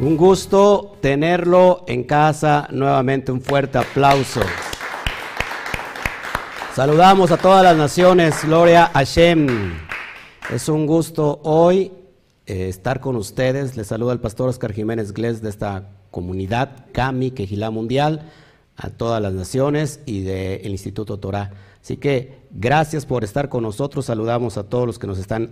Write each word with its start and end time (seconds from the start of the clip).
Un 0.00 0.16
gusto 0.16 0.96
tenerlo 1.02 1.84
en 1.86 2.04
casa. 2.04 2.66
Nuevamente 2.72 3.30
un 3.32 3.42
fuerte 3.42 3.76
aplauso. 3.76 4.40
Saludamos 6.74 7.30
a 7.30 7.36
todas 7.36 7.62
las 7.62 7.76
naciones. 7.76 8.42
Gloria 8.42 8.86
a 8.86 9.00
Hashem. 9.00 9.74
Es 10.50 10.70
un 10.70 10.86
gusto 10.86 11.40
hoy 11.42 11.92
eh, 12.46 12.70
estar 12.70 13.00
con 13.00 13.14
ustedes. 13.16 13.76
Les 13.76 13.88
saluda 13.88 14.14
el 14.14 14.20
pastor 14.20 14.48
Oscar 14.48 14.72
Jiménez 14.72 15.12
Gles 15.12 15.42
de 15.42 15.50
esta 15.50 15.90
comunidad 16.10 16.86
CAMI, 16.92 17.32
Quejilá 17.32 17.70
Mundial, 17.70 18.32
a 18.78 18.88
todas 18.88 19.20
las 19.20 19.34
naciones 19.34 20.00
y 20.06 20.22
del 20.22 20.70
Instituto 20.70 21.18
Torah. 21.18 21.50
Así 21.82 21.98
que 21.98 22.38
gracias 22.50 23.04
por 23.04 23.22
estar 23.22 23.50
con 23.50 23.64
nosotros. 23.64 24.06
Saludamos 24.06 24.56
a 24.56 24.64
todos 24.64 24.86
los 24.86 24.98
que 24.98 25.06
nos 25.06 25.18
están 25.18 25.50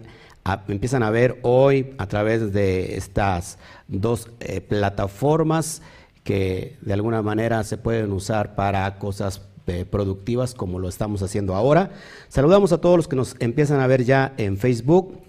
empiezan 0.69 1.03
a 1.03 1.11
ver 1.11 1.39
hoy 1.43 1.95
a 1.99 2.07
través 2.07 2.53
de 2.53 2.97
estas 2.97 3.59
dos 3.87 4.31
eh, 4.41 4.61
plataformas 4.61 5.83
que 6.25 6.77
de 6.81 6.93
alguna 6.93 7.23
manera 7.23 7.65
se 7.65 7.79
pueden 7.79 8.13
usar 8.13 8.55
para 8.55 8.99
cosas 8.99 9.43
eh, 9.67 9.85
productivas 9.85 10.55
como 10.55 10.79
lo 10.79 10.89
estamos 10.89 11.23
haciendo 11.23 11.55
ahora. 11.55 11.91
Saludamos 12.29 12.73
a 12.73 12.81
todos 12.81 12.97
los 12.97 13.09
que 13.09 13.17
nos 13.17 13.37
empiezan 13.39 13.81
a 13.81 13.87
ver 13.87 14.05
ya 14.05 14.35
en 14.39 14.57
Facebook. 14.57 15.21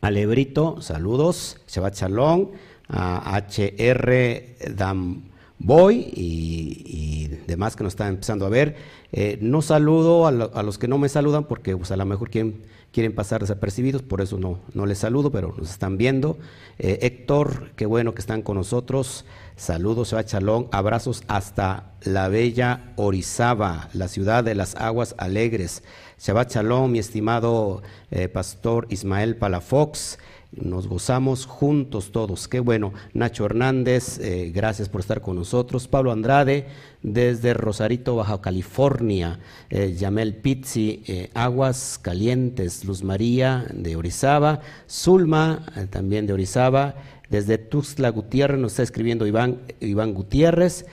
Alebrito, 0.00 0.80
saludos. 0.80 1.58
Shabbat 1.68 1.94
Shalom. 1.94 2.50
A 2.88 3.38
HR 3.38 4.74
Damboy 4.74 6.12
y, 6.14 7.28
demás 7.46 7.76
que 7.76 7.84
nos 7.84 7.94
están 7.94 8.08
empezando 8.08 8.46
a 8.46 8.50
ver. 8.50 8.76
Eh, 9.12 9.38
no 9.40 9.62
saludo 9.62 10.26
a, 10.26 10.62
los 10.62 10.78
que 10.78 10.88
no 10.88 10.98
me 10.98 11.08
saludan 11.08 11.44
porque 11.44 11.76
pues, 11.76 11.90
a 11.90 11.96
lo 11.96 12.04
mejor 12.04 12.30
quieren 12.30 12.62
quieren 12.94 13.12
pasar 13.12 13.40
desapercibidos, 13.40 14.02
por 14.02 14.20
eso 14.20 14.38
no, 14.38 14.60
no 14.72 14.86
les 14.86 14.98
saludo, 14.98 15.32
pero 15.32 15.52
nos 15.58 15.68
están 15.68 15.98
viendo. 15.98 16.38
Eh, 16.78 17.00
Héctor, 17.02 17.72
qué 17.74 17.86
bueno 17.86 18.14
que 18.14 18.20
están 18.20 18.40
con 18.40 18.56
nosotros. 18.56 19.24
Saludos, 19.56 20.10
Shabbat 20.12 20.28
Chalón, 20.28 20.68
abrazos 20.70 21.24
hasta 21.26 21.92
la 22.02 22.28
bella 22.28 22.92
Orizaba, 22.94 23.88
la 23.94 24.06
ciudad 24.06 24.44
de 24.44 24.54
las 24.54 24.76
aguas 24.76 25.16
alegres. 25.18 25.82
Shabbat 26.20 26.54
Shalom, 26.54 26.92
mi 26.92 27.00
estimado 27.00 27.82
eh, 28.12 28.28
pastor 28.28 28.86
Ismael 28.90 29.36
Palafox. 29.36 30.18
Nos 30.56 30.86
gozamos 30.86 31.46
juntos 31.46 32.12
todos. 32.12 32.46
Qué 32.46 32.60
bueno. 32.60 32.92
Nacho 33.12 33.44
Hernández, 33.44 34.20
eh, 34.20 34.52
gracias 34.54 34.88
por 34.88 35.00
estar 35.00 35.20
con 35.20 35.36
nosotros. 35.36 35.88
Pablo 35.88 36.12
Andrade, 36.12 36.66
desde 37.02 37.54
Rosarito, 37.54 38.14
Baja 38.14 38.40
California. 38.40 39.40
Eh, 39.68 39.94
Yamel 39.98 40.36
Pizzi, 40.36 41.02
eh, 41.06 41.30
Aguas 41.34 41.98
Calientes. 42.00 42.84
Luz 42.84 43.02
María, 43.02 43.66
de 43.72 43.96
Orizaba. 43.96 44.60
Zulma, 44.88 45.66
también 45.90 46.26
de 46.26 46.34
Orizaba. 46.34 46.94
Desde 47.30 47.58
Tuxtla 47.58 48.10
Gutiérrez 48.10 48.60
nos 48.60 48.72
está 48.72 48.84
escribiendo 48.84 49.26
Iván, 49.26 49.62
Iván 49.80 50.14
Gutiérrez. 50.14 50.86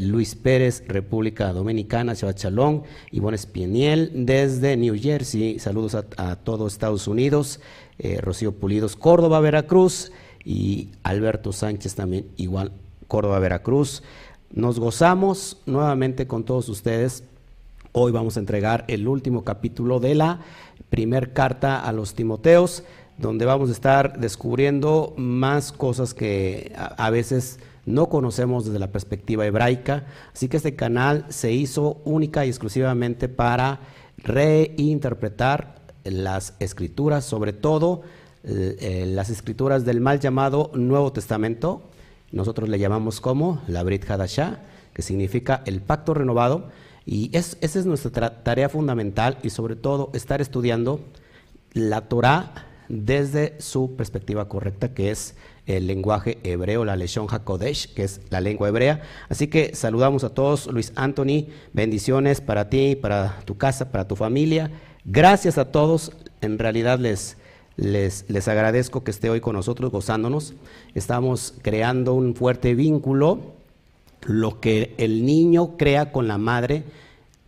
Luis 0.00 0.34
Pérez, 0.34 0.84
República 0.86 1.54
Dominicana, 1.54 2.14
Chalón, 2.14 2.82
Ivonne 3.10 3.36
Espieniel, 3.36 4.10
desde 4.14 4.76
New 4.76 4.94
Jersey, 5.00 5.58
saludos 5.58 5.94
a, 5.94 6.04
a 6.18 6.36
todos 6.36 6.74
Estados 6.74 7.08
Unidos, 7.08 7.58
eh, 7.98 8.20
Rocío 8.20 8.52
Pulidos, 8.52 8.96
Córdoba, 8.96 9.40
Veracruz, 9.40 10.12
y 10.48 10.92
Alberto 11.02 11.52
Sánchez 11.52 11.94
también, 11.94 12.26
igual, 12.38 12.72
Córdoba, 13.06 13.38
Veracruz. 13.38 14.02
Nos 14.50 14.80
gozamos 14.80 15.58
nuevamente 15.66 16.26
con 16.26 16.44
todos 16.44 16.70
ustedes. 16.70 17.22
Hoy 17.92 18.12
vamos 18.12 18.36
a 18.36 18.40
entregar 18.40 18.86
el 18.88 19.08
último 19.08 19.44
capítulo 19.44 20.00
de 20.00 20.14
la 20.14 20.40
primer 20.88 21.34
carta 21.34 21.80
a 21.80 21.92
los 21.92 22.14
Timoteos, 22.14 22.82
donde 23.18 23.44
vamos 23.44 23.68
a 23.68 23.72
estar 23.72 24.18
descubriendo 24.18 25.12
más 25.18 25.70
cosas 25.70 26.14
que 26.14 26.72
a, 26.74 27.10
veces 27.10 27.58
no 27.84 28.08
conocemos 28.08 28.64
desde 28.64 28.78
la 28.78 28.90
perspectiva 28.90 29.44
hebraica. 29.44 30.06
Así 30.32 30.48
que 30.48 30.56
este 30.56 30.76
canal 30.76 31.26
se 31.28 31.52
hizo 31.52 32.00
única 32.04 32.46
y 32.46 32.48
exclusivamente 32.48 33.28
para 33.28 33.80
reinterpretar 34.16 35.77
las 36.10 36.54
escrituras, 36.58 37.24
sobre 37.24 37.52
todo 37.52 38.02
eh, 38.44 38.76
eh, 38.80 39.06
las 39.06 39.30
escrituras 39.30 39.84
del 39.84 40.00
mal 40.00 40.20
llamado 40.20 40.70
Nuevo 40.74 41.12
Testamento, 41.12 41.82
nosotros 42.30 42.68
le 42.68 42.78
llamamos 42.78 43.20
como 43.20 43.62
la 43.68 43.82
Brit 43.82 44.08
Hadashah, 44.08 44.60
que 44.92 45.02
significa 45.02 45.62
el 45.66 45.80
pacto 45.80 46.14
renovado, 46.14 46.68
y 47.06 47.30
esa 47.32 47.56
es 47.60 47.86
nuestra 47.86 48.42
tarea 48.42 48.68
fundamental 48.68 49.38
y 49.42 49.50
sobre 49.50 49.76
todo 49.76 50.10
estar 50.12 50.40
estudiando 50.42 51.00
la 51.72 52.02
Torah 52.02 52.66
desde 52.88 53.54
su 53.60 53.96
perspectiva 53.96 54.48
correcta, 54.48 54.92
que 54.92 55.10
es 55.10 55.34
el 55.66 55.86
lenguaje 55.86 56.38
hebreo, 56.42 56.84
la 56.84 56.96
Leshon 56.96 57.26
HaKodesh, 57.30 57.94
que 57.94 58.04
es 58.04 58.20
la 58.30 58.40
lengua 58.40 58.68
hebrea. 58.68 59.02
Así 59.28 59.48
que 59.48 59.74
saludamos 59.74 60.24
a 60.24 60.30
todos. 60.30 60.66
Luis 60.66 60.92
Anthony, 60.96 61.46
bendiciones 61.72 62.40
para 62.40 62.70
ti, 62.70 62.96
para 62.96 63.40
tu 63.44 63.58
casa, 63.58 63.90
para 63.90 64.08
tu 64.08 64.16
familia. 64.16 64.70
Gracias 65.10 65.56
a 65.56 65.72
todos, 65.72 66.12
en 66.42 66.58
realidad 66.58 66.98
les, 66.98 67.38
les, 67.76 68.46
agradezco 68.46 69.04
que 69.04 69.10
esté 69.10 69.30
hoy 69.30 69.40
con 69.40 69.56
nosotros 69.56 69.90
gozándonos. 69.90 70.52
Estamos 70.94 71.54
creando 71.62 72.12
un 72.12 72.34
fuerte 72.34 72.74
vínculo, 72.74 73.40
lo 74.26 74.60
que 74.60 74.94
el 74.98 75.24
niño 75.24 75.78
crea 75.78 76.12
con 76.12 76.28
la 76.28 76.36
madre, 76.36 76.84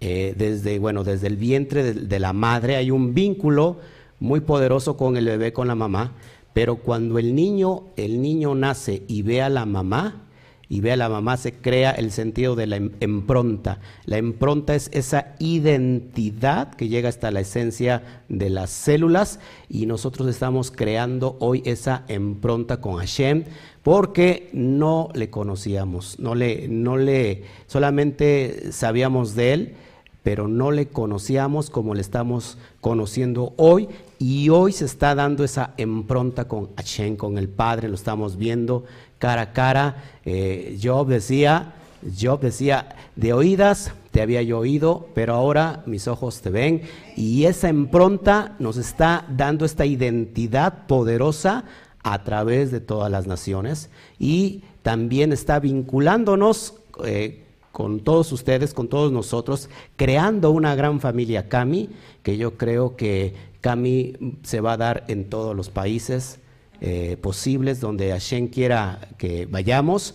eh, 0.00 0.32
desde, 0.38 0.78
bueno, 0.78 1.04
desde 1.04 1.26
el 1.26 1.36
vientre 1.36 1.82
de, 1.82 1.92
de 1.92 2.18
la 2.18 2.32
madre 2.32 2.76
hay 2.76 2.90
un 2.90 3.12
vínculo 3.12 3.76
muy 4.20 4.40
poderoso 4.40 4.96
con 4.96 5.18
el 5.18 5.26
bebé, 5.26 5.52
con 5.52 5.68
la 5.68 5.74
mamá, 5.74 6.12
pero 6.54 6.76
cuando 6.76 7.18
el 7.18 7.34
niño, 7.34 7.82
el 7.96 8.22
niño 8.22 8.54
nace 8.54 9.02
y 9.06 9.20
ve 9.20 9.42
a 9.42 9.50
la 9.50 9.66
mamá, 9.66 10.22
y 10.70 10.80
ve 10.80 10.92
a 10.92 10.96
la 10.96 11.08
mamá, 11.08 11.36
se 11.36 11.52
crea 11.52 11.90
el 11.90 12.12
sentido 12.12 12.54
de 12.54 12.68
la 12.68 12.76
em-, 12.76 12.92
impronta. 13.00 13.80
La 14.06 14.18
impronta 14.18 14.76
es 14.76 14.88
esa 14.94 15.34
identidad 15.40 16.72
que 16.74 16.88
llega 16.88 17.08
hasta 17.08 17.32
la 17.32 17.40
esencia 17.40 18.22
de 18.28 18.50
las 18.50 18.70
células 18.70 19.40
y 19.68 19.86
nosotros 19.86 20.28
estamos 20.28 20.70
creando 20.70 21.36
hoy 21.40 21.62
esa 21.66 22.04
impronta 22.08 22.80
con 22.80 22.98
Hashem 22.98 23.44
porque 23.82 24.48
no 24.52 25.08
le 25.12 25.28
conocíamos, 25.28 26.20
no 26.20 26.36
le, 26.36 26.68
no 26.68 26.96
le, 26.96 27.42
solamente 27.66 28.70
sabíamos 28.70 29.34
de 29.34 29.52
él, 29.52 29.74
pero 30.22 30.46
no 30.46 30.70
le 30.70 30.86
conocíamos 30.86 31.68
como 31.68 31.94
le 31.94 32.02
estamos 32.02 32.58
conociendo 32.80 33.54
hoy 33.56 33.88
y 34.20 34.50
hoy 34.50 34.72
se 34.72 34.84
está 34.84 35.14
dando 35.14 35.42
esa 35.44 35.72
impronta 35.78 36.46
con 36.46 36.68
Hashem, 36.76 37.16
con 37.16 37.38
el 37.38 37.48
Padre, 37.48 37.88
lo 37.88 37.94
estamos 37.94 38.36
viendo 38.36 38.84
cara 39.20 39.42
a 39.42 39.52
cara. 39.52 40.02
Eh, 40.24 40.76
Job 40.82 41.06
decía, 41.06 41.74
Job 42.20 42.40
decía, 42.40 42.96
de 43.14 43.32
oídas 43.32 43.92
te 44.10 44.22
había 44.22 44.42
yo 44.42 44.58
oído, 44.58 45.06
pero 45.14 45.34
ahora 45.34 45.84
mis 45.86 46.08
ojos 46.08 46.40
te 46.40 46.50
ven. 46.50 46.82
Y 47.14 47.44
esa 47.44 47.68
impronta 47.68 48.56
nos 48.58 48.76
está 48.76 49.24
dando 49.28 49.64
esta 49.64 49.86
identidad 49.86 50.88
poderosa 50.88 51.64
a 52.02 52.24
través 52.24 52.72
de 52.72 52.80
todas 52.80 53.12
las 53.12 53.26
naciones 53.26 53.90
y 54.18 54.64
también 54.82 55.32
está 55.32 55.60
vinculándonos 55.60 56.74
eh, 57.04 57.44
con 57.72 58.00
todos 58.00 58.32
ustedes, 58.32 58.72
con 58.72 58.88
todos 58.88 59.12
nosotros, 59.12 59.68
creando 59.96 60.50
una 60.50 60.74
gran 60.74 60.98
familia 60.98 61.48
Cami, 61.48 61.90
que 62.22 62.38
yo 62.38 62.56
creo 62.56 62.96
que 62.96 63.34
Cami 63.60 64.38
se 64.42 64.60
va 64.60 64.72
a 64.72 64.76
dar 64.78 65.04
en 65.08 65.28
todos 65.28 65.54
los 65.54 65.68
países 65.68 66.40
eh, 66.80 67.16
posibles 67.20 67.80
donde 67.80 68.10
Hashem 68.10 68.48
quiera 68.48 69.08
que 69.18 69.46
vayamos. 69.46 70.14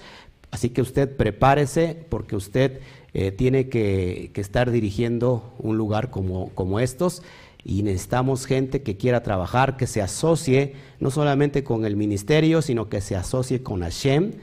Así 0.51 0.69
que 0.69 0.81
usted 0.81 1.15
prepárese 1.15 2.05
porque 2.09 2.35
usted 2.35 2.79
eh, 3.13 3.31
tiene 3.31 3.69
que, 3.69 4.31
estar 4.35 4.71
dirigiendo 4.71 5.53
un 5.59 5.77
lugar 5.77 6.09
como, 6.09 6.49
como 6.49 6.79
estos 6.79 7.23
y 7.63 7.84
necesitamos 7.84 8.45
gente 8.45 8.84
que 8.84 8.97
quiera 8.97 9.23
trabajar, 9.23 9.78
que 9.78 9.87
se 9.87 10.01
asocie 10.01 10.75
no 10.99 11.11
solamente 11.11 11.63
con 11.63 11.85
el 11.85 11.95
ministerio, 11.95 12.61
sino 12.61 12.90
que 12.90 13.01
se 13.01 13.16
asocie 13.16 13.63
con 13.63 13.81
Hashem 13.81 14.34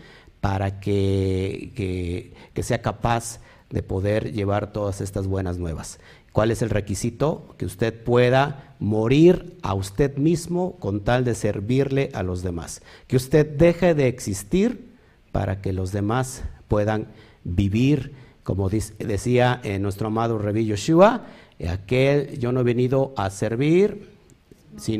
para 0.40 0.80
que, 0.80 1.72
que, 1.74 2.34
que 2.52 2.62
sea 2.62 2.82
capaz 2.82 3.40
de 3.70 3.82
poder 3.82 4.32
llevar 4.32 4.72
todas 4.72 5.00
estas 5.00 5.26
buenas 5.26 5.58
nuevas. 5.58 5.98
¿Cuál 6.32 6.50
es 6.50 6.62
el 6.62 6.70
requisito? 6.70 7.54
Que 7.58 7.66
usted 7.66 8.02
pueda 8.02 8.74
morir 8.78 9.58
a 9.62 9.74
usted 9.74 10.16
mismo 10.16 10.76
con 10.78 11.00
tal 11.04 11.24
de 11.24 11.34
servirle 11.34 12.10
a 12.14 12.22
los 12.22 12.42
demás. 12.42 12.82
Que 13.06 13.16
usted 13.16 13.46
deje 13.46 13.94
de 13.94 14.08
existir 14.08 14.92
para 15.30 15.60
que 15.60 15.72
los 15.72 15.92
demás 15.92 16.42
puedan 16.68 17.08
vivir, 17.44 18.14
como 18.42 18.70
decía 18.70 19.60
eh, 19.62 19.78
nuestro 19.78 20.08
amado 20.08 20.38
Revi 20.38 20.64
Yoshua, 20.64 21.26
eh, 21.58 21.68
aquel 21.68 22.38
yo 22.38 22.50
no 22.50 22.60
he 22.60 22.64
venido 22.64 23.12
a 23.16 23.30
servir, 23.30 24.11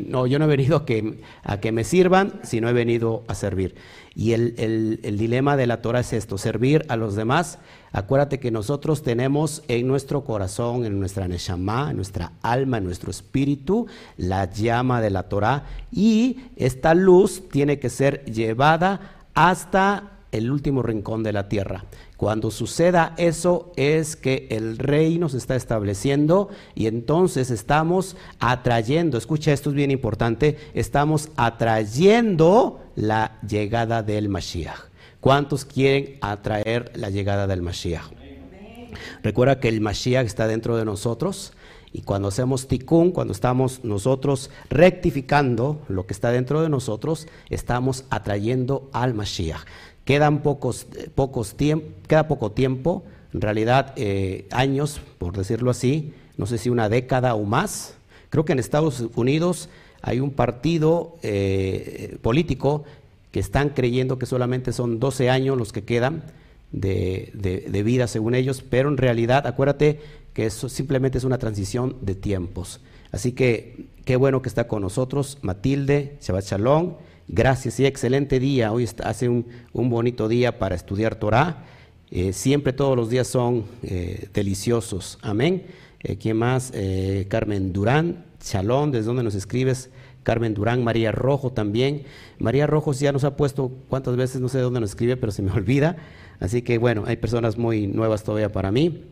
no, 0.07 0.27
yo 0.27 0.39
no 0.39 0.45
he 0.45 0.47
venido 0.47 0.77
a 0.77 0.85
que, 0.85 1.71
me 1.71 1.83
sirvan, 1.83 2.39
sino 2.43 2.69
he 2.69 2.73
venido 2.73 3.23
a 3.27 3.35
servir. 3.35 3.75
Y 4.15 4.33
el, 4.33 4.53
el, 5.03 5.17
dilema 5.17 5.57
de 5.57 5.65
la 5.65 5.81
Torah 5.81 6.01
es 6.01 6.13
esto, 6.13 6.37
servir 6.37 6.85
a 6.89 6.95
los 6.95 7.15
demás. 7.15 7.57
Acuérdate 7.91 8.39
que 8.39 8.51
nosotros 8.51 9.01
tenemos 9.01 9.63
en 9.67 9.87
nuestro 9.87 10.23
corazón, 10.23 10.85
en 10.85 10.99
nuestra 10.99 11.27
neshama, 11.27 11.89
en 11.89 11.95
nuestra 11.95 12.33
alma, 12.41 12.77
en 12.77 12.83
nuestro 12.83 13.11
espíritu, 13.11 13.87
la 14.17 14.51
llama 14.51 15.01
de 15.01 15.09
la 15.09 15.23
Torah. 15.23 15.65
Y 15.91 16.41
esta 16.55 16.93
luz 16.93 17.49
tiene 17.49 17.79
que 17.79 17.89
ser 17.89 18.23
llevada 18.25 19.27
hasta 19.33 20.11
el 20.31 20.51
último 20.51 20.83
rincón 20.83 21.23
de 21.23 21.33
la 21.33 21.47
tierra. 21.47 21.85
Cuando 22.23 22.51
suceda 22.51 23.15
eso 23.17 23.73
es 23.75 24.15
que 24.15 24.47
el 24.49 24.77
reino 24.77 25.27
se 25.27 25.35
está 25.35 25.57
estableciendo 25.57 26.47
y 26.73 26.87
entonces 26.87 27.51
estamos 27.51 28.15
atrayendo, 28.39 29.17
escucha 29.17 29.51
esto 29.51 29.71
es 29.71 29.75
bien 29.75 29.91
importante, 29.91 30.57
estamos 30.73 31.27
atrayendo 31.35 32.79
la 32.95 33.41
llegada 33.45 34.03
del 34.03 34.29
Mashiach. 34.29 34.85
¿Cuántos 35.19 35.65
quieren 35.65 36.17
atraer 36.21 36.93
la 36.95 37.09
llegada 37.09 37.45
del 37.45 37.61
Mashiach? 37.61 38.13
Recuerda 39.21 39.59
que 39.59 39.67
el 39.67 39.81
Mashiach 39.81 40.25
está 40.25 40.47
dentro 40.47 40.77
de 40.77 40.85
nosotros 40.85 41.51
y 41.91 42.03
cuando 42.03 42.29
hacemos 42.29 42.69
tikkun, 42.69 43.11
cuando 43.11 43.33
estamos 43.33 43.83
nosotros 43.83 44.49
rectificando 44.69 45.81
lo 45.89 46.05
que 46.07 46.13
está 46.13 46.31
dentro 46.31 46.61
de 46.61 46.69
nosotros, 46.69 47.27
estamos 47.49 48.05
atrayendo 48.09 48.89
al 48.93 49.13
Mashiach. 49.13 49.65
Quedan 50.05 50.41
pocos, 50.41 50.87
pocos 51.15 51.55
queda 51.55 52.27
poco 52.27 52.51
tiempo, 52.51 53.03
en 53.33 53.41
realidad 53.41 53.93
eh, 53.95 54.45
años, 54.51 54.99
por 55.17 55.35
decirlo 55.35 55.71
así, 55.71 56.13
no 56.37 56.45
sé 56.45 56.57
si 56.57 56.69
una 56.69 56.89
década 56.89 57.35
o 57.35 57.43
más. 57.43 57.95
Creo 58.29 58.45
que 58.45 58.53
en 58.53 58.59
Estados 58.59 59.05
Unidos 59.15 59.69
hay 60.01 60.19
un 60.19 60.31
partido 60.31 61.15
eh, 61.23 62.17
político 62.21 62.83
que 63.31 63.39
están 63.39 63.69
creyendo 63.69 64.19
que 64.19 64.25
solamente 64.25 64.73
son 64.73 64.99
12 64.99 65.29
años 65.29 65.57
los 65.57 65.71
que 65.71 65.83
quedan 65.83 66.23
de, 66.71 67.31
de, 67.33 67.83
vida 67.83 68.07
según 68.07 68.35
ellos, 68.35 68.63
pero 68.67 68.89
en 68.89 68.97
realidad 68.97 69.47
acuérdate 69.47 70.01
que 70.33 70.47
eso 70.47 70.69
simplemente 70.69 71.17
es 71.17 71.23
una 71.23 71.37
transición 71.37 71.95
de 72.01 72.15
tiempos. 72.15 72.81
Así 73.11 73.31
que 73.31 73.85
qué 74.05 74.15
bueno 74.15 74.41
que 74.41 74.49
está 74.49 74.67
con 74.67 74.81
nosotros 74.81 75.37
Matilde, 75.41 76.17
Shabbat. 76.21 76.45
Gracias 77.35 77.79
y 77.79 77.85
excelente 77.87 78.39
día. 78.39 78.71
Hoy 78.71 78.87
hace 79.03 79.27
un, 79.27 79.47
bonito 79.73 80.27
día 80.27 80.59
para 80.59 80.75
estudiar 80.75 81.15
Torah. 81.15 81.65
Eh, 82.11 82.31
siempre 82.31 82.73
todos 82.73 82.95
los 82.95 83.09
días 83.09 83.25
son 83.25 83.63
eh, 83.81 84.29
deliciosos. 84.31 85.17
Amén. 85.23 85.63
Eh, 86.03 86.17
¿Quién 86.17 86.37
más? 86.37 86.71
Carmen 87.29 87.73
Durán. 87.73 88.23
Shalom, 88.39 88.91
¿desde 88.91 89.07
dónde 89.07 89.23
nos 89.23 89.33
escribes? 89.33 89.89
Carmen 90.21 90.53
Durán, 90.53 90.83
María 90.83 91.11
Rojo 91.11 91.51
también. 91.51 92.03
María 92.37 92.67
Rojo 92.67 92.93
ya 92.93 93.11
nos 93.11 93.23
ha 93.23 93.35
puesto 93.35 93.71
cuántas 93.89 94.15
veces, 94.15 94.39
no 94.39 94.47
sé 94.47 94.59
de 94.59 94.65
dónde 94.65 94.81
nos 94.81 94.91
escribe, 94.91 95.17
pero 95.17 95.31
se 95.31 95.41
me 95.41 95.51
olvida. 95.53 95.95
Así 96.39 96.61
que 96.61 96.77
bueno, 96.77 97.03
hay 97.07 97.15
personas 97.15 97.57
muy 97.57 97.87
nuevas 97.87 98.23
todavía 98.23 98.51
para 98.51 98.71
mí 98.71 99.05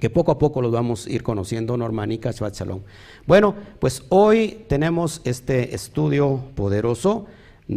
que 0.00 0.08
poco 0.08 0.32
a 0.32 0.38
poco 0.38 0.62
los 0.62 0.72
vamos 0.72 1.06
a 1.06 1.10
ir 1.12 1.22
conociendo, 1.22 1.76
Normanica, 1.76 2.30
Shabbat 2.30 2.54
Shalom. 2.54 2.80
Bueno, 3.26 3.54
pues 3.78 4.04
hoy 4.08 4.64
tenemos 4.68 5.20
este 5.24 5.74
estudio 5.74 6.42
poderoso 6.56 7.26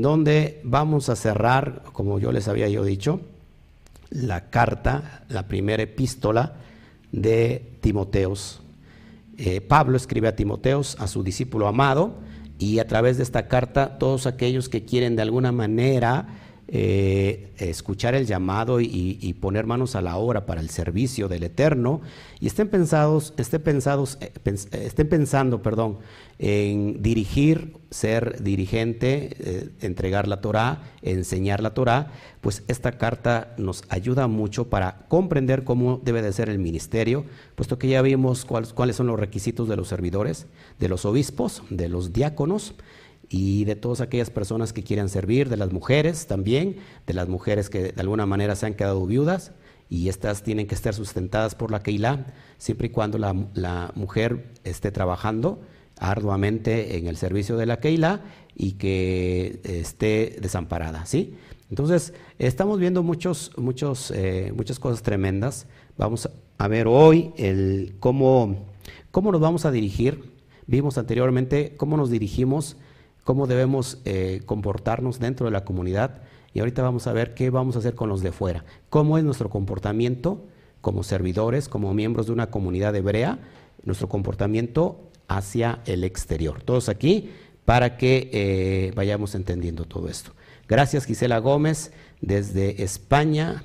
donde 0.01 0.61
vamos 0.63 1.09
a 1.09 1.15
cerrar, 1.15 1.83
como 1.93 2.19
yo 2.19 2.31
les 2.31 2.47
había 2.47 2.69
yo 2.69 2.83
dicho, 2.83 3.21
la 4.09 4.49
carta, 4.49 5.23
la 5.29 5.47
primera 5.47 5.83
epístola 5.83 6.53
de 7.11 7.77
Timoteos. 7.81 8.61
Eh, 9.37 9.61
Pablo 9.61 9.97
escribe 9.97 10.27
a 10.27 10.35
Timoteos, 10.35 10.95
a 10.99 11.07
su 11.07 11.23
discípulo 11.23 11.67
amado, 11.67 12.15
y 12.57 12.79
a 12.79 12.87
través 12.87 13.17
de 13.17 13.23
esta 13.23 13.47
carta 13.47 13.97
todos 13.97 14.27
aquellos 14.27 14.69
que 14.69 14.85
quieren 14.85 15.15
de 15.15 15.21
alguna 15.21 15.51
manera 15.51 16.27
eh, 16.67 17.53
escuchar 17.57 18.15
el 18.15 18.25
llamado 18.25 18.81
y, 18.81 19.35
poner 19.39 19.67
manos 19.67 19.95
a 19.95 20.01
la 20.01 20.17
obra 20.17 20.47
para 20.47 20.61
el 20.61 20.69
servicio 20.69 21.27
del 21.27 21.43
Eterno 21.43 22.01
y 22.39 22.47
estén 22.47 22.69
pensados, 22.69 23.33
estén 23.37 23.61
pensados, 23.61 24.17
eh, 24.21 24.31
estén 24.71 25.07
pensando, 25.07 25.61
perdón, 25.61 25.99
en 26.39 27.03
dirigir, 27.03 27.73
ser 27.95 28.43
dirigente, 28.43 29.37
eh, 29.39 29.69
entregar 29.79 30.27
la 30.27 30.41
Torah, 30.41 30.81
enseñar 31.01 31.61
la 31.61 31.73
Torah, 31.73 32.11
pues 32.41 32.63
esta 32.67 32.97
carta 32.97 33.55
nos 33.57 33.83
ayuda 33.87 34.27
mucho 34.27 34.69
para 34.69 35.05
comprender 35.07 35.63
cómo 35.63 36.01
debe 36.03 36.21
de 36.21 36.33
ser 36.33 36.49
el 36.49 36.59
ministerio, 36.59 37.23
puesto 37.55 37.79
que 37.79 37.87
ya 37.87 38.01
vimos 38.01 38.43
cuáles 38.43 38.97
son 38.97 39.07
los 39.07 39.17
requisitos 39.17 39.69
de 39.69 39.77
los 39.77 39.87
servidores, 39.87 40.47
de 40.77 40.89
los 40.89 41.05
obispos, 41.05 41.63
de 41.69 41.87
los 41.87 42.11
diáconos 42.11 42.75
y 43.29 43.63
de 43.63 43.77
todas 43.77 44.01
aquellas 44.01 44.29
personas 44.29 44.73
que 44.73 44.83
quieran 44.83 45.07
servir, 45.07 45.47
de 45.47 45.55
las 45.55 45.71
mujeres 45.71 46.27
también, 46.27 46.75
de 47.07 47.13
las 47.13 47.29
mujeres 47.29 47.69
que 47.69 47.93
de 47.93 48.01
alguna 48.01 48.25
manera 48.25 48.57
se 48.57 48.65
han 48.65 48.73
quedado 48.73 49.05
viudas 49.05 49.53
y 49.89 50.09
estas 50.09 50.43
tienen 50.43 50.67
que 50.67 50.75
estar 50.75 50.93
sustentadas 50.93 51.55
por 51.55 51.71
la 51.71 51.79
Keilah, 51.81 52.25
siempre 52.57 52.87
y 52.87 52.89
cuando 52.89 53.17
la, 53.17 53.91
mujer 53.95 54.51
esté 54.65 54.91
trabajando 54.91 55.61
arduamente 55.99 56.97
en 56.97 57.07
el 57.07 57.17
servicio 57.17 57.57
de 57.57 57.65
la 57.65 57.79
Keilah 57.79 58.21
y 58.55 58.73
que 58.73 59.59
esté 59.63 60.37
desamparada, 60.41 61.05
¿sí? 61.05 61.35
Entonces, 61.69 62.13
estamos 62.39 62.79
viendo 62.79 63.03
muchos, 63.03 63.51
muchos, 63.57 64.11
eh, 64.11 64.53
muchas 64.55 64.79
cosas 64.79 65.01
tremendas. 65.01 65.67
Vamos 65.97 66.29
a 66.57 66.67
ver 66.67 66.87
hoy 66.87 67.33
el 67.37 67.95
cómo, 67.99 68.65
cómo 69.11 69.31
nos 69.31 69.41
vamos 69.41 69.65
a 69.65 69.71
dirigir. 69.71 70.33
Vimos 70.67 70.97
anteriormente 70.97 71.73
cómo 71.75 71.97
nos 71.97 72.09
dirigimos 72.09 72.77
cómo 73.25 73.47
debemos 73.47 73.97
eh, 74.05 74.41
comportarnos 74.45 75.19
dentro 75.19 75.47
de 75.47 75.51
la 75.51 75.65
comunidad 75.65 76.21
y 76.53 76.59
ahorita 76.59 76.83
vamos 76.83 77.07
a 77.07 77.11
ver 77.11 77.33
qué 77.33 77.49
vamos 77.49 77.75
a 77.75 77.79
hacer 77.79 77.95
con 77.95 78.07
los 78.07 78.21
de 78.21 78.31
fuera, 78.31 78.63
cómo 78.89 79.17
es 79.17 79.25
nuestro 79.25 79.49
comportamiento 79.49 80.45
como 80.79 81.03
servidores, 81.03 81.67
como 81.67 81.93
miembros 81.93 82.27
de 82.27 82.33
una 82.33 82.51
comunidad 82.51 82.95
hebrea, 82.95 83.39
nuestro 83.83 84.07
comportamiento 84.07 85.04
hacia 85.27 85.79
el 85.85 86.03
exterior. 86.03 86.61
Todos 86.63 86.89
aquí 86.89 87.31
para 87.65 87.97
que 87.97 88.29
eh, 88.31 88.91
vayamos 88.95 89.35
entendiendo 89.35 89.85
todo 89.85 90.07
esto. 90.07 90.31
Gracias 90.67 91.05
Gisela 91.05 91.39
Gómez 91.39 91.91
desde 92.21 92.83
España. 92.83 93.63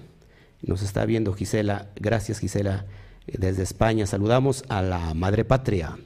Nos 0.62 0.82
está 0.82 1.04
viendo 1.04 1.32
Gisela. 1.32 1.88
Gracias 1.96 2.38
Gisela 2.38 2.86
desde 3.26 3.62
España. 3.62 4.06
Saludamos 4.06 4.64
a 4.68 4.82
la 4.82 5.14
Madre 5.14 5.44
Patria, 5.44 5.96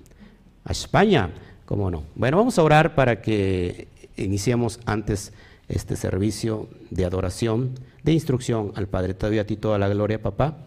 a 0.64 0.72
España. 0.72 1.32
¿Cómo 1.64 1.90
no? 1.90 2.04
Bueno, 2.14 2.36
vamos 2.36 2.58
a 2.58 2.62
orar 2.62 2.94
para 2.94 3.22
que 3.22 3.88
iniciemos 4.16 4.80
antes 4.84 5.32
este 5.68 5.96
servicio 5.96 6.68
de 6.90 7.04
adoración, 7.04 7.78
de 8.02 8.12
instrucción 8.12 8.72
al 8.74 8.86
Padre. 8.86 9.14
Te 9.14 9.26
doy 9.26 9.38
a 9.38 9.46
ti 9.46 9.56
toda 9.56 9.78
la 9.78 9.88
gloria, 9.88 10.20
papá. 10.20 10.58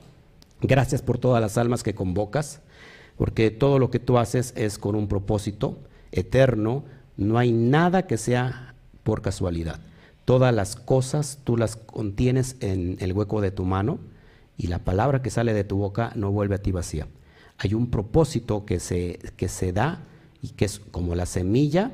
Gracias 0.62 1.01
por 1.01 1.19
todas 1.19 1.42
las 1.42 1.57
almas 1.57 1.83
que 1.83 1.94
convocas, 1.94 2.62
porque 3.18 3.52
todo 3.52 3.80
lo 3.80 3.92
que 3.92 4.00
tú 4.00 4.18
haces 4.18 4.54
es 4.56 4.78
con 4.78 4.96
un 4.96 5.08
propósito 5.08 5.78
eterno. 6.12 6.83
No 7.18 7.38
hay 7.38 7.52
nada 7.52 8.07
que 8.07 8.18
sea 8.18 8.76
por 9.04 9.21
casualidad. 9.21 9.80
Todas 10.26 10.54
las 10.54 10.76
cosas 10.76 11.40
tú 11.44 11.57
las 11.57 11.76
contienes 11.76 12.57
en 12.59 12.97
el 13.00 13.14
hueco 13.14 13.42
de 13.42 13.52
tu 13.52 13.66
mano 13.66 14.00
y 14.57 14.68
la 14.68 14.80
palabra 14.80 15.21
que 15.21 15.30
sale 15.30 15.54
de 15.54 15.64
tu 15.64 15.78
boca 15.78 16.12
no 16.16 16.31
vuelve 16.31 16.56
a 16.56 16.62
ti 16.62 16.71
vacía. 16.71 17.07
Hay 17.57 17.74
un 17.74 17.90
propósito 17.90 18.66
que 18.66 18.80
se, 18.80 19.19
que 19.36 19.47
se 19.47 19.74
da 19.74 20.04
y 20.42 20.50
que 20.50 20.66
es 20.66 20.80
como 20.80 21.16
la 21.16 21.26
semilla 21.26 21.92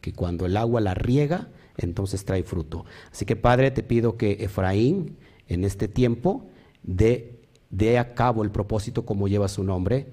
que 0.00 0.12
cuando 0.12 0.44
el 0.44 0.58
agua 0.58 0.82
la 0.82 0.92
riega, 0.92 1.48
entonces 1.78 2.26
trae 2.26 2.42
fruto. 2.42 2.84
Así 3.10 3.24
que 3.24 3.36
Padre, 3.36 3.70
te 3.70 3.82
pido 3.82 4.18
que 4.18 4.32
Efraín 4.40 5.16
en 5.48 5.64
este 5.64 5.88
tiempo 5.88 6.44
dé, 6.82 7.40
dé 7.70 7.98
a 7.98 8.14
cabo 8.14 8.44
el 8.44 8.50
propósito 8.50 9.06
como 9.06 9.28
lleva 9.28 9.48
su 9.48 9.64
nombre, 9.64 10.08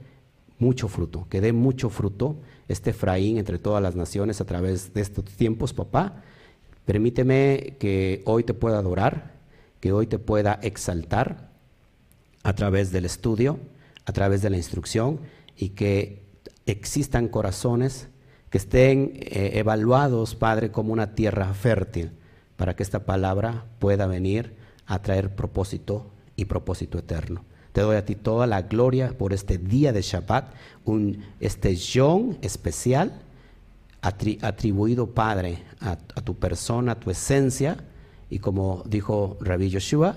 mucho 0.61 0.87
fruto, 0.87 1.27
que 1.29 1.41
dé 1.41 1.51
mucho 1.51 1.89
fruto 1.89 2.37
este 2.67 2.91
Efraín 2.91 3.37
entre 3.37 3.59
todas 3.59 3.81
las 3.81 3.95
naciones 3.95 4.39
a 4.39 4.45
través 4.45 4.93
de 4.93 5.01
estos 5.01 5.25
tiempos, 5.25 5.73
papá. 5.73 6.23
Permíteme 6.85 7.75
que 7.79 8.21
hoy 8.25 8.43
te 8.43 8.53
pueda 8.53 8.77
adorar, 8.77 9.33
que 9.79 9.91
hoy 9.91 10.07
te 10.07 10.19
pueda 10.19 10.59
exaltar 10.61 11.51
a 12.43 12.53
través 12.53 12.91
del 12.91 13.05
estudio, 13.05 13.59
a 14.05 14.13
través 14.13 14.41
de 14.41 14.49
la 14.49 14.57
instrucción 14.57 15.19
y 15.57 15.69
que 15.69 16.23
existan 16.65 17.27
corazones 17.27 18.07
que 18.51 18.57
estén 18.57 19.13
eh, 19.15 19.51
evaluados, 19.55 20.35
Padre, 20.35 20.71
como 20.71 20.91
una 20.91 21.15
tierra 21.15 21.53
fértil, 21.53 22.11
para 22.57 22.75
que 22.75 22.83
esta 22.83 23.05
palabra 23.05 23.65
pueda 23.79 24.07
venir 24.07 24.55
a 24.85 25.01
traer 25.01 25.33
propósito 25.35 26.11
y 26.35 26.45
propósito 26.45 26.99
eterno. 26.99 27.45
Te 27.73 27.81
doy 27.81 27.95
a 27.95 28.05
ti 28.05 28.15
toda 28.15 28.47
la 28.47 28.63
gloria 28.63 29.17
por 29.17 29.33
este 29.33 29.57
día 29.57 29.93
de 29.93 30.01
Shabbat, 30.01 30.53
un, 30.85 31.23
este 31.39 31.71
especial 32.41 33.21
atribuido, 34.01 35.13
Padre, 35.13 35.63
a, 35.79 35.95
tu 35.95 36.35
persona, 36.35 36.93
a 36.93 36.99
tu 36.99 37.11
esencia, 37.11 37.77
y 38.29 38.39
como 38.39 38.83
dijo 38.85 39.37
Rabbi 39.41 39.69
Yoshua, 39.69 40.15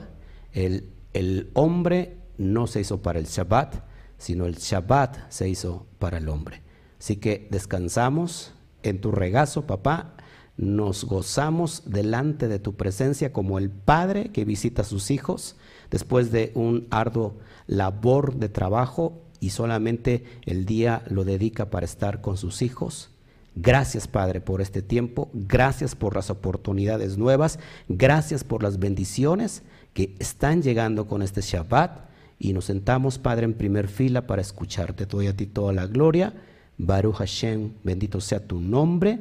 el, 0.52 0.88
el 1.12 1.50
hombre 1.54 2.16
no 2.38 2.66
se 2.66 2.80
hizo 2.80 3.02
para 3.02 3.18
el 3.18 3.26
Shabbat, 3.26 3.84
sino 4.18 4.46
el 4.46 4.56
Shabbat 4.56 5.30
se 5.30 5.48
hizo 5.48 5.86
para 5.98 6.18
el 6.18 6.28
hombre. 6.28 6.62
Así 6.98 7.16
que 7.16 7.46
descansamos 7.50 8.52
en 8.82 9.00
tu 9.00 9.12
regazo, 9.12 9.66
papá, 9.66 10.14
nos 10.56 11.04
gozamos 11.04 11.82
delante 11.86 12.48
de 12.48 12.58
tu 12.58 12.76
presencia 12.76 13.32
como 13.32 13.58
el 13.58 13.70
padre 13.70 14.30
que 14.30 14.44
visita 14.44 14.82
a 14.82 14.84
sus 14.84 15.10
hijos 15.10 15.56
después 15.94 16.32
de 16.32 16.50
un 16.56 16.88
arduo 16.90 17.34
labor 17.68 18.34
de 18.34 18.48
trabajo 18.48 19.22
y 19.38 19.50
solamente 19.50 20.24
el 20.44 20.66
día 20.66 21.04
lo 21.08 21.22
dedica 21.22 21.70
para 21.70 21.86
estar 21.86 22.20
con 22.20 22.36
sus 22.36 22.62
hijos. 22.62 23.10
Gracias, 23.54 24.08
Padre, 24.08 24.40
por 24.40 24.60
este 24.60 24.82
tiempo. 24.82 25.30
Gracias 25.32 25.94
por 25.94 26.16
las 26.16 26.30
oportunidades 26.30 27.16
nuevas. 27.16 27.60
Gracias 27.88 28.42
por 28.42 28.64
las 28.64 28.80
bendiciones 28.80 29.62
que 29.92 30.16
están 30.18 30.62
llegando 30.62 31.06
con 31.06 31.22
este 31.22 31.42
Shabbat. 31.42 32.08
Y 32.40 32.54
nos 32.54 32.64
sentamos, 32.64 33.18
Padre, 33.18 33.44
en 33.44 33.54
primer 33.54 33.86
fila 33.86 34.26
para 34.26 34.42
escucharte. 34.42 35.06
Te 35.06 35.16
doy 35.16 35.28
a 35.28 35.36
ti 35.36 35.46
toda 35.46 35.72
la 35.72 35.86
gloria. 35.86 36.34
Baruch 36.76 37.18
Hashem, 37.18 37.70
bendito 37.84 38.20
sea 38.20 38.44
tu 38.44 38.60
nombre, 38.60 39.20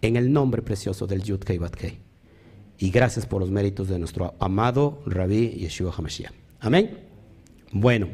en 0.00 0.16
el 0.16 0.32
nombre 0.32 0.62
precioso 0.62 1.06
del 1.06 1.22
Yud 1.22 1.40
Kei. 1.40 2.07
Y 2.78 2.90
gracias 2.90 3.26
por 3.26 3.40
los 3.40 3.50
méritos 3.50 3.88
de 3.88 3.98
nuestro 3.98 4.34
amado 4.38 5.00
Rabbi 5.04 5.50
Yeshua 5.50 5.92
HaMashiach. 5.96 6.32
Amén. 6.60 6.98
Bueno, 7.72 8.06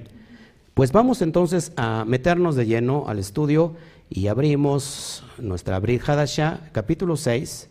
pues 0.72 0.90
vamos 0.90 1.20
entonces 1.20 1.72
a 1.76 2.04
meternos 2.06 2.56
de 2.56 2.64
lleno 2.64 3.04
al 3.06 3.18
estudio 3.18 3.74
y 4.08 4.28
abrimos 4.28 5.22
nuestra 5.38 5.78
Brit 5.80 6.08
Hadashah, 6.08 6.70
capítulo 6.72 7.16
6. 7.18 7.68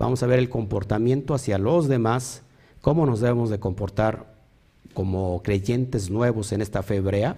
Vamos 0.00 0.24
a 0.24 0.26
ver 0.26 0.40
el 0.40 0.48
comportamiento 0.48 1.32
hacia 1.32 1.58
los 1.58 1.86
demás, 1.86 2.42
cómo 2.80 3.06
nos 3.06 3.20
debemos 3.20 3.48
de 3.48 3.60
comportar 3.60 4.34
como 4.94 5.42
creyentes 5.44 6.10
nuevos 6.10 6.50
en 6.50 6.60
esta 6.60 6.82
fe 6.82 6.96
hebrea. 6.96 7.36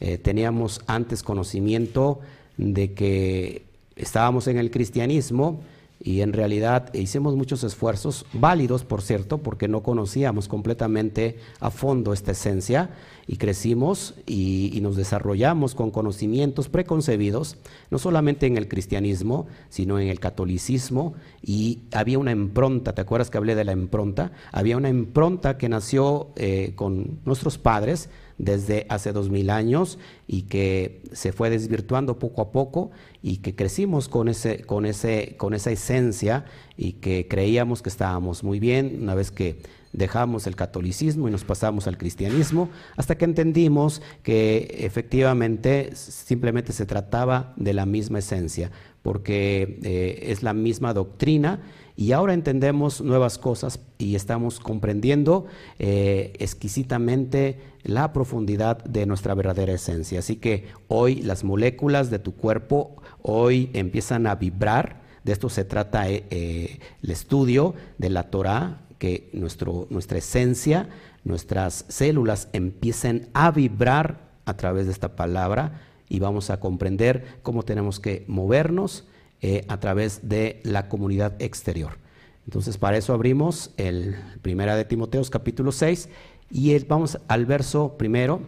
Eh, 0.00 0.16
teníamos 0.16 0.80
antes 0.86 1.22
conocimiento 1.22 2.20
de 2.56 2.94
que 2.94 3.66
estábamos 3.96 4.46
en 4.46 4.56
el 4.56 4.70
cristianismo 4.70 5.60
y 6.02 6.22
en 6.22 6.32
realidad 6.32 6.92
hicimos 6.94 7.36
muchos 7.36 7.62
esfuerzos, 7.62 8.24
válidos 8.32 8.84
por 8.84 9.02
cierto, 9.02 9.38
porque 9.38 9.68
no 9.68 9.82
conocíamos 9.82 10.48
completamente 10.48 11.38
a 11.60 11.70
fondo 11.70 12.14
esta 12.14 12.32
esencia 12.32 12.90
y 13.26 13.36
crecimos 13.36 14.14
y, 14.26 14.78
nos 14.80 14.96
desarrollamos 14.96 15.74
con 15.74 15.90
conocimientos 15.90 16.70
preconcebidos, 16.70 17.58
no 17.90 17.98
solamente 17.98 18.46
en 18.46 18.56
el 18.56 18.66
cristianismo, 18.66 19.46
sino 19.68 20.00
en 20.00 20.08
el 20.08 20.18
catolicismo 20.18 21.12
y 21.42 21.80
había 21.92 22.18
una 22.18 22.32
impronta, 22.32 22.94
¿te 22.94 23.02
acuerdas 23.02 23.28
que 23.28 23.36
hablé 23.36 23.54
de 23.54 23.64
la 23.64 23.72
impronta? 23.72 24.32
Había 24.52 24.78
una 24.78 24.88
impronta 24.88 25.58
que 25.58 25.68
nació 25.68 26.30
eh, 26.36 26.72
con 26.76 27.20
nuestros 27.26 27.58
padres, 27.58 28.08
desde 28.40 28.86
hace 28.88 29.12
dos 29.12 29.28
mil 29.28 29.50
años 29.50 29.98
y 30.26 30.42
que 30.42 31.02
se 31.12 31.32
fue 31.32 31.50
desvirtuando 31.50 32.18
poco 32.18 32.40
a 32.40 32.52
poco 32.52 32.90
y 33.22 33.38
que 33.38 33.54
crecimos 33.54 34.08
con, 34.08 34.28
ese, 34.28 34.62
con, 34.62 34.86
ese, 34.86 35.34
con 35.36 35.52
esa 35.52 35.70
esencia 35.70 36.46
y 36.76 36.92
que 36.94 37.28
creíamos 37.28 37.82
que 37.82 37.90
estábamos 37.90 38.42
muy 38.42 38.58
bien 38.58 38.98
una 39.02 39.14
vez 39.14 39.30
que 39.30 39.58
dejamos 39.92 40.46
el 40.46 40.56
catolicismo 40.56 41.28
y 41.28 41.32
nos 41.32 41.44
pasamos 41.44 41.86
al 41.86 41.98
cristianismo, 41.98 42.70
hasta 42.96 43.18
que 43.18 43.24
entendimos 43.24 44.00
que 44.22 44.76
efectivamente 44.80 45.90
simplemente 45.94 46.72
se 46.72 46.86
trataba 46.86 47.52
de 47.56 47.74
la 47.74 47.86
misma 47.86 48.20
esencia, 48.20 48.70
porque 49.02 49.80
eh, 49.82 50.26
es 50.30 50.42
la 50.42 50.54
misma 50.54 50.94
doctrina 50.94 51.60
y 52.00 52.12
ahora 52.12 52.32
entendemos 52.32 53.02
nuevas 53.02 53.36
cosas 53.36 53.78
y 53.98 54.14
estamos 54.14 54.58
comprendiendo 54.58 55.44
eh, 55.78 56.32
exquisitamente 56.38 57.60
la 57.82 58.14
profundidad 58.14 58.82
de 58.84 59.04
nuestra 59.04 59.34
verdadera 59.34 59.74
esencia. 59.74 60.20
Así 60.20 60.36
que 60.36 60.68
hoy 60.88 61.16
las 61.16 61.44
moléculas 61.44 62.08
de 62.08 62.18
tu 62.18 62.34
cuerpo 62.34 62.96
hoy 63.20 63.68
empiezan 63.74 64.26
a 64.26 64.36
vibrar. 64.36 65.02
De 65.24 65.32
esto 65.32 65.50
se 65.50 65.66
trata 65.66 66.08
eh, 66.08 66.24
eh, 66.30 66.80
el 67.02 67.10
estudio 67.10 67.74
de 67.98 68.08
la 68.08 68.30
Torah, 68.30 68.80
que 68.96 69.28
nuestro, 69.34 69.86
nuestra 69.90 70.16
esencia, 70.16 70.88
nuestras 71.22 71.84
células 71.88 72.48
empiecen 72.54 73.28
a 73.34 73.50
vibrar 73.50 74.30
a 74.46 74.56
través 74.56 74.86
de 74.86 74.92
esta 74.92 75.16
palabra 75.16 75.82
y 76.08 76.18
vamos 76.18 76.48
a 76.48 76.60
comprender 76.60 77.40
cómo 77.42 77.62
tenemos 77.62 78.00
que 78.00 78.24
movernos 78.26 79.04
eh, 79.42 79.64
a 79.68 79.80
través 79.80 80.28
de 80.28 80.60
la 80.64 80.88
comunidad 80.88 81.40
exterior. 81.40 81.98
Entonces, 82.46 82.78
para 82.78 82.96
eso 82.96 83.14
abrimos 83.14 83.70
el 83.76 84.16
Primera 84.42 84.76
de 84.76 84.84
Timoteos 84.84 85.30
capítulo 85.30 85.72
6 85.72 86.08
y 86.50 86.76
vamos 86.80 87.18
al 87.28 87.46
verso 87.46 87.96
primero, 87.96 88.40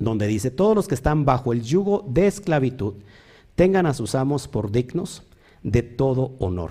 donde 0.00 0.26
dice, 0.26 0.50
todos 0.50 0.74
los 0.74 0.88
que 0.88 0.94
están 0.94 1.24
bajo 1.24 1.52
el 1.52 1.62
yugo 1.62 2.04
de 2.08 2.26
esclavitud, 2.26 2.94
tengan 3.54 3.86
a 3.86 3.94
sus 3.94 4.14
amos 4.14 4.48
por 4.48 4.70
dignos 4.70 5.24
de 5.62 5.82
todo 5.82 6.34
honor, 6.38 6.70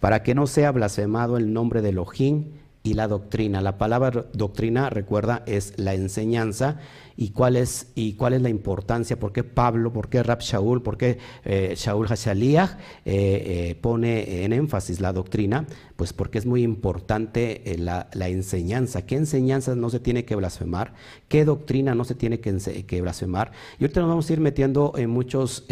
para 0.00 0.22
que 0.22 0.34
no 0.34 0.46
sea 0.46 0.72
blasfemado 0.72 1.36
el 1.36 1.52
nombre 1.52 1.80
de 1.80 1.90
Elohim 1.90 2.52
y 2.82 2.94
la 2.94 3.08
doctrina. 3.08 3.62
La 3.62 3.78
palabra 3.78 4.26
doctrina, 4.32 4.90
recuerda, 4.90 5.42
es 5.46 5.72
la 5.78 5.94
enseñanza 5.94 6.78
y 7.16 7.30
cuál 7.30 7.56
es, 7.56 7.92
y 7.94 8.14
cuál 8.14 8.34
es 8.34 8.42
la 8.42 8.48
importancia, 8.48 9.18
por 9.18 9.32
qué 9.32 9.44
Pablo, 9.44 9.92
por 9.92 10.08
qué 10.08 10.22
Rab 10.22 10.40
Shaul, 10.40 10.82
por 10.82 10.96
qué 10.96 11.18
eh, 11.44 11.74
Shaul 11.76 12.08
Hashaliah 12.08 12.78
eh, 13.04 13.70
eh, 13.70 13.74
pone 13.80 14.44
en 14.44 14.52
énfasis 14.52 15.00
la 15.00 15.12
doctrina, 15.12 15.66
pues 15.96 16.12
porque 16.12 16.38
es 16.38 16.46
muy 16.46 16.62
importante 16.62 17.62
la, 17.78 18.08
enseñanza. 18.28 19.06
¿Qué 19.06 19.14
enseñanza 19.14 19.76
no 19.76 19.90
se 19.90 20.00
tiene 20.00 20.24
que 20.24 20.34
blasfemar? 20.34 20.94
¿Qué 21.28 21.44
doctrina 21.44 21.94
no 21.94 22.04
se 22.04 22.14
tiene 22.16 22.40
que, 22.40 23.00
blasfemar? 23.00 23.52
Y 23.78 23.84
ahorita 23.84 24.00
nos 24.00 24.08
vamos 24.08 24.28
a 24.28 24.32
ir 24.32 24.40
metiendo 24.40 24.92
en 24.96 25.10
muchos, 25.10 25.64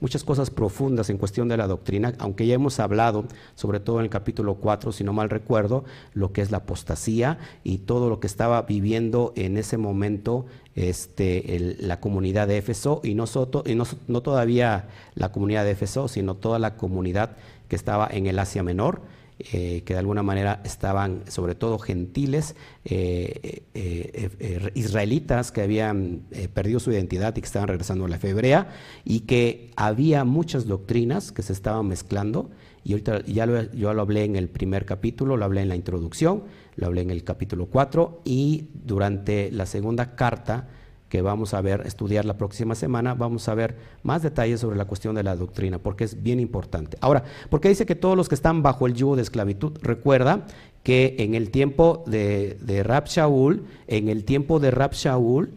muchas 0.00 0.24
cosas 0.24 0.48
profundas 0.50 1.10
en 1.10 1.18
cuestión 1.18 1.48
de 1.48 1.58
la 1.58 1.66
doctrina, 1.66 2.14
aunque 2.18 2.46
ya 2.46 2.54
hemos 2.54 2.80
hablado, 2.80 3.26
sobre 3.54 3.78
todo 3.80 3.98
en 3.98 4.04
el 4.04 4.10
capítulo 4.10 4.54
4, 4.54 4.90
si 4.92 5.04
no 5.04 5.12
mal 5.12 5.28
recuerdo, 5.28 5.84
lo 6.14 6.32
que 6.32 6.40
es 6.40 6.50
la 6.50 6.58
apostasía 6.58 7.38
y 7.62 7.78
todo 7.78 8.08
lo 8.08 8.20
que 8.20 8.28
estaba 8.28 8.62
viviendo 8.62 9.34
en 9.36 9.58
ese 9.58 9.76
momento 9.76 10.46
este, 10.74 11.76
la 11.80 12.00
comunidad 12.00 12.48
de 12.48 12.58
Éfeso 12.58 13.00
y, 13.04 13.14
no, 13.14 13.24
y 13.66 13.74
no, 13.74 14.20
todavía 14.22 14.88
la 15.14 15.30
comunidad 15.30 15.64
de 15.64 15.72
Éfeso, 15.72 16.08
sino 16.08 16.34
toda 16.34 16.58
la 16.58 16.76
comunidad 16.76 17.36
que 17.68 17.76
estaba 17.76 18.08
en 18.10 18.26
el 18.26 18.38
Asia 18.38 18.62
Menor. 18.62 19.00
Eh, 19.52 19.82
que 19.84 19.94
de 19.94 19.98
alguna 19.98 20.22
manera 20.22 20.60
estaban 20.62 21.24
sobre 21.26 21.56
todo 21.56 21.76
gentiles, 21.80 22.54
eh, 22.84 23.62
eh, 23.74 24.70
israelitas 24.74 25.50
que 25.50 25.62
habían 25.62 26.20
perdido 26.54 26.78
su 26.78 26.92
identidad 26.92 27.34
y 27.34 27.40
que 27.40 27.46
estaban 27.46 27.66
regresando 27.66 28.04
a 28.04 28.08
la 28.08 28.18
fe 28.18 28.28
hebrea, 28.28 28.68
y 29.04 29.20
que 29.20 29.70
había 29.74 30.24
muchas 30.24 30.68
doctrinas 30.68 31.32
que 31.32 31.42
se 31.42 31.54
estaban 31.54 31.88
mezclando, 31.88 32.50
y 32.84 32.92
ahorita 32.92 33.24
ya 33.24 33.46
lo, 33.46 33.72
yo 33.72 33.92
lo 33.94 34.02
hablé 34.02 34.24
en 34.24 34.36
el 34.36 34.48
primer 34.48 34.84
capítulo, 34.84 35.36
lo 35.36 35.44
hablé 35.44 35.62
en 35.62 35.68
la 35.70 35.76
introducción, 35.76 36.44
lo 36.76 36.86
hablé 36.86 37.02
en 37.02 37.10
el 37.10 37.24
capítulo 37.24 37.66
4 37.66 38.22
y 38.24 38.68
durante 38.72 39.50
la 39.50 39.66
segunda 39.66 40.14
carta 40.16 40.68
que 41.12 41.20
vamos 41.20 41.52
a 41.52 41.60
ver, 41.60 41.82
estudiar 41.84 42.24
la 42.24 42.38
próxima 42.38 42.74
semana, 42.74 43.12
vamos 43.12 43.46
a 43.46 43.54
ver 43.54 43.76
más 44.02 44.22
detalles 44.22 44.60
sobre 44.60 44.78
la 44.78 44.86
cuestión 44.86 45.14
de 45.14 45.22
la 45.22 45.36
doctrina, 45.36 45.78
porque 45.78 46.04
es 46.04 46.22
bien 46.22 46.40
importante. 46.40 46.96
Ahora, 47.02 47.22
porque 47.50 47.68
dice 47.68 47.84
que 47.84 47.94
todos 47.94 48.16
los 48.16 48.30
que 48.30 48.34
están 48.34 48.62
bajo 48.62 48.86
el 48.86 48.94
yugo 48.94 49.16
de 49.16 49.20
esclavitud, 49.20 49.78
recuerda 49.82 50.46
que 50.82 51.16
en 51.18 51.34
el 51.34 51.50
tiempo 51.50 52.02
de, 52.06 52.56
de 52.62 52.82
Rab 52.82 53.08
Shaul, 53.08 53.66
en 53.88 54.08
el 54.08 54.24
tiempo 54.24 54.58
de 54.58 54.70
Rab 54.70 54.92
Shaul, 54.94 55.52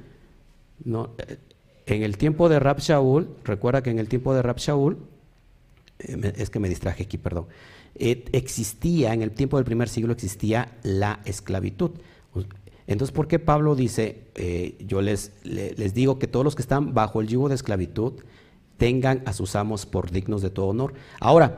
no, 0.83 1.11
eh, 1.19 1.37
en 1.85 2.03
el 2.03 2.17
tiempo 2.17 2.49
de 2.49 2.59
Rab 2.59 2.79
Shaul, 2.79 3.29
recuerda 3.45 3.81
que 3.81 3.91
en 3.91 3.99
el 3.99 4.09
tiempo 4.09 4.33
de 4.33 4.41
Rab 4.41 4.57
Shaul, 4.57 4.97
eh, 5.99 6.33
es 6.35 6.49
que 6.49 6.59
me 6.59 6.67
distraje 6.67 7.03
aquí, 7.03 7.17
perdón 7.17 7.47
existía, 7.95 9.13
en 9.13 9.21
el 9.21 9.31
tiempo 9.31 9.57
del 9.57 9.65
primer 9.65 9.89
siglo 9.89 10.13
existía 10.13 10.77
la 10.83 11.21
esclavitud. 11.25 11.91
Entonces, 12.87 13.13
¿por 13.13 13.27
qué 13.27 13.39
Pablo 13.39 13.75
dice, 13.75 14.27
eh, 14.35 14.75
yo 14.85 15.01
les, 15.01 15.31
les 15.43 15.93
digo 15.93 16.19
que 16.19 16.27
todos 16.27 16.43
los 16.43 16.55
que 16.55 16.61
están 16.61 16.93
bajo 16.93 17.21
el 17.21 17.27
yugo 17.27 17.49
de 17.49 17.55
esclavitud 17.55 18.13
tengan 18.77 19.23
a 19.25 19.33
sus 19.33 19.55
amos 19.55 19.85
por 19.85 20.11
dignos 20.11 20.41
de 20.41 20.49
todo 20.49 20.67
honor? 20.67 20.93
Ahora, 21.19 21.57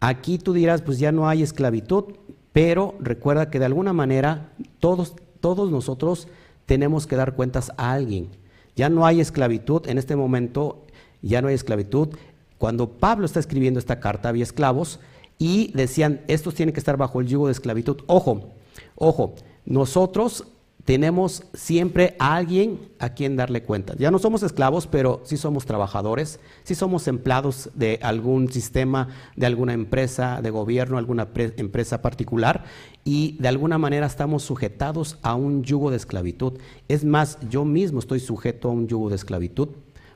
aquí 0.00 0.38
tú 0.38 0.52
dirás, 0.52 0.82
pues 0.82 0.98
ya 0.98 1.10
no 1.10 1.28
hay 1.28 1.42
esclavitud, 1.42 2.04
pero 2.52 2.94
recuerda 3.00 3.50
que 3.50 3.58
de 3.58 3.64
alguna 3.64 3.92
manera 3.92 4.52
todos, 4.78 5.14
todos 5.40 5.70
nosotros 5.70 6.28
tenemos 6.66 7.06
que 7.06 7.16
dar 7.16 7.34
cuentas 7.34 7.72
a 7.76 7.92
alguien. 7.92 8.28
Ya 8.76 8.88
no 8.88 9.04
hay 9.04 9.20
esclavitud, 9.20 9.86
en 9.88 9.98
este 9.98 10.16
momento 10.16 10.86
ya 11.22 11.42
no 11.42 11.48
hay 11.48 11.54
esclavitud. 11.54 12.10
Cuando 12.58 12.88
Pablo 12.88 13.26
está 13.26 13.40
escribiendo 13.40 13.80
esta 13.80 14.00
carta 14.00 14.28
había 14.28 14.44
esclavos, 14.44 15.00
y 15.42 15.72
decían, 15.72 16.20
estos 16.28 16.54
tienen 16.54 16.72
que 16.72 16.78
estar 16.78 16.96
bajo 16.96 17.20
el 17.20 17.26
yugo 17.26 17.46
de 17.46 17.52
esclavitud. 17.52 17.96
Ojo, 18.06 18.52
ojo, 18.94 19.34
nosotros 19.64 20.46
tenemos 20.84 21.42
siempre 21.52 22.14
a 22.20 22.36
alguien 22.36 22.78
a 23.00 23.08
quien 23.08 23.34
darle 23.34 23.64
cuenta. 23.64 23.96
Ya 23.98 24.12
no 24.12 24.20
somos 24.20 24.44
esclavos, 24.44 24.86
pero 24.86 25.20
sí 25.24 25.36
somos 25.36 25.66
trabajadores, 25.66 26.38
sí 26.62 26.76
somos 26.76 27.08
empleados 27.08 27.70
de 27.74 27.98
algún 28.02 28.52
sistema, 28.52 29.08
de 29.34 29.46
alguna 29.46 29.72
empresa, 29.72 30.40
de 30.40 30.50
gobierno, 30.50 30.96
alguna 30.96 31.26
empresa 31.34 32.02
particular, 32.02 32.62
y 33.04 33.36
de 33.40 33.48
alguna 33.48 33.78
manera 33.78 34.06
estamos 34.06 34.44
sujetados 34.44 35.18
a 35.22 35.34
un 35.34 35.64
yugo 35.64 35.90
de 35.90 35.96
esclavitud. 35.96 36.52
Es 36.86 37.04
más, 37.04 37.38
yo 37.50 37.64
mismo 37.64 37.98
estoy 37.98 38.20
sujeto 38.20 38.68
a 38.68 38.72
un 38.72 38.86
yugo 38.86 39.08
de 39.08 39.16
esclavitud 39.16 39.70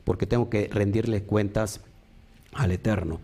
porque 0.04 0.28
tengo 0.28 0.48
que 0.50 0.68
rendirle 0.68 1.24
cuentas 1.24 1.80
al 2.56 2.72
Eterno. 2.72 3.20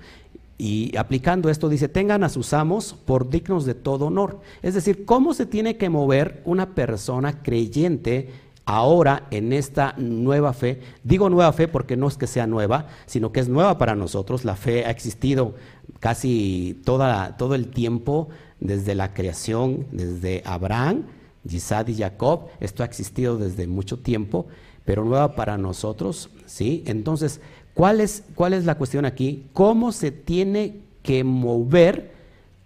Y 0.62 0.96
aplicando 0.96 1.50
esto 1.50 1.68
dice, 1.68 1.88
tengan 1.88 2.22
a 2.22 2.28
sus 2.28 2.52
amos 2.52 2.94
por 3.04 3.28
dignos 3.28 3.64
de 3.64 3.74
todo 3.74 4.06
honor. 4.06 4.38
Es 4.62 4.74
decir, 4.74 5.04
¿cómo 5.04 5.34
se 5.34 5.44
tiene 5.44 5.76
que 5.76 5.90
mover 5.90 6.40
una 6.44 6.76
persona 6.76 7.42
creyente 7.42 8.28
ahora 8.64 9.26
en 9.32 9.52
esta 9.52 9.96
nueva 9.98 10.52
fe, 10.52 10.80
digo 11.02 11.28
nueva 11.28 11.52
fe 11.52 11.66
porque 11.66 11.96
no 11.96 12.06
es 12.06 12.16
que 12.16 12.28
sea 12.28 12.46
nueva, 12.46 12.86
sino 13.06 13.32
que 13.32 13.40
es 13.40 13.48
nueva 13.48 13.76
para 13.76 13.96
nosotros, 13.96 14.44
la 14.44 14.54
fe 14.54 14.84
ha 14.84 14.90
existido 14.90 15.56
casi 15.98 16.80
toda, 16.84 17.36
todo 17.36 17.56
el 17.56 17.66
tiempo 17.66 18.28
desde 18.60 18.94
la 18.94 19.14
creación, 19.14 19.88
desde 19.90 20.42
Abraham, 20.44 21.06
Isaac 21.50 21.88
y 21.88 21.96
Jacob, 21.96 22.46
esto 22.60 22.84
ha 22.84 22.86
existido 22.86 23.36
desde 23.36 23.66
mucho 23.66 23.98
tiempo, 23.98 24.46
pero 24.84 25.04
nueva 25.04 25.34
para 25.34 25.58
nosotros, 25.58 26.30
¿sí? 26.46 26.84
Entonces, 26.86 27.40
¿cuál 27.74 28.00
es, 28.00 28.24
cuál 28.34 28.52
es 28.54 28.64
la 28.64 28.76
cuestión 28.76 29.04
aquí? 29.04 29.46
¿Cómo 29.52 29.92
se 29.92 30.10
tiene 30.10 30.80
que 31.02 31.24
mover 31.24 32.12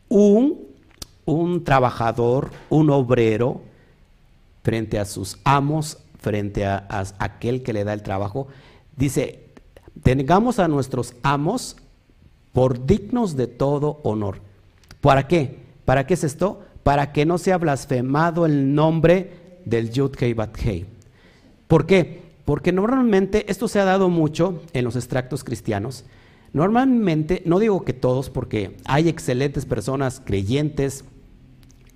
un, 0.09 0.61
un 1.25 1.65
trabajador, 1.65 2.51
un 2.71 2.91
obrero, 2.91 3.63
frente 4.67 4.99
a 4.99 5.05
sus 5.05 5.39
amos, 5.45 5.99
frente 6.19 6.67
a, 6.67 6.89
aquel 7.21 7.63
que 7.63 7.73
le 7.73 7.85
da 7.85 7.93
el 7.93 8.03
trabajo. 8.03 8.49
Dice, 8.97 9.45
tengamos 10.03 10.59
a 10.59 10.67
nuestros 10.67 11.15
amos 11.23 11.77
por 12.53 12.85
dignos 12.85 13.37
de 13.37 13.47
todo 13.47 14.01
honor. 14.03 14.41
¿Para 15.01 15.29
qué? 15.29 15.61
¿Para 15.85 16.05
qué 16.05 16.15
es 16.15 16.25
esto? 16.25 16.63
Para 16.83 17.13
que 17.13 17.25
no 17.25 17.39
sea 17.39 17.59
blasfemado 17.59 18.45
el 18.45 18.75
nombre 18.75 19.61
del 19.65 19.93
Yud 19.93 20.17
Hei 20.19 20.35
Bat 20.35 20.59
Hei. 20.65 20.87
¿Por 21.69 21.87
qué? 21.87 22.23
Porque 22.47 22.73
normalmente 22.73 23.51
esto 23.51 23.69
se 23.69 23.81
ha 23.81 23.85
dado 23.85 24.09
mucho 24.09 24.63
en 24.73 24.85
los 24.85 24.97
extractos 24.97 25.45
cristianos. 25.45 26.05
Normalmente, 26.55 27.43
no 27.45 27.59
digo 27.59 27.85
que 27.85 27.93
todos, 27.93 28.31
porque 28.31 28.79
hay 28.87 29.11
excelentes 29.11 29.67
personas 29.67 30.23
creyentes 30.25 31.05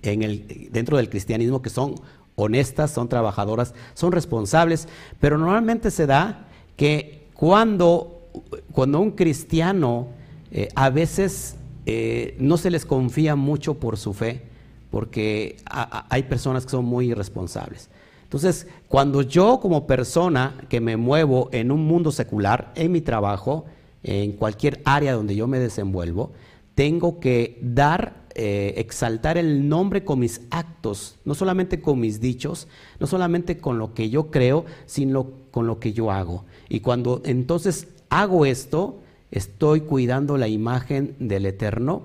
dentro 0.03 0.97
del 0.97 1.09
cristianismo 1.09 1.61
que 1.61 1.69
son 1.69 1.95
honestas, 2.35 2.91
son 2.91 3.07
trabajadoras, 3.07 3.73
son 3.93 4.11
responsables, 4.11 4.87
pero 5.19 5.37
normalmente 5.37 5.89
se 5.89 6.05
da 6.05 6.47
que 6.75 7.27
cuando, 7.33 8.29
cuando 8.73 8.99
un 8.99 9.11
cristiano 9.11 10.07
eh, 10.51 10.67
a 10.75 10.89
veces 10.89 11.55
eh, 11.85 12.35
no 12.39 12.57
se 12.57 12.71
les 12.71 12.85
confía 12.85 13.37
mucho 13.37 13.75
por 13.75 13.97
su 13.97 14.13
fe, 14.13 14.43
porque 14.89 15.55
hay 15.65 16.23
personas 16.23 16.65
que 16.65 16.71
son 16.71 16.83
muy 16.83 17.11
irresponsables. 17.11 17.89
Entonces, 18.31 18.65
cuando 18.87 19.23
yo 19.23 19.59
como 19.59 19.85
persona 19.85 20.55
que 20.69 20.79
me 20.79 20.95
muevo 20.95 21.49
en 21.51 21.69
un 21.69 21.85
mundo 21.85 22.13
secular, 22.13 22.71
en 22.75 22.93
mi 22.93 23.01
trabajo, 23.01 23.65
en 24.03 24.31
cualquier 24.31 24.81
área 24.85 25.15
donde 25.15 25.35
yo 25.35 25.47
me 25.47 25.59
desenvuelvo, 25.59 26.31
tengo 26.73 27.19
que 27.19 27.59
dar 27.61 28.23
eh, 28.35 28.75
exaltar 28.77 29.37
el 29.37 29.67
nombre 29.67 30.05
con 30.05 30.19
mis 30.19 30.39
actos, 30.49 31.17
no 31.25 31.35
solamente 31.35 31.81
con 31.81 31.99
mis 31.99 32.21
dichos, 32.21 32.69
no 33.01 33.07
solamente 33.07 33.57
con 33.57 33.77
lo 33.77 33.93
que 33.93 34.09
yo 34.09 34.31
creo, 34.31 34.63
sino 34.85 35.27
con 35.51 35.67
lo 35.67 35.81
que 35.81 35.91
yo 35.91 36.09
hago. 36.09 36.45
Y 36.69 36.79
cuando 36.79 37.21
entonces 37.25 37.89
hago 38.07 38.45
esto, 38.45 38.99
estoy 39.31 39.81
cuidando 39.81 40.37
la 40.37 40.47
imagen 40.47 41.17
del 41.19 41.47
Eterno. 41.47 42.03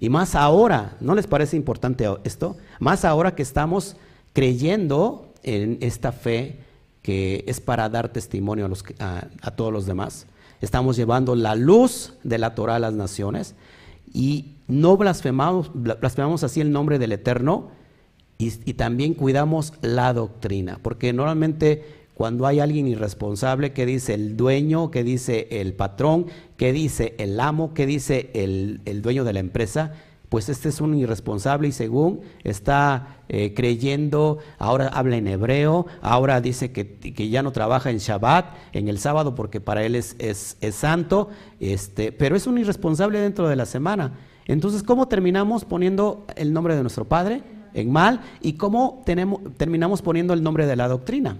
Y 0.00 0.08
más 0.08 0.36
ahora, 0.36 0.96
¿no 1.00 1.14
les 1.14 1.26
parece 1.26 1.54
importante 1.54 2.08
esto? 2.24 2.56
Más 2.80 3.04
ahora 3.04 3.34
que 3.34 3.42
estamos 3.42 3.96
creyendo 4.32 5.25
en 5.46 5.78
esta 5.80 6.12
fe 6.12 6.58
que 7.02 7.44
es 7.46 7.60
para 7.60 7.88
dar 7.88 8.12
testimonio 8.12 8.66
a, 8.66 8.68
los, 8.68 8.84
a 8.98 9.50
todos 9.52 9.72
los 9.72 9.86
demás. 9.86 10.26
Estamos 10.60 10.96
llevando 10.96 11.34
la 11.34 11.54
luz 11.54 12.14
de 12.24 12.38
la 12.38 12.54
Torah 12.54 12.76
a 12.76 12.78
las 12.80 12.92
naciones 12.92 13.54
y 14.12 14.56
no 14.68 14.96
blasfemamos, 14.96 15.70
blasfemamos 15.74 16.42
así 16.42 16.60
el 16.60 16.72
nombre 16.72 16.98
del 16.98 17.12
Eterno 17.12 17.70
y, 18.38 18.50
también 18.74 19.14
cuidamos 19.14 19.72
la 19.80 20.12
doctrina, 20.12 20.78
porque 20.82 21.12
normalmente 21.14 21.84
cuando 22.14 22.46
hay 22.46 22.60
alguien 22.60 22.86
irresponsable 22.86 23.72
que 23.72 23.86
dice 23.86 24.12
el 24.14 24.36
dueño, 24.36 24.90
que 24.90 25.04
dice 25.04 25.48
el 25.50 25.72
patrón, 25.72 26.26
que 26.56 26.72
dice 26.72 27.14
el 27.18 27.40
amo, 27.40 27.72
que 27.72 27.86
dice 27.86 28.30
el, 28.34 29.00
dueño 29.02 29.24
de 29.24 29.32
la 29.32 29.40
empresa, 29.40 29.94
pues 30.28 30.48
este 30.48 30.68
es 30.68 30.80
un 30.80 30.94
irresponsable 30.94 31.68
y 31.68 31.72
según 31.72 32.20
está 32.42 33.18
eh, 33.28 33.54
creyendo, 33.54 34.38
ahora 34.58 34.88
habla 34.88 35.16
en 35.16 35.28
hebreo, 35.28 35.86
ahora 36.02 36.40
dice 36.40 36.72
que, 36.72 37.28
ya 37.30 37.42
no 37.42 37.52
trabaja 37.52 37.90
en 37.90 37.98
Shabbat, 37.98 38.54
en 38.72 38.88
el 38.88 38.98
sábado, 38.98 39.34
porque 39.34 39.60
para 39.60 39.84
él 39.84 39.94
es, 39.94 40.16
es, 40.18 40.56
es 40.60 40.74
santo, 40.74 41.28
este, 41.60 42.12
pero 42.12 42.36
es 42.36 42.46
un 42.46 42.58
irresponsable 42.58 43.20
dentro 43.20 43.48
de 43.48 43.56
la 43.56 43.66
semana. 43.66 44.14
Entonces, 44.46 44.82
¿cómo 44.82 45.08
terminamos 45.08 45.64
poniendo 45.64 46.24
el 46.36 46.52
nombre 46.52 46.76
de 46.76 46.82
nuestro 46.82 47.04
Padre 47.04 47.42
en 47.74 47.90
mal? 47.90 48.20
¿Y 48.40 48.54
cómo 48.54 49.02
tenemos, 49.04 49.40
terminamos 49.56 50.02
poniendo 50.02 50.34
el 50.34 50.42
nombre 50.42 50.66
de 50.66 50.76
la 50.76 50.88
doctrina? 50.88 51.38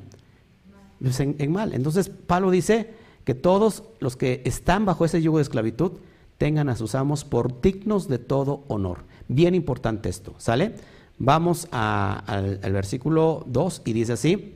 Pues 1.00 1.20
en, 1.20 1.52
mal. 1.52 1.74
Entonces, 1.74 2.08
Pablo 2.08 2.50
dice 2.50 2.94
que 3.24 3.34
todos 3.34 3.84
los 4.00 4.16
que 4.16 4.42
están 4.44 4.84
bajo 4.84 5.04
ese 5.04 5.22
yugo 5.22 5.38
de 5.38 5.42
esclavitud 5.42 5.92
tengan 6.38 6.68
a 6.68 6.76
sus 6.76 6.94
amos 6.94 7.24
por 7.24 7.60
dignos 7.60 8.08
de 8.08 8.18
todo 8.18 8.64
honor. 8.68 9.04
Bien 9.28 9.54
importante 9.54 10.08
esto, 10.08 10.34
¿sale? 10.38 10.74
Vamos 11.18 11.68
al, 11.70 12.58
versículo 12.72 13.44
2 13.46 13.82
y 13.86 13.92
dice 13.92 14.12
así, 14.12 14.54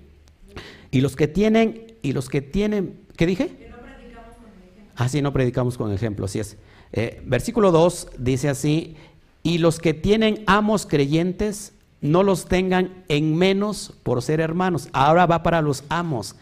y 0.91 1.01
los 1.01 1.17
que 1.17 1.29
tienen, 1.29 1.95
y 2.03 2.13
los 2.13 2.29
que 2.29 2.43
tienen, 2.43 3.01
¿qué 3.17 3.27
dije? 3.27 3.49
Que 3.49 3.69
no 3.71 3.77
predicamos 3.79 4.37
con 4.37 4.47
ejemplo. 4.47 4.93
Ah, 4.97 5.09
sí, 5.09 5.23
no 5.23 5.33
predicamos 5.33 5.79
con 5.79 5.93
ejemplo, 5.93 6.27
así 6.27 6.41
es. 6.41 6.57
Eh, 6.93 7.23
versículo 7.25 7.71
2 7.71 8.09
dice 8.19 8.49
así, 8.49 8.97
y 9.43 9.59
los 9.59 9.79
que 9.79 9.95
tienen 9.95 10.45
amos 10.47 10.87
creyentes, 10.87 11.73
no 12.03 12.23
los 12.23 12.47
tengan 12.47 13.05
en 13.09 13.37
menos 13.37 13.95
por 14.03 14.23
ser 14.23 14.41
hermanos. 14.41 14.89
Ahora 14.93 15.27
va 15.27 15.43
para 15.43 15.63
los 15.63 15.85
amos, 15.89 16.37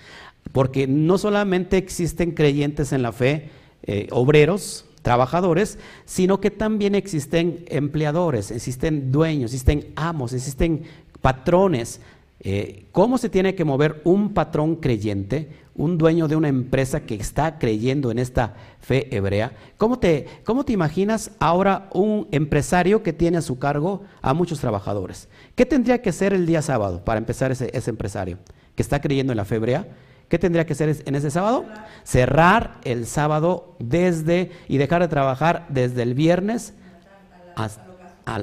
porque 0.52 0.86
no 0.86 1.18
solamente 1.18 1.76
existen 1.76 2.32
creyentes 2.32 2.92
en 2.92 3.02
la 3.02 3.12
fe, 3.12 3.50
eh, 3.84 4.08
obreros, 4.10 4.84
trabajadores, 5.02 5.78
sino 6.04 6.40
que 6.40 6.50
también 6.50 6.94
existen 6.94 7.64
empleadores, 7.68 8.50
existen 8.50 9.12
dueños, 9.12 9.52
existen 9.52 9.92
amos, 9.96 10.32
existen 10.32 10.82
patrones. 11.20 12.00
Eh, 12.40 12.86
¿Cómo 12.92 13.18
se 13.18 13.28
tiene 13.28 13.54
que 13.54 13.64
mover 13.64 14.00
un 14.04 14.32
patrón 14.32 14.76
creyente? 14.76 15.48
un 15.78 15.96
dueño 15.96 16.26
de 16.26 16.34
una 16.34 16.48
empresa 16.48 17.00
que 17.00 17.14
está 17.14 17.58
creyendo 17.58 18.10
en 18.10 18.18
esta 18.18 18.54
fe 18.80 19.14
hebrea, 19.16 19.52
¿cómo 19.78 19.98
te, 20.00 20.26
cómo 20.44 20.64
te 20.64 20.72
imaginas 20.72 21.30
ahora 21.38 21.88
un 21.92 22.26
empresario 22.32 23.04
que 23.04 23.12
tiene 23.12 23.38
a 23.38 23.42
su 23.42 23.60
cargo 23.60 24.02
a 24.20 24.34
muchos 24.34 24.58
trabajadores? 24.58 25.28
¿Qué 25.54 25.64
tendría 25.64 26.02
que 26.02 26.12
ser 26.12 26.34
el 26.34 26.46
día 26.46 26.62
sábado 26.62 27.04
para 27.04 27.18
empezar 27.18 27.52
ese, 27.52 27.70
empresario 27.88 28.38
que 28.74 28.82
está 28.82 29.00
creyendo 29.00 29.32
en 29.32 29.36
la 29.36 29.44
fe 29.44 29.54
hebrea? 29.54 29.86
¿Qué 30.28 30.38
tendría 30.38 30.66
que 30.66 30.74
hacer 30.74 31.02
en 31.04 31.14
ese 31.14 31.30
sábado? 31.30 31.64
Cerrar 32.04 32.80
el 32.84 33.06
sábado 33.06 33.76
desde 33.78 34.50
y 34.68 34.76
dejar 34.76 35.02
de 35.02 35.08
trabajar 35.08 35.66
desde 35.70 36.02
el 36.02 36.14
viernes 36.14 36.74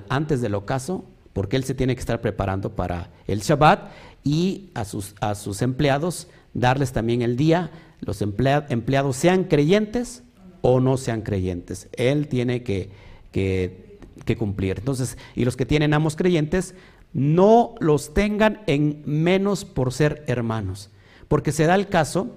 antes 0.10 0.42
del 0.42 0.56
ocaso, 0.56 1.06
porque 1.34 1.58
él 1.58 1.64
se 1.64 1.76
tiene 1.76 1.96
que 1.96 2.00
estar 2.00 2.22
preparando 2.22 2.76
para 2.76 3.10
el 3.28 3.42
Shabbat 3.42 3.92
y 4.24 4.72
a 4.74 4.84
sus, 4.86 5.16
a 5.22 5.36
sus 5.36 5.62
empleados 5.62 6.28
darles 6.56 6.92
también 6.92 7.22
el 7.22 7.36
día, 7.36 7.70
los 8.02 8.22
empleados 8.22 9.16
sean 9.16 9.44
creyentes 9.44 10.24
o 10.62 10.80
no 10.80 10.98
sean 10.98 11.22
creyentes. 11.22 11.90
Él 11.94 12.28
tiene 12.28 12.64
que, 12.64 12.90
que, 13.32 14.36
cumplir. 14.38 14.80
Entonces, 14.80 15.18
y 15.36 15.46
los 15.46 15.56
que 15.56 15.66
tienen 15.66 15.94
amos 15.94 16.16
creyentes, 16.16 16.74
no 17.14 17.76
los 17.80 18.14
tengan 18.14 18.62
en 18.66 19.04
menos 19.06 19.64
por 19.64 19.94
ser 19.94 20.24
hermanos. 20.28 20.90
Porque 21.28 21.52
se 21.52 21.66
da 21.66 21.76
el 21.76 21.88
caso, 21.88 22.36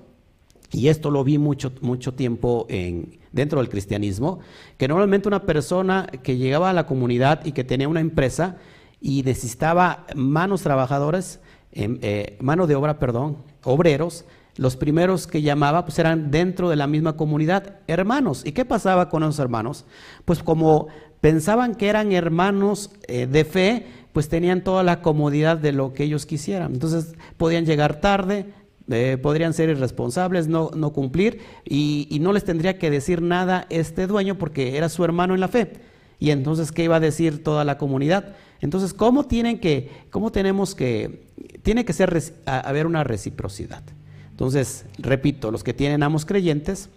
y 0.71 0.89
esto 0.89 1.11
lo 1.11 1.25
vi 1.25 1.39
mucho, 1.39 1.73
mucho 1.81 2.15
tiempo 2.15 2.67
en, 2.69 3.19
dentro 3.33 3.61
del 3.61 3.69
cristianismo, 3.69 4.41
que 4.77 4.89
normalmente 4.89 5.29
una 5.29 5.45
persona 5.45 6.07
que 6.23 6.37
llegaba 6.37 6.71
a 6.71 6.73
la 6.73 6.87
comunidad 6.87 7.45
y 7.45 7.53
que 7.53 7.65
tenía 7.65 7.89
una 7.89 8.01
empresa 8.01 8.57
y 9.01 9.23
necesitaba 9.23 10.07
manos 10.15 10.63
trabajadoras, 10.63 11.41
em, 11.73 11.99
eh, 12.03 12.37
mano 12.41 12.67
de 12.67 12.75
obra, 12.75 12.99
perdón, 12.99 13.39
obreros, 13.63 14.25
los 14.57 14.77
primeros 14.77 15.27
que 15.27 15.41
llamaba 15.41 15.85
pues 15.85 15.99
eran 16.01 16.31
dentro 16.31 16.69
de 16.69 16.77
la 16.77 16.89
misma 16.89 17.17
comunidad, 17.17 17.77
hermanos. 17.87 18.43
¿Y 18.45 18.53
qué 18.53 18.65
pasaba 18.65 19.09
con 19.09 19.23
esos 19.23 19.39
hermanos? 19.39 19.85
Pues 20.25 20.43
como 20.43 20.89
pensaban 21.21 21.77
que 21.77 21.89
eran 21.89 22.13
hermanos 22.13 22.91
eh, 23.07 23.27
de 23.27 23.45
fe, 23.45 23.87
pues 24.13 24.29
tenían 24.29 24.65
toda 24.65 24.83
la 24.83 25.01
comodidad 25.01 25.59
de 25.59 25.71
lo 25.71 25.93
que 25.93 26.03
ellos 26.03 26.27
quisieran. 26.27 26.73
Entonces 26.73 27.15
podían 27.37 27.67
llegar 27.67 28.01
tarde, 28.01 28.53
eh, 28.91 29.19
podrían 29.21 29.55
ser 29.55 29.69
irresponsables, 29.69 30.49
no, 30.49 30.71
no 30.75 30.93
cumplir, 30.93 31.41
y, 31.65 32.07
y, 32.11 32.21
no 32.21 32.33
les 32.33 32.45
tendría 32.45 32.79
que 32.79 32.91
decir 32.91 33.23
nada 33.23 33.67
este 33.71 34.07
dueño 34.07 34.39
porque 34.39 34.77
era 34.77 34.89
su 34.89 35.05
hermano 35.05 35.35
en 35.35 35.41
la 35.41 35.49
fe. 35.49 35.73
Y 36.19 36.31
entonces, 36.31 36.73
¿qué 36.73 36.85
iba 36.85 36.97
a 36.97 37.01
decir 37.01 37.45
toda 37.45 37.65
la 37.65 37.79
comunidad? 37.79 38.35
Entonces, 38.61 38.93
¿cómo 38.93 39.25
tienen 39.25 39.61
que, 39.61 39.91
cómo 40.11 40.33
tenemos 40.33 40.75
que, 40.75 41.27
tiene 41.63 41.85
que 41.85 41.93
ser, 41.93 42.21
haber 42.47 42.87
una 42.87 43.05
reciprocidad? 43.05 43.83
Entonces, 44.31 44.85
repito, 44.99 45.51
los 45.51 45.63
que 45.63 45.75
tienen 45.75 46.03
amos 46.03 46.25
creyentes, 46.25 46.89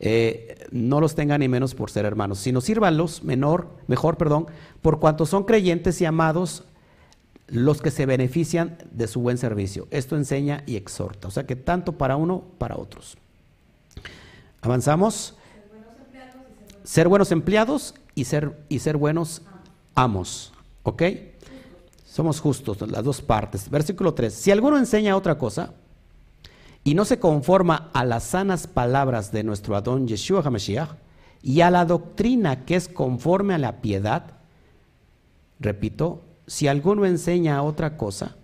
eh, 0.00 0.66
no 0.72 1.00
los 1.00 1.14
tengan 1.14 1.40
ni 1.40 1.48
menos 1.48 1.74
por 1.74 1.90
ser 1.90 2.04
hermanos, 2.04 2.38
sino 2.38 2.60
sírvanlos 2.60 3.22
menor, 3.22 3.68
mejor, 3.86 4.16
perdón, 4.16 4.46
por 4.80 4.98
cuanto 4.98 5.26
son 5.26 5.44
creyentes 5.44 6.00
y 6.00 6.04
amados 6.04 6.64
los 7.52 7.82
que 7.82 7.90
se 7.90 8.06
benefician 8.06 8.78
de 8.92 9.06
su 9.06 9.20
buen 9.20 9.36
servicio. 9.36 9.86
Esto 9.90 10.16
enseña 10.16 10.62
y 10.66 10.76
exhorta. 10.76 11.28
O 11.28 11.30
sea 11.30 11.44
que 11.44 11.54
tanto 11.54 11.92
para 11.92 12.16
uno, 12.16 12.42
para 12.56 12.78
otros. 12.78 13.18
Avanzamos. 14.62 15.36
Ser 16.82 17.08
buenos 17.08 17.30
empleados 17.30 17.94
y 18.14 18.24
ser, 18.24 18.58
y 18.70 18.78
ser 18.78 18.96
buenos 18.96 19.42
amos. 19.94 20.52
¿Ok? 20.82 21.02
Somos 22.06 22.40
justos, 22.40 22.80
las 22.90 23.04
dos 23.04 23.20
partes. 23.20 23.68
Versículo 23.68 24.14
3. 24.14 24.32
Si 24.32 24.50
alguno 24.50 24.78
enseña 24.78 25.14
otra 25.14 25.36
cosa 25.36 25.74
y 26.84 26.94
no 26.94 27.04
se 27.04 27.18
conforma 27.18 27.90
a 27.92 28.02
las 28.06 28.24
sanas 28.24 28.66
palabras 28.66 29.30
de 29.30 29.44
nuestro 29.44 29.76
Adón 29.76 30.08
Yeshua 30.08 30.42
HaMashiach 30.42 30.88
y 31.42 31.60
a 31.60 31.70
la 31.70 31.84
doctrina 31.84 32.64
que 32.64 32.76
es 32.76 32.88
conforme 32.88 33.52
a 33.52 33.58
la 33.58 33.82
piedad, 33.82 34.38
repito, 35.60 36.22
si 36.46 36.68
alguno 36.68 37.06
enseña 37.06 37.62
otra 37.62 37.96
cosa 37.96 38.36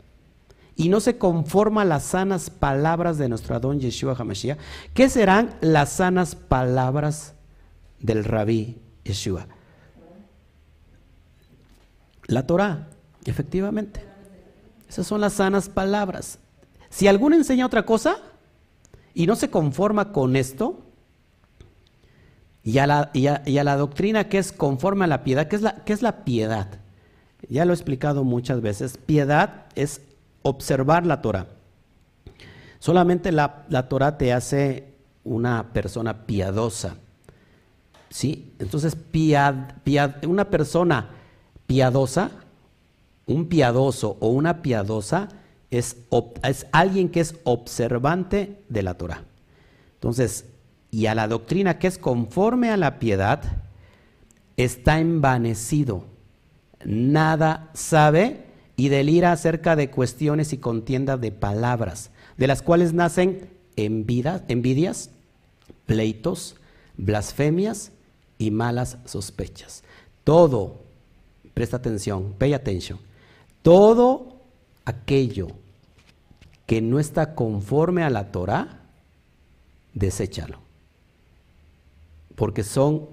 y 0.76 0.88
no 0.88 1.00
se 1.00 1.18
conforma 1.18 1.82
a 1.82 1.84
las 1.84 2.04
sanas 2.04 2.50
palabras 2.50 3.18
de 3.18 3.28
nuestro 3.28 3.56
Adón 3.56 3.80
Yeshua 3.80 4.14
HaMashiach, 4.16 4.58
¿qué 4.94 5.08
serán 5.08 5.56
las 5.60 5.90
sanas 5.90 6.34
palabras 6.36 7.34
del 7.98 8.24
rabí 8.24 8.76
Yeshua? 9.04 9.46
La 12.26 12.46
Torah, 12.46 12.88
efectivamente. 13.24 14.04
Esas 14.88 15.06
son 15.06 15.20
las 15.20 15.34
sanas 15.34 15.68
palabras. 15.68 16.38
Si 16.90 17.08
alguno 17.08 17.36
enseña 17.36 17.66
otra 17.66 17.84
cosa 17.84 18.18
y 19.14 19.26
no 19.26 19.34
se 19.34 19.50
conforma 19.50 20.12
con 20.12 20.36
esto, 20.36 20.84
y 22.62 22.78
a 22.78 22.86
la, 22.86 23.10
la 23.14 23.76
doctrina 23.76 24.28
que 24.28 24.38
es 24.38 24.52
conforme 24.52 25.04
a 25.04 25.08
la 25.08 25.24
piedad, 25.24 25.48
¿qué 25.48 25.56
es 25.56 25.62
la, 25.62 25.84
qué 25.84 25.92
es 25.92 26.02
la 26.02 26.24
piedad? 26.24 26.68
Ya 27.48 27.64
lo 27.64 27.72
he 27.72 27.74
explicado 27.74 28.24
muchas 28.24 28.60
veces. 28.60 28.96
Piedad 28.96 29.66
es 29.74 30.00
observar 30.42 31.06
la 31.06 31.22
Torah. 31.22 31.46
Solamente 32.78 33.32
la, 33.32 33.64
la 33.68 33.88
Torah 33.88 34.18
te 34.18 34.32
hace 34.32 34.94
una 35.24 35.72
persona 35.72 36.26
piadosa. 36.26 36.96
¿Sí? 38.10 38.54
Entonces, 38.58 38.96
piad, 38.96 39.54
una 40.26 40.46
persona 40.46 41.10
piadosa, 41.66 42.30
un 43.26 43.46
piadoso 43.46 44.16
o 44.20 44.28
una 44.28 44.62
piadosa 44.62 45.28
es, 45.70 45.96
es 46.42 46.66
alguien 46.72 47.10
que 47.10 47.20
es 47.20 47.36
observante 47.44 48.62
de 48.68 48.82
la 48.82 48.94
Torah. 48.94 49.24
Entonces, 49.94 50.46
y 50.90 51.06
a 51.06 51.14
la 51.14 51.28
doctrina 51.28 51.78
que 51.78 51.86
es 51.86 51.98
conforme 51.98 52.70
a 52.70 52.78
la 52.78 52.98
piedad, 52.98 53.42
está 54.56 54.98
envanecido 54.98 56.04
nada 56.84 57.70
sabe 57.74 58.44
y 58.76 58.88
delira 58.88 59.32
acerca 59.32 59.76
de 59.76 59.90
cuestiones 59.90 60.52
y 60.52 60.58
contienda 60.58 61.16
de 61.16 61.32
palabras, 61.32 62.10
de 62.36 62.46
las 62.46 62.62
cuales 62.62 62.92
nacen 62.92 63.50
envidias, 63.76 64.42
envidias 64.48 65.10
pleitos, 65.86 66.56
blasfemias 66.96 67.92
y 68.38 68.50
malas 68.50 68.98
sospechas. 69.06 69.82
Todo, 70.22 70.82
presta 71.54 71.78
atención, 71.78 72.34
pay 72.38 72.52
attention, 72.52 72.98
todo 73.62 74.36
aquello 74.84 75.48
que 76.66 76.82
no 76.82 77.00
está 77.00 77.34
conforme 77.34 78.02
a 78.02 78.10
la 78.10 78.30
Torah, 78.30 78.82
deséchalo. 79.94 80.58
Porque 82.36 82.62
son, 82.62 83.08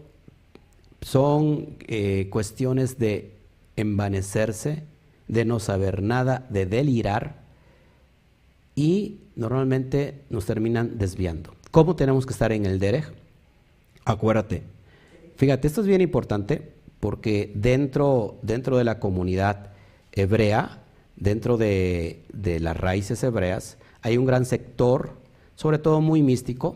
son 1.01 1.77
eh, 1.87 2.27
cuestiones 2.29 2.99
de 2.99 3.34
envanecerse, 3.75 4.83
de 5.27 5.45
no 5.45 5.59
saber 5.59 6.01
nada, 6.01 6.45
de 6.49 6.65
delirar 6.65 7.43
y 8.75 9.21
normalmente 9.35 10.21
nos 10.29 10.45
terminan 10.45 10.97
desviando. 10.97 11.55
¿Cómo 11.71 11.95
tenemos 11.95 12.25
que 12.25 12.33
estar 12.33 12.51
en 12.51 12.65
el 12.65 12.79
derech? 12.79 13.11
Acuérdate, 14.05 14.63
fíjate, 15.35 15.67
esto 15.67 15.81
es 15.81 15.87
bien 15.87 16.01
importante 16.01 16.73
porque 16.99 17.51
dentro, 17.55 18.37
dentro 18.41 18.77
de 18.77 18.83
la 18.83 18.99
comunidad 18.99 19.71
hebrea, 20.11 20.83
dentro 21.15 21.57
de, 21.57 22.23
las 22.61 22.77
raíces 22.77 23.23
hebreas, 23.23 23.77
hay 24.01 24.17
un 24.17 24.25
gran 24.25 24.45
sector, 24.45 25.13
sobre 25.55 25.79
todo 25.79 26.01
muy 26.01 26.21
místico, 26.21 26.75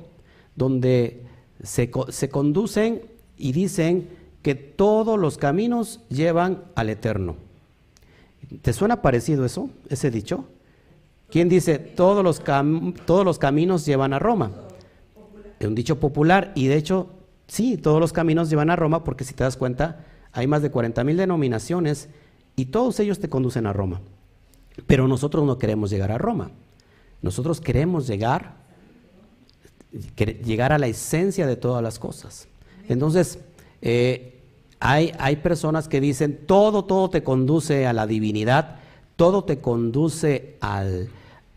donde 0.55 1.23
se, 1.63 1.91
se 2.09 2.29
conducen 2.29 3.01
y 3.37 3.51
dicen 3.51 4.09
que 4.41 4.55
todos 4.55 5.19
los 5.19 5.37
caminos 5.37 6.01
llevan 6.09 6.63
al 6.75 6.89
eterno. 6.89 7.35
¿Te 8.61 8.73
suena 8.73 9.01
parecido 9.01 9.45
eso, 9.45 9.69
ese 9.89 10.11
dicho? 10.11 10.45
¿Quién 11.29 11.49
dice 11.49 11.77
todos 11.77 12.23
los, 12.23 12.41
todos 13.05 13.25
los 13.25 13.37
caminos 13.37 13.85
llevan 13.85 14.13
a 14.13 14.19
Roma? 14.19 14.51
Es 15.59 15.67
un 15.67 15.75
dicho 15.75 15.99
popular 15.99 16.51
y 16.55 16.67
de 16.67 16.77
hecho, 16.77 17.09
sí, 17.47 17.77
todos 17.77 17.99
los 17.99 18.13
caminos 18.13 18.49
llevan 18.49 18.69
a 18.69 18.75
Roma 18.75 19.03
porque 19.03 19.23
si 19.23 19.33
te 19.33 19.43
das 19.43 19.57
cuenta, 19.57 20.05
hay 20.31 20.47
más 20.47 20.61
de 20.61 20.71
40 20.71 21.03
mil 21.03 21.17
denominaciones 21.17 22.09
y 22.55 22.65
todos 22.65 22.99
ellos 22.99 23.19
te 23.19 23.29
conducen 23.29 23.67
a 23.67 23.73
Roma. 23.73 24.01
Pero 24.87 25.07
nosotros 25.07 25.45
no 25.45 25.57
queremos 25.57 25.89
llegar 25.89 26.11
a 26.11 26.17
Roma. 26.17 26.51
Nosotros 27.21 27.59
queremos 27.59 28.07
llegar, 28.07 28.55
llegar 30.45 30.71
a 30.71 30.79
la 30.79 30.87
esencia 30.87 31.45
de 31.45 31.57
todas 31.57 31.83
las 31.83 31.99
cosas. 31.99 32.47
Entonces, 32.87 33.39
eh, 33.81 34.41
hay, 34.79 35.11
hay 35.19 35.37
personas 35.37 35.87
que 35.87 36.01
dicen, 36.01 36.39
todo, 36.45 36.85
todo 36.85 37.09
te 37.09 37.23
conduce 37.23 37.85
a 37.85 37.93
la 37.93 38.07
divinidad, 38.07 38.77
todo 39.15 39.43
te 39.43 39.59
conduce 39.59 40.55
al, 40.61 41.09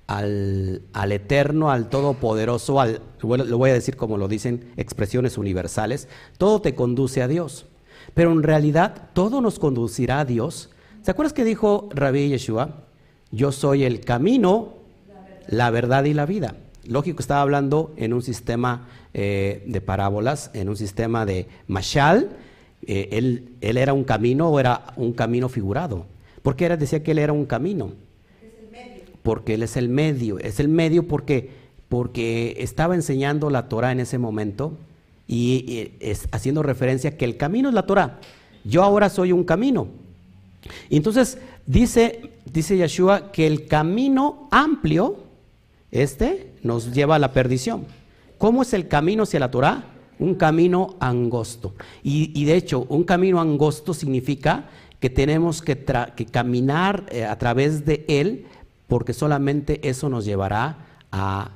al, 0.06 1.12
eterno, 1.12 1.70
al 1.70 1.88
todopoderoso, 1.88 2.80
al, 2.80 3.00
lo 3.22 3.58
voy 3.58 3.70
a 3.70 3.74
decir 3.74 3.96
como 3.96 4.18
lo 4.18 4.28
dicen 4.28 4.72
expresiones 4.76 5.38
universales, 5.38 6.08
todo 6.38 6.60
te 6.60 6.74
conduce 6.74 7.22
a 7.22 7.28
Dios. 7.28 7.66
Pero 8.14 8.32
en 8.32 8.42
realidad 8.42 9.10
todo 9.12 9.40
nos 9.40 9.58
conducirá 9.58 10.20
a 10.20 10.24
Dios. 10.24 10.70
¿Se 11.02 11.10
acuerdas 11.10 11.32
que 11.32 11.44
dijo 11.44 11.88
Rabbi 11.94 12.28
Yeshua? 12.28 12.84
Yo 13.30 13.52
soy 13.52 13.84
el 13.84 14.00
camino, 14.00 14.74
la 15.46 15.70
verdad 15.70 16.04
y 16.04 16.14
la 16.14 16.26
vida. 16.26 16.56
Lógico, 16.86 17.20
estaba 17.20 17.42
hablando 17.42 17.92
en 17.96 18.12
un 18.12 18.22
sistema 18.22 18.88
eh, 19.14 19.62
de 19.66 19.80
parábolas, 19.80 20.50
en 20.52 20.68
un 20.68 20.76
sistema 20.76 21.24
de 21.24 21.46
mashal, 21.68 22.30
eh, 22.86 23.08
él, 23.12 23.56
era 23.60 23.92
un 23.92 24.04
camino 24.04 24.48
o 24.48 24.58
era 24.58 24.92
un 24.96 25.12
camino 25.12 25.48
figurado. 25.48 26.06
¿Por 26.42 26.56
qué 26.56 26.64
era, 26.64 26.76
decía 26.76 27.02
que 27.02 27.12
él 27.12 27.18
era 27.18 27.32
un 27.32 27.46
camino? 27.46 27.92
Porque 29.22 29.54
él 29.54 29.62
es 29.62 29.76
el 29.76 29.88
medio. 29.88 30.40
Es 30.40 30.58
el 30.58 30.68
medio 30.68 31.06
porque, 31.06 31.50
porque 31.88 32.56
estaba 32.58 32.96
enseñando 32.96 33.50
la 33.50 33.68
Torah 33.68 33.92
en 33.92 34.00
ese 34.00 34.18
momento 34.18 34.76
y, 35.28 35.92
haciendo 36.32 36.64
referencia 36.64 37.16
que 37.16 37.24
el 37.24 37.36
camino 37.36 37.68
es 37.68 37.74
la 37.74 37.86
Torah. 37.86 38.18
Yo 38.64 38.82
ahora 38.82 39.08
soy 39.08 39.30
un 39.30 39.44
camino. 39.44 39.86
Entonces 40.90 41.38
dice, 41.66 42.30
dice 42.44 42.76
Yeshua 42.76 43.30
que 43.30 43.46
el 43.46 43.66
camino 43.66 44.48
amplio, 44.50 45.18
este, 45.92 46.51
nos 46.62 46.92
lleva 46.92 47.16
a 47.16 47.18
la 47.18 47.32
perdición. 47.32 47.86
¿Cómo 48.38 48.62
es 48.62 48.72
el 48.72 48.88
camino 48.88 49.22
hacia 49.22 49.40
la 49.40 49.50
Torah? 49.50 49.84
Un 50.18 50.34
camino 50.34 50.96
angosto. 51.00 51.74
Y, 52.02 52.44
de 52.44 52.56
hecho, 52.56 52.86
un 52.88 53.04
camino 53.04 53.40
angosto 53.40 53.94
significa 53.94 54.64
que 55.00 55.10
tenemos 55.10 55.62
que, 55.62 55.84
caminar 56.30 57.06
eh, 57.10 57.24
a 57.24 57.38
través 57.38 57.84
de 57.84 58.04
él, 58.08 58.46
porque 58.86 59.12
solamente 59.12 59.88
eso 59.88 60.08
nos 60.08 60.24
llevará 60.24 60.78
a, 61.10 61.50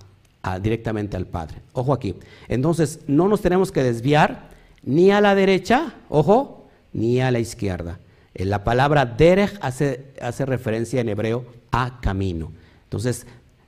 directamente 0.62 1.16
al 1.16 1.26
Padre. 1.26 1.56
Ojo 1.72 1.92
aquí. 1.92 2.14
Entonces, 2.48 3.00
no 3.08 3.28
nos 3.28 3.40
tenemos 3.40 3.72
que 3.72 3.82
desviar 3.82 4.50
ni 4.84 5.10
a 5.10 5.20
la 5.20 5.34
derecha, 5.34 5.94
ojo, 6.08 6.68
ni 6.92 7.20
a 7.20 7.32
la 7.32 7.40
izquierda. 7.40 7.98
Eh, 8.34 8.44
la 8.44 8.62
palabra 8.62 9.06
derech 9.06 9.58
hace, 9.60 10.12
hace 10.20 10.46
referencia 10.46 11.00
en 11.00 11.08
hebreo 11.08 11.44
a 11.72 12.00
camino. 12.00 12.52
Entonces, 12.84 13.26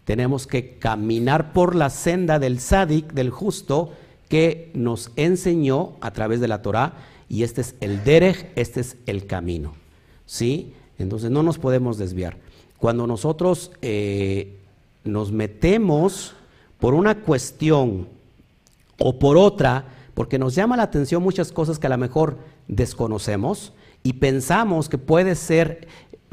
tenemos 0.08 0.46
que 0.46 0.78
caminar 0.78 1.52
por 1.52 1.74
la 1.74 1.90
senda 1.90 2.38
del 2.38 2.60
sádic, 2.60 3.12
del 3.12 3.28
justo, 3.28 3.92
que 4.30 4.70
nos 4.72 5.10
enseñó 5.16 5.96
a 6.00 6.12
través 6.12 6.40
de 6.40 6.48
la 6.48 6.62
Torah, 6.62 6.94
y 7.28 7.42
este 7.42 7.60
es 7.60 7.74
el 7.82 8.02
derech, 8.04 8.50
este 8.56 8.80
es 8.80 8.96
el 9.04 9.26
camino. 9.26 9.74
¿Sí? 10.24 10.72
Entonces 10.98 11.30
no 11.30 11.42
nos 11.42 11.58
podemos 11.58 11.98
desviar. 11.98 12.38
Cuando 12.78 13.06
nosotros 13.06 13.70
eh, 13.82 14.56
nos 15.04 15.30
metemos 15.30 16.32
por 16.80 16.94
una 16.94 17.20
cuestión 17.20 18.08
o 18.98 19.18
por 19.18 19.36
otra, 19.36 19.84
porque 20.14 20.38
nos 20.38 20.54
llama 20.54 20.78
la 20.78 20.84
atención 20.84 21.22
muchas 21.22 21.52
cosas 21.52 21.78
que 21.78 21.86
a 21.86 21.90
lo 21.90 21.98
mejor 21.98 22.38
desconocemos 22.66 23.74
y 24.02 24.14
pensamos 24.14 24.88
que 24.88 24.96
puede 24.96 25.34
ser, 25.34 25.86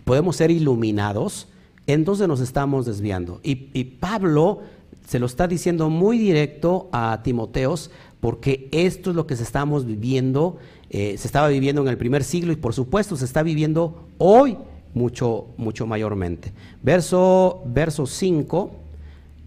podemos 0.06 0.38
ser 0.38 0.50
iluminados, 0.50 1.50
entonces 1.88 2.28
nos 2.28 2.40
estamos 2.40 2.86
desviando. 2.86 3.40
Y, 3.44 3.56
Pablo 3.84 4.62
se 5.08 5.20
lo 5.20 5.28
está 5.28 5.48
diciendo 5.48 5.90
muy 5.90 6.18
directo 6.18 6.90
a 6.92 7.22
Timoteos, 7.24 7.92
porque 8.20 8.68
esto 8.72 9.12
es 9.12 9.16
lo 9.16 9.28
que 9.28 9.36
se 9.36 9.44
estamos 9.44 9.86
viviendo, 9.86 10.58
eh, 10.90 11.16
se 11.18 11.28
estaba 11.28 11.48
viviendo 11.48 11.84
en 11.84 11.88
el 11.90 11.98
primer 11.98 12.24
siglo 12.24 12.52
y 12.52 12.56
por 12.56 12.74
supuesto 12.74 13.16
se 13.16 13.26
está 13.26 13.44
viviendo 13.44 14.08
hoy 14.18 14.58
mucho, 14.96 15.48
mucho 15.58 15.86
mayormente. 15.86 16.52
Verso, 16.82 17.62
verso 17.68 18.08
5, 18.08 18.72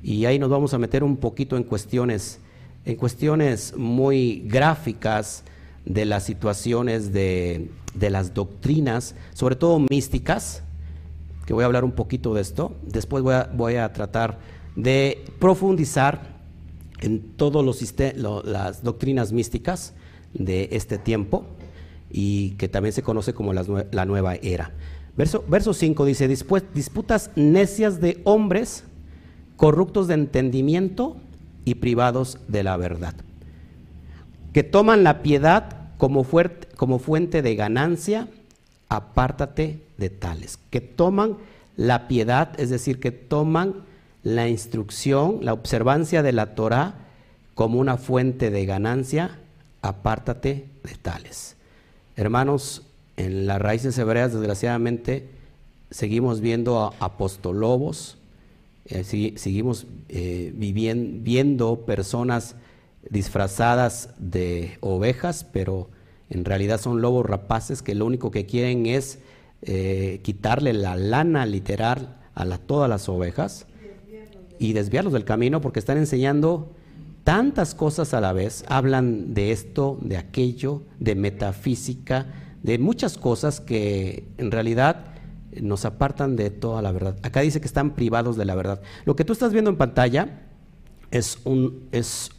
y 0.02 0.26
ahí 0.26 0.38
nos 0.38 0.50
vamos 0.50 0.74
a 0.74 0.78
meter 0.78 1.02
un 1.02 1.16
poquito 1.16 1.56
en 1.56 1.64
cuestiones, 1.64 2.38
en 2.84 2.94
cuestiones 2.94 3.76
muy 3.76 4.44
gráficas 4.46 5.42
de 5.84 6.04
las 6.04 6.24
situaciones 6.24 7.12
de, 7.12 7.70
de 7.94 8.10
las 8.10 8.34
doctrinas, 8.34 9.16
sobre 9.32 9.56
todo 9.56 9.80
místicas, 9.90 10.62
que 11.48 11.54
voy 11.54 11.62
a 11.62 11.66
hablar 11.66 11.82
un 11.82 11.92
poquito 11.92 12.34
de 12.34 12.42
esto. 12.42 12.76
Después 12.82 13.24
voy 13.24 13.76
a, 13.76 13.92
tratar 13.94 14.38
de 14.76 15.24
profundizar 15.38 16.36
en 17.00 17.22
todas 17.22 17.64
las 18.44 18.82
doctrinas 18.82 19.32
místicas 19.32 19.94
de 20.34 20.68
este 20.72 20.98
tiempo 20.98 21.46
y 22.10 22.50
que 22.56 22.68
también 22.68 22.92
se 22.92 23.02
conoce 23.02 23.32
como 23.32 23.54
la, 23.54 24.04
nueva 24.04 24.34
era. 24.34 24.72
Verso, 25.16 25.42
verso 25.48 25.72
5 25.72 26.04
dice, 26.04 26.28
disputas 26.28 27.30
necias 27.34 27.98
de 27.98 28.20
hombres, 28.24 28.84
corruptos 29.56 30.06
de 30.06 30.14
entendimiento 30.14 31.16
y 31.64 31.76
privados 31.76 32.36
de 32.46 32.62
la 32.62 32.76
verdad, 32.76 33.14
que 34.52 34.64
toman 34.64 35.02
la 35.02 35.22
piedad 35.22 35.94
como, 35.96 36.26
como 36.76 36.98
fuente 36.98 37.40
de 37.40 37.54
ganancia, 37.56 38.28
apártate 38.88 39.82
de 39.96 40.10
tales, 40.10 40.58
que 40.70 40.80
toman 40.80 41.36
la 41.76 42.08
piedad, 42.08 42.58
es 42.58 42.70
decir, 42.70 43.00
que 43.00 43.10
toman 43.12 43.74
la 44.22 44.48
instrucción, 44.48 45.38
la 45.42 45.52
observancia 45.52 46.22
de 46.22 46.32
la 46.32 46.54
Torah 46.54 46.94
como 47.54 47.78
una 47.78 47.96
fuente 47.96 48.50
de 48.50 48.66
ganancia, 48.66 49.38
apártate 49.82 50.66
de 50.82 50.94
tales. 51.00 51.56
Hermanos, 52.16 52.82
en 53.16 53.46
las 53.46 53.60
raíces 53.60 53.96
hebreas, 53.98 54.32
desgraciadamente, 54.32 55.28
seguimos 55.90 56.40
viendo 56.40 56.80
a 56.80 56.94
apostolobos, 57.00 58.16
eh, 58.86 59.04
seguimos 59.04 59.86
eh, 60.08 60.52
viendo 60.54 61.80
personas 61.80 62.56
disfrazadas 63.10 64.10
de 64.18 64.78
ovejas, 64.80 65.44
pero 65.44 65.88
en 66.30 66.44
realidad 66.44 66.80
son 66.80 67.00
lobos 67.00 67.26
rapaces 67.26 67.82
que 67.82 67.94
lo 67.94 68.06
único 68.06 68.30
que 68.30 68.46
quieren 68.46 68.86
es 68.86 69.20
eh, 69.62 70.20
quitarle 70.22 70.72
la 70.72 70.96
lana 70.96 71.46
literal 71.46 72.16
a 72.34 72.58
todas 72.58 72.88
las 72.88 73.08
ovejas 73.08 73.66
y 74.58 74.72
desviarlos 74.72 75.12
del 75.12 75.24
camino 75.24 75.60
porque 75.60 75.80
están 75.80 75.98
enseñando 75.98 76.72
tantas 77.24 77.74
cosas 77.74 78.14
a 78.14 78.20
la 78.20 78.32
vez, 78.32 78.64
hablan 78.68 79.34
de 79.34 79.52
esto, 79.52 79.98
de 80.00 80.16
aquello, 80.16 80.82
de 80.98 81.14
metafísica, 81.14 82.26
de 82.62 82.78
muchas 82.78 83.18
cosas 83.18 83.60
que 83.60 84.28
en 84.38 84.50
realidad 84.50 85.06
nos 85.60 85.84
apartan 85.84 86.36
de 86.36 86.50
toda 86.50 86.80
la 86.80 86.92
verdad. 86.92 87.16
Acá 87.22 87.40
dice 87.40 87.60
que 87.60 87.66
están 87.66 87.94
privados 87.94 88.36
de 88.36 88.44
la 88.44 88.54
verdad. 88.54 88.80
Lo 89.04 89.16
que 89.16 89.24
tú 89.24 89.32
estás 89.32 89.52
viendo 89.52 89.70
en 89.70 89.76
pantalla 89.76 90.42
es 91.10 91.38
un 91.44 91.88
es 91.92 92.30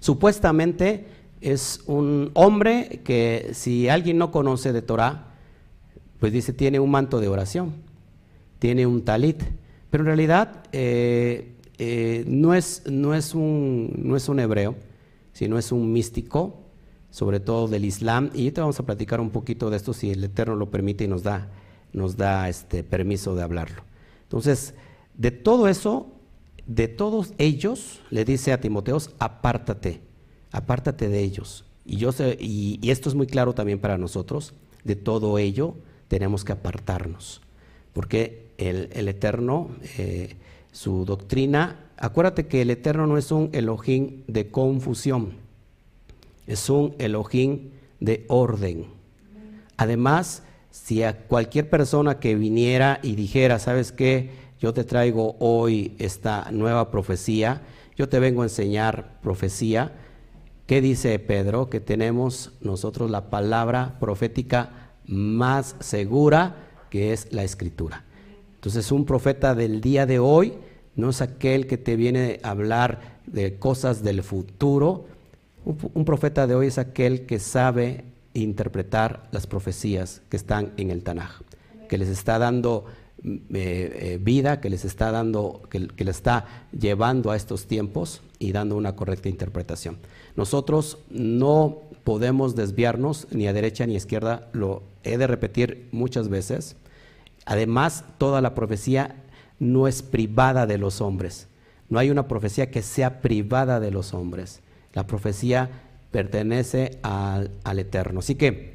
supuestamente 0.00 1.06
es 1.40 1.82
un 1.86 2.30
hombre 2.34 3.00
que 3.04 3.50
si 3.52 3.88
alguien 3.88 4.18
no 4.18 4.30
conoce 4.30 4.72
de 4.72 4.82
Torah, 4.82 5.34
pues 6.18 6.32
dice 6.32 6.52
tiene 6.52 6.80
un 6.80 6.90
manto 6.90 7.20
de 7.20 7.28
oración, 7.28 7.74
tiene 8.58 8.86
un 8.86 9.04
talit, 9.04 9.42
pero 9.90 10.02
en 10.02 10.06
realidad 10.06 10.64
eh, 10.72 11.56
eh, 11.78 12.24
no, 12.26 12.54
es, 12.54 12.82
no, 12.86 13.14
es 13.14 13.34
un, 13.34 13.92
no 13.96 14.16
es 14.16 14.28
un 14.28 14.40
hebreo, 14.40 14.74
sino 15.32 15.58
es 15.58 15.72
un 15.72 15.92
místico, 15.92 16.62
sobre 17.10 17.40
todo 17.40 17.68
del 17.68 17.84
Islam. 17.84 18.30
Y 18.34 18.40
ahorita 18.40 18.62
vamos 18.62 18.80
a 18.80 18.86
platicar 18.86 19.20
un 19.20 19.30
poquito 19.30 19.70
de 19.70 19.76
esto 19.76 19.92
si 19.92 20.10
el 20.10 20.24
Eterno 20.24 20.56
lo 20.56 20.70
permite 20.70 21.04
y 21.04 21.08
nos 21.08 21.22
da, 21.22 21.48
nos 21.92 22.16
da 22.16 22.48
este 22.48 22.82
permiso 22.82 23.34
de 23.34 23.42
hablarlo. 23.42 23.82
Entonces, 24.22 24.74
de 25.14 25.30
todo 25.30 25.68
eso, 25.68 26.08
de 26.66 26.88
todos 26.88 27.34
ellos, 27.38 28.00
le 28.10 28.24
dice 28.24 28.52
a 28.52 28.60
Timoteos, 28.60 29.10
apártate, 29.18 30.00
apártate 30.56 31.08
de 31.08 31.22
ellos. 31.22 31.64
Y, 31.84 31.96
yo 31.96 32.12
sé, 32.12 32.36
y, 32.40 32.78
esto 32.90 33.08
es 33.08 33.14
muy 33.14 33.26
claro 33.26 33.54
también 33.54 33.78
para 33.78 33.98
nosotros, 33.98 34.54
de 34.84 34.96
todo 34.96 35.38
ello 35.38 35.74
tenemos 36.08 36.44
que 36.44 36.52
apartarnos, 36.52 37.40
porque 37.92 38.46
el, 38.58 38.88
el 38.92 39.08
Eterno 39.08 39.70
eh, 39.98 40.36
su 40.72 41.04
doctrina, 41.04 41.86
acuérdate 41.96 42.46
que 42.46 42.62
el 42.62 42.70
Eterno 42.70 43.06
no 43.06 43.16
es 43.16 43.32
un 43.32 43.50
Elohim 43.52 44.22
de 44.26 44.50
confusión, 44.50 45.32
es 46.46 46.68
un 46.70 46.94
Elohim 46.98 47.70
de 47.98 48.24
orden. 48.28 48.86
Además, 49.76 50.42
si 50.70 51.02
a 51.02 51.16
cualquier 51.26 51.70
persona 51.70 52.18
que 52.18 52.34
viniera 52.34 53.00
y 53.02 53.14
dijera, 53.14 53.58
¿sabes 53.58 53.92
qué? 53.92 54.30
Yo 54.60 54.72
te 54.72 54.84
traigo 54.84 55.36
hoy 55.38 55.94
esta 55.98 56.50
nueva 56.50 56.90
profecía, 56.90 57.62
yo 57.96 58.08
te 58.08 58.18
vengo 58.20 58.42
a 58.42 58.46
enseñar 58.46 59.18
profecía. 59.22 59.92
¿Qué 60.66 60.80
dice 60.80 61.16
Pedro? 61.20 61.70
Que 61.70 61.78
tenemos 61.78 62.50
nosotros 62.60 63.08
la 63.08 63.30
palabra 63.30 63.98
profética 64.00 64.90
más 65.06 65.76
segura 65.78 66.56
que 66.90 67.12
es 67.12 67.32
la 67.32 67.44
escritura. 67.44 68.04
Entonces 68.56 68.90
un 68.90 69.04
profeta 69.04 69.54
del 69.54 69.80
día 69.80 70.06
de 70.06 70.18
hoy 70.18 70.54
no 70.96 71.10
es 71.10 71.22
aquel 71.22 71.68
que 71.68 71.78
te 71.78 71.94
viene 71.94 72.40
a 72.42 72.50
hablar 72.50 73.20
de 73.26 73.60
cosas 73.60 74.02
del 74.02 74.24
futuro. 74.24 75.06
Un, 75.64 76.04
profeta 76.04 76.48
de 76.48 76.56
hoy 76.56 76.66
es 76.66 76.78
aquel 76.78 77.26
que 77.26 77.38
sabe 77.38 78.04
interpretar 78.34 79.28
las 79.30 79.46
profecías 79.46 80.22
que 80.28 80.36
están 80.36 80.72
en 80.78 80.90
el 80.90 81.04
Tanaj, 81.04 81.42
que 81.88 81.96
les 81.96 82.08
está 82.08 82.40
dando 82.40 82.86
mm, 83.22 83.30
eh, 83.30 83.38
eh, 83.54 84.18
vida, 84.20 84.60
que 84.60 84.70
les 84.70 84.84
está 84.84 85.12
dando, 85.12 85.62
que, 85.70 85.86
que 85.86 86.04
le 86.04 86.10
está 86.10 86.66
llevando 86.76 87.30
a 87.30 87.36
estos 87.36 87.66
tiempos 87.66 88.22
y 88.40 88.50
dando 88.50 88.76
una 88.76 88.96
correcta 88.96 89.28
interpretación. 89.28 89.98
Nosotros 90.36 90.98
no 91.10 91.78
podemos 92.04 92.54
desviarnos 92.54 93.26
ni 93.30 93.48
a 93.48 93.52
derecha 93.52 93.86
ni 93.86 93.94
a 93.94 93.96
izquierda, 93.96 94.48
lo 94.52 94.82
he 95.02 95.18
de 95.18 95.26
repetir 95.26 95.88
muchas 95.92 96.28
veces. 96.28 96.76
Además, 97.46 98.04
toda 98.18 98.40
la 98.40 98.54
profecía 98.54 99.16
no 99.58 99.88
es 99.88 100.02
privada 100.02 100.66
de 100.66 100.78
los 100.78 101.00
hombres. 101.00 101.48
No 101.88 101.98
hay 101.98 102.10
una 102.10 102.28
profecía 102.28 102.70
que 102.70 102.82
sea 102.82 103.20
privada 103.20 103.80
de 103.80 103.90
los 103.90 104.12
hombres. 104.12 104.60
La 104.92 105.06
profecía 105.06 105.70
pertenece 106.10 106.98
al, 107.02 107.50
Eterno. 107.78 108.20
Así 108.20 108.34
que 108.34 108.74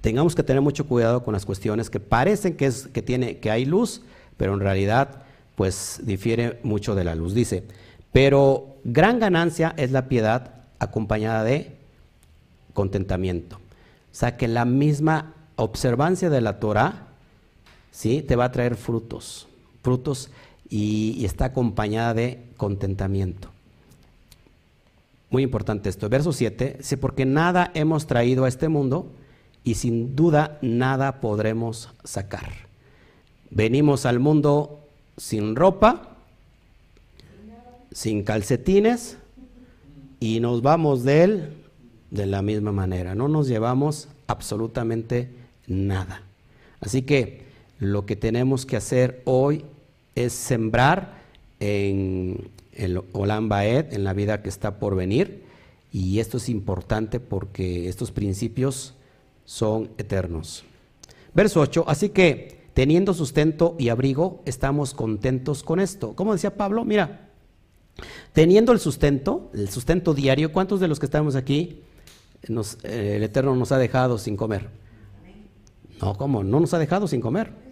tengamos 0.00 0.34
que 0.34 0.42
tener 0.42 0.62
mucho 0.62 0.86
cuidado 0.86 1.24
con 1.24 1.34
las 1.34 1.46
cuestiones 1.46 1.90
que 1.90 2.00
parecen 2.00 2.56
que, 2.56 2.66
es, 2.66 2.88
que, 2.88 3.02
tiene, 3.02 3.38
que 3.38 3.50
hay 3.50 3.64
luz, 3.64 4.02
pero 4.36 4.54
en 4.54 4.60
realidad 4.60 5.22
pues 5.54 6.00
difiere 6.04 6.60
mucho 6.62 6.94
de 6.94 7.04
la 7.04 7.14
luz. 7.14 7.34
Dice, 7.34 7.64
pero 8.12 8.76
gran 8.84 9.18
ganancia 9.18 9.74
es 9.76 9.90
la 9.90 10.08
piedad 10.08 10.57
acompañada 10.78 11.44
de 11.44 11.76
contentamiento. 12.74 13.56
O 13.56 14.14
sea 14.14 14.36
que 14.36 14.48
la 14.48 14.64
misma 14.64 15.34
observancia 15.56 16.30
de 16.30 16.40
la 16.40 16.60
Torah 16.60 17.08
¿sí? 17.90 18.22
te 18.22 18.36
va 18.36 18.46
a 18.46 18.52
traer 18.52 18.76
frutos 18.76 19.48
frutos 19.82 20.30
y, 20.68 21.24
está 21.24 21.46
acompañada 21.46 22.12
de 22.12 22.44
contentamiento. 22.56 23.48
Muy 25.30 25.42
importante 25.42 25.88
esto. 25.88 26.08
Verso 26.08 26.32
7, 26.32 26.76
dice, 26.78 26.96
porque 26.96 27.24
nada 27.24 27.70
hemos 27.74 28.06
traído 28.06 28.44
a 28.44 28.48
este 28.48 28.68
mundo 28.68 29.10
y 29.64 29.74
sin 29.74 30.14
duda 30.14 30.58
nada 30.62 31.20
podremos 31.20 31.90
sacar. 32.04 32.50
Venimos 33.50 34.04
al 34.04 34.18
mundo 34.18 34.80
sin 35.16 35.56
ropa, 35.56 36.16
sin 37.90 38.22
calcetines 38.22 39.16
y 40.20 40.40
nos 40.40 40.62
vamos 40.62 41.04
de 41.04 41.24
él 41.24 41.48
de 42.10 42.26
la 42.26 42.42
misma 42.42 42.72
manera. 42.72 43.14
No 43.14 43.28
nos 43.28 43.48
llevamos 43.48 44.08
absolutamente 44.26 45.30
nada. 45.66 46.22
Así 46.80 47.02
que 47.02 47.42
lo 47.78 48.06
que 48.06 48.16
tenemos 48.16 48.66
que 48.66 48.76
hacer 48.76 49.22
hoy 49.24 49.64
es 50.14 50.32
sembrar 50.32 51.18
en 51.60 52.50
el 52.72 53.02
Olam 53.12 53.48
Baed, 53.48 53.92
en 53.92 54.04
la 54.04 54.12
vida 54.12 54.42
que 54.42 54.48
está 54.48 54.78
por 54.78 54.94
venir, 54.94 55.42
y 55.92 56.18
esto 56.20 56.36
es 56.36 56.48
importante 56.48 57.18
porque 57.18 57.88
estos 57.88 58.12
principios 58.12 58.94
son 59.44 59.90
eternos. 59.98 60.64
Verso 61.34 61.60
8, 61.60 61.84
así 61.88 62.10
que 62.10 62.58
teniendo 62.74 63.14
sustento 63.14 63.74
y 63.78 63.88
abrigo, 63.88 64.42
estamos 64.44 64.94
contentos 64.94 65.62
con 65.62 65.80
esto. 65.80 66.14
Como 66.14 66.32
decía 66.32 66.56
Pablo, 66.56 66.84
mira, 66.84 67.27
teniendo 68.32 68.72
el 68.72 68.80
sustento, 68.80 69.50
el 69.54 69.68
sustento 69.68 70.14
diario, 70.14 70.52
¿cuántos 70.52 70.80
de 70.80 70.88
los 70.88 70.98
que 70.98 71.06
estamos 71.06 71.36
aquí 71.36 71.82
eh, 72.42 73.12
el 73.16 73.22
Eterno 73.22 73.54
nos 73.56 73.72
ha 73.72 73.78
dejado 73.78 74.18
sin 74.18 74.36
comer? 74.36 74.68
No, 76.00 76.14
¿cómo? 76.16 76.44
No 76.44 76.60
nos 76.60 76.74
ha 76.74 76.78
dejado 76.78 77.08
sin 77.08 77.20
comer 77.20 77.68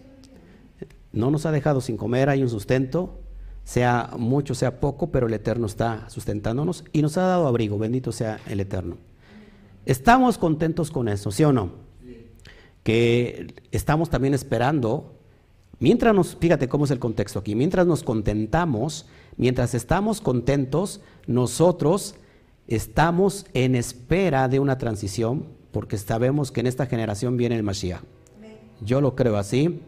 no 1.17 1.31
nos 1.31 1.45
ha 1.45 1.51
dejado 1.51 1.81
sin 1.81 1.97
comer, 1.97 2.29
hay 2.29 2.43
un 2.43 2.49
sustento, 2.49 3.19
sea 3.63 4.11
mucho, 4.17 4.55
sea 4.55 4.79
poco, 4.79 5.11
pero 5.11 5.27
el 5.27 5.33
Eterno 5.33 5.65
está 5.65 6.09
sustentándonos 6.09 6.83
y 6.93 7.01
nos 7.01 7.17
ha 7.17 7.23
dado 7.23 7.47
abrigo, 7.47 7.77
bendito 7.77 8.11
sea 8.11 8.39
el 8.47 8.59
Eterno. 8.59 8.97
Estamos 9.85 10.37
contentos 10.37 10.91
con 10.91 11.07
eso, 11.07 11.31
¿sí 11.31 11.43
o 11.43 11.51
no? 11.51 11.87
que 12.83 13.53
estamos 13.71 14.09
también 14.09 14.33
esperando, 14.33 15.16
mientras 15.79 16.13
nos, 16.13 16.35
fíjate 16.35 16.67
cómo 16.67 16.85
es 16.85 16.91
el 16.91 16.99
contexto 16.99 17.39
aquí, 17.39 17.55
mientras 17.55 17.85
nos 17.87 18.03
contentamos, 18.03 19.05
mientras 19.37 19.73
estamos 19.73 20.21
contentos, 20.21 21.01
nosotros 21.25 22.15
estamos 22.67 23.45
en 23.53 23.75
espera 23.75 24.47
de 24.47 24.59
una 24.59 24.77
transición, 24.77 25.45
porque 25.71 25.97
sabemos 25.97 26.51
que 26.51 26.59
en 26.61 26.67
esta 26.67 26.85
generación 26.85 27.37
viene 27.37 27.55
el 27.55 27.63
Mashiach. 27.63 28.01
Yo 28.81 29.01
lo 29.01 29.15
creo 29.15 29.37
así. 29.37 29.81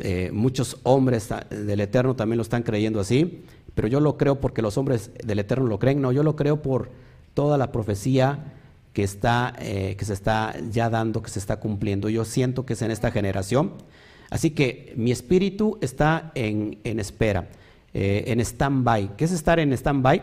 Eh, 0.00 0.30
muchos 0.32 0.78
hombres 0.84 1.28
del 1.50 1.80
Eterno 1.80 2.14
también 2.14 2.36
lo 2.36 2.42
están 2.42 2.62
creyendo 2.62 3.00
así, 3.00 3.42
pero 3.74 3.88
yo 3.88 4.00
lo 4.00 4.16
creo 4.16 4.40
porque 4.40 4.62
los 4.62 4.76
hombres 4.78 5.10
del 5.24 5.38
Eterno 5.38 5.66
lo 5.66 5.78
creen, 5.78 6.00
no, 6.00 6.12
yo 6.12 6.22
lo 6.22 6.36
creo 6.36 6.62
por 6.62 6.90
toda 7.34 7.58
la 7.58 7.72
profecía 7.72 8.54
que, 8.92 9.02
está, 9.02 9.54
eh, 9.60 9.94
que 9.96 10.04
se 10.04 10.12
está 10.12 10.54
ya 10.70 10.90
dando, 10.90 11.22
que 11.22 11.30
se 11.30 11.38
está 11.38 11.60
cumpliendo. 11.60 12.08
Yo 12.08 12.24
siento 12.24 12.66
que 12.66 12.72
es 12.72 12.82
en 12.82 12.90
esta 12.90 13.10
generación. 13.10 13.72
Así 14.30 14.50
que 14.50 14.92
mi 14.96 15.10
espíritu 15.10 15.78
está 15.80 16.32
en, 16.34 16.78
espera, 16.84 17.48
eh, 17.94 18.24
en 18.26 18.40
stand-by. 18.40 19.16
¿Qué 19.16 19.24
es 19.24 19.32
estar 19.32 19.58
en 19.58 19.72
stand-by? 19.72 20.22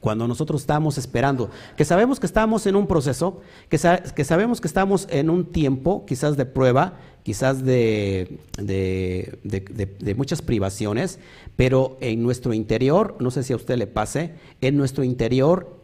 Cuando 0.00 0.26
nosotros 0.26 0.62
estamos 0.62 0.96
esperando, 0.96 1.50
que 1.76 1.84
sabemos 1.84 2.18
que 2.18 2.24
estamos 2.24 2.64
en 2.66 2.74
un 2.74 2.86
proceso, 2.86 3.42
que, 3.68 3.76
sabemos 3.76 4.62
que 4.62 4.66
estamos 4.66 5.06
en 5.10 5.28
un 5.28 5.52
tiempo 5.52 6.06
quizás 6.06 6.38
de 6.38 6.46
prueba, 6.46 6.94
quizás 7.22 7.62
de, 7.62 8.38
de, 8.56 10.14
muchas 10.16 10.40
privaciones, 10.40 11.18
pero 11.54 11.98
en 12.00 12.22
nuestro 12.22 12.54
interior, 12.54 13.16
no 13.20 13.30
sé 13.30 13.42
si 13.42 13.52
a 13.52 13.56
usted 13.56 13.76
le 13.76 13.86
pase, 13.86 14.32
en 14.62 14.78
nuestro 14.78 15.04
interior 15.04 15.78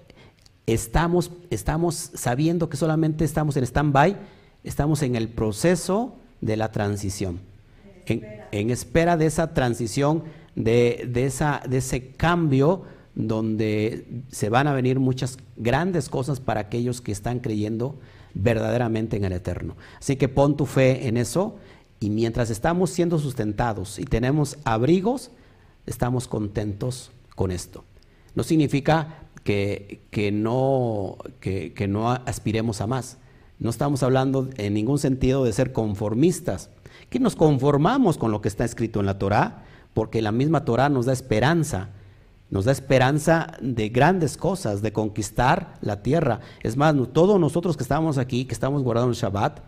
estamos, 0.65 1.31
estamos 1.51 2.11
sabiendo 2.15 2.71
que 2.71 2.79
solamente 2.79 3.23
estamos 3.27 3.59
en 3.59 3.65
stand-by, 3.65 4.17
estamos 4.65 5.03
en 5.03 5.15
el 5.15 5.29
proceso 5.29 6.15
de 6.41 6.57
la 6.57 6.71
transición, 6.71 7.41
en, 8.07 8.71
espera 8.71 9.17
de 9.17 9.27
esa 9.27 9.53
transición, 9.55 10.25
de, 10.55 11.11
esa, 11.15 11.63
de 11.69 11.79
ese 11.79 12.09
cambio 12.13 12.85
donde 13.15 14.07
se 14.29 14.49
van 14.49 14.67
a 14.67 14.75
venir 14.75 15.01
muchas 15.01 15.39
grandes 15.57 16.09
cosas 16.09 16.39
para 16.39 16.61
aquellos 16.61 17.01
que 17.01 17.13
están 17.13 17.41
creyendo 17.41 17.99
verdaderamente 18.35 19.17
en 19.17 19.25
el 19.25 19.33
Eterno. 19.33 19.77
Así 19.99 20.17
que 20.17 20.29
pon 20.29 20.57
tu 20.57 20.67
fe 20.67 21.09
en 21.09 21.17
eso 21.17 21.57
y 21.99 22.11
mientras 22.11 22.51
estamos 22.51 22.91
siendo 22.91 23.19
sustentados 23.19 23.99
y 23.99 24.05
tenemos 24.05 24.59
abrigos, 24.65 25.31
estamos 25.87 26.29
contentos 26.29 27.11
con 27.35 27.51
esto. 27.51 27.85
No 28.35 28.43
significa 28.43 29.23
que, 29.45 30.01
que 30.11 30.31
no, 30.31 31.17
que, 31.41 31.73
que 31.73 31.89
no 31.89 32.11
aspiremos 32.11 32.81
a 32.83 32.87
más. 32.87 33.17
No 33.59 33.71
estamos 33.71 34.03
hablando 34.03 34.49
en 34.57 34.75
ningún 34.75 34.99
sentido 34.99 35.45
de 35.45 35.53
ser 35.53 35.73
conformistas, 35.73 36.71
que 37.09 37.21
nos 37.21 37.37
conformamos 37.37 38.19
con 38.19 38.31
lo 38.31 38.41
que 38.41 38.49
está 38.49 38.65
escrito 38.65 39.01
en 39.01 39.07
la 39.07 39.19
Torah, 39.19 39.65
porque 39.95 40.21
la 40.21 40.33
misma 40.33 40.65
Torah 40.65 40.89
nos 40.89 41.07
da 41.07 41.13
esperanza, 41.13 41.89
nos 42.51 42.67
da 42.67 42.73
esperanza 42.73 43.57
de 43.61 43.89
grandes 43.89 44.37
cosas, 44.37 44.83
de 44.83 44.93
conquistar 44.93 45.75
la 45.81 46.03
tierra. 46.03 46.41
Es 46.63 46.77
más, 46.77 46.95
todos 47.13 47.41
nosotros 47.41 47.77
que 47.77 47.83
estamos 47.83 48.19
aquí, 48.19 48.45
que 48.45 48.55
estamos 48.55 48.83
guardando 48.83 49.11
el 49.11 49.17
Shabbat, 49.17 49.61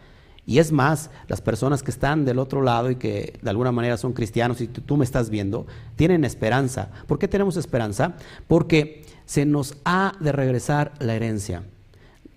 y 0.49 0.61
es 0.61 0.73
más, 0.73 1.11
las 1.27 1.43
personas 1.43 1.83
que 1.83 1.91
están 1.91 2.25
del 2.25 2.39
otro 2.39 2.63
lado 2.63 2.91
y 2.91 2.97
que 2.97 3.39
de 3.43 3.51
alguna 3.51 3.71
manera 3.71 3.99
son 3.99 4.15
cristianos 4.15 4.63
y 4.63 4.67
tú, 4.67 4.97
me 4.97 5.05
estás 5.05 5.29
viendo, 5.29 5.67
tienen 5.95 6.25
esperanza. 6.25 6.91
¿Por 7.07 7.19
qué 7.19 7.29
tenemos 7.29 7.59
esperanza? 7.59 8.17
Porque 8.47 9.05
se 9.27 9.45
nos 9.45 9.77
ha 9.85 10.15
de 10.21 10.33
regresar 10.33 10.95
la 11.01 11.15
herencia. 11.15 11.65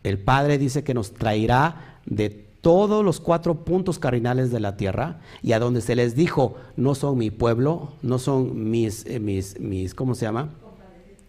El 0.03 0.19
Padre 0.19 0.57
dice 0.57 0.83
que 0.83 0.93
nos 0.93 1.13
traerá 1.13 1.99
de 2.05 2.29
todos 2.61 3.03
los 3.03 3.19
cuatro 3.19 3.65
puntos 3.65 3.99
cardinales 3.99 4.51
de 4.51 4.59
la 4.59 4.77
tierra 4.77 5.19
y 5.41 5.53
a 5.53 5.59
donde 5.59 5.81
se 5.81 5.95
les 5.95 6.15
dijo, 6.15 6.55
no 6.75 6.95
son 6.95 7.17
mi 7.17 7.31
pueblo, 7.31 7.93
no 8.01 8.19
son 8.19 8.69
mis, 8.69 9.05
eh, 9.07 9.19
mis, 9.19 9.59
mis 9.59 9.95
¿cómo 9.95 10.15
se 10.15 10.25
llama? 10.25 10.49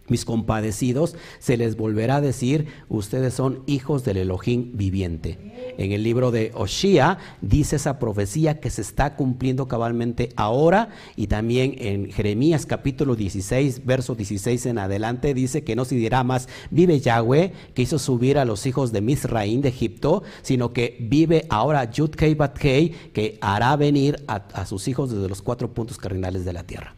Mis 0.07 0.25
compadecidos, 0.25 1.15
se 1.39 1.57
les 1.57 1.77
volverá 1.77 2.17
a 2.17 2.21
decir, 2.21 2.67
ustedes 2.89 3.33
son 3.33 3.63
hijos 3.67 4.03
del 4.03 4.17
Elohim 4.17 4.71
viviente. 4.73 5.39
En 5.77 5.91
el 5.91 6.03
libro 6.03 6.31
de 6.31 6.51
Oshia 6.55 7.17
dice 7.41 7.77
esa 7.77 7.99
profecía 7.99 8.59
que 8.59 8.69
se 8.69 8.81
está 8.81 9.15
cumpliendo 9.15 9.67
cabalmente 9.67 10.29
ahora 10.35 10.89
y 11.15 11.27
también 11.27 11.75
en 11.77 12.11
Jeremías 12.11 12.65
capítulo 12.65 13.15
16, 13.15 13.85
verso 13.85 14.15
16 14.15 14.65
en 14.65 14.77
adelante 14.77 15.33
dice 15.33 15.63
que 15.63 15.75
no 15.75 15.85
se 15.85 15.95
dirá 15.95 16.23
más, 16.23 16.49
vive 16.69 16.99
Yahweh 16.99 17.53
que 17.73 17.81
hizo 17.81 17.97
subir 17.97 18.37
a 18.37 18.45
los 18.45 18.65
hijos 18.65 18.91
de 18.91 19.01
Misraín 19.01 19.61
de 19.61 19.69
Egipto, 19.69 20.23
sino 20.41 20.73
que 20.73 20.97
vive 20.99 21.45
ahora 21.49 21.89
Yudkei 21.89 22.35
Batkei 22.35 22.89
que 23.13 23.37
hará 23.41 23.75
venir 23.77 24.23
a, 24.27 24.35
a 24.35 24.65
sus 24.65 24.87
hijos 24.87 25.11
desde 25.11 25.29
los 25.29 25.41
cuatro 25.41 25.73
puntos 25.73 25.97
cardinales 25.97 26.43
de 26.43 26.53
la 26.53 26.63
tierra. 26.63 26.95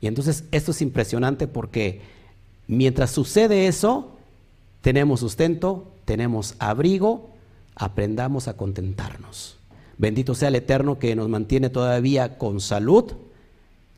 Y 0.00 0.06
entonces 0.06 0.44
esto 0.50 0.72
es 0.72 0.82
impresionante 0.82 1.46
porque 1.46 2.13
Mientras 2.66 3.10
sucede 3.10 3.66
eso, 3.66 4.16
tenemos 4.80 5.20
sustento, 5.20 5.92
tenemos 6.04 6.54
abrigo, 6.58 7.30
aprendamos 7.74 8.48
a 8.48 8.56
contentarnos. 8.56 9.56
Bendito 9.98 10.34
sea 10.34 10.48
el 10.48 10.56
Eterno 10.56 10.98
que 10.98 11.14
nos 11.14 11.28
mantiene 11.28 11.70
todavía 11.70 12.38
con 12.38 12.60
salud, 12.60 13.12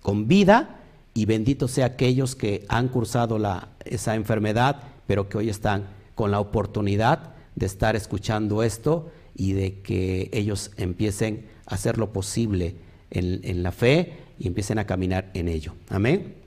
con 0.02 0.28
vida, 0.28 0.80
y 1.14 1.24
bendito 1.24 1.66
sea 1.66 1.86
aquellos 1.86 2.36
que 2.36 2.66
han 2.68 2.88
cursado 2.88 3.38
esa 3.84 4.14
enfermedad, 4.14 4.82
pero 5.06 5.28
que 5.28 5.38
hoy 5.38 5.48
están 5.48 5.86
con 6.14 6.30
la 6.30 6.40
oportunidad 6.40 7.34
de 7.54 7.66
estar 7.66 7.96
escuchando 7.96 8.62
esto 8.62 9.10
y 9.34 9.54
de 9.54 9.80
que 9.80 10.28
ellos 10.32 10.72
empiecen 10.76 11.46
a 11.66 11.74
hacer 11.74 11.96
lo 11.96 12.12
posible 12.12 12.74
en, 13.10 13.40
en 13.44 13.62
la 13.62 13.72
fe 13.72 14.12
y 14.38 14.46
empiecen 14.46 14.78
a 14.78 14.86
caminar 14.86 15.30
en 15.32 15.48
ello. 15.48 15.72
Amén. 15.88 16.45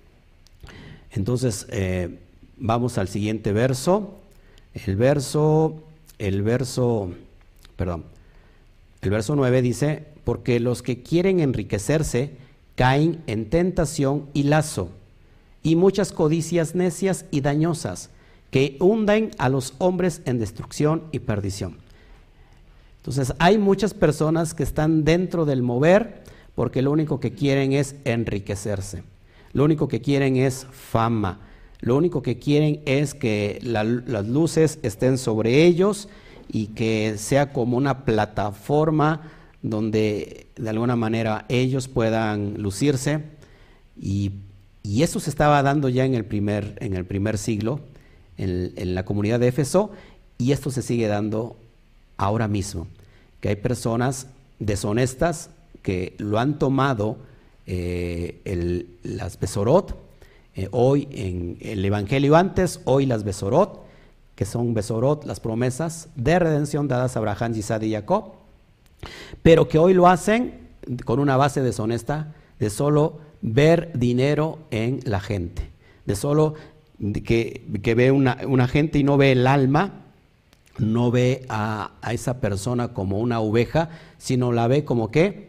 Entonces, 1.11 1.65
eh, 1.69 2.19
vamos 2.57 2.97
al 2.97 3.07
siguiente 3.07 3.53
verso. 3.53 4.15
El 4.73 4.95
verso, 4.95 5.83
el 6.17 6.41
verso, 6.43 7.11
perdón, 7.75 8.05
el 9.01 9.09
verso 9.09 9.35
9 9.35 9.61
dice, 9.61 10.03
porque 10.23 10.59
los 10.59 10.81
que 10.83 11.01
quieren 11.01 11.39
enriquecerse 11.39 12.31
caen 12.75 13.21
en 13.27 13.49
tentación 13.49 14.27
y 14.33 14.43
lazo, 14.43 14.89
y 15.63 15.75
muchas 15.75 16.11
codicias 16.11 16.75
necias 16.75 17.25
y 17.31 17.41
dañosas, 17.41 18.09
que 18.51 18.77
hunden 18.79 19.31
a 19.37 19.49
los 19.49 19.73
hombres 19.77 20.21
en 20.25 20.39
destrucción 20.39 21.03
y 21.11 21.19
perdición. 21.19 21.77
Entonces, 22.97 23.33
hay 23.39 23.57
muchas 23.57 23.93
personas 23.93 24.53
que 24.53 24.63
están 24.63 25.03
dentro 25.03 25.45
del 25.45 25.61
mover 25.61 26.23
porque 26.55 26.81
lo 26.81 26.91
único 26.91 27.19
que 27.19 27.31
quieren 27.31 27.73
es 27.73 27.95
enriquecerse. 28.03 29.03
Lo 29.53 29.63
único 29.63 29.87
que 29.87 30.01
quieren 30.01 30.37
es 30.37 30.67
fama. 30.71 31.39
Lo 31.81 31.95
único 31.95 32.21
que 32.21 32.39
quieren 32.39 32.81
es 32.85 33.13
que 33.13 33.59
las 33.61 34.27
luces 34.27 34.79
estén 34.83 35.17
sobre 35.17 35.65
ellos 35.65 36.09
y 36.51 36.67
que 36.67 37.15
sea 37.17 37.53
como 37.53 37.77
una 37.77 38.05
plataforma 38.05 39.31
donde 39.61 40.47
de 40.57 40.69
alguna 40.69 40.95
manera 40.95 41.45
ellos 41.47 41.87
puedan 41.87 42.61
lucirse. 42.61 43.23
Y, 43.99 44.31
eso 44.83 45.19
se 45.19 45.29
estaba 45.29 45.61
dando 45.61 45.87
ya 45.87 46.03
en 46.03 46.15
el 46.15 46.25
primer, 46.25 46.75
en 46.79 46.95
el 46.95 47.05
primer 47.05 47.37
siglo 47.37 47.79
en, 48.37 48.73
en 48.75 48.95
la 48.95 49.05
comunidad 49.05 49.39
de 49.39 49.49
Éfeso 49.49 49.91
y 50.39 50.51
esto 50.51 50.71
se 50.71 50.81
sigue 50.81 51.07
dando 51.07 51.57
ahora 52.17 52.47
mismo. 52.47 52.87
Que 53.39 53.49
hay 53.49 53.55
personas 53.55 54.27
deshonestas 54.57 55.51
que 55.83 56.15
lo 56.17 56.39
han 56.39 56.57
tomado 56.57 57.17
eh, 57.71 58.87
las 59.03 59.39
Besorot, 59.39 59.95
eh, 60.55 60.67
hoy 60.71 61.07
en 61.11 61.57
el 61.61 61.85
Evangelio 61.85 62.35
antes, 62.35 62.81
hoy 62.85 63.05
las 63.05 63.23
Besorot, 63.23 63.85
que 64.33 64.45
son 64.45 64.73
Besorot, 64.73 65.23
las 65.25 65.39
promesas 65.39 66.09
de 66.15 66.39
redención 66.39 66.87
dadas 66.87 67.15
a 67.15 67.19
Abraham, 67.19 67.53
Isaac 67.55 67.83
y 67.83 67.91
Jacob, 67.91 68.33
pero 69.43 69.67
que 69.67 69.77
hoy 69.77 69.93
lo 69.93 70.07
hacen 70.07 70.67
con 71.05 71.19
una 71.19 71.37
base 71.37 71.61
deshonesta 71.61 72.33
de 72.59 72.71
solo 72.71 73.19
ver 73.41 73.91
dinero 73.93 74.57
en 74.71 75.01
la 75.03 75.19
gente, 75.19 75.69
de 76.05 76.15
solo 76.15 76.55
que, 77.23 77.67
que 77.83 77.93
ve 77.93 78.09
una, 78.11 78.39
una, 78.47 78.67
gente 78.67 78.97
y 78.97 79.03
no 79.03 79.15
ve 79.15 79.33
el 79.33 79.45
alma, 79.45 80.05
no 80.79 81.11
ve 81.11 81.45
a, 81.49 81.91
a 82.01 82.13
esa 82.13 82.41
persona 82.41 82.93
como 82.93 83.19
una 83.19 83.41
oveja, 83.41 83.89
sino 84.17 84.51
la 84.51 84.67
ve 84.67 84.85
como 84.85 85.11
que 85.11 85.48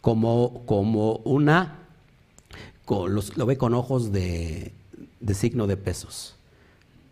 como, 0.00 0.62
como 0.66 1.16
una, 1.24 1.78
lo 3.36 3.46
ve 3.46 3.56
con 3.56 3.74
ojos 3.74 4.12
de, 4.12 4.72
signo 5.34 5.66
de 5.66 5.76
pesos. 5.76 6.34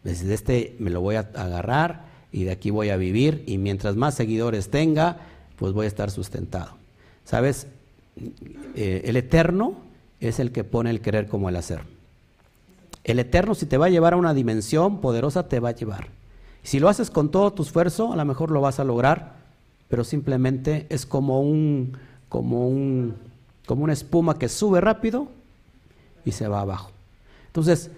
Desde 0.05 0.35
este 0.35 0.77
me 0.79 0.91
lo 0.91 1.01
voy 1.01 1.17
a 1.17 1.31
agarrar 1.35 2.07
y 2.33 2.45
de 2.45 2.53
aquí 2.53 2.71
voy 2.71 2.91
a 2.91 2.97
vivir 2.97 3.43
y 3.47 3.59
mientras 3.59 3.97
más 3.97 4.15
seguidores 4.15 4.71
tenga, 4.71 5.19
pues 5.57 5.73
voy 5.73 5.87
a 5.87 5.89
estar 5.89 6.11
sustentado. 6.11 6.73
¿Sabes? 7.25 7.67
Eh, 8.75 9.03
el 9.05 9.17
eterno 9.17 9.75
es 10.21 10.39
el 10.39 10.53
que 10.53 10.65
pone 10.65 10.91
el 10.91 11.01
querer 11.01 11.27
como 11.27 11.49
el 11.49 11.57
hacer. 11.57 11.81
El 13.05 13.19
eterno 13.19 13.55
si 13.55 13.67
te 13.67 13.79
va 13.79 13.87
a 13.87 13.91
llevar 13.91 14.15
a 14.15 14.17
una 14.17 14.35
dimensión 14.35 15.01
poderosa, 15.01 15.49
te 15.49 15.61
va 15.61 15.71
a 15.71 15.75
llevar. 15.75 16.09
Si 16.63 16.81
lo 16.81 16.89
haces 16.89 17.11
con 17.11 17.31
todo 17.31 17.53
tu 17.53 17.63
esfuerzo, 17.63 18.13
a 18.13 18.17
lo 18.17 18.25
mejor 18.25 18.51
lo 18.51 18.61
vas 18.61 18.81
a 18.81 18.85
lograr, 18.85 19.37
pero 19.89 20.03
simplemente 20.03 20.87
es 20.89 21.07
como 21.07 21.41
un, 21.41 21.97
como 22.29 22.69
un, 22.69 23.15
como 23.67 23.85
una 23.85 23.93
espuma 23.93 24.39
que 24.39 24.49
sube 24.49 24.81
rápido 24.81 25.29
y 26.25 26.33
se 26.33 26.49
va 26.49 26.61
abajo. 26.61 26.91
Entonces, 27.49 27.91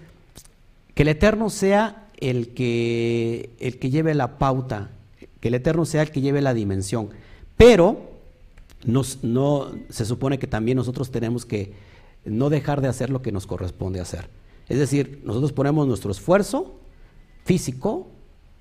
que 0.93 1.03
el 1.03 1.09
Eterno 1.09 1.49
sea 1.49 2.07
el 2.17 2.53
que, 2.53 3.51
el 3.59 3.79
que 3.79 3.89
lleve 3.89 4.13
la 4.13 4.37
pauta, 4.37 4.89
que 5.39 5.47
el 5.47 5.55
Eterno 5.55 5.85
sea 5.85 6.01
el 6.01 6.11
que 6.11 6.21
lleve 6.21 6.41
la 6.41 6.53
dimensión. 6.53 7.09
Pero 7.57 8.09
nos, 8.85 9.23
no, 9.23 9.71
se 9.89 10.05
supone 10.05 10.39
que 10.39 10.47
también 10.47 10.77
nosotros 10.77 11.11
tenemos 11.11 11.45
que 11.45 11.73
no 12.25 12.49
dejar 12.49 12.81
de 12.81 12.87
hacer 12.87 13.09
lo 13.09 13.21
que 13.21 13.31
nos 13.31 13.47
corresponde 13.47 13.99
hacer. 13.99 14.29
Es 14.67 14.77
decir, 14.77 15.21
nosotros 15.23 15.51
ponemos 15.51 15.87
nuestro 15.87 16.11
esfuerzo 16.11 16.79
físico, 17.45 18.07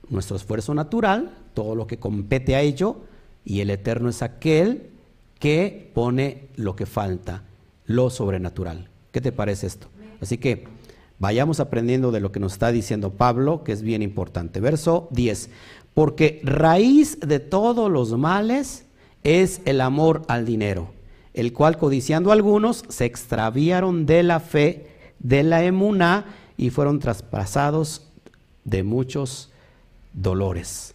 nuestro 0.09 0.37
esfuerzo 0.37 0.75
natural, 0.75 1.37
todo 1.55 1.75
lo 1.75 1.87
que 1.87 1.99
compete 1.99 2.57
a 2.57 2.63
ello, 2.63 2.97
y 3.45 3.61
el 3.61 3.71
Eterno 3.71 4.09
es 4.09 4.23
aquel 4.23 4.91
que 5.39 5.91
pone 5.95 6.49
lo 6.57 6.77
que 6.77 6.87
falta, 6.87 7.45
lo 7.87 8.11
sobrenatural. 8.11 8.89
¿Qué 9.13 9.21
te 9.21 9.33
parece 9.33 9.67
esto? 9.67 9.89
Así 10.21 10.39
que 10.39 10.65
vayamos 11.19 11.61
aprendiendo 11.61 12.11
de 12.11 12.21
lo 12.21 12.33
que 12.33 12.41
nos 12.41 12.53
está 12.53 12.73
diciendo 12.73 13.11
Pablo, 13.11 13.65
que 13.65 13.73
es 13.73 13.83
bien 13.83 14.03
importante. 14.03 14.61
Verso 14.61 15.09
10. 15.13 15.51
Porque 15.95 16.41
raíz 16.45 17.19
de 17.21 17.41
todos 17.41 17.91
los 17.91 18.17
males 18.17 18.85
es 19.25 19.61
el 19.65 19.81
amor 19.81 20.23
al 20.29 20.45
dinero, 20.45 20.91
el 21.35 21.53
cual 21.53 21.77
codiciando 21.77 22.33
algunos 22.33 22.85
se 22.89 23.05
extraviaron 23.05 24.07
de 24.07 24.23
la 24.23 24.41
fe, 24.41 24.87
de 25.19 25.43
la 25.43 25.65
emuná, 25.65 26.27
y 26.57 26.71
fueron 26.71 26.99
traspasados 26.99 28.03
de 28.65 28.83
muchos 28.83 29.51
dolores. 30.13 30.95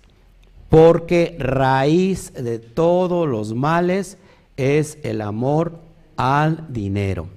Porque 0.69 1.35
raíz 1.39 2.33
de 2.33 2.59
todos 2.59 3.27
los 3.27 3.53
males 3.53 4.17
es 4.57 4.97
el 5.03 5.21
amor 5.21 5.79
al 6.15 6.71
dinero. 6.71 7.27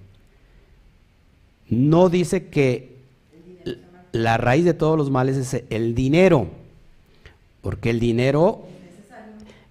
No 1.68 2.08
dice 2.08 2.48
que 2.48 2.96
la 4.12 4.36
raíz 4.36 4.64
de 4.64 4.74
todos 4.74 4.96
los 4.96 5.10
males 5.10 5.36
es 5.36 5.64
el 5.70 5.94
dinero, 5.94 6.48
porque 7.62 7.90
el 7.90 8.00
dinero 8.00 8.66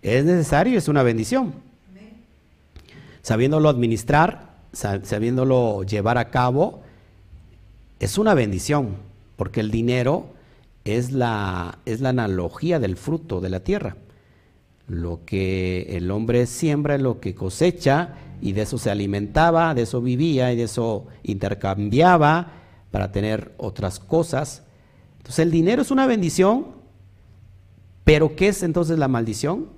es 0.01 0.25
necesario, 0.25 0.77
es 0.77 0.87
una 0.87 1.03
bendición. 1.03 1.53
Sabiéndolo 3.21 3.69
administrar, 3.69 4.53
sabiéndolo 4.71 5.83
llevar 5.83 6.17
a 6.17 6.29
cabo, 6.29 6.83
es 7.99 8.17
una 8.17 8.33
bendición, 8.33 8.97
porque 9.35 9.61
el 9.61 9.71
dinero 9.71 10.27
es 10.83 11.11
la, 11.11 11.79
es 11.85 12.01
la 12.01 12.09
analogía 12.09 12.79
del 12.79 12.97
fruto 12.97 13.41
de 13.41 13.49
la 13.49 13.61
tierra. 13.61 13.95
Lo 14.87 15.21
que 15.25 15.97
el 15.97 16.11
hombre 16.11 16.45
siembra, 16.45 16.97
lo 16.97 17.19
que 17.19 17.33
cosecha, 17.33 18.15
y 18.41 18.51
de 18.51 18.63
eso 18.63 18.77
se 18.77 18.91
alimentaba, 18.91 19.73
de 19.73 19.83
eso 19.83 20.01
vivía 20.01 20.51
y 20.53 20.55
de 20.55 20.63
eso 20.63 21.07
intercambiaba 21.23 22.51
para 22.91 23.11
tener 23.11 23.53
otras 23.57 23.99
cosas. 23.99 24.63
Entonces 25.17 25.39
el 25.39 25.51
dinero 25.51 25.81
es 25.81 25.91
una 25.91 26.05
bendición, 26.05 26.67
pero 28.03 28.35
¿qué 28.35 28.49
es 28.49 28.61
entonces 28.63 28.99
la 28.99 29.07
maldición? 29.07 29.69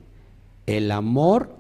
El 0.66 0.92
amor 0.92 1.56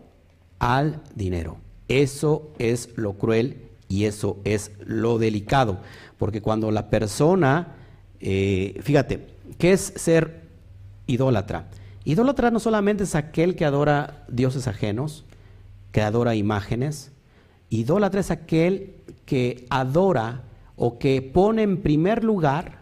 al 0.60 1.02
dinero. 1.16 1.58
Eso 1.88 2.52
es 2.60 2.89
lo 2.98 3.14
cruel 3.14 3.62
y 3.88 4.06
eso 4.06 4.38
es 4.43 4.72
lo 4.86 5.18
delicado, 5.18 5.80
porque 6.18 6.41
cuando 6.41 6.72
la 6.72 6.89
persona, 6.89 7.76
eh, 8.20 8.78
fíjate, 8.82 9.28
¿qué 9.58 9.72
es 9.72 9.93
ser 9.95 10.41
idólatra? 11.06 11.70
Idólatra 12.08 12.51
no 12.51 12.62
solamente 12.62 13.03
es 13.03 13.16
aquel 13.16 13.58
que 13.58 13.66
adora 13.66 14.24
dioses 14.30 14.70
ajenos, 14.70 15.26
que 15.91 15.99
adora 15.99 16.36
imágenes. 16.36 17.12
Idólatra 17.70 18.22
es 18.22 18.32
aquel 18.32 18.95
que 19.26 19.66
adora 19.70 20.43
o 20.78 20.99
que 20.99 21.22
pone 21.22 21.64
en 21.64 21.82
primer 21.82 22.24
lugar 22.24 22.78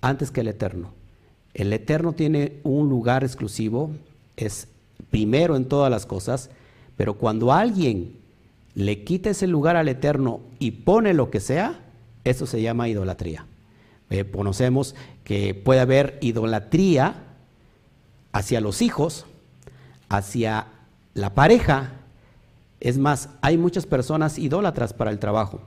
antes 0.00 0.30
que 0.30 0.42
el 0.42 0.46
eterno. 0.46 0.92
El 1.54 1.72
eterno 1.72 2.12
tiene 2.12 2.60
un 2.62 2.88
lugar 2.88 3.24
exclusivo, 3.24 3.90
es 4.36 4.68
primero 5.10 5.56
en 5.56 5.64
todas 5.64 5.90
las 5.90 6.06
cosas, 6.06 6.50
pero 6.96 7.14
cuando 7.14 7.52
alguien 7.52 8.16
le 8.76 9.02
quita 9.02 9.30
ese 9.30 9.48
lugar 9.48 9.74
al 9.74 9.88
eterno 9.88 10.38
y 10.60 10.70
pone 10.70 11.14
lo 11.14 11.32
que 11.32 11.40
sea, 11.40 11.80
eso 12.22 12.46
se 12.46 12.62
llama 12.62 12.88
idolatría. 12.88 13.44
Eh, 14.08 14.24
conocemos 14.24 14.94
que 15.24 15.52
puede 15.52 15.80
haber 15.80 16.16
idolatría 16.20 17.23
hacia 18.34 18.60
los 18.60 18.82
hijos, 18.82 19.26
hacia 20.08 20.66
la 21.14 21.34
pareja, 21.34 21.92
es 22.80 22.98
más, 22.98 23.28
hay 23.40 23.56
muchas 23.56 23.86
personas 23.86 24.38
idólatras 24.38 24.92
para 24.92 25.12
el 25.12 25.20
trabajo, 25.20 25.60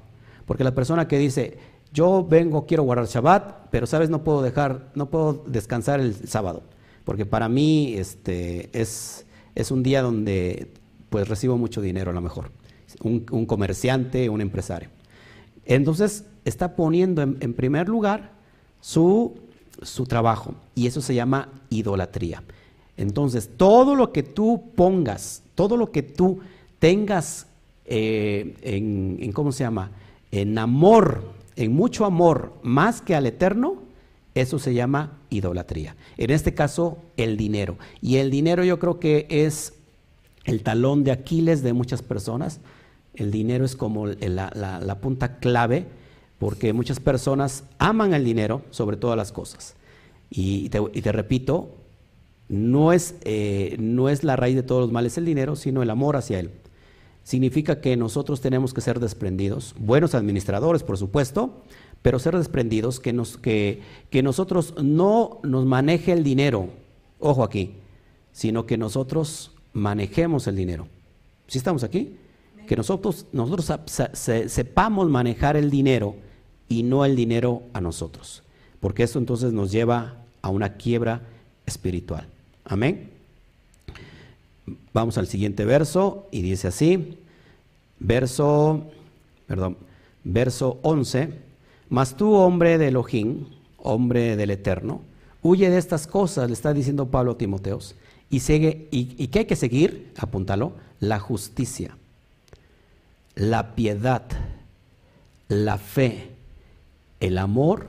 porque 0.46 0.66
la 0.66 0.76
persona 0.76 1.08
que 1.08 1.18
dice, 1.18 1.58
yo 1.94 2.28
vengo, 2.30 2.66
quiero 2.66 2.84
guardar 2.84 3.08
Shabbat, 3.08 3.70
pero 3.72 3.88
sabes, 3.88 4.10
no 4.10 4.22
puedo 4.22 4.42
dejar, 4.42 4.92
no 4.96 5.10
puedo 5.10 5.46
descansar 5.48 6.02
el 6.02 6.14
sábado, 6.28 6.62
porque 7.06 7.26
para 7.26 7.48
mí 7.48 7.94
este, 7.96 8.70
es, 8.74 9.26
es 9.56 9.72
un 9.72 9.82
día 9.82 10.02
donde 10.02 10.74
pues 11.10 11.30
recibo 11.30 11.58
mucho 11.58 11.80
dinero 11.80 12.12
a 12.12 12.14
lo 12.14 12.22
mejor, 12.22 12.52
un, 13.02 13.46
comerciante, 13.46 14.28
un 14.28 14.42
empresario. 14.42 14.90
Entonces 15.64 16.26
está 16.44 16.76
poniendo 16.76 17.22
en, 17.22 17.38
en 17.40 17.54
primer 17.54 17.88
lugar 17.88 18.34
su, 18.82 19.40
su 19.82 20.06
trabajo. 20.06 20.56
Y 20.76 20.88
eso 20.88 21.02
se 21.02 21.16
llama 21.16 21.50
idolatría. 21.70 22.44
Entonces, 22.98 23.50
todo 23.56 23.96
lo 23.96 24.12
que 24.12 24.24
tú 24.24 24.64
pongas, 24.76 25.44
todo 25.56 25.78
lo 25.78 25.92
que 25.92 26.04
tú 26.04 26.40
tengas 26.80 27.48
eh, 27.86 28.56
en, 28.62 29.32
¿cómo 29.32 29.52
se 29.52 29.64
llama? 29.64 29.92
En 30.32 30.58
amor, 30.58 31.32
en 31.56 31.74
mucho 31.74 32.06
amor, 32.06 32.54
más 32.64 33.02
que 33.02 33.16
al 33.16 33.26
eterno, 33.26 33.76
eso 34.36 34.60
se 34.60 34.74
llama 34.74 35.20
idolatría. 35.30 35.96
En 36.18 36.32
este 36.32 36.54
caso, 36.54 36.98
el 37.16 37.38
dinero. 37.38 37.78
Y 38.02 38.18
el 38.18 38.30
dinero 38.30 38.64
yo 38.64 38.80
creo 38.80 39.00
que 39.00 39.26
es 39.30 39.74
el 40.44 40.64
talón 40.64 41.04
de 41.04 41.12
Aquiles 41.12 41.64
de 41.64 41.74
muchas 41.74 42.02
personas. 42.02 42.60
El 43.16 43.32
dinero 43.32 43.66
es 43.66 43.76
como 43.76 44.08
la 44.08 44.98
punta 45.02 45.40
clave 45.40 45.88
porque 46.40 46.74
muchas 46.74 47.00
personas 47.00 47.64
aman 47.80 48.14
el 48.14 48.24
dinero 48.24 48.62
sobre 48.70 48.98
todas 48.98 49.18
las 49.18 49.32
cosas. 49.32 49.76
Y 50.30 50.70
te, 50.70 51.12
repito, 51.12 51.70
no 52.50 52.94
es, 52.94 53.16
eh, 53.22 53.76
no 53.80 54.10
es 54.10 54.24
la 54.24 54.36
raíz 54.36 54.56
de 54.56 54.64
todos 54.64 54.82
los 54.82 54.92
males 54.92 55.18
el 55.18 55.26
dinero, 55.26 55.56
sino 55.56 55.84
el 55.84 55.90
amor 55.90 56.16
hacia 56.16 56.40
él. 56.40 56.52
Significa 57.24 57.82
que 57.82 57.98
nosotros 57.98 58.40
tenemos 58.40 58.74
que 58.74 58.82
ser 58.82 59.00
desprendidos, 59.00 59.76
buenos 59.78 60.16
administradores, 60.16 60.84
por 60.84 60.98
supuesto, 60.98 61.62
pero 62.02 62.20
ser 62.20 62.38
desprendidos, 62.38 63.00
que, 63.02 63.12
nos, 63.12 63.38
que, 63.38 63.82
que 64.10 64.24
nosotros 64.24 64.76
no 64.82 65.40
nos 65.44 65.66
maneje 65.66 66.14
el 66.14 66.24
dinero, 66.24 66.70
ojo 67.20 67.44
aquí, 67.44 67.74
sino 68.32 68.66
que 68.66 68.78
nosotros 68.78 69.52
manejemos 69.74 70.48
el 70.48 70.56
dinero. 70.56 70.88
¿Sí 71.48 71.58
estamos 71.58 71.84
aquí? 71.84 72.16
Que 72.66 72.76
nosotros, 72.76 73.26
nosotros 73.34 73.74
sepamos 74.14 75.10
manejar 75.10 75.58
el 75.58 75.70
dinero 75.70 76.16
y 76.70 76.84
no 76.84 77.04
el 77.04 77.16
dinero 77.16 77.64
a 77.74 77.82
nosotros, 77.82 78.44
porque 78.80 79.04
eso 79.04 79.20
entonces 79.20 79.52
nos 79.52 79.72
lleva 79.72 80.24
a 80.42 80.50
una 80.50 80.76
quiebra 80.76 81.22
espiritual. 81.66 82.28
Amén. 82.70 83.10
Vamos 84.94 85.18
al 85.18 85.28
siguiente 85.28 85.64
verso 85.64 86.28
y 86.32 86.42
dice 86.42 86.68
así, 86.68 87.18
verso, 88.00 88.84
perdón, 89.48 89.78
verso 90.24 90.80
11, 90.82 91.34
mas 91.90 92.18
tú 92.18 92.34
hombre 92.34 92.78
de 92.78 92.90
Elohim, 92.90 93.46
hombre 93.78 94.36
del 94.36 94.50
Eterno, 94.50 95.02
huye 95.42 95.70
de 95.70 95.78
estas 95.78 96.08
cosas, 96.08 96.48
le 96.48 96.54
está 96.54 96.74
diciendo 96.74 97.08
Pablo 97.08 97.34
a 97.34 97.38
Timoteos, 97.38 97.96
y 98.30 98.42
sigue, 98.42 98.90
y, 98.92 99.16
y 99.18 99.28
qué 99.28 99.40
hay 99.40 99.46
que 99.46 99.56
seguir, 99.56 100.12
apúntalo, 100.18 100.74
la 101.00 101.20
justicia, 101.20 101.96
la 103.36 103.76
piedad, 103.76 104.26
la 105.48 105.78
fe, 105.78 106.32
el 107.22 107.38
amor, 107.38 107.88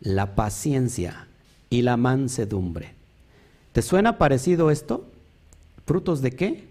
la 0.00 0.34
paciencia 0.34 1.28
y 1.68 1.82
la 1.82 1.96
mansedumbre. 1.96 2.99
¿Te 3.72 3.82
suena 3.82 4.18
parecido 4.18 4.70
esto? 4.70 5.04
¿Frutos 5.86 6.22
de 6.22 6.32
qué? 6.32 6.68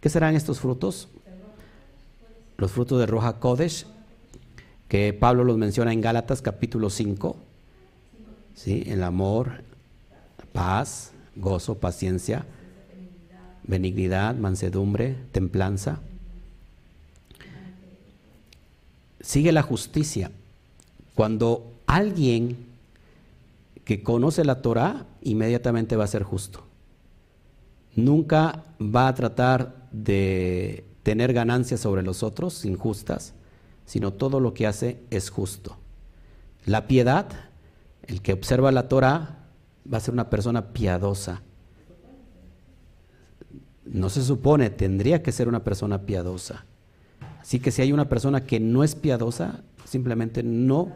¿Qué 0.00 0.08
serán 0.08 0.34
estos 0.34 0.60
frutos? 0.60 1.08
Los 2.58 2.72
frutos 2.72 2.98
de 2.98 3.06
Roja 3.06 3.38
Kodesh, 3.38 3.86
que 4.88 5.12
Pablo 5.12 5.44
los 5.44 5.56
menciona 5.56 5.92
en 5.92 6.00
Gálatas 6.00 6.42
capítulo 6.42 6.90
5. 6.90 7.36
¿Sí? 8.54 8.84
El 8.86 9.02
amor, 9.02 9.62
paz, 10.52 11.12
gozo, 11.36 11.76
paciencia, 11.76 12.46
benignidad, 13.62 14.34
mansedumbre, 14.34 15.16
templanza. 15.32 16.00
Sigue 19.20 19.52
la 19.52 19.62
justicia. 19.62 20.30
Cuando 21.14 21.72
alguien 21.86 22.56
que 23.84 24.02
conoce 24.02 24.44
la 24.44 24.62
Torah, 24.62 25.06
inmediatamente 25.26 25.96
va 25.96 26.04
a 26.04 26.08
ser 26.08 26.22
justo. 26.22 26.64
nunca 27.94 28.64
va 28.78 29.08
a 29.08 29.14
tratar 29.14 29.88
de 29.90 30.84
tener 31.02 31.32
ganancias 31.32 31.80
sobre 31.80 32.02
los 32.02 32.22
otros 32.22 32.66
injustas, 32.66 33.32
sino 33.86 34.12
todo 34.12 34.38
lo 34.38 34.52
que 34.52 34.66
hace 34.66 35.02
es 35.10 35.30
justo. 35.30 35.78
La 36.66 36.86
piedad, 36.86 37.26
el 38.02 38.20
que 38.20 38.34
observa 38.34 38.70
la 38.70 38.88
Torah, 38.88 39.46
va 39.90 39.96
a 39.96 40.00
ser 40.00 40.12
una 40.12 40.28
persona 40.28 40.74
piadosa. 40.74 41.40
No 43.86 44.10
se 44.10 44.22
supone, 44.22 44.68
tendría 44.68 45.22
que 45.22 45.32
ser 45.32 45.48
una 45.48 45.64
persona 45.64 46.02
piadosa. 46.02 46.66
Así 47.40 47.60
que 47.60 47.70
si 47.70 47.80
hay 47.80 47.92
una 47.92 48.10
persona 48.10 48.44
que 48.44 48.60
no 48.60 48.84
es 48.84 48.94
piadosa, 48.94 49.62
simplemente 49.86 50.42
no 50.42 50.92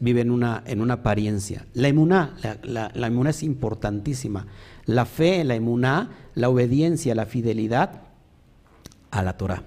vive 0.00 0.20
en 0.20 0.30
una, 0.30 0.62
en 0.66 0.80
una 0.80 0.94
apariencia. 0.94 1.66
La 1.74 1.88
emuná, 1.88 2.36
la, 2.62 2.90
la, 2.94 3.30
es 3.30 3.42
importantísima. 3.42 4.46
La 4.84 5.04
fe, 5.04 5.44
la 5.44 5.54
emuná, 5.54 6.10
la 6.34 6.48
obediencia, 6.48 7.14
la 7.14 7.26
fidelidad 7.26 8.02
a 9.10 9.22
la 9.22 9.36
Torah. 9.36 9.64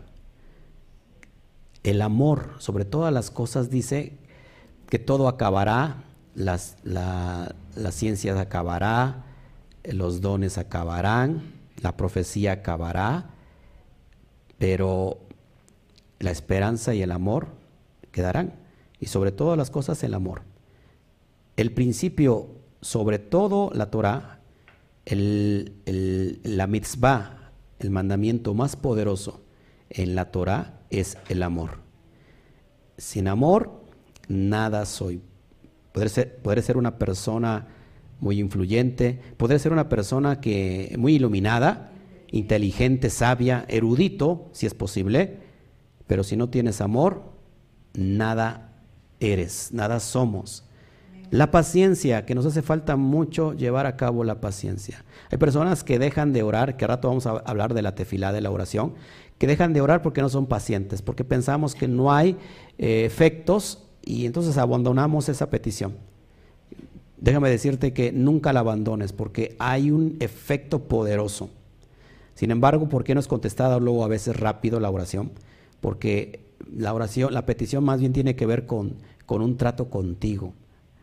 El 1.84 2.01
amor 2.01 2.56
sobre 2.60 2.86
todas 2.86 3.14
las 3.14 3.30
cosas 3.30 3.70
dice 3.70 4.14
que 4.89 4.99
todo 4.99 5.28
acabará, 5.28 6.04
las, 6.36 6.78
la, 6.84 7.56
la 7.76 7.91
ciencia 7.91 8.39
acabará, 8.39 9.26
los 9.84 10.22
dones 10.22 10.58
acabarán, 10.58 11.54
la 11.82 11.97
profecía 11.97 12.54
acabará, 12.54 13.32
pero 14.58 15.18
la 16.20 16.32
esperanza 16.32 16.93
y 16.93 17.01
el 17.01 17.12
amor 17.12 17.47
quedarán. 18.12 18.62
Y 19.04 19.08
sobre 19.08 19.34
todas 19.34 19.58
las 19.58 19.70
cosas 19.70 20.01
el 20.06 20.14
amor. 20.14 20.43
El 21.58 21.74
principio, 21.74 22.47
sobre 22.80 23.20
todo 23.20 23.70
la 23.74 23.91
Torah, 23.91 24.39
el, 25.04 26.39
la 26.45 26.68
mitzvah, 26.68 27.51
el 27.80 27.89
mandamiento 27.89 28.54
más 28.54 28.78
poderoso 28.78 29.41
en 29.89 30.16
la 30.16 30.32
Torah 30.32 30.80
es 30.89 31.18
el 31.28 31.43
amor. 31.43 31.80
Sin 32.97 33.28
amor, 33.28 33.84
nada 34.30 34.86
soy. 34.86 35.20
Podré 35.91 36.08
ser, 36.08 36.39
ser 36.62 36.78
una 36.78 36.97
persona 36.97 37.68
muy 38.22 38.39
influyente, 38.39 39.20
podré 39.36 39.60
ser 39.60 39.74
una 39.74 39.89
persona 39.89 40.39
que 40.39 40.95
muy 40.97 41.16
iluminada, 41.16 41.91
inteligente, 42.32 43.10
sabia, 43.10 43.66
erudito, 43.68 44.47
si 44.54 44.66
es 44.66 44.74
posible, 44.74 45.39
pero 46.08 46.24
si 46.24 46.38
no 46.38 46.47
tienes 46.47 46.80
amor, 46.80 47.34
nada 47.93 48.70
eres, 49.32 49.69
nada 49.71 49.99
somos. 49.99 50.65
La 51.32 51.49
paciencia, 51.49 52.26
que 52.26 52.36
nos 52.36 52.45
hace 52.45 52.61
falta 52.61 52.95
mucho 52.95 53.53
llevar 53.53 53.88
a 53.88 53.95
cabo 53.95 54.24
la 54.24 54.39
paciencia. 54.39 55.03
Hay 55.32 55.38
personas 55.39 55.84
que 55.84 55.97
dejan 55.97 56.32
de 56.32 56.43
orar, 56.43 56.78
que 56.78 56.86
rato 56.86 57.07
vamos 57.07 57.26
a 57.26 57.32
hablar 57.32 57.74
de 57.74 57.82
la 57.82 57.95
tefilá, 57.95 58.32
de 58.32 58.41
la 58.41 58.51
oración, 58.51 58.93
que 59.39 59.47
dejan 59.47 59.74
de 59.74 59.82
orar 59.82 60.01
porque 60.03 60.21
no 60.21 60.30
son 60.30 60.45
pacientes, 60.45 61.01
porque 61.01 61.24
pensamos 61.24 61.74
que 61.74 61.88
no 61.88 62.13
hay 62.13 62.38
eh, 62.78 63.05
efectos 63.05 63.84
y 64.03 64.26
entonces 64.26 64.57
abandonamos 64.57 65.28
esa 65.28 65.49
petición. 65.49 65.95
Déjame 67.17 67.49
decirte 67.49 67.93
que 67.93 68.11
nunca 68.11 68.53
la 68.53 68.59
abandones 68.59 69.13
porque 69.13 69.55
hay 69.57 69.89
un 69.89 70.17
efecto 70.19 70.84
poderoso. 70.84 71.49
Sin 72.36 72.51
embargo, 72.51 72.89
¿por 72.89 73.03
qué 73.03 73.15
no 73.15 73.19
es 73.19 73.28
contestada 73.28 73.80
luego 73.80 74.03
a 74.03 74.07
veces 74.07 74.39
rápido 74.39 74.80
la 74.80 74.91
oración? 74.91 75.32
Porque 75.82 76.41
la 76.71 76.93
oración, 76.93 77.34
la 77.34 77.45
petición 77.45 77.84
más 77.84 77.99
bien 77.99 78.13
tiene 78.13 78.36
que 78.36 78.45
ver 78.45 78.65
con, 78.65 78.97
con 79.34 79.41
un 79.41 79.57
trato 79.57 79.89
contigo, 79.89 80.53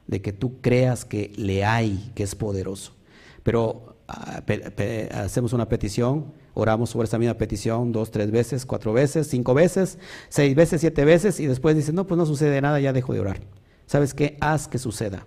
de 0.06 0.22
que 0.22 0.32
tú 0.32 0.60
creas 0.60 1.04
que 1.04 1.32
le 1.34 1.64
hay, 1.64 2.12
que 2.14 2.22
es 2.22 2.36
poderoso. 2.36 2.92
Pero 3.42 3.96
ah, 4.06 4.40
hacemos 5.14 5.52
una 5.52 5.68
petición, 5.68 6.26
oramos 6.54 6.90
sobre 6.90 7.06
esa 7.08 7.18
misma 7.18 7.34
petición 7.34 7.90
dos, 7.90 8.12
tres 8.12 8.30
veces, 8.30 8.64
cuatro 8.66 8.92
veces, 8.92 9.26
cinco 9.26 9.52
veces, 9.52 9.98
seis 10.28 10.54
veces, 10.54 10.80
siete 10.80 11.04
veces, 11.04 11.40
y 11.40 11.46
después 11.46 11.74
dicen, 11.74 11.96
no, 11.96 12.06
pues 12.06 12.18
no 12.18 12.24
sucede 12.24 12.60
nada, 12.60 12.78
ya 12.78 12.92
dejo 12.92 13.12
de 13.14 13.18
orar. 13.18 13.40
¿Sabes 13.86 14.14
qué? 14.14 14.36
Haz 14.40 14.68
que 14.68 14.78
suceda. 14.78 15.26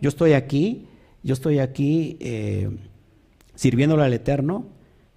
Yo 0.00 0.08
estoy 0.08 0.32
aquí, 0.32 0.88
yo 1.22 1.34
estoy 1.34 1.60
aquí 1.60 2.16
eh, 2.18 2.76
sirviéndole 3.54 4.02
al 4.02 4.14
Eterno, 4.14 4.66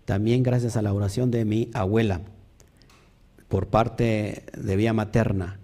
también 0.06 0.44
gracias 0.44 0.78
a 0.78 0.84
la 0.84 0.94
oración 0.94 1.32
de 1.32 1.44
mi 1.44 1.72
abuela 1.74 2.22
por 3.48 3.66
parte 3.70 4.44
de 4.56 4.76
vía 4.76 4.94
materna, 4.94 5.60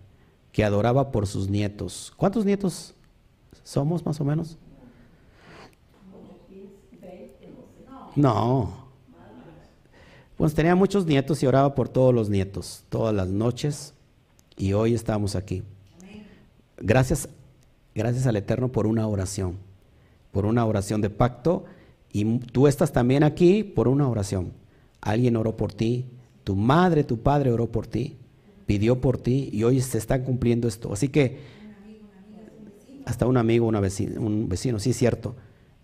que 0.51 0.63
adoraba 0.63 1.11
por 1.11 1.27
sus 1.27 1.49
nietos. 1.49 2.13
¿Cuántos 2.17 2.45
nietos 2.45 2.93
somos 3.63 4.05
más 4.05 4.19
o 4.19 4.25
menos? 4.25 4.57
No. 8.15 8.81
Pues 10.37 10.53
tenía 10.53 10.75
muchos 10.75 11.05
nietos 11.05 11.41
y 11.43 11.47
oraba 11.47 11.75
por 11.75 11.87
todos 11.87 12.13
los 12.13 12.29
nietos, 12.29 12.83
todas 12.89 13.13
las 13.13 13.27
noches, 13.27 13.93
y 14.57 14.73
hoy 14.73 14.93
estamos 14.93 15.35
aquí. 15.35 15.63
Gracias, 16.77 17.29
gracias 17.93 18.25
al 18.25 18.35
Eterno 18.35 18.69
por 18.71 18.87
una 18.87 19.07
oración, 19.07 19.57
por 20.31 20.45
una 20.45 20.65
oración 20.65 20.99
de 21.01 21.09
pacto, 21.11 21.65
y 22.11 22.39
tú 22.39 22.67
estás 22.67 22.91
también 22.91 23.23
aquí 23.23 23.63
por 23.63 23.87
una 23.87 24.09
oración. 24.09 24.51
Alguien 24.99 25.37
oró 25.37 25.55
por 25.55 25.73
ti, 25.73 26.05
tu 26.43 26.55
madre, 26.55 27.03
tu 27.03 27.19
padre 27.19 27.51
oró 27.51 27.71
por 27.71 27.87
ti, 27.87 28.17
pidió 28.71 29.01
por 29.01 29.17
ti 29.17 29.49
y 29.51 29.65
hoy 29.65 29.81
se 29.81 29.97
está 29.97 30.23
cumpliendo 30.23 30.65
esto. 30.65 30.93
Así 30.93 31.09
que 31.09 31.39
hasta 33.03 33.25
un 33.25 33.35
amigo, 33.35 33.67
una 33.67 33.81
vecino, 33.81 34.21
un 34.21 34.47
vecino, 34.47 34.79
sí 34.79 34.91
es 34.91 34.97
cierto. 34.97 35.35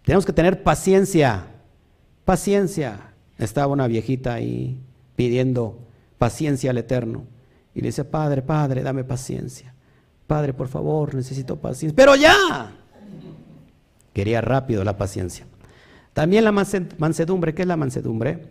Tenemos 0.06 0.26
que 0.26 0.32
tener 0.32 0.64
paciencia, 0.64 1.48
paciencia. 2.24 3.14
Estaba 3.38 3.74
una 3.74 3.88
viejita 3.88 4.36
ahí 4.36 4.80
pidiendo 5.18 5.80
paciencia 6.18 6.72
al 6.72 6.78
Eterno 6.78 7.26
y 7.76 7.82
le 7.82 7.88
dice, 7.88 8.06
Padre, 8.06 8.42
Padre, 8.42 8.84
dame 8.84 9.04
paciencia. 9.04 9.74
Padre, 10.26 10.54
por 10.54 10.70
favor, 10.70 11.14
necesito 11.14 11.58
paciencia. 11.58 11.94
Pero 11.94 12.16
ya. 12.16 12.74
Quería 14.14 14.40
rápido 14.40 14.86
la 14.86 14.96
paciencia. 14.96 15.46
También 16.14 16.46
la 16.46 16.54
mansedumbre, 16.54 17.54
¿qué 17.54 17.64
es 17.64 17.68
la 17.68 17.76
mansedumbre? 17.76 18.50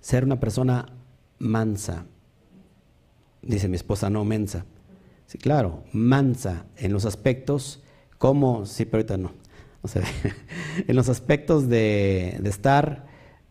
ser 0.00 0.22
una 0.22 0.38
persona 0.38 0.86
mansa. 1.38 2.04
Dice 3.46 3.68
mi 3.68 3.76
esposa, 3.76 4.10
no 4.10 4.24
mensa. 4.24 4.64
Sí, 5.26 5.38
claro, 5.38 5.84
mansa 5.92 6.66
en 6.76 6.92
los 6.92 7.04
aspectos 7.04 7.82
como, 8.18 8.66
sí, 8.66 8.84
pero 8.84 8.98
ahorita 8.98 9.16
no. 9.16 9.32
en 10.88 10.96
los 10.96 11.08
aspectos 11.08 11.68
de, 11.68 12.40
estar, 12.44 13.06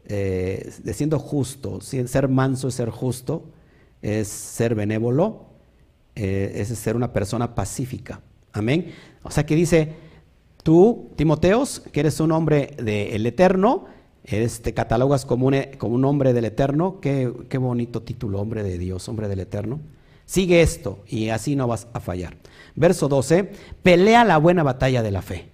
eh, 0.06 0.74
de 0.84 0.94
siendo 0.94 1.20
justo, 1.20 1.80
ser 1.82 2.28
manso 2.28 2.68
es 2.68 2.76
ser 2.76 2.90
justo, 2.90 3.50
es 4.02 4.28
ser 4.28 4.76
benévolo, 4.76 5.46
eh, 6.16 6.54
es 6.56 6.68
ser 6.70 6.96
una 6.96 7.14
persona 7.14 7.56
pacífica. 7.56 8.22
Amén. 8.52 8.94
O 9.24 9.32
sea 9.32 9.46
que 9.46 9.56
dice, 9.56 9.94
tú, 10.64 11.12
Timoteos, 11.16 11.80
que 11.80 12.02
eres 12.02 12.20
un 12.20 12.32
hombre 12.32 12.76
del 12.78 13.26
Eterno, 13.26 13.86
te 14.26 14.74
catalogas 14.74 15.26
como 15.26 15.48
un, 15.48 15.56
como 15.78 15.96
un 15.96 16.06
hombre 16.06 16.34
del 16.34 16.46
Eterno. 16.46 17.00
Qué, 17.00 17.32
qué 17.50 17.58
bonito 17.58 18.02
título, 18.02 18.40
hombre 18.40 18.64
de 18.64 18.78
Dios, 18.78 19.08
hombre 19.08 19.28
del 19.28 19.40
Eterno. 19.40 19.80
Sigue 20.26 20.62
esto 20.62 21.04
y 21.08 21.30
así 21.30 21.56
no 21.56 21.68
vas 21.68 21.88
a 21.94 22.00
fallar. 22.00 22.38
Verso 22.76 23.08
12, 23.08 23.52
pelea 23.84 24.24
la 24.26 24.38
buena 24.38 24.64
batalla 24.64 25.04
de 25.04 25.12
la 25.12 25.22
fe. 25.22 25.50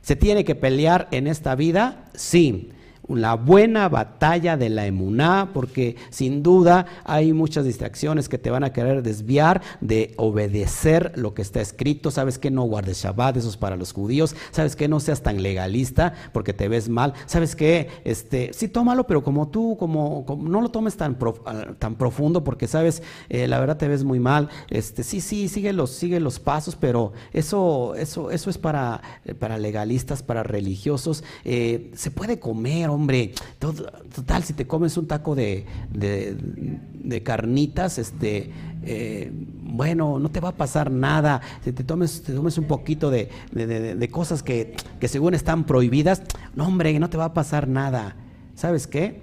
¿Se 0.00 0.16
tiene 0.16 0.44
que 0.44 0.54
pelear 0.54 1.08
en 1.10 1.26
esta 1.26 1.54
vida? 1.54 2.10
Sí 2.14 2.70
la 3.08 3.34
buena 3.34 3.88
batalla 3.88 4.56
de 4.56 4.68
la 4.68 4.86
emuná, 4.86 5.50
porque 5.52 5.96
sin 6.10 6.42
duda 6.42 6.86
hay 7.04 7.32
muchas 7.32 7.64
distracciones 7.64 8.28
que 8.28 8.38
te 8.38 8.50
van 8.50 8.64
a 8.64 8.72
querer 8.72 9.02
desviar 9.02 9.62
de 9.80 10.14
obedecer 10.16 11.12
lo 11.16 11.34
que 11.34 11.42
está 11.42 11.60
escrito. 11.60 12.10
Sabes 12.10 12.38
que 12.38 12.50
no 12.50 12.62
guardes 12.62 13.02
Shabbat, 13.02 13.36
eso 13.36 13.48
es 13.48 13.56
para 13.56 13.76
los 13.76 13.92
judíos. 13.92 14.34
Sabes 14.50 14.76
que 14.76 14.88
no 14.88 15.00
seas 15.00 15.22
tan 15.22 15.42
legalista 15.42 16.14
porque 16.32 16.52
te 16.52 16.68
ves 16.68 16.88
mal. 16.88 17.14
Sabes 17.26 17.56
que, 17.56 17.88
este, 18.04 18.52
sí, 18.52 18.68
tómalo, 18.68 19.06
pero 19.06 19.22
como 19.22 19.48
tú, 19.48 19.76
como, 19.78 20.24
no 20.42 20.60
lo 20.60 20.70
tomes 20.70 20.96
tan, 20.96 21.16
ah, 21.46 21.74
tan 21.78 21.96
profundo 21.96 22.44
porque 22.44 22.66
sabes, 22.66 23.02
eh, 23.28 23.46
la 23.48 23.60
verdad 23.60 23.76
te 23.76 23.88
ves 23.88 24.04
muy 24.04 24.20
mal. 24.20 24.48
Este, 24.70 25.02
sí, 25.02 25.20
sí, 25.20 25.48
sigue 25.48 25.72
los, 25.72 25.90
sigue 25.90 26.20
los 26.20 26.40
pasos, 26.40 26.76
pero 26.76 27.12
eso, 27.32 27.94
eso, 27.96 28.30
eso 28.30 28.50
es 28.50 28.58
para, 28.58 29.02
para 29.38 29.58
legalistas, 29.58 30.22
para 30.22 30.42
religiosos. 30.42 31.24
Eh, 31.44 31.90
se 31.94 32.10
puede 32.10 32.38
comer 32.38 32.93
hombre, 32.94 33.32
total, 33.58 34.44
si 34.44 34.52
te 34.52 34.66
comes 34.66 34.96
un 34.96 35.06
taco 35.06 35.34
de, 35.34 35.66
de, 35.90 37.22
carnitas, 37.22 37.98
este, 37.98 38.50
eh, 38.82 39.30
bueno, 39.32 40.18
no 40.18 40.30
te 40.30 40.40
va 40.40 40.50
a 40.50 40.56
pasar 40.56 40.90
nada. 40.90 41.40
Si 41.64 41.72
te 41.72 41.84
tomes, 41.84 42.22
te 42.22 42.32
tomes 42.32 42.58
un 42.58 42.64
poquito 42.64 43.10
de, 43.10 43.30
de 43.52 44.08
cosas 44.10 44.42
que, 44.42 44.74
que, 45.00 45.08
según 45.08 45.34
están 45.34 45.64
prohibidas, 45.64 46.22
no, 46.54 46.66
hombre, 46.66 46.98
no 46.98 47.10
te 47.10 47.16
va 47.16 47.26
a 47.26 47.34
pasar 47.34 47.68
nada. 47.68 48.16
¿Sabes 48.54 48.86
qué? 48.86 49.22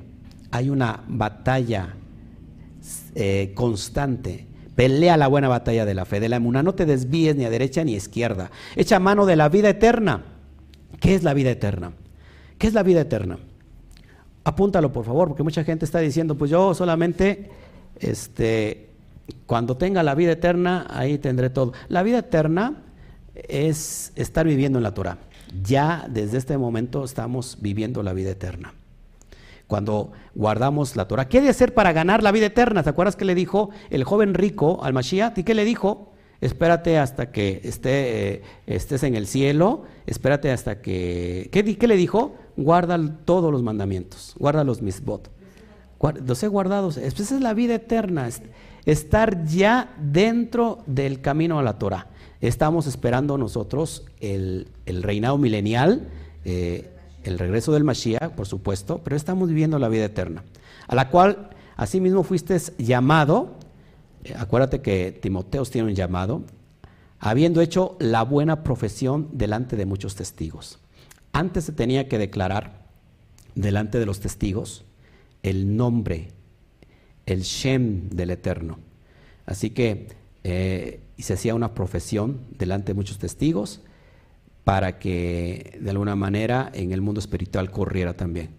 Hay 0.51 0.69
una 0.69 1.03
batalla 1.07 1.95
eh, 3.15 3.51
constante. 3.55 4.47
Pelea 4.75 5.17
la 5.17 5.27
buena 5.27 5.47
batalla 5.47 5.85
de 5.85 5.93
la 5.93 6.05
fe, 6.05 6.19
de 6.19 6.29
la 6.29 6.37
emuna. 6.37 6.63
No 6.63 6.73
te 6.73 6.85
desvíes 6.85 7.35
ni 7.35 7.45
a 7.45 7.49
derecha 7.49 7.83
ni 7.83 7.93
a 7.93 7.97
izquierda. 7.97 8.51
Echa 8.75 8.99
mano 8.99 9.25
de 9.25 9.35
la 9.35 9.49
vida 9.49 9.69
eterna. 9.69 10.23
¿Qué 10.99 11.13
es 11.13 11.23
la 11.23 11.33
vida 11.33 11.51
eterna? 11.51 11.93
¿Qué 12.57 12.67
es 12.67 12.73
la 12.73 12.83
vida 12.83 13.01
eterna? 13.01 13.37
Apúntalo 14.43 14.91
por 14.91 15.05
favor, 15.05 15.29
porque 15.29 15.43
mucha 15.43 15.63
gente 15.63 15.85
está 15.85 15.99
diciendo, 15.99 16.35
pues 16.35 16.51
yo 16.51 16.73
solamente, 16.73 17.49
este, 17.99 18.89
cuando 19.45 19.77
tenga 19.77 20.03
la 20.03 20.15
vida 20.15 20.33
eterna, 20.33 20.87
ahí 20.89 21.17
tendré 21.17 21.49
todo. 21.49 21.73
La 21.89 22.03
vida 22.03 22.19
eterna 22.19 22.83
es 23.35 24.11
estar 24.15 24.45
viviendo 24.45 24.79
en 24.79 24.83
la 24.83 24.93
Torah. 24.93 25.17
Ya 25.63 26.05
desde 26.09 26.37
este 26.37 26.57
momento 26.57 27.03
estamos 27.03 27.57
viviendo 27.61 28.03
la 28.03 28.13
vida 28.13 28.31
eterna. 28.31 28.73
Cuando 29.67 30.11
guardamos 30.35 30.95
la 30.95 31.07
Torah. 31.07 31.29
¿Qué 31.29 31.39
de 31.39 31.49
hacer 31.49 31.73
para 31.73 31.93
ganar 31.93 32.23
la 32.23 32.31
vida 32.31 32.47
eterna? 32.47 32.83
¿Te 32.83 32.89
acuerdas 32.89 33.15
que 33.15 33.25
le 33.25 33.35
dijo 33.35 33.69
el 33.89 34.03
joven 34.03 34.33
rico 34.33 34.83
al 34.83 34.93
Mashiach? 34.93 35.37
¿Y 35.37 35.43
qué 35.43 35.53
le 35.53 35.63
dijo? 35.63 36.11
Espérate 36.41 36.97
hasta 36.97 37.31
que 37.31 37.61
esté, 37.63 38.33
eh, 38.33 38.41
estés 38.67 39.03
en 39.03 39.15
el 39.15 39.27
cielo. 39.27 39.83
Espérate 40.07 40.51
hasta 40.51 40.81
que... 40.81 41.49
¿Qué, 41.53 41.77
qué 41.77 41.87
le 41.87 41.95
dijo? 41.95 42.35
Guarda 42.57 42.99
todos 43.25 43.51
los 43.51 43.63
mandamientos. 43.63 44.35
Guarda 44.37 44.63
los 44.63 44.81
misbot. 44.81 45.29
Los 46.25 46.43
he 46.43 46.47
guardado. 46.47 46.89
Esa 46.89 47.05
es 47.05 47.31
la 47.31 47.53
vida 47.53 47.75
eterna. 47.75 48.29
Estar 48.85 49.45
ya 49.45 49.95
dentro 49.99 50.79
del 50.87 51.21
camino 51.21 51.59
a 51.59 51.63
la 51.63 51.77
Torah. 51.77 52.07
Estamos 52.41 52.87
esperando 52.87 53.37
nosotros 53.37 54.05
el, 54.19 54.67
reinado 54.87 55.37
milenial, 55.37 56.09
eh, 56.43 56.91
el 57.23 57.37
regreso 57.37 57.71
del 57.71 57.83
Mashiach, 57.83 58.31
por 58.31 58.47
supuesto, 58.47 58.99
pero 59.03 59.15
estamos 59.15 59.47
viviendo 59.47 59.77
la 59.77 59.89
vida 59.89 60.05
eterna, 60.05 60.43
a 60.87 60.95
la 60.95 61.09
cual 61.09 61.51
asimismo 61.77 62.23
fuiste 62.23 62.57
llamado, 62.79 63.57
eh, 64.23 64.33
acuérdate 64.35 64.81
que 64.81 65.11
Timoteos 65.11 65.69
tiene 65.69 65.89
un 65.89 65.93
llamado, 65.93 66.41
habiendo 67.19 67.61
hecho 67.61 67.95
la 67.99 68.23
buena 68.23 68.63
profesión 68.63 69.29
delante 69.33 69.75
de 69.75 69.85
muchos 69.85 70.15
testigos. 70.15 70.79
Antes 71.33 71.65
se 71.65 71.71
tenía 71.71 72.07
que 72.07 72.17
declarar 72.17 72.85
delante 73.55 73.99
de 73.99 74.05
los 74.05 74.19
testigos 74.19 74.85
el 75.43 75.75
nombre, 75.75 76.29
el 77.25 77.41
Shem 77.41 78.09
del 78.09 78.31
Eterno. 78.31 78.79
Así 79.45 79.71
que 79.71 80.07
eh, 80.43 81.01
se 81.17 81.33
hacía 81.33 81.55
una 81.55 81.73
profesión 81.73 82.41
delante 82.57 82.91
de 82.91 82.93
muchos 82.95 83.17
testigos 83.17 83.81
para 84.63 84.99
que 84.99 85.77
de 85.81 85.89
alguna 85.89 86.15
manera 86.15 86.69
en 86.73 86.91
el 86.91 87.01
mundo 87.01 87.19
espiritual 87.19 87.71
corriera 87.71 88.13
también. 88.13 88.49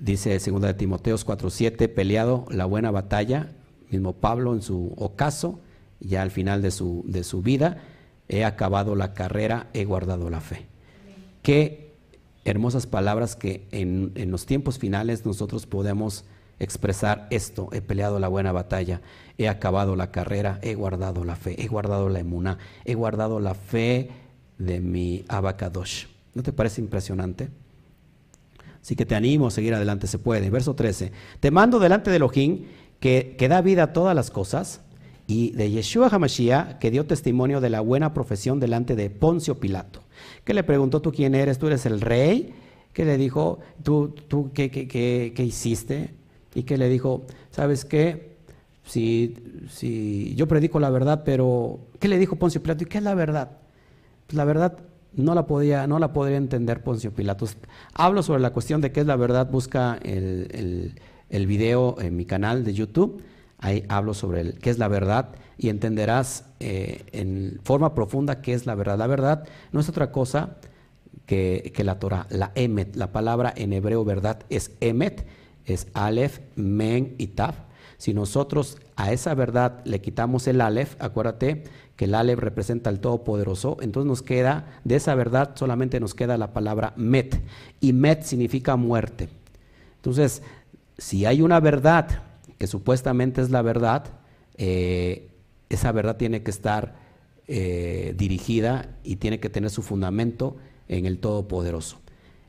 Dice 0.00 0.36
2 0.38 0.60
de 0.60 0.74
Timoteos 0.74 1.26
4:7, 1.26 1.88
peleado 1.88 2.46
la 2.50 2.64
buena 2.64 2.90
batalla, 2.90 3.52
mismo 3.90 4.14
Pablo 4.14 4.54
en 4.54 4.62
su 4.62 4.92
ocaso, 4.96 5.60
ya 6.00 6.22
al 6.22 6.30
final 6.30 6.62
de 6.62 6.70
su, 6.70 7.04
de 7.06 7.22
su 7.22 7.42
vida, 7.42 7.78
he 8.28 8.44
acabado 8.44 8.96
la 8.96 9.14
carrera, 9.14 9.68
he 9.72 9.84
guardado 9.84 10.30
la 10.30 10.40
fe. 10.40 10.66
Qué 11.44 11.92
hermosas 12.46 12.86
palabras 12.86 13.36
que 13.36 13.68
en, 13.70 14.14
los 14.30 14.46
tiempos 14.46 14.78
finales 14.78 15.26
nosotros 15.26 15.66
podemos 15.66 16.24
expresar 16.58 17.26
esto, 17.28 17.68
he 17.72 17.82
peleado 17.82 18.18
la 18.18 18.28
buena 18.28 18.50
batalla, 18.50 19.02
he 19.36 19.46
acabado 19.46 19.94
la 19.94 20.10
carrera, 20.10 20.58
he 20.62 20.74
guardado 20.74 21.22
la 21.22 21.36
fe, 21.36 21.62
he 21.62 21.68
guardado 21.68 22.08
la 22.08 22.20
emuna, 22.20 22.56
he 22.86 22.94
guardado 22.94 23.40
la 23.40 23.52
fe 23.52 24.08
de 24.56 24.80
mi 24.80 25.26
abacadosh. 25.28 26.06
¿No 26.32 26.42
te 26.42 26.54
parece 26.54 26.80
impresionante? 26.80 27.50
Así 28.80 28.96
que 28.96 29.04
te 29.04 29.14
animo 29.14 29.48
a 29.48 29.50
seguir 29.50 29.74
adelante, 29.74 30.06
se 30.06 30.18
puede. 30.18 30.48
Verso 30.48 30.74
13. 30.74 31.12
Te 31.40 31.50
mando 31.50 31.78
delante 31.78 32.08
de 32.08 32.16
Elohim 32.16 32.64
que, 33.00 33.36
que 33.38 33.48
da 33.48 33.60
vida 33.60 33.82
a 33.82 33.92
todas 33.92 34.16
las 34.16 34.30
cosas 34.30 34.80
y 35.26 35.50
de 35.52 35.70
Yeshua 35.70 36.08
Hamashiach 36.08 36.78
que 36.78 36.90
dio 36.90 37.06
testimonio 37.06 37.60
de 37.60 37.70
la 37.70 37.80
buena 37.80 38.12
profesión 38.12 38.60
delante 38.60 38.96
de 38.96 39.10
Poncio 39.10 39.58
Pilato. 39.58 40.00
Que 40.44 40.54
le 40.54 40.64
preguntó, 40.64 41.00
¿tú 41.00 41.12
quién 41.12 41.34
eres? 41.34 41.58
¿Tú 41.58 41.66
eres 41.66 41.86
el 41.86 42.00
rey? 42.00 42.54
Que 42.92 43.04
le 43.04 43.16
dijo, 43.16 43.58
¿tú, 43.82 44.14
tú 44.28 44.50
qué, 44.52 44.70
qué, 44.70 44.86
qué, 44.86 45.32
qué 45.34 45.44
hiciste? 45.44 46.10
y 46.54 46.62
que 46.62 46.78
le 46.78 46.88
dijo, 46.88 47.22
¿sabes 47.50 47.84
qué? 47.84 48.34
Si, 48.86 49.34
si 49.70 50.34
yo 50.36 50.46
predico 50.46 50.78
la 50.78 50.90
verdad, 50.90 51.22
pero 51.24 51.80
¿qué 51.98 52.08
le 52.08 52.18
dijo 52.18 52.36
Poncio 52.36 52.62
Pilato? 52.62 52.84
¿Y 52.84 52.86
qué 52.86 52.98
es 52.98 53.04
la 53.04 53.14
verdad? 53.14 53.50
Pues 54.26 54.36
la 54.36 54.44
verdad 54.44 54.78
no 55.14 55.34
la 55.34 55.46
podía, 55.46 55.86
no 55.86 55.98
la 55.98 56.12
podría 56.12 56.36
entender 56.36 56.82
Poncio 56.82 57.12
Pilato. 57.12 57.46
Hablo 57.94 58.22
sobre 58.22 58.40
la 58.40 58.52
cuestión 58.52 58.80
de 58.80 58.92
qué 58.92 59.00
es 59.00 59.06
la 59.06 59.16
verdad, 59.16 59.50
busca 59.50 59.98
el, 60.02 60.94
el, 61.28 61.46
video 61.46 62.00
en 62.00 62.16
mi 62.16 62.24
canal 62.24 62.64
de 62.64 62.74
YouTube. 62.74 63.22
Ahí 63.64 63.82
hablo 63.88 64.12
sobre 64.12 64.42
el, 64.42 64.58
qué 64.58 64.68
es 64.68 64.78
la 64.78 64.88
verdad 64.88 65.30
y 65.56 65.70
entenderás 65.70 66.44
eh, 66.60 67.06
en 67.12 67.60
forma 67.64 67.94
profunda 67.94 68.42
qué 68.42 68.52
es 68.52 68.66
la 68.66 68.74
verdad. 68.74 68.98
La 68.98 69.06
verdad 69.06 69.48
no 69.72 69.80
es 69.80 69.88
otra 69.88 70.12
cosa 70.12 70.58
que, 71.24 71.72
que 71.74 71.82
la 71.82 71.98
Torah, 71.98 72.26
la 72.28 72.52
emet. 72.56 72.94
La 72.94 73.10
palabra 73.10 73.54
en 73.56 73.72
hebreo 73.72 74.04
verdad 74.04 74.40
es 74.50 74.72
emet 74.80 75.24
es 75.64 75.86
Aleph, 75.94 76.40
Men 76.56 77.14
y 77.16 77.28
Taf. 77.28 77.56
Si 77.96 78.12
nosotros 78.12 78.76
a 78.96 79.14
esa 79.14 79.34
verdad 79.34 79.80
le 79.86 80.02
quitamos 80.02 80.46
el 80.46 80.60
Aleph, 80.60 80.96
acuérdate 80.98 81.64
que 81.96 82.04
el 82.04 82.14
Aleph 82.14 82.40
representa 82.40 82.90
al 82.90 83.00
Todopoderoso, 83.00 83.78
entonces 83.80 84.06
nos 84.06 84.20
queda, 84.20 84.66
de 84.84 84.96
esa 84.96 85.14
verdad 85.14 85.52
solamente 85.54 86.00
nos 86.00 86.14
queda 86.14 86.36
la 86.36 86.52
palabra 86.52 86.92
Met. 86.96 87.40
Y 87.80 87.94
Met 87.94 88.24
significa 88.24 88.76
muerte. 88.76 89.30
Entonces, 89.96 90.42
si 90.98 91.24
hay 91.24 91.40
una 91.40 91.60
verdad 91.60 92.33
supuestamente 92.66 93.40
es 93.40 93.50
la 93.50 93.62
verdad, 93.62 94.04
eh, 94.56 95.28
esa 95.68 95.92
verdad 95.92 96.16
tiene 96.16 96.42
que 96.42 96.50
estar 96.50 96.96
eh, 97.46 98.14
dirigida 98.16 98.96
y 99.02 99.16
tiene 99.16 99.40
que 99.40 99.50
tener 99.50 99.70
su 99.70 99.82
fundamento 99.82 100.56
en 100.88 101.06
el 101.06 101.18
Todopoderoso. 101.18 101.98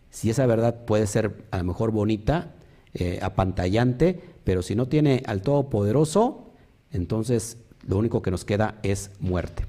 Si 0.10 0.30
esa 0.30 0.46
verdad 0.46 0.86
puede 0.86 1.08
ser 1.08 1.46
a 1.52 1.58
lo 1.58 1.66
mejor 1.66 1.92
bonita, 1.92 2.54
eh, 2.94 3.20
apantallante, 3.22 4.22
pero 4.44 4.62
si 4.62 4.76
no 4.76 4.88
tiene 4.88 5.22
al 5.26 5.42
Todopoderoso, 5.42 6.54
entonces 6.92 7.58
lo 7.86 7.98
único 7.98 8.22
que 8.22 8.32
nos 8.32 8.46
queda 8.46 8.80
es 8.84 9.12
muerte. 9.20 9.66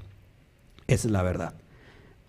Esa 0.86 1.08
es 1.08 1.12
la 1.12 1.22
verdad. 1.22 1.54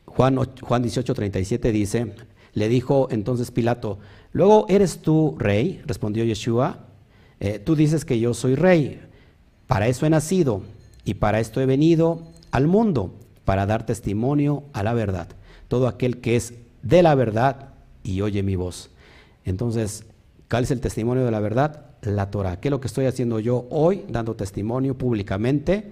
Juan, 0.06 0.38
Juan 0.62 0.82
18, 0.82 1.14
37 1.14 1.72
dice, 1.72 2.14
le 2.54 2.70
dijo 2.70 3.08
entonces 3.12 3.52
Pilato, 3.52 4.00
luego 4.32 4.66
eres 4.70 5.00
tú 5.00 5.36
rey, 5.38 5.82
respondió 5.86 6.24
Yeshua, 6.24 6.87
eh, 7.40 7.60
tú 7.60 7.76
dices 7.76 8.06
que 8.06 8.20
yo 8.20 8.34
soy 8.34 8.56
rey, 8.56 9.02
para 9.68 9.88
eso 9.88 10.06
he 10.06 10.10
nacido 10.10 10.62
y 11.06 11.16
para 11.16 11.40
esto 11.40 11.62
he 11.62 11.66
venido 11.66 12.24
al 12.52 12.68
mundo, 12.68 13.14
para 13.46 13.66
dar 13.66 13.86
testimonio 13.86 14.64
a 14.74 14.84
la 14.84 14.94
verdad. 14.94 15.28
Todo 15.68 15.88
aquel 15.88 16.20
que 16.20 16.36
es 16.36 16.54
de 16.82 17.04
la 17.04 17.16
verdad 17.16 17.70
y 18.04 18.22
oye 18.22 18.44
mi 18.44 18.56
voz. 18.56 18.90
Entonces, 19.46 20.06
¿Cuál 20.50 20.64
es 20.64 20.72
el 20.72 20.80
testimonio 20.80 21.26
de 21.26 21.32
la 21.32 21.42
verdad? 21.42 21.88
La 22.02 22.32
Torah. 22.32 22.60
¿Qué 22.60 22.70
es 22.70 22.72
lo 22.72 22.80
que 22.80 22.88
estoy 22.88 23.06
haciendo 23.06 23.40
yo 23.40 23.68
hoy, 23.70 24.06
dando 24.08 24.36
testimonio 24.36 24.98
públicamente 24.98 25.92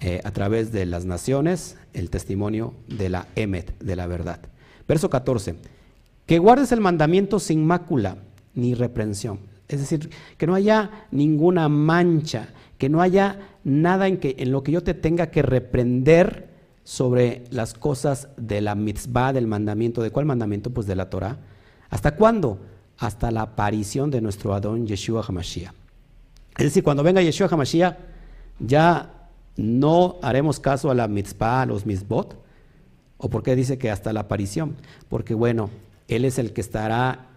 eh, 0.00 0.20
a 0.24 0.32
través 0.32 0.72
de 0.72 0.84
las 0.84 1.04
naciones, 1.04 1.76
el 1.92 2.10
testimonio 2.10 2.74
de 2.88 3.08
la 3.08 3.28
Emet, 3.36 3.78
de 3.78 3.94
la 3.94 4.08
verdad? 4.08 4.40
Verso 4.88 5.10
14. 5.10 5.54
Que 6.26 6.40
guardes 6.40 6.72
el 6.72 6.80
mandamiento 6.80 7.38
sin 7.38 7.64
mácula 7.64 8.16
ni 8.54 8.74
reprensión. 8.74 9.38
Es 9.68 9.80
decir, 9.80 10.10
que 10.36 10.46
no 10.46 10.54
haya 10.54 11.06
ninguna 11.10 11.68
mancha, 11.68 12.48
que 12.78 12.88
no 12.88 13.02
haya 13.02 13.38
nada 13.64 14.08
en, 14.08 14.18
que, 14.18 14.36
en 14.38 14.50
lo 14.50 14.62
que 14.62 14.72
yo 14.72 14.82
te 14.82 14.94
tenga 14.94 15.30
que 15.30 15.42
reprender 15.42 16.48
sobre 16.84 17.44
las 17.50 17.74
cosas 17.74 18.28
de 18.36 18.60
la 18.60 18.74
mitzvah, 18.74 19.32
del 19.32 19.46
mandamiento. 19.46 20.02
¿De 20.02 20.10
cuál 20.10 20.24
mandamiento? 20.24 20.70
Pues 20.70 20.86
de 20.86 20.96
la 20.96 21.10
Torah. 21.10 21.36
¿Hasta 21.90 22.16
cuándo? 22.16 22.58
hasta 22.98 23.30
la 23.30 23.42
aparición 23.42 24.10
de 24.10 24.20
nuestro 24.20 24.52
Adón 24.54 24.86
Yeshua 24.86 25.24
HaMashiach. 25.26 25.72
Es 26.56 26.64
decir, 26.64 26.82
cuando 26.82 27.02
venga 27.02 27.22
Yeshua 27.22 27.48
HaMashiach, 27.48 27.96
ya 28.58 29.28
no 29.56 30.16
haremos 30.20 30.58
caso 30.58 30.90
a 30.90 30.94
la 30.94 31.06
mitzvah, 31.06 31.62
a 31.62 31.66
los 31.66 31.86
mitzvot. 31.86 32.36
¿O 33.16 33.30
por 33.30 33.42
qué 33.42 33.54
dice 33.56 33.78
que 33.78 33.90
hasta 33.90 34.12
la 34.12 34.20
aparición? 34.20 34.76
Porque 35.08 35.34
bueno, 35.34 35.70
Él 36.08 36.24
es 36.24 36.38
el 36.38 36.52
que 36.52 36.60
estará 36.60 37.27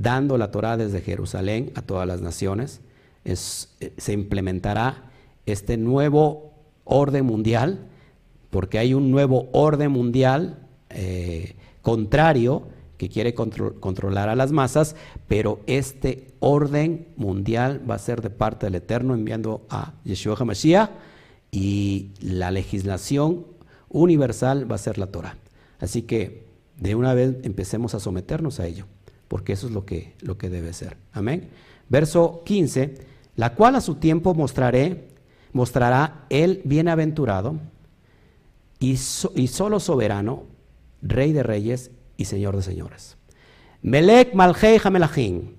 dando 0.00 0.38
la 0.38 0.50
Torah 0.50 0.76
desde 0.76 1.00
Jerusalén 1.00 1.72
a 1.74 1.82
todas 1.82 2.06
las 2.06 2.20
naciones. 2.20 2.80
Eh, 3.24 3.36
se 3.36 4.12
implementará 4.12 5.10
este 5.46 5.76
nuevo 5.76 6.54
orden 6.84 7.26
mundial, 7.26 7.86
porque 8.50 8.78
hay 8.78 8.94
un 8.94 9.10
nuevo 9.10 9.48
orden 9.52 9.90
mundial 9.92 10.66
eh, 10.88 11.54
contrario 11.82 12.68
que 12.96 13.08
quiere 13.08 13.32
controlar 13.34 14.28
a 14.28 14.36
las 14.36 14.52
masas, 14.52 14.94
pero 15.26 15.60
este 15.66 16.26
orden 16.40 17.08
mundial 17.16 17.80
va 17.88 17.94
a 17.94 17.98
ser 17.98 18.20
de 18.20 18.28
parte 18.28 18.66
del 18.66 18.74
Eterno 18.74 19.14
enviando 19.14 19.64
a 19.70 19.94
Yeshua 20.04 20.36
HaMashiach 20.38 20.90
y 21.50 22.10
la 22.20 22.50
legislación 22.50 23.46
universal 23.88 24.70
va 24.70 24.74
a 24.74 24.78
ser 24.78 24.98
la 24.98 25.06
Torah. 25.06 25.36
Así 25.78 26.02
que 26.02 26.44
de 26.76 26.94
una 26.94 27.14
vez 27.14 27.36
empecemos 27.42 27.94
a 27.94 28.00
someternos 28.00 28.60
a 28.60 28.66
ello, 28.66 28.84
porque 29.30 29.52
eso 29.52 29.68
es 29.68 29.72
lo 29.72 29.86
que, 29.86 30.14
lo 30.22 30.36
que 30.36 30.50
debe 30.50 30.72
ser. 30.72 30.96
Amén. 31.12 31.50
Verso 31.88 32.42
15, 32.44 32.96
la 33.36 33.54
cual 33.54 33.76
a 33.76 33.80
su 33.80 33.94
tiempo 33.94 34.34
mostraré, 34.34 35.06
mostrará 35.52 36.24
el 36.30 36.62
bienaventurado 36.64 37.54
y, 38.80 38.96
solo 38.96 39.78
soberano, 39.78 40.42
rey 41.00 41.32
de 41.32 41.44
reyes 41.44 41.92
y 42.16 42.24
Señor 42.24 42.56
de 42.56 42.62
señores. 42.62 43.18
Melech 43.82 44.34
Malhei 44.34 44.80
Hamelachim, 44.82 45.54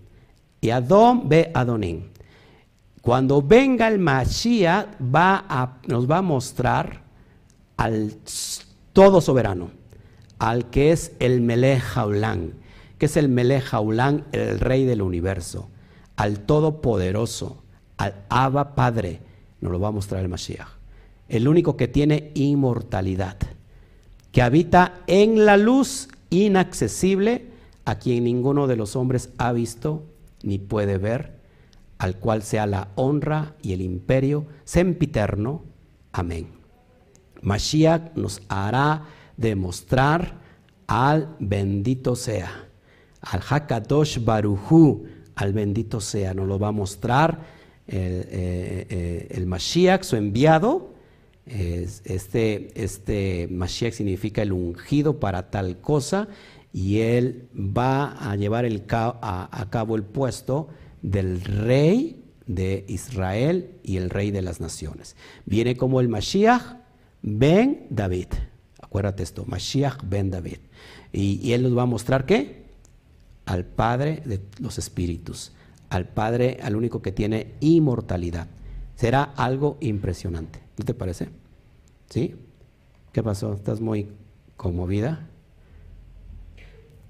y 0.59 0.69
Adón 0.71 1.29
ve 1.29 1.49
Adonín. 1.53 2.11
Cuando 3.01 3.41
venga 3.41 3.87
el 3.87 3.99
Mashiach, 3.99 4.97
va 4.99 5.45
a, 5.47 5.77
nos 5.87 6.11
va 6.11 6.17
a 6.17 6.21
mostrar 6.21 7.03
al 7.77 8.17
todo 8.91 9.21
soberano, 9.21 9.71
al 10.39 10.69
que 10.69 10.91
es 10.91 11.13
el 11.19 11.39
Melech 11.39 11.81
Haulán, 11.95 12.59
que 13.01 13.07
es 13.07 13.17
el 13.17 13.29
Melech 13.29 13.73
Haulán, 13.73 14.25
el 14.31 14.59
rey 14.59 14.85
del 14.85 15.01
universo, 15.01 15.71
al 16.17 16.41
todopoderoso, 16.41 17.63
al 17.97 18.13
Abba 18.29 18.75
Padre, 18.75 19.21
nos 19.59 19.71
lo 19.71 19.79
va 19.79 19.87
a 19.87 19.91
mostrar 19.91 20.21
el 20.21 20.29
Mashiach. 20.29 20.67
El 21.27 21.47
único 21.47 21.75
que 21.75 21.87
tiene 21.87 22.29
inmortalidad, 22.35 23.37
que 24.31 24.43
habita 24.43 24.99
en 25.07 25.45
la 25.45 25.57
luz 25.57 26.09
inaccesible, 26.29 27.47
a 27.85 27.95
quien 27.95 28.25
ninguno 28.25 28.67
de 28.67 28.75
los 28.75 28.95
hombres 28.95 29.31
ha 29.39 29.51
visto 29.51 30.03
ni 30.43 30.59
puede 30.59 30.99
ver, 30.99 31.39
al 31.97 32.17
cual 32.17 32.43
sea 32.43 32.67
la 32.67 32.89
honra 32.93 33.55
y 33.63 33.73
el 33.73 33.81
imperio 33.81 34.45
sempiterno. 34.63 35.63
Amén. 36.11 36.49
Mashiach 37.41 38.13
nos 38.13 38.43
hará 38.47 39.05
demostrar 39.37 40.35
al 40.85 41.35
bendito 41.39 42.15
sea, 42.15 42.67
al 43.21 43.41
Hakadosh 43.41 44.23
Baruhu, 44.23 45.05
al 45.35 45.53
bendito 45.53 46.01
sea, 46.01 46.33
nos 46.33 46.47
lo 46.47 46.59
va 46.59 46.69
a 46.69 46.71
mostrar 46.71 47.39
el, 47.87 48.25
eh, 48.29 49.27
eh, 49.29 49.45
Mashiach, 49.45 50.03
su 50.03 50.15
enviado. 50.15 50.91
Este, 51.45 52.71
este 52.75 53.47
Mashiach 53.49 53.93
significa 53.93 54.41
el 54.41 54.53
ungido 54.53 55.19
para 55.19 55.49
tal 55.49 55.81
cosa 55.81 56.29
y 56.71 56.99
él 56.99 57.49
va 57.53 58.11
a 58.11 58.35
llevar 58.35 58.65
el, 58.65 58.83
a, 58.89 59.67
cabo 59.69 59.95
el 59.95 60.03
puesto 60.03 60.69
del 61.01 61.41
rey 61.41 62.23
de 62.45 62.85
Israel 62.87 63.71
y 63.83 63.97
el 63.97 64.09
rey 64.09 64.31
de 64.31 64.41
las 64.41 64.61
naciones. 64.61 65.15
Viene 65.45 65.75
como 65.75 65.99
el 65.99 66.07
Mashiach 66.07 66.77
ben 67.21 67.87
David. 67.89 68.27
Acuérdate 68.81 69.23
esto, 69.23 69.45
Mashiach 69.45 69.97
ben 70.03 70.29
David. 70.29 70.57
Y, 71.11 71.39
y 71.41 71.53
él 71.53 71.63
nos 71.63 71.77
va 71.77 71.83
a 71.83 71.87
mostrar 71.87 72.25
qué? 72.25 72.60
Al 73.45 73.65
Padre 73.65 74.21
de 74.25 74.41
los 74.59 74.77
Espíritus, 74.77 75.53
al 75.89 76.07
Padre, 76.07 76.57
al 76.61 76.75
único 76.75 77.01
que 77.01 77.11
tiene 77.11 77.53
inmortalidad. 77.59 78.47
Será 78.95 79.23
algo 79.23 79.77
impresionante. 79.81 80.59
¿No 80.77 80.85
te 80.85 80.93
parece? 80.93 81.29
¿Sí? 82.09 82.35
¿Qué 83.11 83.23
pasó? 83.23 83.53
¿Estás 83.53 83.81
muy 83.81 84.07
conmovida? 84.57 85.27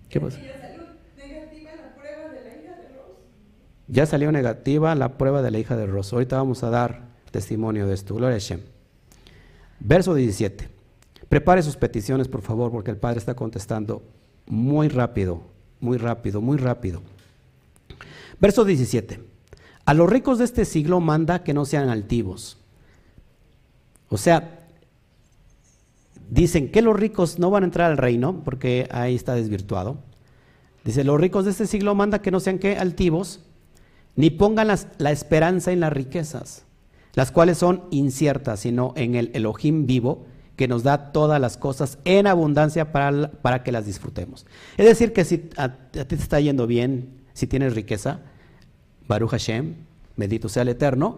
¿Qué 0.09 0.19
pasa? 0.19 0.39
Ya 3.87 4.05
salió 4.05 4.31
negativa 4.31 4.95
la 4.95 5.17
prueba 5.17 5.41
de 5.41 5.51
la 5.51 5.59
hija 5.59 5.75
de 5.75 5.85
Ross. 5.85 6.13
Ahorita 6.13 6.37
vamos 6.37 6.63
a 6.63 6.69
dar 6.69 7.09
testimonio 7.29 7.87
de 7.87 7.93
esto. 7.93 8.15
Gloria 8.15 8.37
a 8.37 8.39
Shem. 8.39 8.61
Verso 9.81 10.15
17. 10.15 10.69
Prepare 11.27 11.61
sus 11.61 11.75
peticiones, 11.75 12.29
por 12.29 12.41
favor, 12.41 12.71
porque 12.71 12.91
el 12.91 12.95
Padre 12.95 13.19
está 13.19 13.35
contestando 13.35 14.01
muy 14.45 14.87
rápido, 14.87 15.41
muy 15.81 15.97
rápido, 15.97 16.41
muy 16.41 16.57
rápido. 16.57 17.01
Verso 18.39 18.63
17. 18.63 19.19
A 19.83 19.93
los 19.93 20.09
ricos 20.09 20.37
de 20.37 20.45
este 20.45 20.63
siglo 20.63 21.01
manda 21.01 21.43
que 21.43 21.53
no 21.53 21.65
sean 21.65 21.89
altivos. 21.89 22.57
O 24.09 24.17
sea, 24.17 24.61
Dicen 26.31 26.71
que 26.71 26.81
los 26.81 26.97
ricos 26.97 27.39
no 27.39 27.51
van 27.51 27.63
a 27.63 27.65
entrar 27.65 27.91
al 27.91 27.97
reino, 27.97 28.41
porque 28.45 28.87
ahí 28.91 29.15
está 29.15 29.35
desvirtuado. 29.35 29.97
Dice, 30.85 31.03
los 31.03 31.19
ricos 31.19 31.43
de 31.43 31.51
este 31.51 31.67
siglo 31.67 31.93
manda 31.93 32.21
que 32.21 32.31
no 32.31 32.39
sean 32.39 32.57
que 32.57 32.77
altivos, 32.77 33.41
ni 34.15 34.29
pongan 34.29 34.69
la 34.69 35.11
esperanza 35.11 35.73
en 35.73 35.81
las 35.81 35.91
riquezas, 35.91 36.63
las 37.15 37.33
cuales 37.33 37.57
son 37.57 37.83
inciertas, 37.91 38.61
sino 38.61 38.93
en 38.95 39.15
el 39.15 39.31
Elohim 39.33 39.85
vivo, 39.85 40.25
que 40.55 40.67
nos 40.67 40.83
da 40.83 41.11
todas 41.11 41.39
las 41.39 41.57
cosas 41.57 41.97
en 42.05 42.27
abundancia 42.27 42.91
para, 42.91 43.31
para 43.31 43.63
que 43.63 43.71
las 43.71 43.85
disfrutemos. 43.85 44.45
Es 44.77 44.85
decir, 44.85 45.13
que 45.13 45.25
si 45.25 45.49
a, 45.57 45.69
ti 45.69 46.03
te 46.05 46.15
está 46.15 46.39
yendo 46.39 46.67
bien, 46.67 47.21
si 47.33 47.47
tienes 47.47 47.73
riqueza, 47.75 48.19
Baruch 49.07 49.31
Hashem, 49.31 49.75
bendito 50.17 50.49
sea 50.49 50.63
el 50.63 50.69
Eterno, 50.69 51.17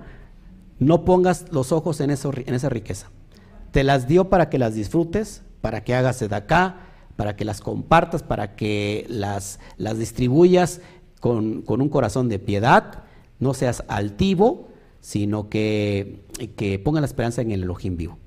no 0.79 1.05
pongas 1.05 1.51
los 1.51 1.71
ojos 1.71 1.99
en, 1.99 2.09
eso, 2.09 2.31
en 2.35 2.53
esa 2.53 2.69
riqueza. 2.69 3.09
Te 3.71 3.83
las 3.83 4.07
dio 4.07 4.29
para 4.29 4.49
que 4.49 4.59
las 4.59 4.75
disfrutes, 4.75 5.41
para 5.61 5.83
que 5.83 5.95
hagas 5.95 6.19
de 6.19 6.35
acá, 6.35 6.77
para 7.15 7.35
que 7.35 7.45
las 7.45 7.61
compartas, 7.61 8.23
para 8.23 8.55
que 8.55 9.05
las, 9.09 9.59
las 9.77 9.97
distribuyas 9.97 10.81
con, 11.19 11.63
un 11.67 11.89
corazón 11.89 12.29
de 12.29 12.39
piedad, 12.39 13.03
no 13.39 13.53
seas 13.53 13.83
altivo, 13.87 14.69
sino 14.99 15.49
que, 15.49 16.25
que 16.55 16.79
ponga 16.79 17.01
la 17.01 17.07
esperanza 17.07 17.41
en 17.41 17.51
el 17.51 17.63
Elohim 17.63 17.97
vivo. 17.97 18.17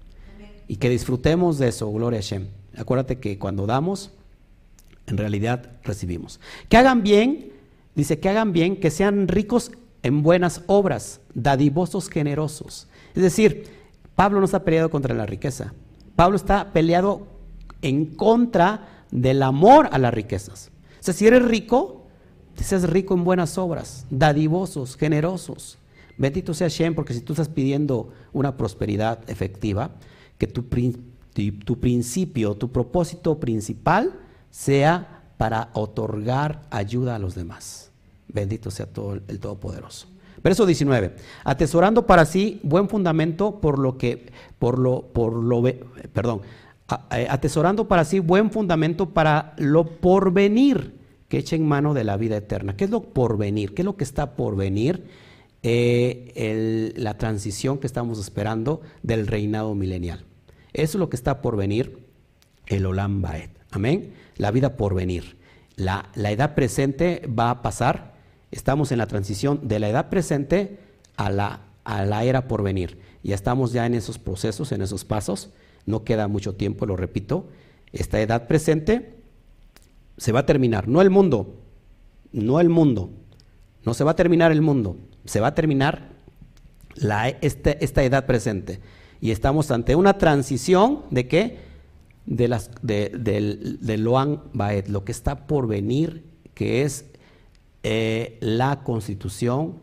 Y 0.69 0.77
que 0.77 0.89
disfrutemos 0.89 1.59
de 1.59 1.69
eso, 1.69 1.91
gloria 1.93 2.19
a 2.19 2.23
Shem. 2.23 2.49
Acuérdate 2.77 3.19
que 3.19 3.39
cuando 3.39 3.67
damos, 3.67 4.11
en 5.07 5.17
realidad 5.17 5.71
recibimos. 5.85 6.41
Que 6.69 6.77
hagan 6.77 7.03
bien, 7.03 7.53
dice 7.95 8.19
que 8.19 8.29
hagan 8.29 8.53
bien, 8.53 8.77
que 8.77 8.91
sean 8.91 9.29
ricos 9.29 9.71
en 10.03 10.23
buenas 10.23 10.63
obras, 10.67 11.21
dadivosos, 11.35 12.09
generosos. 12.09 12.89
Es 13.15 13.23
decir, 13.23 13.65
Pablo 14.15 14.41
no 14.41 14.45
está 14.45 14.65
peleado 14.65 14.91
contra 14.91 15.15
la 15.15 15.27
riqueza. 15.27 15.73
Pablo 16.17 16.37
está 16.37 16.73
peleado 16.73 17.27
en 17.83 18.07
contra 18.07 19.05
del 19.11 19.43
amor 19.43 19.89
a 19.93 19.99
las 19.99 20.13
riquezas. 20.13 20.71
O 21.01 21.03
sea, 21.03 21.15
si 21.15 21.27
eres 21.27 21.45
rico, 21.45 22.07
seas 22.57 22.89
rico 22.89 23.15
en 23.15 23.25
buenas 23.25 23.59
obras, 23.59 24.07
dadivosos, 24.11 24.97
generosos. 24.97 25.79
Bendito 26.19 26.55
sea 26.55 26.69
Shem, 26.69 26.95
porque 26.95 27.13
si 27.13 27.21
tú 27.21 27.35
estás 27.35 27.49
pidiendo 27.49 28.11
una 28.33 28.57
prosperidad 28.57 29.19
efectiva, 29.29 29.91
que 30.39 30.47
tu, 30.47 30.65
tu 31.65 31.81
principio, 31.81 32.55
tu 32.55 32.71
propósito 32.71 33.39
principal 33.39 34.13
sea 34.51 35.23
para 35.37 35.71
otorgar 35.75 36.63
ayuda 36.71 37.17
a 37.17 37.19
los 37.19 37.35
demás. 37.35 37.91
Bendito 38.29 38.71
sea 38.71 38.87
todo 38.87 39.15
el 39.15 39.39
Todopoderoso. 39.39 40.09
Verso 40.43 40.67
19. 40.67 41.15
Atesorando 41.45 42.07
para 42.07 42.25
sí 42.25 42.61
buen 42.63 42.89
fundamento 42.89 43.61
por 43.61 43.79
lo 43.79 43.99
que, 43.99 44.31
por 44.59 44.79
lo, 44.79 45.03
por 45.03 45.33
lo, 45.35 45.63
perdón, 46.13 46.43
eh, 47.11 47.27
atesorando 47.29 47.89
para 47.89 48.05
sí 48.05 48.21
buen 48.21 48.51
fundamento 48.51 49.11
para 49.11 49.55
lo 49.59 49.85
porvenir 49.85 50.95
que 51.29 51.39
eche 51.39 51.57
en 51.57 51.67
mano 51.67 51.95
de 51.95 52.05
la 52.05 52.17
vida 52.17 52.37
eterna. 52.37 52.77
¿Qué 52.77 52.85
es 52.85 52.91
lo 52.91 53.03
porvenir? 53.03 53.75
¿Qué 53.75 53.83
es 53.83 53.87
lo 53.87 53.97
que 53.97 54.05
está 54.05 54.37
por 54.37 54.57
venir? 54.57 55.05
Eh, 55.69 56.93
la 56.97 57.19
transición 57.19 57.79
que 57.79 57.87
estamos 57.87 58.21
esperando 58.21 58.83
del 59.03 59.27
reinado 59.27 59.75
milenial. 59.75 60.25
Eso 60.73 60.99
es 60.99 61.01
lo 61.01 61.09
que 61.09 61.17
está 61.17 61.43
por 61.43 61.57
venir, 61.57 61.99
el 62.67 62.87
Olam 62.87 63.23
Baed. 63.23 63.51
Amén. 63.71 64.13
La 64.37 64.51
vida 64.51 64.77
por 64.77 64.95
venir. 64.95 65.39
La, 65.75 66.11
la 66.15 66.31
edad 66.31 66.55
presente 66.55 67.23
va 67.27 67.51
a 67.51 67.63
pasar 67.63 68.17
Estamos 68.51 68.93
en 68.93 68.99
la 68.99 69.07
transición 69.07 69.69
de 69.69 69.79
la 69.79 69.89
edad 69.89 70.09
presente 70.09 70.79
a 71.17 71.31
la, 71.31 71.61
a 71.85 72.05
la 72.05 72.25
era 72.25 72.49
por 72.49 72.63
venir. 72.63 72.99
Ya 73.23 73.35
estamos 73.35 73.73
ya 73.73 73.87
en 73.87 73.95
esos 73.95 74.19
procesos, 74.19 74.73
en 74.73 74.83
esos 74.83 75.05
pasos. 75.05 75.51
No 75.85 76.05
queda 76.05 76.29
mucho 76.29 76.55
tiempo, 76.55 76.87
lo 76.87 76.97
repito. 76.97 77.49
Esta 77.93 78.21
edad 78.21 78.47
presente 78.47 79.17
se 80.17 80.33
va 80.33 80.41
a 80.41 80.47
terminar. 80.47 80.89
No 80.89 81.03
el 81.03 81.11
mundo, 81.11 81.61
no 82.33 82.61
el 82.61 82.69
mundo. 82.69 83.11
No 83.85 83.95
se 83.95 84.05
va 84.05 84.13
a 84.13 84.17
terminar 84.17 84.53
el 84.53 84.63
mundo. 84.63 84.97
Se 85.27 85.41
va 85.41 85.49
a 85.49 85.55
terminar 85.55 86.09
este, 87.41 87.85
esta 87.85 88.03
edad 88.03 88.27
presente. 88.27 88.81
Y 89.21 89.31
estamos 89.31 89.71
ante 89.71 89.95
una 89.95 90.19
transición 90.19 91.03
de 91.11 91.29
qué? 91.29 91.59
De, 92.27 92.49
las, 92.49 92.71
de, 92.83 93.11
del, 93.11 94.03
Loan 94.03 94.43
Baed, 94.53 94.87
lo 94.89 95.05
que 95.05 95.13
está 95.13 95.47
por 95.47 95.69
venir, 95.69 96.25
que 96.55 96.83
es 96.83 97.07
eh, 97.83 98.37
la 98.41 98.83
constitución 98.83 99.81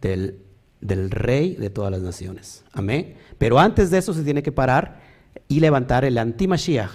del, 0.00 0.40
rey 0.80 1.54
de 1.54 1.70
todas 1.70 1.90
las 1.90 2.00
naciones. 2.00 2.64
Amén. 2.72 3.14
Pero 3.38 3.58
antes 3.58 3.90
de 3.90 3.98
eso 3.98 4.14
se 4.14 4.22
tiene 4.22 4.42
que 4.42 4.52
parar 4.52 5.00
y 5.48 5.60
levantar 5.60 6.04
el 6.04 6.18
anti-Mashiach, 6.18 6.90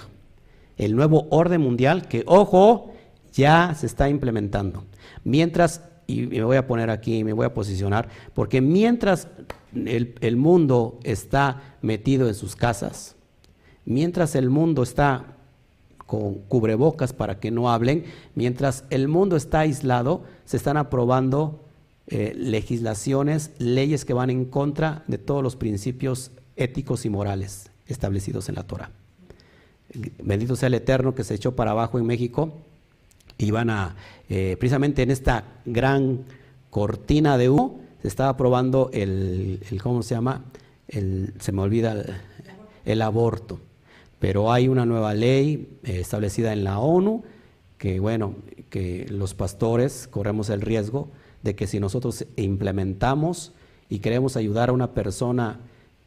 el 0.77 0.95
nuevo 0.95 1.27
orden 1.29 1.61
mundial 1.61 2.07
que, 2.07 2.23
ojo, 2.25 2.93
ya 3.33 3.75
se 3.75 3.85
está 3.85 4.09
implementando. 4.09 4.83
Mientras, 5.23 5.81
y 6.07 6.25
me 6.25 6.43
voy 6.43 6.55
a 6.55 6.65
poner 6.65 6.89
aquí, 6.89 7.23
me 7.25 7.33
voy 7.33 7.45
a 7.45 7.53
posicionar, 7.53 8.09
porque 8.33 8.61
mientras 8.61 9.27
el, 9.75 10.37
mundo 10.37 10.99
está 11.03 11.75
metido 11.81 12.29
en 12.29 12.33
sus 12.33 12.55
casas, 12.55 13.15
mientras 13.85 14.35
el 14.35 14.49
mundo 14.49 14.83
está 14.83 15.35
con 15.97 16.35
cubrebocas 16.35 17.11
para 17.11 17.39
que 17.39 17.51
no 17.51 17.69
hablen, 17.69 18.05
mientras 18.33 18.85
el 18.89 19.09
mundo 19.09 19.35
está 19.35 19.59
aislado, 19.59 20.23
se 20.45 20.55
están 20.55 20.77
aprobando 20.77 21.65
eh, 22.07 22.33
legislaciones, 22.35 23.51
leyes 23.57 24.05
que 24.05 24.13
van 24.13 24.29
en 24.29 24.45
contra 24.45 25.03
de 25.07 25.17
todos 25.17 25.43
los 25.43 25.57
principios 25.57 26.31
éticos 26.55 27.05
y 27.05 27.09
morales 27.09 27.69
establecidos 27.85 28.47
en 28.47 28.55
la 28.55 28.63
Torah. 28.63 28.91
Bendito 30.23 30.55
sea 30.55 30.67
el 30.67 30.75
Eterno 30.75 31.13
que 31.13 31.25
se 31.25 31.35
echó 31.35 31.55
para 31.55 31.71
abajo 31.71 31.99
en 31.99 32.05
México 32.05 32.53
y 33.37 33.51
van 33.51 33.69
a, 33.69 33.95
eh, 34.29 34.55
precisamente 34.59 35.03
en 35.03 35.11
esta 35.11 35.43
gran 35.65 36.25
cortina 36.69 37.37
de 37.37 37.49
humo, 37.49 37.81
se 38.01 38.07
estaba 38.07 38.29
aprobando 38.29 38.89
el, 38.93 39.59
¿cómo 39.81 40.03
se 40.03 40.15
llama? 40.15 40.45
El, 40.87 41.33
se 41.39 41.51
me 41.51 41.61
olvida, 41.61 42.03
el, 42.85 43.01
aborto. 43.01 43.59
Pero 44.19 44.51
hay 44.51 44.67
una 44.67 44.85
nueva 44.85 45.13
ley 45.13 45.79
eh, 45.83 45.99
establecida 45.99 46.53
en 46.53 46.63
la 46.63 46.79
ONU 46.79 47.23
que, 47.77 47.99
bueno, 47.99 48.35
que 48.69 49.05
los 49.09 49.33
pastores 49.33 50.07
corremos 50.07 50.49
el 50.49 50.61
riesgo 50.61 51.09
de 51.43 51.55
que 51.55 51.67
si 51.67 51.79
nosotros 51.79 52.25
implementamos 52.35 53.53
y 53.89 53.99
queremos 53.99 54.35
ayudar 54.35 54.69
a 54.69 54.73
una 54.73 54.91
persona 54.93 55.59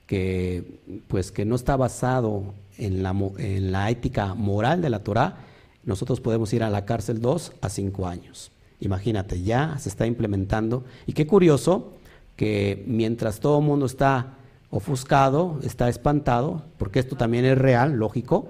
que, 0.06 0.80
pues, 1.08 1.30
que 1.30 1.44
no 1.44 1.54
está 1.54 1.76
basado 1.76 2.54
en 2.78 3.02
la, 3.02 3.14
en 3.38 3.72
la 3.72 3.90
ética 3.90 4.34
moral 4.34 4.82
de 4.82 4.90
la 4.90 5.04
Torah, 5.04 5.38
nosotros 5.84 6.20
podemos 6.20 6.52
ir 6.52 6.62
a 6.62 6.70
la 6.70 6.84
cárcel 6.84 7.20
dos 7.20 7.52
a 7.60 7.68
cinco 7.68 8.06
años. 8.06 8.50
Imagínate, 8.80 9.42
ya 9.42 9.76
se 9.78 9.88
está 9.88 10.06
implementando. 10.06 10.84
Y 11.06 11.12
qué 11.12 11.26
curioso 11.26 11.92
que 12.36 12.82
mientras 12.86 13.40
todo 13.40 13.58
el 13.58 13.64
mundo 13.64 13.86
está 13.86 14.34
ofuscado, 14.70 15.58
está 15.62 15.88
espantado, 15.88 16.62
porque 16.78 17.00
esto 17.00 17.16
también 17.16 17.44
es 17.44 17.58
real, 17.58 17.94
lógico, 17.94 18.48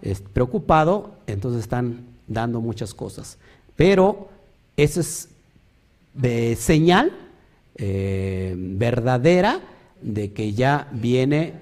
es 0.00 0.20
preocupado, 0.20 1.16
entonces 1.26 1.62
están 1.62 2.06
dando 2.28 2.60
muchas 2.60 2.94
cosas. 2.94 3.38
Pero 3.74 4.28
eso 4.76 5.00
es 5.00 5.28
de 6.14 6.56
señal 6.56 7.12
eh, 7.76 8.54
verdadera 8.56 9.60
de 10.00 10.32
que 10.32 10.52
ya 10.52 10.88
viene 10.92 11.54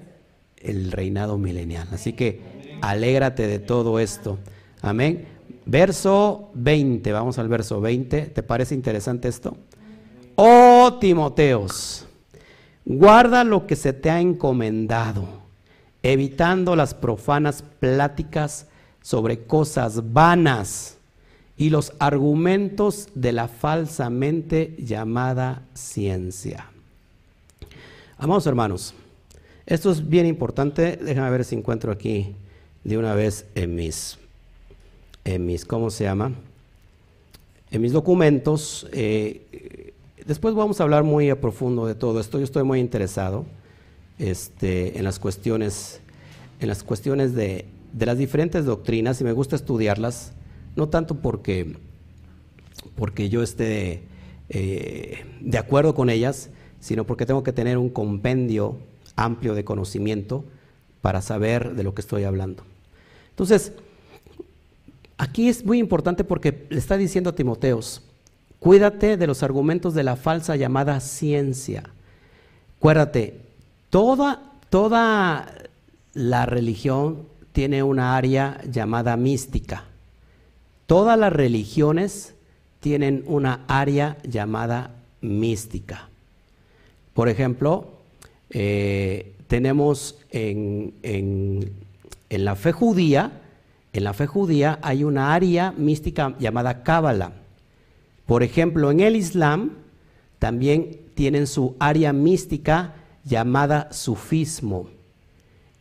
el 0.57 0.91
reinado 0.91 1.37
milenial. 1.37 1.87
Así 1.91 2.13
que 2.13 2.77
alégrate 2.81 3.47
de 3.47 3.59
todo 3.59 3.99
esto. 3.99 4.37
Amén. 4.85 5.25
Verso 5.65 6.51
20, 6.53 7.11
vamos 7.11 7.39
al 7.39 7.47
verso 7.47 7.81
20. 7.81 8.27
¿Te 8.27 8.43
parece 8.43 8.75
interesante 8.75 9.27
esto? 9.27 9.57
Oh 10.35 10.99
Timoteos, 11.01 12.05
guarda 12.85 13.43
lo 13.43 13.65
que 13.65 13.75
se 13.75 13.93
te 13.93 14.11
ha 14.11 14.21
encomendado, 14.21 15.25
evitando 16.03 16.75
las 16.75 16.93
profanas 16.93 17.63
pláticas 17.79 18.67
sobre 19.01 19.47
cosas 19.47 20.13
vanas 20.13 20.99
y 21.57 21.71
los 21.71 21.93
argumentos 21.97 23.07
de 23.15 23.31
la 23.31 23.47
falsamente 23.47 24.75
llamada 24.77 25.63
ciencia. 25.73 26.69
Amados 28.19 28.45
hermanos, 28.45 28.93
esto 29.65 29.89
es 29.89 30.07
bien 30.07 30.27
importante. 30.27 30.99
Déjame 31.01 31.31
ver 31.31 31.43
si 31.43 31.55
encuentro 31.55 31.91
aquí 31.91 32.35
de 32.83 32.99
una 32.99 33.15
vez 33.15 33.47
en 33.55 33.73
mis 33.73 34.19
en 35.25 35.45
mis, 35.45 35.65
¿cómo 35.65 35.89
se 35.89 36.05
llama? 36.05 36.31
En 37.71 37.81
mis 37.81 37.91
documentos. 37.91 38.87
Eh, 38.93 39.93
después 40.25 40.53
vamos 40.53 40.79
a 40.79 40.83
hablar 40.83 41.03
muy 41.03 41.29
a 41.29 41.41
profundo 41.41 41.85
de 41.87 41.95
todo 41.95 42.19
esto. 42.19 42.37
Yo 42.37 42.45
estoy 42.45 42.63
muy 42.63 42.79
interesado 42.79 43.45
este, 44.19 44.97
en 44.97 45.03
las 45.03 45.19
cuestiones, 45.19 45.99
en 46.59 46.69
las 46.69 46.83
cuestiones 46.83 47.33
de, 47.33 47.65
las 47.97 48.17
diferentes 48.17 48.65
doctrinas 48.65 49.19
y 49.19 49.23
me 49.23 49.31
gusta 49.31 49.55
estudiarlas, 49.55 50.33
no 50.75 50.89
tanto 50.89 51.15
porque, 51.15 51.75
porque 52.95 53.29
yo 53.29 53.41
esté 53.41 54.03
eh, 54.49 55.25
de 55.41 55.57
acuerdo 55.57 55.95
con 55.95 56.09
ellas, 56.09 56.49
sino 56.79 57.05
porque 57.05 57.25
tengo 57.25 57.41
que 57.43 57.51
tener 57.51 57.77
un 57.77 57.89
compendio 57.89 58.77
amplio 59.15 59.55
de 59.55 59.63
conocimiento 59.63 60.45
para 61.01 61.21
saber 61.21 61.73
de 61.75 61.83
lo 61.83 61.95
que 61.95 62.01
estoy 62.01 62.25
hablando. 62.25 62.63
Entonces, 63.29 63.73
Aquí 65.17 65.47
es 65.47 65.65
muy 65.65 65.79
importante 65.79 66.23
porque 66.23 66.67
le 66.69 66.77
está 66.77 66.97
diciendo 66.97 67.29
a 67.29 67.35
Timoteos, 67.35 68.01
cuídate 68.59 69.15
de 69.15 69.27
los 69.27 69.43
argumentos 69.43 69.93
de 69.93 70.03
la 70.03 70.15
falsa 70.15 70.55
llamada 70.55 70.99
ciencia. 70.99 71.83
Acuérdate, 72.77 73.39
toda, 73.89 74.51
toda 74.69 75.53
la 76.13 76.45
religión 76.45 77.27
tiene 77.53 77.81
una 77.81 78.17
área 78.17 78.61
llamada 78.69 79.15
mística. 79.15 79.85
Todas 80.85 81.17
las 81.17 81.31
religiones 81.31 82.35
tienen 82.81 83.23
una 83.25 83.63
área 83.67 84.17
llamada 84.23 84.91
mística. 85.21 86.09
Por 87.13 87.29
ejemplo, 87.29 88.01
eh, 88.49 89.33
tenemos 89.47 90.19
en, 90.29 90.93
en 91.01 92.45
la 92.45 92.55
fe 92.55 92.73
judía, 92.73 93.41
en 93.97 94.03
la 94.03 94.13
fe 94.13 94.27
judía 94.27 94.77
hay 94.81 95.03
una 95.03 95.33
área 95.33 95.71
mística 95.71 96.35
llamada 96.37 96.83
Cábala. 96.83 97.31
Por 98.25 98.43
ejemplo, 98.43 98.91
en 98.91 98.99
el 98.99 99.15
Islam 99.15 99.71
también 100.37 100.99
tienen 101.13 101.47
su 101.47 101.75
área 101.79 102.11
mística 102.11 102.95
llamada 103.23 103.91
sufismo. 103.91 104.89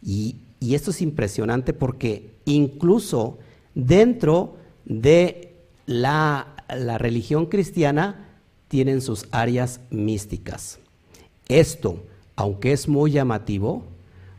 Y, 0.03 0.37
esto 0.61 0.93
es 0.93 1.03
impresionante 1.03 1.75
porque 1.75 2.31
incluso 2.47 3.39
dentro 3.75 4.57
de 4.87 5.53
la, 5.85 6.55
la 6.75 6.97
religión 6.97 7.47
cristiana 7.47 8.29
tienen 8.69 9.03
sus 9.03 9.27
áreas 9.31 9.81
místicas. 9.91 10.79
Esto, 11.49 12.03
aunque 12.35 12.73
es 12.73 12.89
muy 12.89 13.11
llamativo, 13.11 13.85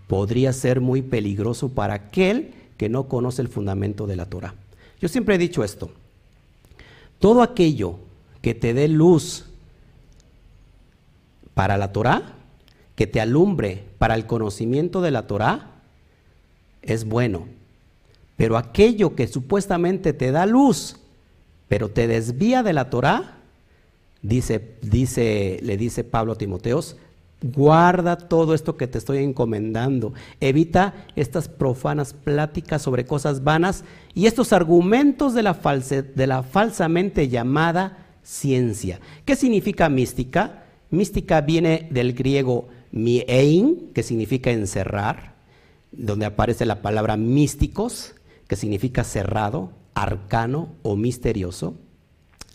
podría 0.07 0.51
ser 0.51 0.81
muy 0.81 1.03
peligroso 1.03 1.69
para 1.69 1.93
aquel 1.93 2.54
que 2.77 2.89
no 2.89 3.07
conoce 3.07 3.41
el 3.41 3.47
fundamento 3.47 4.07
de 4.07 4.15
la 4.15 4.25
Torah. 4.25 4.55
Yo 4.99 5.07
siempre 5.07 5.35
he 5.35 5.37
dicho 5.39 5.63
esto. 5.63 5.91
Todo 7.19 7.41
aquello 7.41 7.99
que 8.41 8.53
te 8.53 8.73
dé 8.73 8.87
luz 8.87 9.45
para 11.53 11.77
la 11.77 11.91
Torah, 11.91 12.33
que 12.95 13.07
te 13.07 13.21
alumbre 13.21 13.83
para 13.97 14.15
el 14.15 14.25
conocimiento 14.25 15.01
de 15.01 15.11
la 15.11 15.27
Torah, 15.27 15.71
es 16.81 17.05
bueno. 17.05 17.47
Pero 18.37 18.57
aquello 18.57 19.15
que 19.15 19.27
supuestamente 19.27 20.13
te 20.13 20.31
da 20.31 20.45
luz, 20.45 20.97
pero 21.67 21.89
te 21.89 22.07
desvía 22.07 22.63
de 22.63 22.73
la 22.73 22.89
Torah, 22.89 23.37
dice, 24.21 24.75
dice, 24.81 25.59
le 25.61 25.77
dice 25.77 26.03
Pablo 26.03 26.33
a 26.33 26.37
Timoteos, 26.37 26.97
Guarda 27.41 28.17
todo 28.17 28.53
esto 28.53 28.77
que 28.77 28.87
te 28.87 28.97
estoy 28.97 29.19
encomendando. 29.19 30.13
Evita 30.39 30.93
estas 31.15 31.47
profanas 31.47 32.13
pláticas 32.13 32.81
sobre 32.81 33.05
cosas 33.05 33.43
vanas 33.43 33.83
y 34.13 34.25
estos 34.25 34.53
argumentos 34.53 35.33
de 35.33 35.43
la, 35.43 35.53
de 35.53 36.27
la 36.27 36.43
falsamente 36.43 37.27
llamada 37.27 38.05
ciencia. 38.23 38.99
¿Qué 39.25 39.35
significa 39.35 39.89
mística? 39.89 40.63
Mística 40.89 41.41
viene 41.41 41.87
del 41.91 42.13
griego 42.13 42.67
miein, 42.91 43.91
que 43.93 44.01
significa 44.01 44.51
encerrar, 44.51 45.35
donde 45.91 46.25
aparece 46.25 46.65
la 46.65 46.81
palabra 46.81 47.17
místicos, 47.17 48.15
que 48.47 48.55
significa 48.55 49.03
cerrado, 49.03 49.71
arcano 49.93 50.69
o 50.83 50.95
misterioso. 50.95 51.75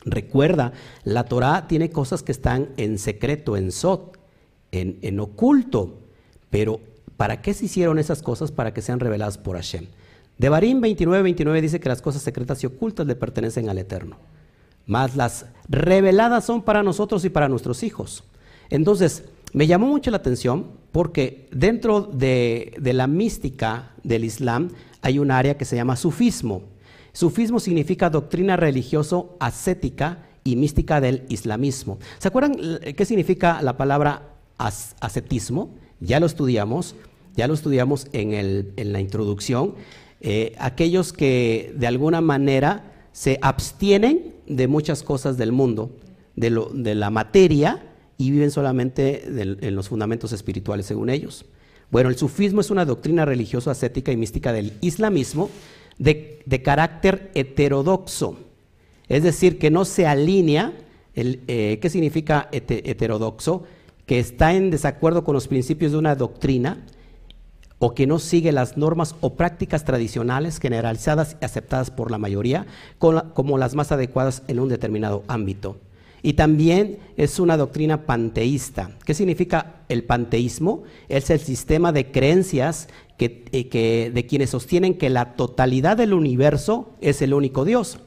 Recuerda, 0.05 0.72
la 1.05 1.24
Torah 1.24 1.66
tiene 1.68 1.91
cosas 1.91 2.22
que 2.22 2.33
están 2.33 2.70
en 2.76 2.99
secreto, 2.99 3.57
en 3.57 3.70
sot, 3.70 4.20
en, 4.73 5.21
oculto. 5.21 5.99
Pero, 6.51 6.81
¿para 7.16 7.43
qué 7.43 7.55
se 7.55 7.66
hicieron 7.66 7.99
esas 7.99 8.23
cosas? 8.23 8.53
Para 8.53 8.73
que 8.73 8.83
sean 8.83 9.01
reveladas 9.01 9.39
por 9.39 9.57
Hashem. 9.57 9.87
Devarim 10.39 10.81
29, 10.81 11.23
29 11.23 11.61
dice 11.61 11.81
que 11.81 11.89
las 11.89 12.03
cosas 12.03 12.23
secretas 12.23 12.62
y 12.62 12.66
ocultas 12.66 13.07
le 13.07 13.14
pertenecen 13.14 13.68
al 13.68 13.79
Eterno. 13.79 14.16
Más 14.87 15.14
las 15.16 15.47
reveladas 15.68 16.45
son 16.45 16.62
para 16.62 16.83
nosotros 16.83 17.25
y 17.25 17.31
para 17.31 17.49
nuestros 17.49 17.83
hijos. 17.83 18.25
Entonces, 18.71 19.25
me 19.53 19.66
llamó 19.66 19.87
mucho 19.87 20.11
la 20.11 20.16
atención 20.16 20.68
porque 20.93 21.49
dentro 21.53 22.01
de, 22.01 22.75
de, 22.81 22.93
la 22.93 23.07
mística 23.07 23.91
del 24.03 24.25
Islam 24.25 24.71
hay 25.03 25.18
un 25.18 25.31
área 25.31 25.57
que 25.57 25.64
se 25.64 25.77
llama 25.77 25.97
sufismo. 25.97 26.62
Sufismo 27.12 27.61
significa 27.61 28.11
doctrina 28.11 28.57
religioso 28.57 29.37
ascética 29.41 30.27
y 30.45 30.57
mística 30.57 31.01
del 31.01 31.25
islamismo. 31.29 31.99
¿Se 32.18 32.29
acuerdan 32.29 32.57
qué 32.97 33.05
significa 33.05 33.61
la 33.62 33.77
palabra 33.77 34.30
ascetismo, 34.61 35.71
ya 36.01 36.21
lo 36.21 36.27
estudiamos, 36.27 36.95
ya 37.37 37.47
lo 37.47 37.55
estudiamos 37.55 38.07
en, 38.13 38.93
la 38.93 39.01
introducción, 39.01 39.75
eh, 40.21 40.55
aquellos 40.59 41.13
que 41.13 41.73
de 41.77 41.87
alguna 41.87 42.21
manera 42.21 42.93
se 43.13 43.39
abstienen 43.43 44.35
de 44.47 44.69
muchas 44.69 45.03
cosas 45.03 45.37
del 45.37 45.53
mundo, 45.53 45.91
de, 46.37 46.51
lo, 46.51 46.67
de 46.67 46.95
la 46.95 47.11
materia, 47.11 47.83
y 48.21 48.31
viven 48.31 48.51
solamente 48.51 49.25
en 49.27 49.75
los 49.75 49.89
fundamentos 49.89 50.33
espirituales 50.33 50.85
según 50.85 51.09
ellos. 51.09 51.47
Bueno, 51.91 52.11
el 52.11 52.17
sufismo 52.17 52.61
es 52.61 52.71
una 52.71 52.85
doctrina 52.85 53.25
religiosa, 53.25 53.71
ascética 53.71 54.13
y 54.13 54.19
mística 54.19 54.53
del 54.53 54.75
islamismo 54.83 55.49
de, 55.99 56.43
carácter 56.63 57.31
heterodoxo, 57.35 58.37
es 59.09 59.23
decir, 59.23 59.59
que 59.59 59.71
no 59.71 59.87
se 59.87 60.07
alinea, 60.07 60.75
el, 61.15 61.41
eh, 61.49 61.79
¿qué 61.81 61.89
significa 61.89 62.49
heterodoxo? 62.53 63.65
Que 64.11 64.19
está 64.19 64.55
en 64.55 64.73
desacuerdo 64.73 65.23
con 65.23 65.35
los 65.35 65.47
principios 65.47 65.93
de 65.93 65.99
una 65.99 66.17
doctrina 66.17 66.79
o 67.79 67.95
que 67.95 68.09
no 68.09 68.19
sigue 68.19 68.51
las 68.51 68.77
normas 68.77 69.15
o 69.21 69.35
prácticas 69.35 69.85
tradicionales 69.85 70.59
generalizadas 70.59 71.37
y 71.41 71.45
aceptadas 71.45 71.93
por 71.93 72.11
la 72.11 72.19
mayoría 72.19 72.67
como 72.99 73.57
las 73.57 73.77
más 73.77 73.93
adecuadas 73.93 74.43
en 74.49 74.59
un 74.59 74.69
determinado 74.69 75.23
ámbito. 75.29 75.77
Y 76.23 76.33
también 76.33 76.99
es 77.17 77.39
una 77.39 77.57
doctrina 77.57 78.05
panteísta. 78.05 78.91
¿Qué 79.05 79.15
significa 79.15 79.77
el 79.89 80.03
panteísmo? 80.03 80.83
Es 81.09 81.31
el 81.31 81.39
sistema 81.39 81.93
de 81.93 82.11
creencias 82.11 82.89
eh, 83.21 84.11
de 84.13 84.27
quienes 84.27 84.51
sostienen 84.51 84.99
que 84.99 85.09
la 85.09 85.35
totalidad 85.35 85.97
del 85.97 86.15
universo 86.15 86.97
es 87.01 87.23
el 87.23 87.33
único 87.33 87.65
Dios. 87.65 88.01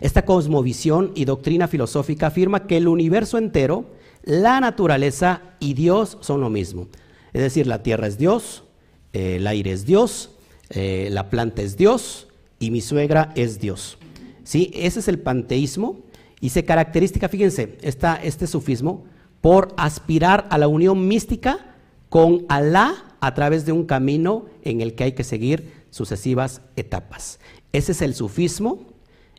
Esta 0.00 0.24
cosmovisión 0.24 1.12
y 1.14 1.24
doctrina 1.24 1.68
filosófica 1.68 2.26
afirma 2.26 2.66
que 2.66 2.78
el 2.78 2.88
universo 2.88 3.38
entero, 3.38 3.86
la 4.24 4.58
naturaleza 4.60 5.42
y 5.60 5.74
Dios 5.74 6.16
son 6.20 6.40
lo 6.40 6.50
mismo. 6.50 6.88
Es 7.32 7.42
decir, 7.42 7.66
la 7.66 7.82
tierra 7.82 8.06
es 8.06 8.16
Dios, 8.16 8.64
eh, 9.12 9.36
el 9.36 9.46
aire 9.46 9.72
es 9.72 9.84
Dios, 9.84 10.30
eh, 10.70 11.08
la 11.10 11.30
planta 11.30 11.62
es 11.62 11.76
Dios 11.76 12.28
y 12.58 12.70
mi 12.70 12.80
suegra 12.80 13.32
es 13.36 13.60
Dios. 13.60 13.98
¿Sí? 14.42 14.70
Ese 14.74 15.00
es 15.00 15.08
el 15.08 15.18
panteísmo 15.18 16.00
y 16.40 16.50
se 16.50 16.64
caracteriza, 16.64 17.28
fíjense, 17.28 17.78
este 17.82 18.46
sufismo, 18.46 19.04
por 19.40 19.74
aspirar 19.76 20.46
a 20.50 20.58
la 20.58 20.68
unión 20.68 21.06
mística 21.06 21.76
con 22.08 22.46
Alá 22.48 23.16
a 23.20 23.34
través 23.34 23.66
de 23.66 23.72
un 23.72 23.84
camino 23.84 24.46
en 24.62 24.80
el 24.80 24.94
que 24.94 25.04
hay 25.04 25.12
que 25.12 25.24
seguir 25.24 25.72
sucesivas 25.90 26.62
etapas. 26.76 27.40
Ese 27.72 27.92
es 27.92 28.00
el 28.00 28.14
sufismo, 28.14 28.86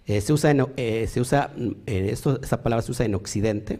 eh, 0.05 0.21
se 0.21 0.33
usa, 0.33 0.53
se 0.75 1.19
usa 1.19 1.51
esto, 1.85 2.39
esta 2.41 2.61
palabra 2.61 2.83
se 2.83 2.91
usa 2.91 3.05
en 3.05 3.15
Occidente, 3.15 3.79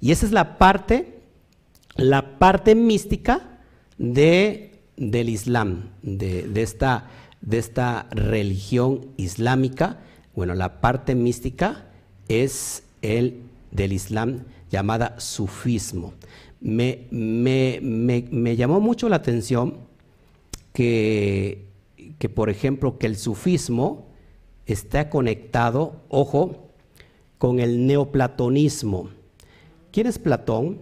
y 0.00 0.12
esa 0.12 0.26
es 0.26 0.32
la 0.32 0.58
parte, 0.58 1.20
la 1.96 2.38
parte 2.38 2.74
mística 2.74 3.60
de, 3.98 4.80
del 4.96 5.28
Islam, 5.28 5.90
de, 6.02 6.50
esta, 6.56 7.08
de 7.42 7.58
esta 7.58 8.06
religión 8.10 9.08
islámica. 9.16 9.98
Bueno, 10.34 10.54
la 10.54 10.80
parte 10.80 11.14
mística 11.14 11.86
es 12.28 12.82
el 13.02 13.42
del 13.70 13.92
Islam 13.92 14.44
llamada 14.70 15.20
sufismo. 15.20 16.14
Me, 16.60 17.06
me, 17.10 18.56
llamó 18.56 18.80
mucho 18.80 19.08
la 19.08 19.16
atención 19.16 19.78
que, 20.72 21.66
que, 22.18 22.28
por 22.28 22.48
ejemplo, 22.48 22.98
que 22.98 23.06
el 23.06 23.16
sufismo 23.16 24.06
está 24.66 25.10
conectado, 25.10 26.02
ojo, 26.08 26.68
con 27.38 27.60
el 27.60 27.86
neoplatonismo. 27.86 29.10
¿Quién 29.92 30.06
es 30.06 30.20
Platón? 30.20 30.78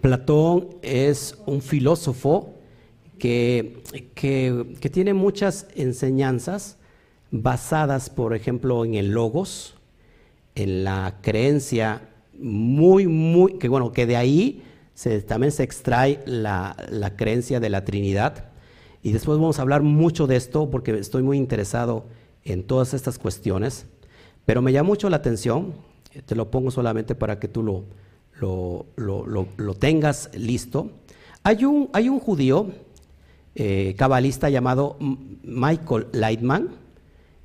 Platón 0.00 0.68
es 0.82 1.36
un 1.46 1.60
filósofo 1.60 2.54
que, 3.18 3.82
tiene 4.92 5.14
muchas 5.14 5.66
enseñanzas 5.74 6.76
basadas, 7.32 8.08
por 8.08 8.34
ejemplo, 8.34 8.84
en 8.84 8.94
el 8.94 9.10
logos, 9.10 9.74
en 10.54 10.84
la 10.84 11.18
creencia 11.22 12.08
muy, 12.38 13.08
muy, 13.08 13.58
que 13.58 13.68
bueno, 13.68 13.90
que 13.90 14.06
de 14.06 14.16
ahí 14.16 14.62
también 15.26 15.50
se 15.50 15.64
extrae 15.64 16.20
la, 16.24 16.76
la, 16.88 17.16
creencia 17.16 17.58
de 17.58 17.68
la 17.68 17.84
Trinidad. 17.84 18.50
Y 19.02 19.10
después 19.10 19.38
vamos 19.38 19.58
a 19.58 19.62
hablar 19.62 19.82
mucho 19.82 20.28
de 20.28 20.36
esto 20.36 20.70
porque 20.70 20.92
estoy 20.92 21.24
muy 21.24 21.36
interesado 21.36 22.06
en 22.44 22.62
todas 22.62 22.94
estas 22.94 23.18
cuestiones. 23.18 23.86
Pero 24.46 24.62
me 24.62 24.72
llama 24.72 24.88
mucho 24.88 25.10
la 25.10 25.16
atención, 25.16 25.74
te 26.26 26.36
lo 26.36 26.50
pongo 26.50 26.70
solamente 26.70 27.14
para 27.14 27.38
que 27.38 27.48
tú 27.48 27.62
lo, 27.62 27.84
lo, 28.40 28.86
lo, 28.96 29.74
tengas 29.74 30.30
listo. 30.34 30.90
Hay 31.42 31.64
un, 31.64 31.90
hay 31.92 32.08
un 32.08 32.20
judío 32.20 32.68
eh, 33.54 33.94
cabalista 33.98 34.48
llamado 34.48 34.96
Michael 35.42 36.06
Leitman, 36.12 36.68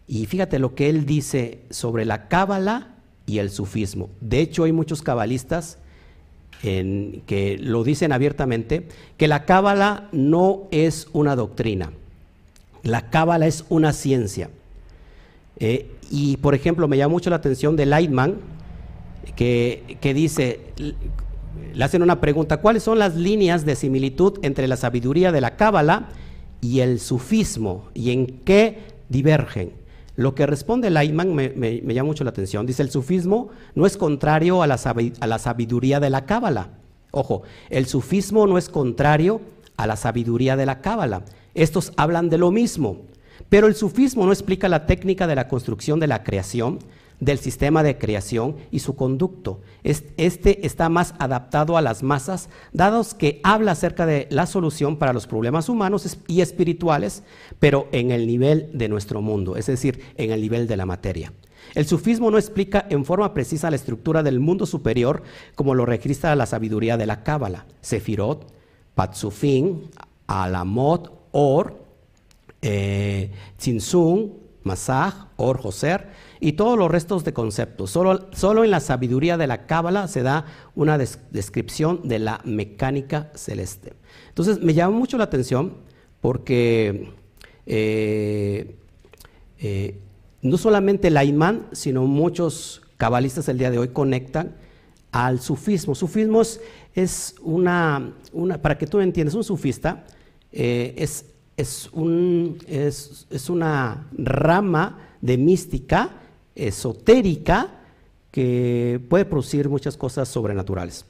y 0.08 0.26
fíjate 0.28 0.60
lo 0.60 0.76
que 0.76 0.90
él 0.90 1.06
dice 1.06 1.60
sobre 1.70 2.06
la 2.06 2.28
cábala 2.28 2.96
y 3.26 3.40
el 3.40 3.50
sufismo. 3.50 4.10
De 4.22 4.40
hecho, 4.40 4.64
hay 4.64 4.72
muchos 4.72 5.02
cabalistas 5.02 5.80
que 6.62 7.58
lo 7.62 7.84
dicen 7.84 8.12
abiertamente, 8.12 8.88
que 9.18 9.28
la 9.28 9.46
cábala 9.46 10.10
no 10.12 10.64
es 10.72 11.08
una 11.14 11.36
doctrina, 11.36 11.92
la 12.82 13.10
cábala 13.12 13.46
es 13.46 13.66
una 13.70 13.94
ciencia. 13.94 14.50
Eh, 15.60 15.92
y 16.10 16.38
por 16.38 16.56
ejemplo, 16.56 16.88
me 16.88 16.98
llama 16.98 17.12
mucho 17.12 17.30
la 17.30 17.36
atención 17.36 17.76
de 17.76 17.86
Leitman, 17.86 18.38
que, 19.36 20.14
dice, 20.16 20.60
le 21.74 21.84
hacen 21.84 22.02
una 22.02 22.22
pregunta, 22.22 22.58
¿cuáles 22.58 22.84
son 22.84 23.00
las 23.00 23.16
líneas 23.16 23.66
de 23.66 23.76
similitud 23.76 24.40
entre 24.42 24.68
la 24.68 24.78
sabiduría 24.78 25.32
de 25.32 25.42
la 25.42 25.56
Cábala 25.56 26.10
y 26.62 26.80
el 26.80 27.00
sufismo 27.00 27.90
y 27.94 28.12
en 28.12 28.28
qué 28.46 28.80
divergen? 29.10 29.74
Lo 30.16 30.34
que 30.34 30.46
responde 30.46 30.90
Leitman 30.90 31.34
me, 31.34 31.50
me, 31.50 31.94
llama 31.94 32.08
mucho 32.08 32.24
la 32.24 32.30
atención. 32.30 32.66
Dice, 32.66 32.82
el 32.82 32.90
sufismo 32.90 33.50
no 33.74 33.86
es 33.86 33.98
contrario 33.98 34.64
a 34.64 34.68
la, 34.68 34.80
a 35.20 35.28
la 35.28 35.40
sabiduría 35.40 36.00
de 36.00 36.10
la 36.10 36.26
Cábala. 36.26 36.70
Ojo, 37.12 37.44
el 37.70 37.86
sufismo 37.86 38.48
no 38.48 38.58
es 38.58 38.70
contrario 38.70 39.42
a 39.78 39.88
la 39.88 39.98
sabiduría 39.98 40.56
de 40.56 40.66
la 40.66 40.80
Cábala. 40.80 41.24
Estos 41.54 41.92
hablan 41.98 42.30
de 42.30 42.38
lo 42.38 42.52
mismo. 42.52 43.02
Pero 43.50 43.68
el 43.68 43.76
sufismo 43.76 44.26
no 44.26 44.32
explica 44.32 44.70
la 44.70 44.86
técnica 44.86 45.28
de 45.28 45.36
la 45.36 45.48
construcción 45.48 46.00
de 46.00 46.08
la 46.08 46.24
creación, 46.24 46.80
del 47.20 47.40
sistema 47.40 47.84
de 47.84 47.98
creación 47.98 48.58
y 48.72 48.80
su 48.80 48.96
conducto. 48.96 49.62
Este 49.84 50.66
está 50.66 50.90
más 50.90 51.14
adaptado 51.20 51.78
a 51.78 51.82
las 51.82 52.04
masas, 52.04 52.50
dados 52.74 53.14
que 53.14 53.40
habla 53.44 53.72
acerca 53.72 54.06
de 54.06 54.28
la 54.30 54.46
solución 54.46 54.98
para 54.98 55.14
los 55.14 55.28
problemas 55.28 55.70
humanos 55.70 56.18
y 56.28 56.42
espirituales, 56.42 57.24
pero 57.60 57.88
en 57.92 58.12
el 58.12 58.28
nivel 58.28 58.70
de 58.74 58.90
nuestro 58.90 59.22
mundo, 59.22 59.56
es 59.56 59.68
decir, 59.68 60.02
en 60.18 60.32
el 60.32 60.42
nivel 60.42 60.68
de 60.68 60.78
la 60.78 60.86
materia. 60.86 61.34
El 61.74 61.86
sufismo 61.88 62.30
no 62.30 62.38
explica 62.38 62.86
en 62.90 63.06
forma 63.06 63.34
precisa 63.34 63.70
la 63.70 63.76
estructura 63.76 64.22
del 64.24 64.40
mundo 64.40 64.66
superior 64.66 65.24
como 65.56 65.74
lo 65.74 65.86
registra 65.86 66.36
la 66.36 66.46
sabiduría 66.46 66.98
de 66.98 67.08
la 67.08 67.24
Cábala, 67.24 67.66
Sefirot, 67.82 68.54
Patsufin, 68.94 69.90
Alamot, 70.28 71.12
Or, 71.32 71.78
eh, 72.62 73.32
Masaj, 74.64 75.28
Or, 75.38 75.62
Joser, 75.62 76.08
y 76.46 76.54
todos 76.54 76.78
los 76.78 76.92
restos 76.92 77.24
de 77.24 77.34
conceptos. 77.34 77.90
Solo, 77.90 78.28
solo 78.32 78.64
en 78.64 78.70
la 78.70 78.80
sabiduría 78.80 79.36
de 79.36 79.48
la 79.48 79.66
Cábala 79.66 80.08
se 80.08 80.22
da 80.22 80.46
una 80.76 80.96
descripción 80.96 82.08
de 82.08 82.20
la 82.20 82.40
mecánica 82.46 83.32
celeste. 83.34 83.94
Entonces 84.30 84.62
me 84.62 84.76
llama 84.76 84.96
mucho 84.96 85.18
la 85.18 85.24
atención 85.24 85.74
porque 86.22 87.10
eh, 87.66 88.76
eh, 89.58 90.00
no 90.44 90.60
solamente 90.60 91.08
el 91.08 91.20
imán, 91.28 91.66
sino 91.72 92.06
muchos 92.06 92.84
cabalistas 92.98 93.50
el 93.50 93.58
día 93.58 93.72
de 93.72 93.80
hoy 93.80 93.88
conectan 93.88 94.56
al 95.12 95.40
sufismo. 95.40 95.96
Sufismo 95.96 96.44
es, 96.94 97.36
una, 97.42 98.14
una, 98.34 98.62
para 98.62 98.78
que 98.78 98.86
tú 98.86 99.00
entiendas, 99.00 99.34
un 99.34 99.44
sufista 99.44 100.06
eh, 100.52 100.94
es, 100.96 101.26
es, 101.58 101.90
un, 101.92 102.60
es 102.68 103.50
una 103.50 104.06
rama 104.16 105.00
de 105.22 105.40
mística 105.40 106.22
esotérica 106.56 107.82
que 108.32 109.00
puede 109.10 109.26
producir 109.26 109.70
muchas 109.70 109.98
cosas 109.98 110.28
sobrenaturales. 110.28 111.06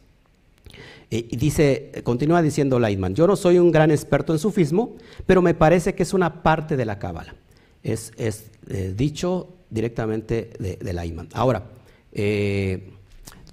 Y 1.10 1.38
dice, 1.38 1.92
continúa 2.04 2.42
diciendo 2.42 2.80
Leitman, 2.80 3.14
yo 3.14 3.28
no 3.28 3.36
soy 3.36 3.60
un 3.60 3.72
gran 3.72 3.92
experto 3.92 4.34
en 4.34 4.40
sufismo, 4.40 4.96
pero 5.26 5.42
me 5.42 5.54
parece 5.54 5.94
que 5.94 6.04
es 6.04 6.14
una 6.14 6.44
parte 6.44 6.76
de 6.76 6.86
la 6.86 7.00
cábala. 7.00 7.36
Es, 7.84 8.12
eh, 8.18 8.94
dicho 8.96 9.50
directamente 9.70 10.50
de, 10.60 10.78
de 10.78 11.28
Ahora, 11.34 11.66
eh, 12.12 12.92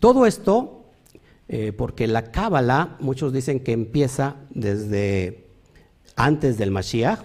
todo 0.01 0.25
esto, 0.25 0.87
eh, 1.49 1.73
porque 1.73 2.07
la 2.07 2.31
cábala, 2.31 2.97
muchos 3.01 3.33
dicen 3.33 3.61
que 3.61 3.73
empieza 3.73 4.37
desde 4.51 5.45
antes 6.17 6.57
del 6.57 6.71
Mashiach, 6.71 7.21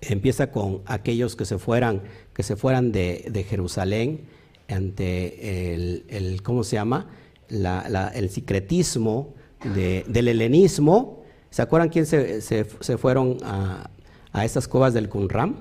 empieza 0.00 0.50
con 0.50 0.82
aquellos 0.86 1.36
que 1.36 1.44
se 1.44 1.58
fueran 1.58 2.02
que 2.34 2.42
se 2.42 2.56
fueran 2.56 2.92
de, 2.92 3.46
Jerusalén 3.48 4.20
ante 4.68 5.74
el, 5.74 6.40
¿cómo 6.42 6.62
se 6.62 6.76
llama? 6.76 7.08
el 7.48 8.30
secretismo 8.30 9.34
del 9.64 10.28
helenismo. 10.28 11.24
¿Se 11.50 11.62
acuerdan 11.62 11.88
quién 11.88 12.06
se, 12.06 12.64
fueron 12.98 13.38
a, 13.42 13.90
a, 14.32 14.44
estas 14.44 14.68
cuevas 14.68 14.94
del 14.94 15.08
Qumran? 15.08 15.56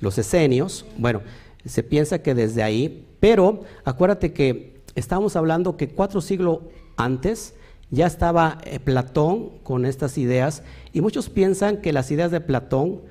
Los 0.00 0.16
esenios. 0.16 0.86
Bueno, 0.96 1.20
se 1.66 1.82
piensa 1.82 2.22
que 2.22 2.34
desde 2.34 2.62
ahí, 2.62 3.06
pero 3.20 3.64
acuérdate 3.84 4.32
que 4.32 4.80
estamos 4.94 5.36
hablando 5.36 5.76
que 5.76 5.88
cuatro 5.88 6.20
siglos 6.20 6.60
antes 6.96 7.54
ya 7.90 8.06
estaba 8.06 8.58
eh, 8.64 8.80
Platón 8.80 9.50
con 9.62 9.86
estas 9.86 10.18
ideas 10.18 10.62
y 10.92 11.00
muchos 11.00 11.28
piensan 11.28 11.78
que 11.78 11.92
las 11.92 12.10
ideas 12.10 12.30
de 12.30 12.40
Platón 12.40 13.02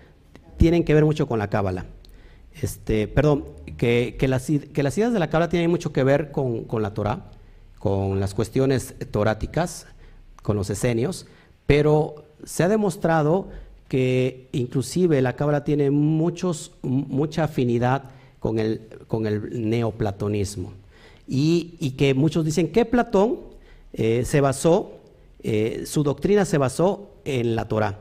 tienen 0.58 0.84
que 0.84 0.94
ver 0.94 1.06
mucho 1.06 1.28
con 1.28 1.40
la 1.40 1.50
Cábala 1.50 1.86
este, 2.62 3.08
perdón, 3.08 3.46
que, 3.78 4.16
las, 4.28 4.50
ideas 4.50 5.14
de 5.14 5.20
la 5.20 5.30
Cábala 5.30 5.50
tienen 5.50 5.70
mucho 5.70 5.94
que 5.94 6.04
ver 6.04 6.32
con, 6.32 6.66
la 6.82 6.94
Torah, 6.94 7.30
con 7.78 8.20
las 8.20 8.34
cuestiones 8.34 8.96
toráticas, 9.12 9.86
con 10.42 10.56
los 10.56 10.70
esenios, 10.70 11.28
pero 11.66 12.26
se 12.44 12.64
ha 12.64 12.70
demostrado 12.70 13.50
que 13.88 14.50
inclusive 14.52 15.22
la 15.22 15.36
Cábala 15.36 15.64
tiene 15.64 15.92
muchos, 15.92 16.72
mucha 16.82 17.46
afinidad 17.46 18.06
con 18.40 18.60
el, 18.60 18.82
con 19.08 19.28
el 19.28 19.70
neoplatonismo. 19.70 20.74
y, 21.28 21.92
que 21.98 22.14
muchos 22.14 22.46
dicen 22.46 22.72
que 22.72 22.86
Platón 22.86 23.40
eh, 23.94 24.24
se 24.26 24.42
basó, 24.42 24.94
eh, 25.44 25.84
su 25.86 26.04
doctrina 26.04 26.46
se 26.46 26.58
basó 26.58 27.12
en 27.26 27.56
la 27.56 27.68
Torah. 27.68 28.00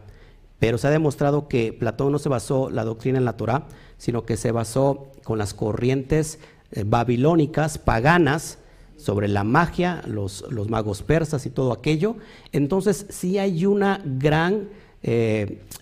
Pero 0.58 0.78
se 0.78 0.86
ha 0.86 0.90
demostrado 0.90 1.48
que 1.48 1.72
Platón 1.72 2.12
no 2.12 2.18
se 2.18 2.28
basó 2.28 2.70
la 2.70 2.84
doctrina 2.84 3.18
en 3.18 3.24
la 3.24 3.36
Torah, 3.36 3.66
sino 3.98 4.24
que 4.24 4.36
se 4.36 4.52
basó 4.52 5.08
con 5.22 5.38
las 5.38 5.54
corrientes 5.54 6.38
eh, 6.72 6.84
babilónicas, 6.86 7.78
paganas, 7.78 8.58
sobre 8.96 9.28
la 9.28 9.44
magia, 9.44 10.02
los, 10.06 10.46
los, 10.50 10.70
magos 10.70 11.02
persas 11.02 11.44
y 11.44 11.50
todo 11.50 11.72
aquello. 11.72 12.16
Entonces 12.52 13.06
sí 13.10 13.38
hay 13.38 13.66
una 13.66 14.00
gran 14.04 14.70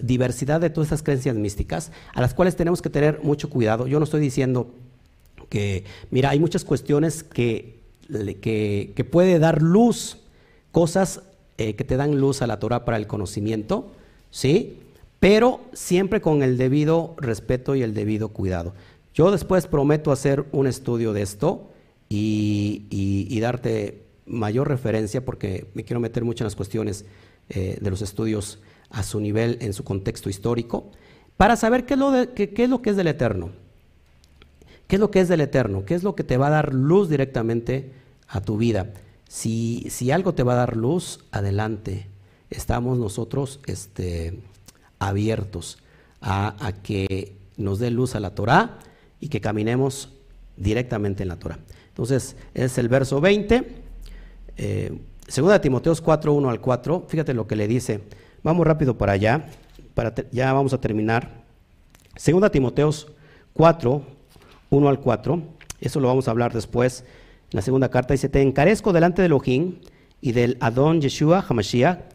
diversidad 0.01 0.61
de 0.61 0.69
todas 0.69 0.89
esas 0.89 1.03
creencias 1.03 1.35
místicas, 1.37 1.93
a 2.13 2.21
las 2.21 2.35
cuales 2.35 2.57
tenemos 2.57 2.83
que 2.83 2.91
tener 2.91 3.21
mucho 3.23 3.49
cuidado. 3.49 3.87
Yo 3.87 3.99
no 3.99 4.05
estoy 4.05 4.21
diciendo 4.21 4.75
que, 5.49 5.85
mira, 6.11 6.31
hay 6.31 6.41
muchas 6.41 6.65
cuestiones 6.65 7.23
que, 7.23 7.79
que, 8.09 9.09
puede 9.11 9.39
dar 9.39 9.63
luz, 9.63 10.19
cosas 10.73 11.23
eh, 11.59 11.75
que 11.75 11.85
te 11.85 11.97
dan 11.97 12.19
luz 12.19 12.43
a 12.43 12.47
la 12.47 12.59
Torah 12.59 12.85
para 12.85 12.97
el 12.97 13.07
conocimiento, 13.07 13.93
¿sí? 14.35 14.81
Pero 15.21 15.61
siempre 15.73 16.21
con 16.21 16.43
el 16.43 16.59
debido 16.59 17.15
respeto 17.19 17.77
y 17.77 17.83
el 17.83 17.95
debido 17.95 18.31
cuidado. 18.31 18.75
Yo 19.15 19.31
después 19.31 19.69
prometo 19.69 20.11
hacer 20.11 20.45
un 20.51 20.67
estudio 20.67 21.13
de 21.13 21.23
esto 21.23 21.71
y, 22.09 23.39
darte 23.41 24.03
mayor 24.27 24.69
referencia 24.69 25.25
porque 25.25 25.69
me 25.75 25.85
quiero 25.85 26.01
meter 26.01 26.25
mucho 26.25 26.43
en 26.43 26.47
las 26.47 26.57
cuestiones 26.57 27.05
eh, 27.49 27.79
de 27.81 27.91
los 27.91 28.03
estudios 28.03 28.59
a 28.91 29.05
su 29.05 29.21
nivel, 29.21 29.59
en 29.61 29.73
su 29.73 29.85
contexto 29.85 30.29
histórico, 30.29 30.91
para 31.37 31.55
saber 31.55 31.87
qué 31.87 31.95
es 31.95 32.01
lo, 32.01 32.13
qué 32.35 32.53
es, 32.57 32.69
lo 32.69 32.83
que 32.83 32.91
es 32.91 32.97
del 32.97 33.07
Eterno. 33.07 33.51
¿Qué 34.89 34.97
es 34.97 35.01
lo 35.01 35.11
que 35.11 35.21
es 35.21 35.29
del 35.29 35.41
eterno? 35.41 35.85
¿Qué 35.87 35.95
es 35.95 36.03
lo 36.03 36.15
que 36.15 36.25
te 36.25 36.37
va 36.37 36.49
a 36.49 36.51
dar 36.51 36.75
luz 36.75 37.09
directamente 37.09 37.93
a 38.29 38.43
tu 38.43 38.59
vida? 38.59 38.93
Si, 39.29 39.87
si 39.89 40.11
algo 40.11 40.35
te 40.35 40.43
va 40.43 40.53
a 40.53 40.57
dar 40.57 40.77
luz, 40.77 41.25
adelante. 41.31 42.09
Estamos 42.51 42.99
nosotros 42.99 43.61
este, 43.67 44.39
abiertos 44.99 45.79
a, 46.21 46.73
que 46.83 47.37
nos 47.57 47.79
dé 47.79 47.91
luz 47.91 48.15
a 48.15 48.21
la 48.21 48.35
Torah 48.35 48.79
y 49.21 49.29
que 49.29 49.41
caminemos 49.41 50.11
directamente 50.57 51.23
en 51.23 51.29
la 51.29 51.37
Torah. 51.37 51.59
Entonces, 51.89 52.37
es 52.55 52.79
el 52.79 52.89
verso 52.89 53.21
20, 53.21 53.69
eh, 54.57 54.99
segunda 55.29 55.61
Timoteos 55.61 56.01
4, 56.01 56.33
1 56.33 56.51
al 56.51 56.61
4, 56.61 57.05
fíjate 57.09 57.35
lo 57.35 57.47
que 57.47 57.57
le 57.57 57.69
dice. 57.69 58.01
Vamos 58.43 58.67
rápido 58.67 58.99
para 58.99 59.13
allá, 59.13 59.49
para 59.95 60.15
ya 60.31 60.53
vamos 60.53 60.73
a 60.73 60.81
terminar. 60.81 61.43
Segunda 62.17 62.51
Timoteos 62.51 63.09
4, 63.55 64.03
1 64.71 64.89
al 64.89 65.01
4, 65.01 65.43
eso 65.81 66.01
lo 66.01 66.09
vamos 66.09 66.29
a 66.29 66.31
hablar 66.31 66.53
después. 66.53 67.05
En 67.51 67.57
la 67.57 67.63
segunda 67.63 67.89
carta 67.89 68.15
dice, 68.15 68.29
te 68.29 68.43
encarezco 68.43 68.93
delante 68.93 69.23
del 69.23 69.33
Ojín 69.33 69.81
y 70.21 70.33
del 70.33 70.57
Adón 70.61 71.01
Yeshua 71.01 71.45
Hamashiach, 71.49 72.14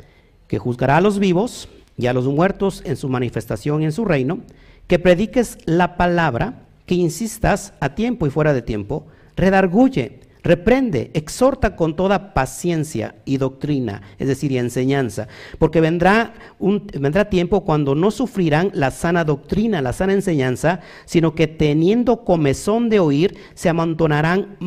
que 0.50 0.58
juzgará 0.60 0.98
a 0.98 1.02
los 1.02 1.20
vivos 1.20 1.70
y 1.96 2.08
a 2.08 2.14
los 2.14 2.26
muertos 2.26 2.82
en 2.84 2.98
su 2.98 3.08
manifestación 3.08 3.82
y 3.82 3.86
en 3.86 3.92
su 3.94 4.04
reino, 4.04 4.40
que 4.88 5.00
prediques 5.00 5.60
la 5.66 5.96
palabra, 5.96 6.66
que 6.88 6.96
insistas 6.96 7.74
a 7.80 7.94
tiempo 7.94 8.26
y 8.26 8.32
fuera 8.32 8.52
de 8.52 8.64
tiempo, 8.64 9.06
redarguye, 9.36 10.22
reprende, 10.42 11.12
exhorta 11.14 11.76
con 11.76 11.96
toda 11.96 12.34
paciencia 12.34 13.16
y 13.26 13.38
doctrina, 13.38 14.02
es 14.18 14.28
decir, 14.28 14.52
y 14.52 14.58
enseñanza, 14.58 15.28
porque 15.60 15.82
vendrá, 15.82 16.34
un, 16.58 16.88
vendrá 17.00 17.30
tiempo 17.30 17.64
cuando 17.64 17.94
no 17.94 18.10
sufrirán 18.10 18.72
la 18.74 18.90
sana 18.90 19.24
doctrina, 19.26 19.84
la 19.84 19.94
sana 19.94 20.14
enseñanza, 20.14 20.80
sino 21.06 21.36
que 21.36 21.46
teniendo 21.46 22.24
comezón 22.26 22.90
de 22.90 23.00
oír, 23.00 23.38
se 23.54 23.70
amontonarán, 23.70 24.58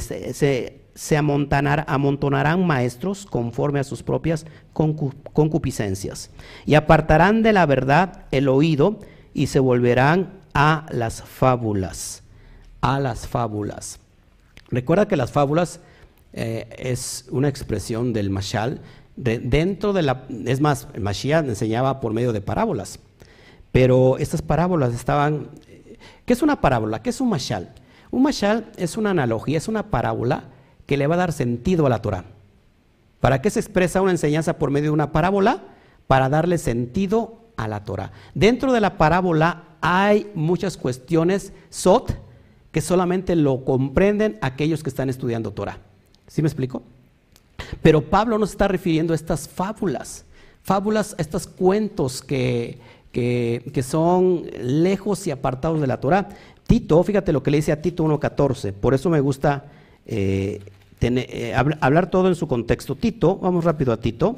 se, 0.00 0.34
se 0.34 0.83
amontonarán 1.86 2.66
maestros 2.66 3.26
conforme 3.26 3.80
a 3.80 3.84
sus 3.84 4.02
propias 4.02 4.46
concupiscencias, 4.72 6.30
y 6.66 6.74
apartarán 6.74 7.42
de 7.42 7.52
la 7.52 7.66
verdad 7.66 8.26
el 8.30 8.48
oído 8.48 9.00
y 9.32 9.48
se 9.48 9.58
volverán 9.58 10.34
a 10.54 10.86
las 10.90 11.22
fábulas, 11.22 12.22
a 12.80 13.00
las 13.00 13.26
fábulas. 13.26 13.98
Recuerda 14.70 15.08
que 15.08 15.16
las 15.16 15.32
fábulas 15.32 15.80
eh, 16.32 16.68
es 16.78 17.26
una 17.30 17.48
expresión 17.48 18.12
del 18.12 18.30
mashal. 18.30 18.80
dentro 19.16 19.92
de 19.92 20.02
la, 20.02 20.24
es 20.46 20.60
más, 20.60 20.88
el 20.94 21.00
Mashiach 21.00 21.44
enseñaba 21.46 22.00
por 22.00 22.12
medio 22.12 22.32
de 22.32 22.40
parábolas, 22.40 22.98
pero 23.70 24.18
estas 24.18 24.42
parábolas 24.42 24.94
estaban, 24.94 25.48
¿qué 26.24 26.32
es 26.32 26.42
una 26.42 26.60
parábola? 26.60 27.02
¿Qué 27.02 27.10
es 27.10 27.20
un 27.20 27.28
mashal? 27.28 27.72
Un 28.10 28.22
mashal 28.22 28.70
es 28.76 28.96
una 28.96 29.10
analogía, 29.10 29.58
es 29.58 29.66
una 29.66 29.90
parábola 29.90 30.44
que 30.86 30.96
le 30.96 31.06
va 31.06 31.14
a 31.14 31.18
dar 31.18 31.32
sentido 31.32 31.86
a 31.86 31.88
la 31.88 32.02
Torah. 32.02 32.24
¿Para 33.20 33.40
qué 33.40 33.50
se 33.50 33.60
expresa 33.60 34.02
una 34.02 34.10
enseñanza 34.10 34.58
por 34.58 34.70
medio 34.70 34.90
de 34.90 34.94
una 34.94 35.12
parábola? 35.12 35.62
Para 36.06 36.28
darle 36.28 36.58
sentido 36.58 37.38
a 37.56 37.68
la 37.68 37.84
Torah. 37.84 38.12
Dentro 38.34 38.72
de 38.72 38.80
la 38.80 38.98
parábola 38.98 39.64
hay 39.80 40.30
muchas 40.34 40.76
cuestiones 40.76 41.52
sot, 41.70 42.18
que 42.72 42.80
solamente 42.80 43.36
lo 43.36 43.64
comprenden 43.64 44.38
aquellos 44.42 44.82
que 44.82 44.90
están 44.90 45.08
estudiando 45.08 45.52
Torah. 45.52 45.78
¿Sí 46.26 46.42
me 46.42 46.48
explico? 46.48 46.82
Pero 47.82 48.02
Pablo 48.02 48.38
no 48.38 48.44
está 48.44 48.66
refiriendo 48.66 49.12
a 49.12 49.16
estas 49.16 49.48
fábulas, 49.48 50.24
fábulas, 50.62 51.14
a 51.18 51.22
estos 51.22 51.46
cuentos 51.46 52.20
que, 52.20 52.78
que, 53.12 53.82
son 53.82 54.42
lejos 54.58 55.26
y 55.26 55.30
apartados 55.30 55.80
de 55.80 55.86
la 55.86 56.00
Torah. 56.00 56.28
Tito, 56.66 57.02
fíjate 57.04 57.32
lo 57.32 57.42
que 57.42 57.50
le 57.50 57.58
dice 57.58 57.72
a 57.72 57.80
Tito 57.80 58.04
1.14, 58.04 58.72
por 58.72 58.94
eso 58.94 59.08
me 59.08 59.20
gusta 59.20 59.66
eh, 60.06 60.60
eh, 61.00 61.54
hablar 61.80 62.10
todo 62.10 62.28
en 62.28 62.34
su 62.34 62.46
contexto. 62.48 62.94
Tito, 62.94 63.36
vamos 63.36 63.64
rápido 63.64 63.92
a 63.92 63.98
Tito, 63.98 64.36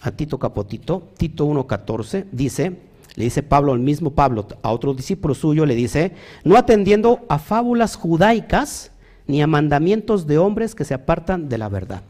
a 0.00 0.10
Tito 0.10 0.38
Capotito, 0.38 1.08
Tito 1.16 1.46
1.14, 1.46 2.26
dice, 2.32 2.76
le 3.14 3.24
dice 3.24 3.42
Pablo, 3.42 3.74
el 3.74 3.80
mismo 3.80 4.12
Pablo, 4.12 4.46
a 4.62 4.70
otro 4.70 4.94
discípulo 4.94 5.34
suyo, 5.34 5.66
le 5.66 5.74
dice, 5.74 6.12
no 6.44 6.56
atendiendo 6.56 7.26
a 7.28 7.38
fábulas 7.38 7.96
judaicas 7.96 8.92
ni 9.26 9.42
a 9.42 9.46
mandamientos 9.46 10.26
de 10.26 10.38
hombres 10.38 10.74
que 10.74 10.84
se 10.84 10.94
apartan 10.94 11.48
de 11.48 11.58
la 11.58 11.68
verdad. 11.68 12.02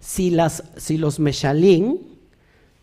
Si, 0.00 0.30
las, 0.30 0.64
si 0.76 0.98
los 0.98 1.18
meshalín, 1.18 2.00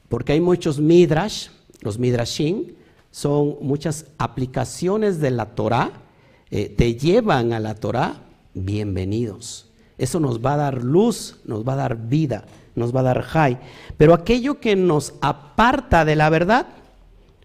porque 0.09 0.33
hay 0.33 0.41
muchos 0.41 0.79
midrash, 0.79 1.49
los 1.81 1.99
midrashim, 1.99 2.73
son 3.11 3.57
muchas 3.61 4.05
aplicaciones 4.17 5.19
de 5.19 5.31
la 5.31 5.47
Torah, 5.47 5.91
eh, 6.49 6.69
te 6.69 6.95
llevan 6.95 7.53
a 7.53 7.59
la 7.59 7.75
Torah, 7.75 8.21
bienvenidos. 8.53 9.67
Eso 9.97 10.19
nos 10.19 10.43
va 10.43 10.55
a 10.55 10.57
dar 10.57 10.83
luz, 10.83 11.37
nos 11.45 11.67
va 11.67 11.73
a 11.73 11.77
dar 11.77 11.95
vida, 11.95 12.45
nos 12.75 12.95
va 12.95 13.01
a 13.01 13.03
dar 13.03 13.21
jai. 13.21 13.59
Pero 13.97 14.13
aquello 14.13 14.59
que 14.59 14.75
nos 14.75 15.13
aparta 15.21 16.05
de 16.05 16.15
la 16.15 16.29
verdad, 16.29 16.67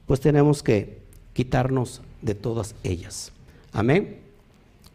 pues 0.07 0.21
tenemos 0.21 0.63
que 0.63 0.99
quitarnos 1.33 2.01
de 2.23 2.35
todas 2.35 2.75
ellas. 2.83 3.33
Amén. 3.73 4.21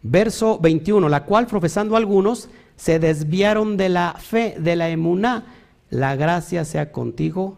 Verso 0.01 0.57
21, 0.57 1.07
la 1.07 1.25
cual 1.25 1.45
profesando 1.45 1.95
algunos 1.95 2.49
se 2.75 2.97
desviaron 2.97 3.77
de 3.77 3.89
la 3.89 4.15
fe, 4.17 4.55
de 4.59 4.75
la 4.75 4.89
emuná. 4.89 5.45
La 5.91 6.15
gracia 6.15 6.65
sea 6.65 6.91
contigo. 6.91 7.57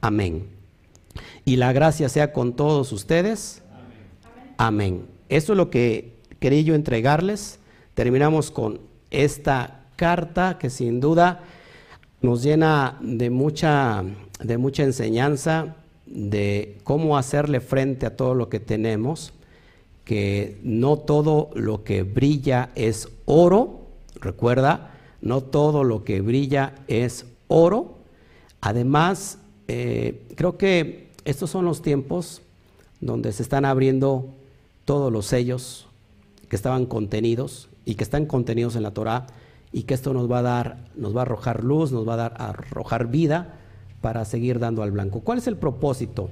Amén. 0.00 0.46
Y 1.44 1.56
la 1.56 1.72
gracia 1.72 2.08
sea 2.08 2.32
con 2.32 2.52
todos 2.54 2.92
ustedes. 2.92 3.62
Amén. 3.72 4.54
Amén. 4.58 5.06
Eso 5.28 5.54
es 5.54 5.56
lo 5.56 5.70
que 5.70 6.09
quería 6.40 6.62
yo 6.62 6.74
entregarles. 6.74 7.60
Terminamos 7.94 8.50
con 8.50 8.80
esta 9.10 9.84
carta 9.96 10.58
que 10.58 10.70
sin 10.70 11.00
duda 11.00 11.44
nos 12.22 12.42
llena 12.42 12.98
de 13.00 13.30
mucha, 13.30 14.02
de 14.42 14.58
mucha 14.58 14.82
enseñanza, 14.82 15.76
de 16.06 16.78
cómo 16.82 17.16
hacerle 17.16 17.60
frente 17.60 18.06
a 18.06 18.16
todo 18.16 18.34
lo 18.34 18.48
que 18.48 18.58
tenemos, 18.58 19.32
que 20.04 20.58
no 20.62 20.96
todo 20.96 21.50
lo 21.54 21.84
que 21.84 22.02
brilla 22.02 22.70
es 22.74 23.08
oro, 23.26 23.82
recuerda, 24.20 24.94
no 25.20 25.42
todo 25.42 25.84
lo 25.84 26.02
que 26.02 26.20
brilla 26.20 26.74
es 26.88 27.26
oro. 27.48 27.98
Además, 28.60 29.38
eh, 29.68 30.22
creo 30.34 30.56
que 30.56 31.10
estos 31.24 31.50
son 31.50 31.64
los 31.64 31.82
tiempos 31.82 32.42
donde 33.00 33.32
se 33.32 33.42
están 33.42 33.64
abriendo 33.64 34.26
todos 34.84 35.12
los 35.12 35.26
sellos 35.26 35.86
que 36.50 36.56
estaban 36.56 36.84
contenidos 36.84 37.70
y 37.86 37.94
que 37.94 38.04
están 38.04 38.26
contenidos 38.26 38.76
en 38.76 38.82
la 38.82 38.90
Torah 38.90 39.28
y 39.72 39.84
que 39.84 39.94
esto 39.94 40.12
nos 40.12 40.30
va 40.30 40.40
a 40.40 40.42
dar, 40.42 40.76
nos 40.96 41.16
va 41.16 41.20
a 41.20 41.22
arrojar 41.22 41.64
luz, 41.64 41.92
nos 41.92 42.06
va 42.06 42.14
a 42.14 42.16
dar 42.16 42.34
a 42.38 42.50
arrojar 42.50 43.06
vida 43.06 43.54
para 44.00 44.24
seguir 44.24 44.58
dando 44.58 44.82
al 44.82 44.90
blanco. 44.90 45.20
¿Cuál 45.20 45.38
es 45.38 45.46
el 45.46 45.56
propósito? 45.56 46.28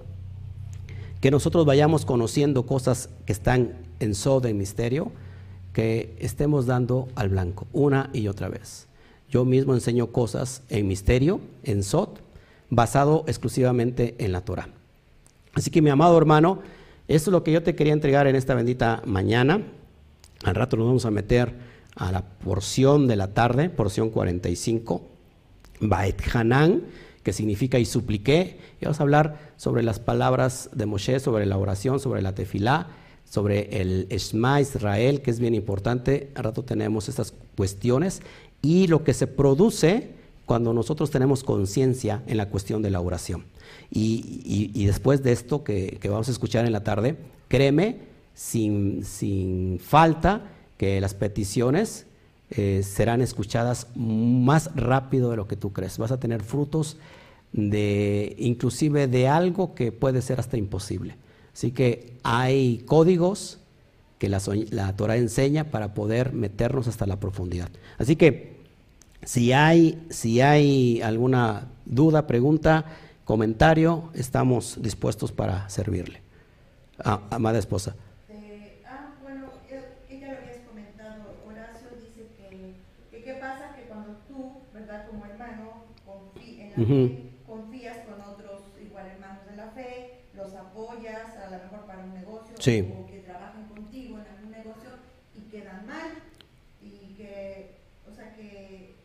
Que 1.21 1.31
nosotros 1.31 1.65
vayamos 1.65 2.05
conociendo 2.05 2.67
cosas 2.67 3.11
que 3.27 3.33
están 3.33 3.75
en 4.01 4.15
so 4.17 4.41
de 4.41 4.55
misterio, 4.55 5.13
que 5.73 6.17
estemos 6.19 6.67
dando 6.67 7.09
al 7.15 7.29
blanco 7.29 7.69
una 7.73 8.11
y 8.13 8.27
otra 8.27 8.49
vez. 8.49 8.89
Yo 9.31 9.45
mismo 9.45 9.75
enseño 9.75 10.09
cosas 10.09 10.63
en 10.69 10.89
misterio, 10.89 11.41
en 11.63 11.85
Sot, 11.85 12.21
basado 12.71 13.23
exclusivamente 13.29 14.17
en 14.19 14.33
la 14.33 14.41
Torah. 14.41 14.69
Así 15.55 15.71
que 15.71 15.81
mi 15.81 15.91
amado 15.91 16.19
hermano, 16.19 16.61
eso 17.07 17.31
es 17.31 17.33
lo 17.33 17.45
que 17.45 17.53
yo 17.53 17.63
te 17.63 17.77
quería 17.77 17.93
entregar 17.93 18.27
en 18.27 18.35
esta 18.35 18.55
bendita 18.55 19.03
mañana. 19.07 19.63
Al 20.45 20.55
rato 20.55 20.77
nos 20.77 20.87
vamos 20.87 21.05
a 21.05 21.11
meter 21.11 21.55
a 21.97 22.13
la 22.13 22.23
porción 22.23 23.07
de 23.09 23.17
la 23.17 23.35
tarde, 23.35 23.71
porción 23.71 24.11
45, 24.11 25.03
Baet 25.81 26.23
Hanan, 26.35 26.85
que 27.23 27.33
significa 27.33 27.79
y 27.79 27.85
supliqué. 27.85 28.59
Y 28.81 28.85
vamos 28.85 29.01
a 29.01 29.03
hablar 29.03 29.53
sobre 29.57 29.83
las 29.83 29.99
palabras 29.99 30.71
de 30.73 30.87
Moshe, 30.87 31.19
sobre 31.21 31.47
la 31.47 31.59
oración, 31.59 32.01
sobre 32.01 32.23
la 32.23 32.35
tefilá, 32.35 32.89
sobre 33.25 33.81
el 33.81 34.07
Shema 34.09 34.61
Israel, 34.61 35.23
que 35.23 35.31
es 35.31 35.41
bien 35.41 35.55
importante. 35.55 36.31
Al 36.35 36.45
rato 36.45 36.63
tenemos 36.63 37.09
estas 37.09 37.35
cuestiones 37.57 38.23
y 38.63 38.87
lo 38.87 39.05
que 39.05 39.15
se 39.15 39.27
produce 39.27 40.19
cuando 40.49 40.73
nosotros 40.73 41.11
tenemos 41.11 41.45
conciencia 41.45 42.23
en 42.27 42.39
la 42.39 42.49
cuestión 42.49 42.81
de 42.81 42.91
la 42.91 43.01
oración. 43.01 43.45
Y, 43.91 44.87
después 44.87 45.23
de 45.23 45.33
esto 45.33 45.63
que, 45.63 46.01
vamos 46.05 46.29
a 46.29 46.31
escuchar 46.31 46.65
en 46.65 46.73
la 46.73 46.83
tarde, 46.83 47.17
créeme, 47.49 48.08
sin, 48.39 49.05
sin 49.05 49.81
falta, 49.81 50.53
que 50.77 51.01
las 51.01 51.15
peticiones 51.15 52.07
eh, 52.51 52.83
serán 52.85 53.21
escuchadas 53.21 53.89
más 53.97 54.71
rápido 54.77 55.31
de 55.31 55.37
lo 55.37 55.49
que 55.49 55.57
tú 55.57 55.73
crees. 55.73 55.99
Vas 55.99 56.13
a 56.13 56.21
tener 56.21 56.43
frutos 56.43 56.97
de 57.53 58.37
inclusive 58.39 59.07
de 59.09 59.29
algo 59.29 59.75
que 59.75 59.93
puede 59.93 60.23
ser 60.23 60.39
hasta 60.39 60.57
imposible. 60.57 61.17
Así 61.53 61.73
que 61.73 62.13
hay 62.23 62.79
códigos 62.87 63.59
que 64.19 64.29
la, 64.29 64.41
la 64.71 64.95
Torah 64.97 65.17
enseña 65.17 65.65
para 65.65 65.95
poder 65.95 66.33
meternos 66.33 66.87
hasta 66.89 67.07
la 67.07 67.19
profundidad. 67.19 67.71
Así 67.99 68.17
que 68.17 68.59
si 69.25 69.53
hay, 69.53 70.07
si 70.11 70.41
hay 70.41 71.01
alguna 71.03 71.69
duda, 71.85 72.27
pregunta, 72.27 72.85
comentario, 73.25 74.11
estamos 74.15 74.79
dispuestos 74.81 75.33
para 75.33 75.69
servirle. 75.69 76.23
Ah, 77.05 77.23
amada 77.31 77.59
esposa. 77.59 77.95
Eh, 78.29 78.83
ah, 78.87 79.15
bueno, 79.23 79.47
ella 80.09 80.33
lo 80.33 80.39
habías 80.39 80.59
comentado, 80.67 81.35
Horacio 81.47 81.89
dice 81.97 82.29
que, 82.37 83.21
qué 83.23 83.35
pasa 83.35 83.75
que 83.77 83.83
cuando 83.83 84.17
tú, 84.29 84.53
¿verdad? 84.73 85.07
Como 85.11 85.25
hermano, 85.27 85.85
confías 87.47 87.99
con 88.07 88.21
otros 88.21 88.63
igual 88.81 89.07
hermanos 89.07 89.47
de 89.47 89.57
la 89.57 89.69
fe, 89.69 90.25
los 90.35 90.55
apoyas 90.55 91.37
a 91.37 91.51
lo 91.51 91.65
mejor 91.65 91.87
para 91.87 92.05
un 92.05 92.15
negocio 92.15 92.55
o 92.55 93.07
que 93.07 93.23
trabajan 93.25 93.69
contigo 93.69 94.19
en 94.19 94.27
algún 94.27 94.51
negocio 94.51 94.91
y 95.35 95.51
quedan 95.51 95.87
mal 95.87 96.11
y 96.81 97.15
que, 97.17 97.77
o 98.09 98.15
sea, 98.15 98.35
que 98.35 98.99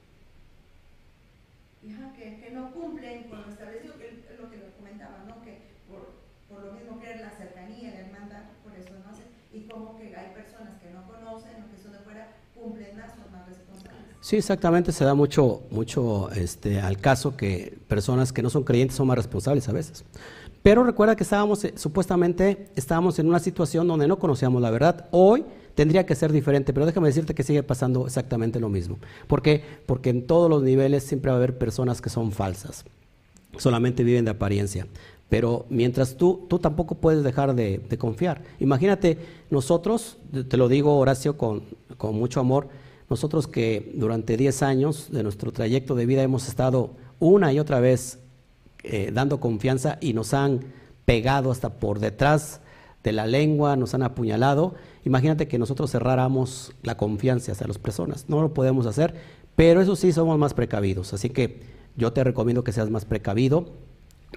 que, 2.24 2.52
no 2.52 2.72
cumplen 2.72 3.24
con 3.24 3.42
lo 3.42 3.50
establecido, 3.50 3.98
que 3.98 4.08
es 4.08 4.40
lo 4.40 4.50
que 4.50 4.58
lo 4.58 4.72
comentaba, 4.78 5.24
¿no? 5.28 5.42
que 5.42 5.60
por, 5.88 6.14
por, 6.48 6.66
lo 6.66 6.74
mismo 6.74 7.00
creer 7.00 7.22
la 7.22 7.32
cercanía, 7.32 7.92
la 7.92 8.00
hermandad, 8.02 8.44
por 8.64 8.76
eso 8.76 8.94
no 9.00 9.10
hacen, 9.10 9.26
y 9.52 9.68
como 9.68 9.98
que 9.98 10.16
hay 10.16 10.34
personas 10.34 10.80
que 10.82 10.90
no 10.92 11.06
conocen 11.06 11.64
o 11.64 11.72
que 11.72 11.82
son 11.82 11.94
de 11.94 12.00
fuera, 12.00 12.28
cumplen 12.56 12.96
más, 12.98 13.14
son 13.14 13.32
más 13.32 13.48
responsables. 13.48 14.16
Sí, 14.34 14.38
exactamente, 14.38 14.92
se 14.92 15.06
da 15.06 15.14
mucho, 15.14 15.62
mucho 15.70 16.32
este, 16.32 16.80
al 16.80 16.98
caso 16.98 17.38
que 17.38 17.78
personas 17.88 18.34
que 18.34 18.42
no 18.42 18.50
son 18.50 18.64
creyentes 18.64 18.98
son 18.98 19.06
más 19.06 19.16
responsables 19.16 19.70
a 19.70 19.74
veces. 19.74 20.06
Pero 20.64 20.84
recuerda 20.84 21.16
que 21.16 21.22
estábamos, 21.22 21.64
eh, 21.66 21.74
supuestamente, 21.76 22.66
estábamos 22.76 23.20
en 23.20 23.28
una 23.28 23.38
situación 23.38 23.88
donde 23.88 24.08
no 24.08 24.18
conocíamos 24.18 24.60
la 24.60 24.72
verdad. 24.72 25.06
Hoy 25.12 25.46
tendría 25.76 26.08
que 26.08 26.16
ser 26.16 26.32
diferente, 26.32 26.74
pero 26.74 26.88
déjame 26.88 27.10
decirte 27.10 27.36
que 27.36 27.44
sigue 27.44 27.62
pasando 27.62 28.08
exactamente 28.08 28.60
lo 28.60 28.70
mismo. 28.70 28.98
¿Por 29.28 29.44
qué? 29.44 29.64
Porque 29.86 30.10
en 30.10 30.26
todos 30.26 30.50
los 30.50 30.64
niveles 30.64 31.04
siempre 31.04 31.30
va 31.30 31.36
a 31.36 31.38
haber 31.38 31.60
personas 31.60 32.02
que 32.02 32.10
son 32.10 32.32
falsas, 32.32 32.86
solamente 33.60 34.04
viven 34.04 34.26
de 34.26 34.32
apariencia. 34.32 34.88
Pero 35.30 35.68
mientras 35.70 36.18
tú, 36.18 36.48
tú 36.50 36.58
tampoco 36.58 36.96
puedes 36.96 37.24
dejar 37.24 37.54
de, 37.54 37.98
confiar. 38.00 38.42
Imagínate, 38.60 39.20
nosotros, 39.52 40.18
te 40.50 40.58
lo 40.58 40.70
digo 40.70 40.98
Horacio 40.98 41.38
con, 41.38 41.62
con 42.00 42.16
mucho 42.16 42.40
amor, 42.40 42.70
nosotros 43.14 43.48
que 43.48 43.92
durante 43.96 44.38
10 44.38 44.64
años 44.64 45.10
de 45.12 45.24
nuestro 45.24 45.52
trayecto 45.52 45.96
de 45.96 46.06
vida 46.06 46.24
hemos 46.24 46.48
estado 46.48 46.96
una 47.20 47.54
y 47.54 47.60
otra 47.60 47.80
vez 47.80 48.20
eh, 48.84 49.12
dando 49.14 49.40
confianza 49.40 49.98
y 50.02 50.14
nos 50.14 50.34
han 50.34 50.62
pegado 51.06 51.52
hasta 51.52 51.80
por 51.80 52.00
detrás 52.00 52.62
de 53.04 53.12
la 53.12 53.28
lengua, 53.28 53.76
nos 53.76 53.94
han 53.94 54.04
apuñalado 54.04 54.76
Imagínate 55.06 55.48
que 55.48 55.60
nosotros 55.60 55.92
cerráramos 55.92 56.74
la 56.82 56.96
confianza 56.96 57.52
hacia 57.52 57.68
las 57.68 57.78
personas. 57.78 58.26
No 58.30 58.42
lo 58.42 58.54
podemos 58.54 58.86
hacer, 58.86 59.16
pero 59.56 59.82
eso 59.82 59.96
sí 59.96 60.14
somos 60.14 60.38
más 60.38 60.54
precavidos. 60.54 61.14
Así 61.14 61.30
que 61.30 61.62
yo 61.98 62.14
te 62.14 62.24
recomiendo 62.24 62.64
que 62.64 62.72
seas 62.72 62.90
más 62.90 63.04
precavido. 63.06 63.74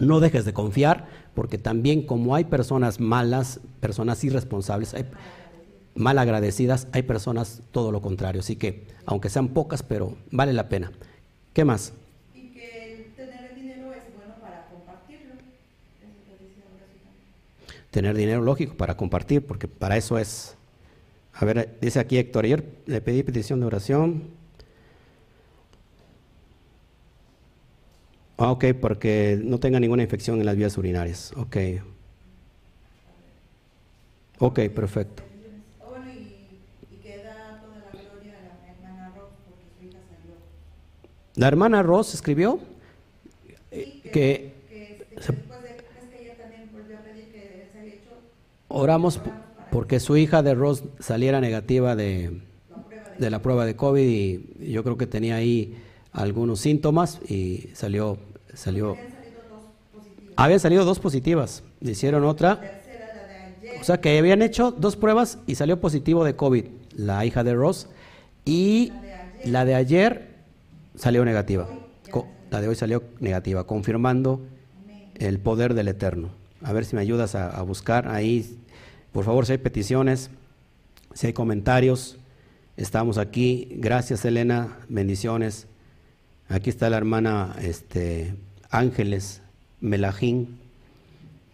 No 0.01 0.21
dejes 0.21 0.45
de 0.45 0.53
confiar, 0.53 1.07
porque 1.35 1.57
también 1.57 2.03
como 2.03 2.35
hay 2.35 2.45
personas 2.45 3.01
malas, 3.01 3.61
personas 3.81 4.23
irresponsables, 4.25 4.93
hay, 4.93 5.07
mal 5.97 6.19
agradecidas, 6.19 6.89
hay 6.93 7.03
personas 7.03 7.63
todo 7.73 7.93
lo 7.93 8.03
contrario. 8.03 8.41
Así 8.41 8.57
que, 8.57 8.87
aunque 9.05 9.29
sean 9.31 9.49
pocas, 9.49 9.83
pero 9.83 10.17
vale 10.31 10.53
la 10.53 10.69
pena. 10.69 10.93
¿Qué 11.53 11.65
más? 11.65 11.93
Y 12.35 12.49
que 12.51 13.13
tener 13.17 13.55
dinero 13.55 13.93
es 13.95 14.05
bueno 14.15 14.35
para 14.41 14.67
compartirlo. 14.69 15.35
Tener 17.91 18.15
dinero 18.17 18.43
lógico 18.43 18.77
para 18.77 18.97
compartir, 18.97 19.45
porque 19.47 19.69
para 19.69 19.97
eso 19.97 20.19
es 20.19 20.57
a 21.39 21.45
ver, 21.45 21.77
dice 21.81 22.01
aquí 22.01 22.17
Héctor, 22.19 22.47
ayer 22.47 22.65
le 22.87 23.01
pedí 23.03 23.23
petición 23.23 23.61
de 23.61 23.67
oración. 23.67 24.23
Ah, 28.39 28.51
ok, 28.51 28.65
porque 28.81 29.39
no 29.43 29.59
tenga 29.61 29.81
ninguna 29.81 30.03
infección 30.03 30.41
en 30.41 30.47
las 30.47 30.57
vías 30.57 30.77
urinarias. 30.79 31.33
Ok. 31.37 31.57
Ok, 34.39 34.61
perfecto. 34.75 35.26
La 41.37 41.49
hermana 41.49 41.83
Ross 41.83 42.15
escribió 42.15 42.59
que, 43.71 44.01
que, 44.13 45.07
después 45.15 45.63
de, 45.63 45.77
que 46.09 46.25
ella 46.25 46.35
también 46.39 46.71
volvió 46.73 46.97
a 46.97 47.01
pedir 47.01 47.27
que 47.27 47.69
se 47.71 47.79
había 47.79 47.93
hecho, 47.93 48.13
oramos 48.69 49.21
porque 49.71 50.01
su 50.01 50.17
hija 50.17 50.43
de 50.43 50.55
Ross 50.55 50.83
saliera 50.99 51.43
negativa 51.43 51.95
de, 51.95 52.41
de 53.19 53.31
la 53.31 53.43
prueba 53.43 53.67
de 53.67 53.77
COVID 53.77 54.09
y 54.09 54.73
yo 54.73 54.83
creo 54.83 54.97
que 54.97 55.07
tenía 55.07 55.37
ahí 55.37 55.77
algunos 56.13 56.61
síntomas 56.61 57.21
y 57.29 57.69
salió, 57.75 58.17
salió. 58.55 58.97
Habían 60.37 60.61
salido 60.61 60.87
dos 60.87 61.01
positivas, 61.01 61.63
le 61.81 61.93
hicieron 61.93 62.25
otra. 62.25 62.81
O 63.79 63.85
sea 63.85 64.01
que 64.01 64.19
habían 64.19 64.41
hecho 64.41 64.71
dos 64.71 64.97
pruebas 64.97 65.39
y 65.47 65.57
salió 65.57 65.81
positivo 65.83 66.25
de 66.25 66.35
COVID, 66.35 66.65
la 66.95 67.27
hija 67.27 67.45
de 67.45 67.55
Ross, 67.55 67.89
y 68.47 68.91
la 69.45 69.67
de 69.67 69.75
ayer 69.75 70.36
salió 70.97 71.25
negativa. 71.25 71.69
La 72.51 72.61
de 72.61 72.69
hoy 72.69 72.77
salió 72.77 73.03
negativa, 73.19 73.67
confirmando 73.67 74.41
el 75.15 75.39
poder 75.41 75.75
del 75.75 75.89
Eterno. 75.89 76.31
A 76.63 76.73
ver 76.73 76.85
si 76.85 76.95
me 76.95 77.03
ayudas 77.03 77.35
a, 77.35 77.51
a 77.51 77.63
buscar 77.63 78.09
ahí 78.09 78.59
por 79.17 79.25
favor, 79.25 79.47
si 79.47 79.53
hay 79.53 79.59
peticiones, 79.59 80.29
si 81.15 81.29
hay 81.29 81.33
comentarios, 81.33 82.19
estamos 82.77 83.17
aquí. 83.17 83.67
Gracias, 83.77 84.27
Elena. 84.27 84.77
Bendiciones. 84.91 85.69
Aquí 86.51 86.69
está 86.69 86.91
la 86.91 86.99
hermana 86.99 87.57
este, 87.63 88.35
Ángeles 88.69 89.41
Melajín. 89.81 90.59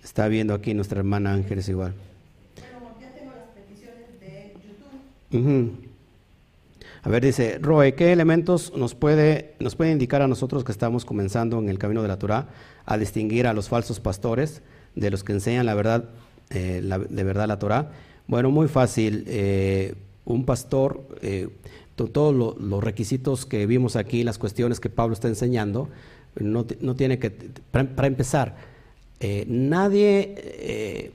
Está 0.03 0.27
viendo 0.27 0.55
aquí 0.55 0.75
nuestra 0.75 0.99
hermana 0.99 1.35
Ángeles 1.35 1.69
igual. 1.69 1.95
Bueno, 2.81 2.97
ya 3.01 3.15
tengo 3.15 3.31
las 3.31 3.47
peticiones 3.55 4.19
de 4.19 4.55
YouTube. 5.31 5.92
A 7.05 7.09
ver, 7.09 7.25
dice, 7.25 7.59
Roe, 7.61 7.95
¿qué 7.97 8.13
elementos 8.13 8.73
nos 8.77 8.95
puede, 8.95 9.55
nos 9.59 9.75
puede 9.75 9.91
indicar 9.91 10.23
a 10.23 10.29
nosotros 10.29 10.63
que 10.63 10.71
estamos 10.71 11.05
comenzando 11.05 11.59
en 11.59 11.69
el 11.69 11.77
camino 11.77 12.01
de 12.01 12.07
la 12.07 12.17
Torah 12.17 12.49
a 12.87 12.97
distinguir 12.97 13.49
a 13.49 13.53
los 13.53 13.69
falsos 13.69 13.99
pastores 13.99 14.63
de 14.95 15.11
los 15.11 15.25
que 15.25 15.33
enseñan 15.33 15.67
la 15.67 15.75
verdad 15.75 16.11
eh, 16.51 16.81
de 16.81 17.25
verdad 17.25 17.49
la 17.49 17.59
Torah? 17.59 17.91
Bueno, 18.29 18.53
muy 18.53 18.69
fácil. 18.69 19.25
Eh, 19.27 19.95
un 20.25 20.45
pastor, 20.45 21.05
eh, 21.23 21.49
todos 21.97 22.33
los 22.61 22.85
requisitos 22.85 23.47
que 23.47 23.67
vimos 23.67 23.97
aquí, 23.97 24.23
las 24.23 24.39
cuestiones 24.39 24.79
que 24.79 24.89
Pablo 24.89 25.15
está 25.15 25.27
enseñando, 25.27 25.89
no, 26.37 26.65
no 26.81 26.95
tiene 26.95 27.19
que, 27.19 27.31
para, 27.73 28.07
empezar, 28.07 28.57
nadie, 29.49 31.13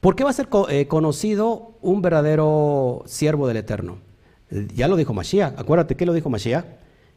¿por 0.00 0.16
qué 0.16 0.24
va 0.24 0.30
a 0.30 0.32
ser 0.32 0.48
conocido 0.88 1.74
un 1.82 2.00
verdadero 2.00 3.02
siervo 3.06 3.48
del 3.48 3.58
Eterno? 3.58 4.05
Ya 4.50 4.88
lo 4.88 4.96
dijo 4.96 5.12
Mashiach, 5.12 5.58
acuérdate 5.58 5.96
que 5.96 6.06
lo 6.06 6.12
dijo 6.12 6.30
Mashiach 6.30 6.64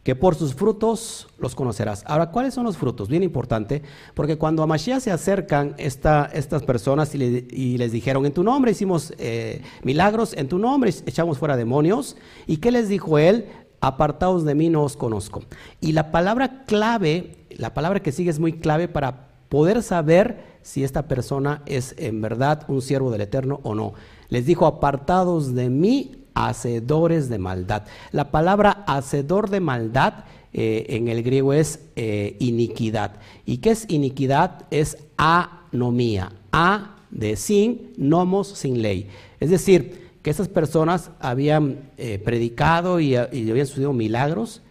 que 0.04 0.16
por 0.16 0.36
sus 0.36 0.54
frutos 0.56 1.28
los 1.40 1.56
conocerás. 1.56 2.04
Ahora, 2.08 2.32
¿cuáles 2.32 2.54
son 2.54 2.64
los 2.64 2.78
frutos? 2.78 3.10
Bien 3.10 3.24
importante, 3.24 3.84
porque 4.14 4.38
cuando 4.38 4.64
a 4.64 4.68
Mashiach 4.68 5.02
se 5.02 5.12
acercan 5.12 5.76
estas 5.78 6.64
personas 6.64 7.14
y, 7.14 7.78
les 7.78 7.92
dijeron, 7.92 8.26
en 8.26 8.34
tu 8.34 8.44
nombre 8.44 8.72
hicimos 8.72 9.14
eh, 9.18 9.62
milagros, 9.84 10.34
en 10.34 10.48
tu 10.48 10.58
nombre 10.58 10.94
echamos 11.06 11.38
fuera 11.38 11.58
demonios, 11.58 12.16
¿y 12.48 12.58
qué 12.58 12.72
les 12.72 12.88
dijo 12.88 13.18
él? 13.18 13.48
Apartaos 13.82 14.46
de 14.46 14.56
mí, 14.56 14.70
no 14.70 14.84
os 14.84 14.96
conozco. 14.96 15.44
Y 15.82 15.92
la 15.92 16.12
palabra 16.12 16.66
clave, 16.66 17.46
la 17.52 17.74
palabra 17.74 18.02
que 18.02 18.12
sigue 18.12 18.30
es 18.30 18.40
muy 18.40 18.54
clave 18.54 18.88
para 18.88 19.28
poder 19.50 19.84
saber 19.84 20.60
si 20.62 20.84
esta 20.84 21.08
persona 21.08 21.62
es 21.66 21.96
en 21.98 22.22
verdad 22.22 22.66
un 22.68 22.82
siervo 22.82 23.12
del 23.12 23.22
Eterno 23.22 23.60
o 23.64 23.76
no. 23.76 23.94
Les 24.30 24.46
dijo, 24.46 24.66
apartados 24.66 25.56
de 25.56 25.70
mí, 25.70 26.19
hacedores 26.34 27.30
de 27.30 27.40
maldad. 27.40 27.84
La 28.12 28.32
palabra 28.32 28.84
hacedor 28.88 29.50
de 29.50 29.60
maldad 29.60 30.26
eh, 30.52 30.86
en 30.90 31.08
el 31.08 31.22
griego 31.22 31.54
es 31.54 31.80
eh, 31.96 32.36
iniquidad. 32.40 33.18
¿Y 33.46 33.58
qué 33.58 33.72
es 33.72 33.86
iniquidad? 33.90 34.66
Es 34.72 34.98
anomía. 35.18 36.32
A 36.52 36.96
de 37.12 37.36
sin, 37.36 37.94
nomos 37.98 38.48
sin 38.48 38.82
ley. 38.82 39.10
Es 39.40 39.50
decir, 39.50 40.10
que 40.22 40.32
esas 40.32 40.48
personas 40.48 41.12
habían 41.20 41.92
eh, 41.98 42.20
predicado 42.20 43.00
y, 43.00 43.16
habían 43.16 43.68
sucedido 43.68 43.94
milagros, 43.94 44.62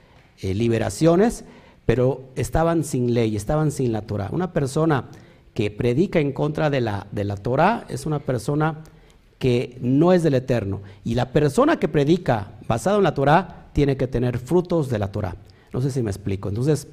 liberaciones, 0.41 1.45
pero 1.85 2.29
estaban 2.37 2.85
sin 2.85 3.15
ley, 3.15 3.35
estaban 3.35 3.73
sin 3.73 3.93
la 3.93 4.03
Torah. 4.03 4.29
Una 4.31 4.53
persona 4.53 5.09
que 5.55 5.71
predica 5.71 6.21
en 6.21 6.33
contra 6.33 6.71
de 6.71 6.81
la, 6.81 7.09
de 7.11 7.25
la 7.25 7.37
Torah 7.37 7.87
es 7.89 8.07
una 8.07 8.21
persona 8.21 8.85
que 9.39 9.79
no 9.81 10.13
es 10.13 10.23
del 10.23 10.35
Eterno. 10.35 10.83
Y 11.05 11.15
la 11.15 11.33
persona 11.33 11.79
que 11.79 11.89
predica 11.89 12.53
basado 12.67 12.99
en 12.99 13.05
la 13.05 13.15
Torah 13.15 13.69
tiene 13.73 13.97
que 13.97 14.07
tener 14.07 14.39
frutos 14.39 14.89
de 14.91 14.99
la 14.99 15.13
Torah. 15.13 15.37
No 15.73 15.81
sé 15.81 15.91
si 15.91 16.03
me 16.03 16.11
explico. 16.11 16.49
Entonces, 16.49 16.89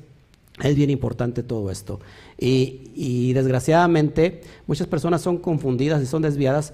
es 0.64 0.76
bien 0.76 0.90
importante 0.90 1.44
todo 1.44 1.72
esto. 1.72 2.00
Y, 2.38 3.34
desgraciadamente, 3.34 4.42
muchas 4.68 4.88
personas 4.88 5.22
son 5.22 5.38
confundidas 5.38 6.02
y 6.02 6.06
son 6.06 6.22
desviadas 6.22 6.74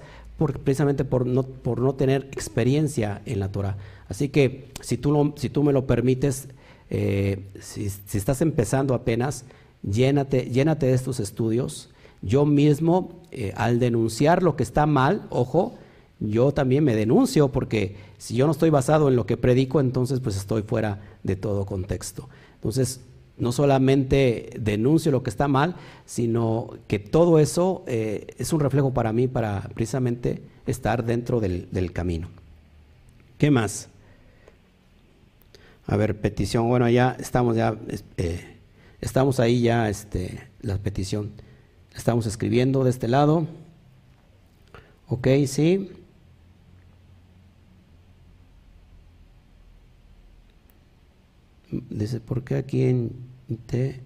precisamente 0.64 1.04
por 1.04 1.24
no, 1.24 1.44
por 1.44 1.80
no 1.80 1.94
tener 1.94 2.28
experiencia 2.32 3.22
en 3.26 3.38
la 3.40 3.52
Torah. 3.52 3.76
Así 4.08 4.28
que, 4.28 4.68
si 4.80 4.96
tú, 4.96 5.32
si 5.36 5.48
tú 5.50 5.62
me 5.62 5.72
lo 5.72 5.86
permites, 5.86 6.48
eh, 6.90 7.44
si, 7.60 7.86
estás 7.86 8.42
empezando 8.42 8.94
apenas, 8.94 9.44
llénate, 9.82 10.50
llénate 10.50 10.86
de 10.86 10.94
estos 10.94 11.20
estudios. 11.20 11.91
Yo 12.22 12.46
mismo, 12.46 13.20
eh, 13.30 13.52
al 13.56 13.78
denunciar 13.78 14.42
lo 14.42 14.56
que 14.56 14.62
está 14.62 14.86
mal, 14.86 15.26
ojo, 15.30 15.74
yo 16.20 16.52
también 16.52 16.84
me 16.84 16.94
denuncio 16.94 17.48
porque 17.48 17.96
si 18.16 18.36
yo 18.36 18.46
no 18.46 18.52
estoy 18.52 18.70
basado 18.70 19.08
en 19.08 19.16
lo 19.16 19.26
que 19.26 19.36
predico, 19.36 19.80
entonces 19.80 20.20
pues 20.20 20.36
estoy 20.36 20.62
fuera 20.62 21.00
de 21.24 21.34
todo 21.34 21.66
contexto. 21.66 22.28
Entonces, 22.54 23.00
no 23.38 23.50
solamente 23.50 24.50
denuncio 24.58 25.10
lo 25.10 25.24
que 25.24 25.30
está 25.30 25.48
mal, 25.48 25.74
sino 26.06 26.70
que 26.86 27.00
todo 27.00 27.40
eso 27.40 27.82
eh, 27.88 28.28
es 28.38 28.52
un 28.52 28.60
reflejo 28.60 28.94
para 28.94 29.12
mí 29.12 29.26
para 29.26 29.62
precisamente 29.74 30.42
estar 30.66 31.04
dentro 31.04 31.40
del, 31.40 31.92
camino. 31.92 32.28
¿Qué 33.38 33.50
más? 33.50 33.88
A 35.86 35.96
ver, 35.96 36.20
petición, 36.20 36.68
bueno, 36.68 36.88
ya 36.88 37.16
estamos 37.18 37.56
ya, 37.56 37.76
eh, 38.16 38.58
estamos 39.00 39.40
ahí 39.40 39.62
ya, 39.62 39.88
este, 39.88 40.46
la 40.60 40.78
petición, 40.78 41.32
estamos 41.94 42.26
escribiendo 42.26 42.84
de 42.84 42.90
este 42.90 43.08
lado. 43.08 43.46
Ok, 45.08 45.28
sí. 45.46 45.90
Dice, 51.70 52.20
¿por 52.20 52.42
qué 52.44 52.56
aquí 52.56 52.82
en 52.84 53.12
te... 53.66 54.00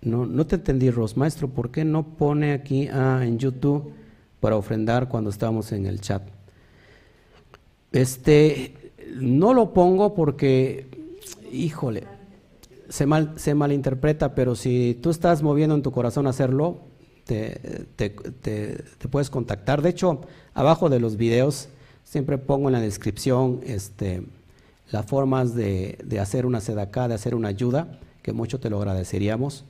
No, 0.00 0.26
no 0.26 0.46
te 0.46 0.56
entendí, 0.56 0.90
Ros. 0.90 1.16
Maestro, 1.16 1.48
¿por 1.48 1.70
qué 1.70 1.84
no 1.84 2.02
pone 2.02 2.52
aquí 2.52 2.88
en 2.88 3.38
YouTube 3.38 3.92
para 4.40 4.56
ofrendar 4.56 5.08
cuando 5.08 5.30
estamos 5.30 5.70
en 5.72 5.86
el 5.86 6.00
chat? 6.00 6.22
Este, 7.92 8.92
no 9.14 9.54
lo 9.54 9.72
pongo 9.72 10.14
porque, 10.14 10.86
híjole, 11.52 12.04
se, 12.92 13.06
mal, 13.06 13.32
se 13.36 13.54
malinterpreta, 13.54 14.34
pero 14.34 14.54
si 14.54 14.98
tú 15.02 15.08
estás 15.08 15.42
moviendo 15.42 15.74
en 15.74 15.80
tu 15.80 15.92
corazón 15.92 16.26
hacerlo, 16.26 16.80
te, 17.24 17.86
te, 17.96 18.10
te, 18.10 19.08
puedes 19.08 19.30
contactar. 19.30 19.80
De 19.80 19.88
hecho, 19.88 20.20
abajo 20.52 20.90
de 20.90 21.00
los 21.00 21.16
videos 21.16 21.68
siempre 22.04 22.36
pongo 22.36 22.68
en 22.68 22.74
la 22.74 22.80
descripción 22.80 23.60
este, 23.64 24.24
las 24.90 25.06
formas 25.06 25.54
de, 25.54 25.96
hacer 26.20 26.44
una 26.44 26.60
sedacá, 26.60 27.08
de 27.08 27.14
hacer 27.14 27.34
una 27.34 27.48
ayuda, 27.48 27.98
que 28.20 28.34
mucho 28.34 28.60
te 28.60 28.68
lo 28.68 28.76
agradeceríamos 28.76 29.64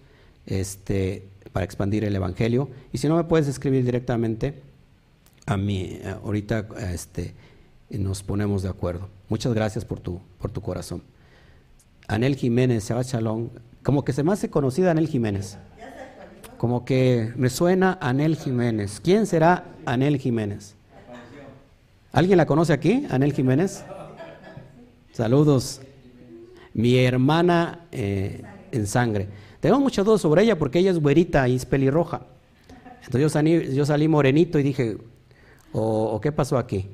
este, 0.46 1.28
para 1.52 1.64
expandir 1.64 2.02
el 2.02 2.16
Evangelio. 2.16 2.70
Y 2.92 2.98
si 2.98 3.06
no, 3.06 3.14
me 3.14 3.22
puedes 3.22 3.46
escribir 3.46 3.84
directamente 3.84 4.62
a 5.46 5.56
mí. 5.56 6.00
Eh, 6.02 6.16
ahorita 6.24 6.66
este, 6.92 7.34
nos 7.88 8.24
ponemos 8.24 8.64
de 8.64 8.68
acuerdo. 8.70 9.08
Muchas 9.28 9.54
gracias 9.54 9.84
por 9.84 10.00
tu, 10.00 10.20
por 10.40 10.50
tu 10.50 10.60
corazón. 10.60 11.02
Anel 12.08 12.36
Jiménez, 12.36 12.88
Shabbat 12.88 13.06
Shalom. 13.06 13.48
Como 13.82 14.04
que 14.04 14.12
se 14.12 14.22
me 14.22 14.32
hace 14.32 14.50
conocida 14.50 14.90
Anel 14.90 15.08
Jiménez. 15.08 15.58
Como 16.58 16.84
que 16.84 17.32
me 17.36 17.50
suena 17.50 17.98
Anel 18.00 18.36
Jiménez. 18.36 19.00
¿Quién 19.02 19.26
será 19.26 19.64
Anel 19.84 20.18
Jiménez? 20.18 20.76
¿Alguien 22.12 22.36
la 22.36 22.46
conoce 22.46 22.72
aquí, 22.72 23.06
Anel 23.10 23.32
Jiménez? 23.32 23.84
Saludos. 25.12 25.80
Mi 26.74 26.98
hermana 26.98 27.86
eh, 27.90 28.42
en 28.70 28.86
sangre. 28.86 29.28
Tengo 29.60 29.78
muchas 29.80 30.04
dudas 30.04 30.20
sobre 30.20 30.42
ella 30.42 30.58
porque 30.58 30.78
ella 30.78 30.90
es 30.90 30.98
güerita 30.98 31.46
y 31.48 31.56
es 31.56 31.66
pelirroja. 31.66 32.22
Entonces 33.04 33.20
yo 33.20 33.28
salí, 33.28 33.74
yo 33.74 33.84
salí 33.84 34.08
morenito 34.08 34.58
y 34.58 34.62
dije, 34.62 34.96
¿o, 35.72 36.20
qué 36.20 36.32
pasó 36.32 36.58
aquí? 36.58 36.88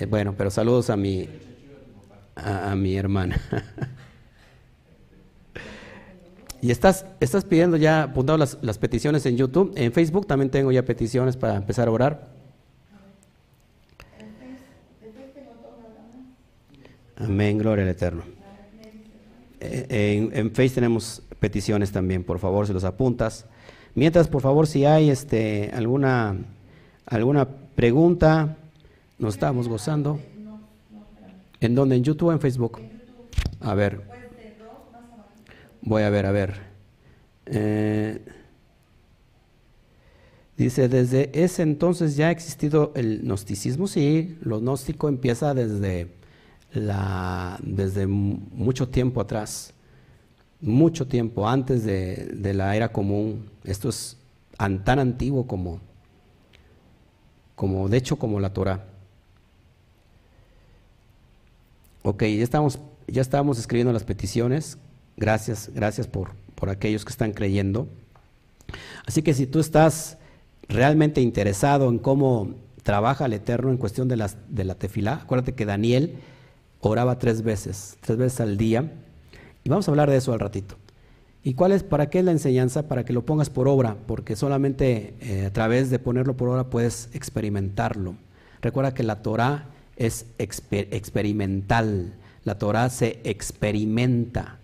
Eh, 0.00 0.06
bueno, 0.06 0.34
pero 0.36 0.50
saludos 0.50 0.90
a 0.90 0.96
mi, 0.96 1.28
a, 2.36 2.74
mi 2.74 2.96
hermana. 2.96 3.40
y 6.64 6.70
estás, 6.70 7.04
estás 7.20 7.44
pidiendo 7.44 7.76
ya 7.76 8.04
apuntado 8.04 8.38
las, 8.38 8.56
las 8.62 8.78
peticiones 8.78 9.26
en 9.26 9.36
YouTube. 9.36 9.74
En 9.76 9.92
Facebook 9.92 10.26
también 10.26 10.50
tengo 10.50 10.72
ya 10.72 10.82
peticiones 10.82 11.36
para 11.36 11.56
empezar 11.56 11.88
a 11.88 11.90
orar. 11.90 12.26
Amén, 17.16 17.58
gloria 17.58 17.84
al 17.84 17.90
Eterno. 17.90 18.22
Eh, 19.60 20.30
en, 20.32 20.50
Face 20.52 20.70
tenemos 20.70 21.20
peticiones 21.38 21.92
también, 21.92 22.24
por 22.24 22.38
favor, 22.38 22.66
si 22.66 22.72
los 22.72 22.84
apuntas. 22.84 23.44
Mientras, 23.94 24.26
por 24.26 24.40
favor, 24.40 24.66
si 24.66 24.86
hay 24.86 25.10
este, 25.10 25.70
alguna, 25.74 26.34
alguna 27.04 27.46
pregunta, 27.74 28.56
nos 29.18 29.34
estamos 29.34 29.68
gozando. 29.68 30.18
¿En 31.60 31.74
dónde? 31.74 31.96
¿En 31.96 32.04
YouTube 32.04 32.28
o 32.28 32.32
en 32.32 32.40
Facebook? 32.40 32.80
A 33.60 33.74
ver. 33.74 34.13
Voy 35.86 36.02
a 36.02 36.08
ver, 36.08 36.24
a 36.24 36.32
ver. 36.32 36.54
Eh, 37.44 38.24
dice, 40.56 40.88
desde 40.88 41.30
ese 41.44 41.62
entonces 41.62 42.16
ya 42.16 42.28
ha 42.28 42.30
existido 42.30 42.92
el 42.96 43.20
gnosticismo. 43.22 43.86
Sí, 43.86 44.38
lo 44.40 44.60
gnóstico 44.60 45.10
empieza 45.10 45.52
desde 45.52 46.08
la, 46.72 47.58
desde 47.62 48.06
mucho 48.06 48.88
tiempo 48.88 49.20
atrás, 49.20 49.74
mucho 50.62 51.06
tiempo 51.06 51.46
antes 51.46 51.84
de, 51.84 52.54
la 52.54 52.74
era 52.74 52.90
común. 52.90 53.50
Esto 53.62 53.90
es 53.90 54.16
tan 54.56 54.98
antiguo 54.98 55.46
como, 55.46 55.80
como, 57.54 57.90
de 57.90 57.98
hecho, 57.98 58.16
como 58.16 58.40
la 58.40 58.54
Torah. 58.54 58.86
Ok, 62.02 62.22
ya 62.22 62.42
estamos, 62.42 62.78
ya 63.06 63.20
estábamos 63.20 63.58
escribiendo 63.58 63.92
las 63.92 64.04
peticiones. 64.04 64.78
Gracias, 65.16 65.70
gracias 65.74 66.06
por, 66.06 66.30
por 66.54 66.70
aquellos 66.70 67.04
que 67.04 67.10
están 67.10 67.32
creyendo. 67.32 67.88
Así 69.06 69.22
que 69.22 69.34
si 69.34 69.46
tú 69.46 69.60
estás 69.60 70.18
realmente 70.68 71.20
interesado 71.20 71.88
en 71.88 71.98
cómo 71.98 72.54
trabaja 72.82 73.26
el 73.26 73.32
Eterno 73.32 73.70
en 73.70 73.76
cuestión 73.76 74.08
de, 74.08 74.16
las, 74.16 74.36
de 74.48 74.64
la 74.64 74.74
tefilá, 74.74 75.20
acuérdate 75.22 75.54
que 75.54 75.66
Daniel 75.66 76.16
oraba 76.80 77.18
tres 77.18 77.42
veces, 77.42 77.96
tres 78.00 78.18
veces 78.18 78.40
al 78.40 78.56
día. 78.56 78.92
Y 79.62 79.70
vamos 79.70 79.88
a 79.88 79.90
hablar 79.90 80.10
de 80.10 80.16
eso 80.16 80.32
al 80.32 80.40
ratito. 80.40 80.76
¿Y 81.42 81.54
cuál 81.54 81.72
es, 81.72 81.82
para 81.82 82.08
qué 82.08 82.20
es 82.20 82.24
la 82.24 82.30
enseñanza? 82.30 82.88
Para 82.88 83.04
que 83.04 83.12
lo 83.12 83.26
pongas 83.26 83.50
por 83.50 83.68
obra, 83.68 83.96
porque 84.06 84.36
solamente 84.36 85.14
eh, 85.20 85.46
a 85.46 85.52
través 85.52 85.90
de 85.90 85.98
ponerlo 85.98 86.36
por 86.36 86.48
obra 86.48 86.70
puedes 86.70 87.10
experimentarlo. 87.12 88.14
Recuerda 88.62 88.94
que 88.94 89.02
la 89.02 89.20
Torah 89.22 89.66
es 89.96 90.26
experimental, 90.38 92.14
la 92.44 92.58
Torah 92.58 92.88
se 92.88 93.20
experimenta, 93.24 94.58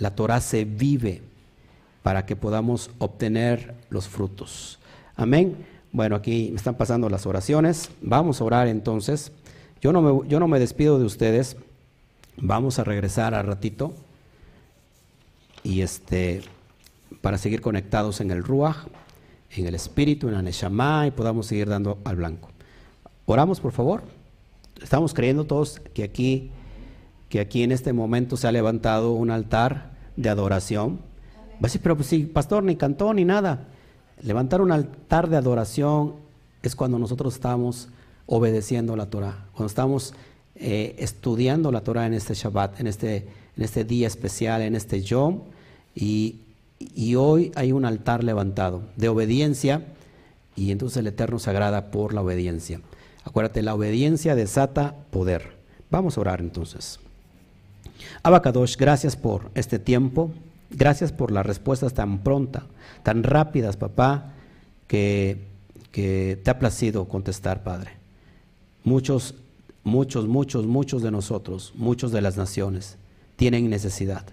la 0.00 0.16
Torah 0.16 0.40
se 0.40 0.64
vive 0.64 1.22
para 2.02 2.26
que 2.26 2.34
podamos 2.34 2.90
obtener 2.98 3.74
los 3.90 4.08
frutos. 4.08 4.78
Amén. 5.14 5.56
Bueno, 5.92 6.16
aquí 6.16 6.48
me 6.50 6.56
están 6.56 6.74
pasando 6.74 7.08
las 7.08 7.26
oraciones. 7.26 7.90
Vamos 8.00 8.40
a 8.40 8.44
orar 8.44 8.66
entonces. 8.66 9.30
Yo 9.80 9.92
no 9.92 10.02
me, 10.02 10.28
yo 10.28 10.40
no 10.40 10.48
me 10.48 10.58
despido 10.58 10.98
de 10.98 11.04
ustedes. 11.04 11.56
Vamos 12.38 12.78
a 12.78 12.84
regresar 12.84 13.34
a 13.34 13.42
ratito. 13.42 13.92
Y 15.62 15.82
este, 15.82 16.40
para 17.20 17.36
seguir 17.36 17.60
conectados 17.60 18.22
en 18.22 18.30
el 18.30 18.42
Ruach, 18.42 18.86
en 19.50 19.66
el 19.66 19.74
Espíritu, 19.74 20.28
en 20.28 20.34
la 20.34 20.42
Neshama 20.42 21.06
y 21.06 21.10
podamos 21.10 21.46
seguir 21.46 21.68
dando 21.68 21.98
al 22.04 22.16
blanco. 22.16 22.48
Oramos, 23.26 23.60
por 23.60 23.72
favor. 23.72 24.02
Estamos 24.82 25.12
creyendo 25.12 25.44
todos 25.44 25.80
que 25.92 26.04
aquí, 26.04 26.50
que 27.28 27.40
aquí 27.40 27.62
en 27.62 27.72
este 27.72 27.92
momento 27.92 28.38
se 28.38 28.48
ha 28.48 28.52
levantado 28.52 29.12
un 29.12 29.30
altar 29.30 29.89
de 30.20 30.28
adoración 30.28 31.10
Va 31.62 31.68
pero 31.82 31.96
pues 31.96 32.08
sí, 32.08 32.24
pastor, 32.24 32.64
ni 32.64 32.76
cantó 32.76 33.12
ni 33.12 33.24
nada. 33.24 33.68
Levantar 34.22 34.62
un 34.62 34.72
altar 34.72 35.28
de 35.28 35.36
adoración 35.36 36.14
es 36.62 36.74
cuando 36.74 36.98
nosotros 36.98 37.34
estamos 37.34 37.88
obedeciendo 38.26 38.96
la 38.96 39.06
Torah, 39.06 39.46
cuando 39.52 39.66
estamos 39.66 40.14
eh, 40.54 40.94
estudiando 40.98 41.70
la 41.70 41.82
Torah 41.82 42.06
en 42.06 42.14
este 42.14 42.34
Shabbat, 42.34 42.80
en 42.80 42.86
este, 42.86 43.28
en 43.56 43.62
este 43.62 43.84
día 43.84 44.06
especial, 44.06 44.62
en 44.62 44.74
este 44.74 45.02
Yom, 45.02 45.40
y, 45.94 46.36
y 46.78 47.14
hoy 47.16 47.52
hay 47.56 47.72
un 47.72 47.84
altar 47.84 48.24
levantado 48.24 48.82
de 48.96 49.08
obediencia, 49.08 49.84
y 50.56 50.70
entonces 50.70 50.98
el 50.98 51.08
Eterno 51.08 51.38
se 51.38 51.50
agrada 51.50 51.90
por 51.90 52.14
la 52.14 52.22
obediencia. 52.22 52.80
Acuérdate, 53.24 53.62
la 53.62 53.74
obediencia 53.74 54.34
desata 54.34 54.94
poder. 55.10 55.58
Vamos 55.90 56.16
a 56.16 56.20
orar 56.22 56.40
entonces. 56.40 57.00
Abacadosh, 58.22 58.76
gracias 58.76 59.16
por 59.16 59.50
este 59.54 59.78
tiempo. 59.78 60.32
Gracias 60.70 61.10
por 61.10 61.32
las 61.32 61.44
respuestas 61.44 61.94
tan 61.94 62.20
prontas, 62.20 62.62
tan 63.02 63.24
rápidas, 63.24 63.76
papá, 63.76 64.34
que, 64.86 65.48
que 65.90 66.40
te 66.42 66.50
ha 66.50 66.58
placido 66.60 67.08
contestar, 67.08 67.64
Padre. 67.64 67.90
Muchos, 68.84 69.34
muchos, 69.82 70.28
muchos, 70.28 70.66
muchos 70.66 71.02
de 71.02 71.10
nosotros, 71.10 71.72
muchos 71.74 72.12
de 72.12 72.20
las 72.20 72.36
naciones, 72.36 72.98
tienen 73.34 73.68
necesidad. 73.68 74.24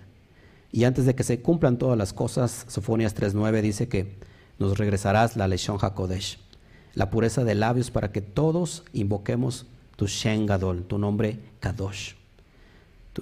Y 0.71 0.83
antes 0.83 1.05
de 1.05 1.15
que 1.15 1.23
se 1.23 1.41
cumplan 1.41 1.77
todas 1.77 1.97
las 1.97 2.13
cosas, 2.13 2.65
Sofonías 2.67 3.15
3.9 3.15 3.61
dice 3.61 3.87
que 3.87 4.15
nos 4.59 4.77
regresarás 4.77 5.35
la 5.37 5.47
Leshon 5.47 5.77
HaKodesh, 5.81 6.39
la 6.93 7.09
pureza 7.09 7.43
de 7.43 7.55
labios 7.55 7.89
para 7.89 8.11
que 8.11 8.21
todos 8.21 8.83
invoquemos 8.93 9.65
tu 9.95 10.07
Shen 10.07 10.45
Gadol, 10.45 10.83
tu 10.83 10.99
nombre 10.99 11.39
Kadosh, 11.59 12.13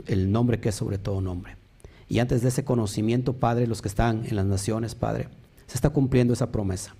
el 0.08 0.32
nombre 0.32 0.60
que 0.60 0.70
es 0.70 0.76
sobre 0.76 0.98
todo 0.98 1.22
nombre. 1.22 1.56
Y 2.08 2.20
antes 2.20 2.42
de 2.42 2.50
ese 2.50 2.64
conocimiento, 2.64 3.34
Padre, 3.34 3.68
los 3.68 3.82
que 3.82 3.88
están 3.88 4.26
en 4.26 4.36
las 4.36 4.46
naciones, 4.46 4.96
Padre, 4.96 5.30
se 5.68 5.76
está 5.76 5.90
cumpliendo 5.90 6.34
esa 6.34 6.52
promesa. 6.52 6.96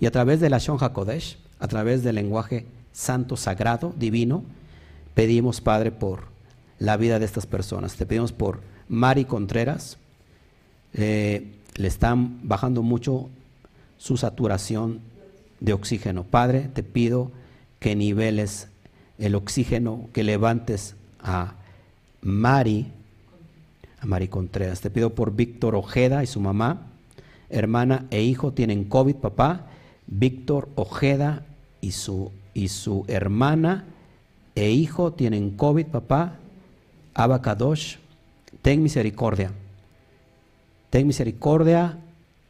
Y 0.00 0.06
a 0.06 0.10
través 0.10 0.40
de 0.40 0.50
la 0.50 0.58
Shon 0.58 0.78
HaKodesh, 0.80 1.38
a 1.58 1.68
través 1.68 2.02
del 2.02 2.16
lenguaje 2.16 2.66
santo, 2.92 3.36
sagrado, 3.36 3.92
divino, 3.96 4.44
pedimos, 5.14 5.60
Padre, 5.60 5.90
por 5.90 6.24
la 6.78 6.96
vida 6.96 7.18
de 7.18 7.24
estas 7.24 7.46
personas. 7.46 7.96
Te 7.96 8.06
pedimos 8.06 8.32
por 8.32 8.60
Mari 8.88 9.24
Contreras. 9.24 9.98
Eh, 10.92 11.56
le 11.76 11.88
están 11.88 12.40
bajando 12.46 12.82
mucho 12.82 13.28
su 13.98 14.16
saturación 14.16 15.00
de 15.60 15.72
oxígeno. 15.72 16.24
Padre, 16.24 16.70
te 16.72 16.82
pido 16.82 17.32
que 17.80 17.96
niveles 17.96 18.68
el 19.18 19.34
oxígeno, 19.34 20.08
que 20.12 20.22
levantes 20.22 20.94
a 21.20 21.54
Mari 22.24 22.86
Mari 24.06 24.28
Contreras. 24.28 24.80
Te 24.80 24.90
pido 24.90 25.14
por 25.14 25.34
Víctor 25.34 25.74
Ojeda 25.74 26.22
y 26.22 26.26
su 26.26 26.40
mamá, 26.40 26.86
hermana 27.50 28.06
e 28.10 28.22
hijo 28.22 28.52
tienen 28.52 28.84
COVID, 28.84 29.16
papá. 29.16 29.66
Víctor 30.06 30.68
Ojeda 30.74 31.46
y 31.80 31.92
su, 31.92 32.30
y 32.52 32.68
su 32.68 33.04
hermana 33.08 33.86
e 34.54 34.70
hijo 34.70 35.12
tienen 35.12 35.50
COVID, 35.50 35.86
papá. 35.86 36.36
Abacadosh, 37.14 37.96
ten 38.62 38.82
misericordia. 38.82 39.52
Ten 40.90 41.06
misericordia 41.06 41.98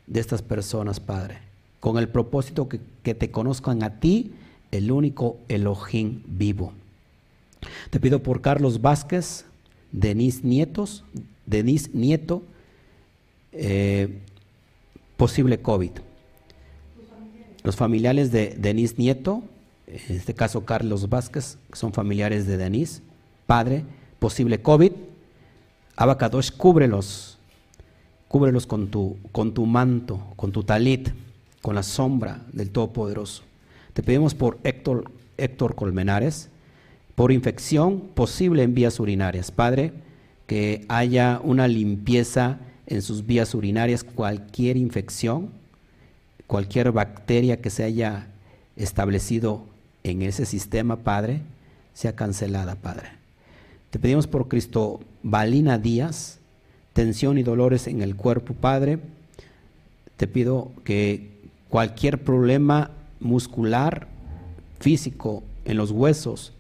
de 0.07 0.21
estas 0.21 0.43
personas, 0.43 1.01
Padre, 1.01 1.39
con 1.81 1.99
el 1.99 2.09
propósito 2.09 2.69
que, 2.69 2.81
que 3.03 3.15
te 3.15 3.31
conozcan 3.31 3.83
a 3.83 4.01
ti, 4.01 4.33
el 4.71 4.91
único 4.91 5.39
Elohim 5.49 6.23
vivo. 6.27 6.73
Te 7.91 8.01
pido 8.01 8.23
por 8.23 8.43
Carlos 8.43 8.83
Vázquez, 8.83 9.47
Denis 9.95 10.43
Nietos, 10.43 11.05
Denis 11.47 11.95
Nieto, 11.95 12.43
eh, 13.53 14.19
posible 15.17 15.61
COVID. 15.63 15.93
Los 17.63 17.77
familiares 17.77 18.33
de 18.33 18.57
Denis 18.59 18.99
Nieto, 18.99 19.45
en 19.87 20.17
este 20.17 20.35
caso 20.35 20.65
Carlos 20.65 21.09
Vázquez, 21.09 21.59
que 21.71 21.79
son 21.79 21.93
familiares 21.93 22.47
de 22.49 22.57
Denis, 22.57 23.03
padre, 23.47 23.85
posible 24.19 24.61
COVID. 24.61 24.91
Abacadosh, 25.97 26.51
cúbrelos, 26.51 27.39
cúbrelos 28.27 28.67
con 28.67 28.89
tu, 28.89 29.17
con 29.31 29.55
tu 29.55 29.65
manto, 29.65 30.21
con 30.35 30.51
tu 30.51 30.65
talit, 30.65 31.11
con 31.63 31.77
la 31.77 31.85
sombra 31.85 32.43
del 32.53 32.71
Todopoderoso. 32.71 33.45
Te 33.93 34.03
pedimos 34.03 34.35
por 34.35 34.59
Héctor, 34.65 35.13
Héctor 35.37 35.77
Colmenares, 35.77 36.51
por 37.15 37.33
infección 37.33 38.01
posible 38.15 38.63
en 38.63 38.75
vías 38.75 38.99
urinarias. 39.01 39.51
Padre, 39.51 39.93
que 40.47 40.85
haya 40.89 41.41
una 41.43 41.69
limpieza 41.69 42.59
en 42.87 43.03
sus 43.03 43.27
vías 43.27 43.55
urinarias, 43.55 44.05
cualquier 44.05 44.77
infección, 44.77 45.51
cualquier 46.47 46.93
bacteria 46.93 47.61
que 47.61 47.71
se 47.71 47.85
haya 47.85 48.29
establecido 48.77 49.65
en 50.03 50.23
ese 50.23 50.45
sistema, 50.45 50.97
Padre, 50.97 51.41
sea 51.95 52.15
cancelada, 52.15 52.75
Padre. 52.75 53.09
Te 53.91 53.99
pedimos 53.99 54.27
por 54.27 54.49
Cristo, 54.49 55.01
Valina 55.23 55.79
Díaz, 55.79 56.39
tensión 56.93 57.39
y 57.39 57.43
dolores 57.43 57.87
en 57.87 58.03
el 58.03 58.17
cuerpo, 58.17 58.53
Padre. 58.55 58.99
Te 60.17 60.27
pido 60.27 60.73
que 60.85 61.31
cualquier 61.69 62.23
problema 62.23 62.91
muscular, 63.21 64.09
físico, 64.81 65.43
en 65.65 65.77
los 65.77 65.91
huesos, 65.91 66.53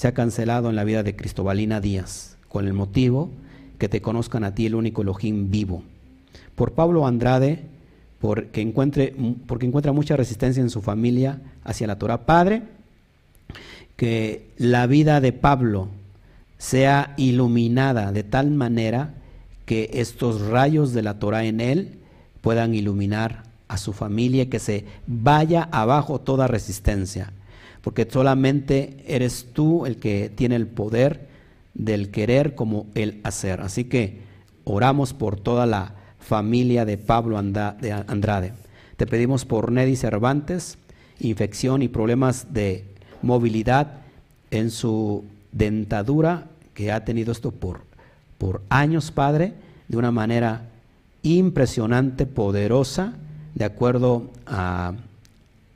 sea 0.00 0.14
cancelado 0.14 0.70
en 0.70 0.76
la 0.76 0.84
vida 0.84 1.02
de 1.02 1.14
Cristobalina 1.14 1.78
Díaz 1.78 2.38
con 2.48 2.66
el 2.66 2.72
motivo 2.72 3.28
que 3.76 3.90
te 3.90 4.00
conozcan 4.00 4.44
a 4.44 4.54
ti 4.54 4.64
el 4.64 4.74
único 4.74 5.02
Elohim 5.02 5.50
vivo. 5.50 5.82
Por 6.54 6.72
Pablo 6.72 7.06
Andrade, 7.06 7.66
porque, 8.18 8.62
encuentre, 8.62 9.14
porque 9.46 9.66
encuentra 9.66 9.92
mucha 9.92 10.16
resistencia 10.16 10.62
en 10.62 10.70
su 10.70 10.80
familia 10.80 11.42
hacia 11.64 11.86
la 11.86 11.98
Torah. 11.98 12.24
Padre, 12.24 12.62
que 13.96 14.48
la 14.56 14.86
vida 14.86 15.20
de 15.20 15.34
Pablo 15.34 15.88
sea 16.56 17.12
iluminada 17.18 18.10
de 18.10 18.22
tal 18.22 18.50
manera 18.52 19.12
que 19.66 19.90
estos 19.92 20.40
rayos 20.40 20.94
de 20.94 21.02
la 21.02 21.18
Torah 21.18 21.44
en 21.44 21.60
él 21.60 21.98
puedan 22.40 22.74
iluminar 22.74 23.42
a 23.68 23.76
su 23.76 23.92
familia, 23.92 24.44
y 24.44 24.46
que 24.46 24.60
se 24.60 24.86
vaya 25.06 25.68
abajo 25.70 26.22
toda 26.22 26.48
resistencia, 26.48 27.34
porque 27.82 28.06
solamente 28.10 29.04
eres 29.06 29.48
tú 29.52 29.86
el 29.86 29.96
que 29.96 30.30
tiene 30.34 30.56
el 30.56 30.66
poder 30.66 31.28
del 31.74 32.10
querer 32.10 32.54
como 32.54 32.86
el 32.94 33.20
hacer. 33.22 33.60
Así 33.60 33.84
que 33.84 34.20
oramos 34.64 35.14
por 35.14 35.38
toda 35.38 35.66
la 35.66 35.94
familia 36.18 36.84
de 36.84 36.98
Pablo 36.98 37.38
Andrade. 37.38 38.52
Te 38.96 39.06
pedimos 39.06 39.44
por 39.44 39.72
Neddy 39.72 39.96
Cervantes, 39.96 40.76
infección 41.20 41.82
y 41.82 41.88
problemas 41.88 42.52
de 42.52 42.84
movilidad 43.22 44.02
en 44.50 44.70
su 44.70 45.24
dentadura, 45.52 46.48
que 46.74 46.92
ha 46.92 47.04
tenido 47.04 47.32
esto 47.32 47.50
por, 47.50 47.82
por 48.38 48.62
años, 48.68 49.10
Padre, 49.10 49.54
de 49.88 49.96
una 49.96 50.10
manera 50.10 50.68
impresionante, 51.22 52.26
poderosa, 52.26 53.14
de 53.54 53.64
acuerdo 53.64 54.30
a, 54.46 54.94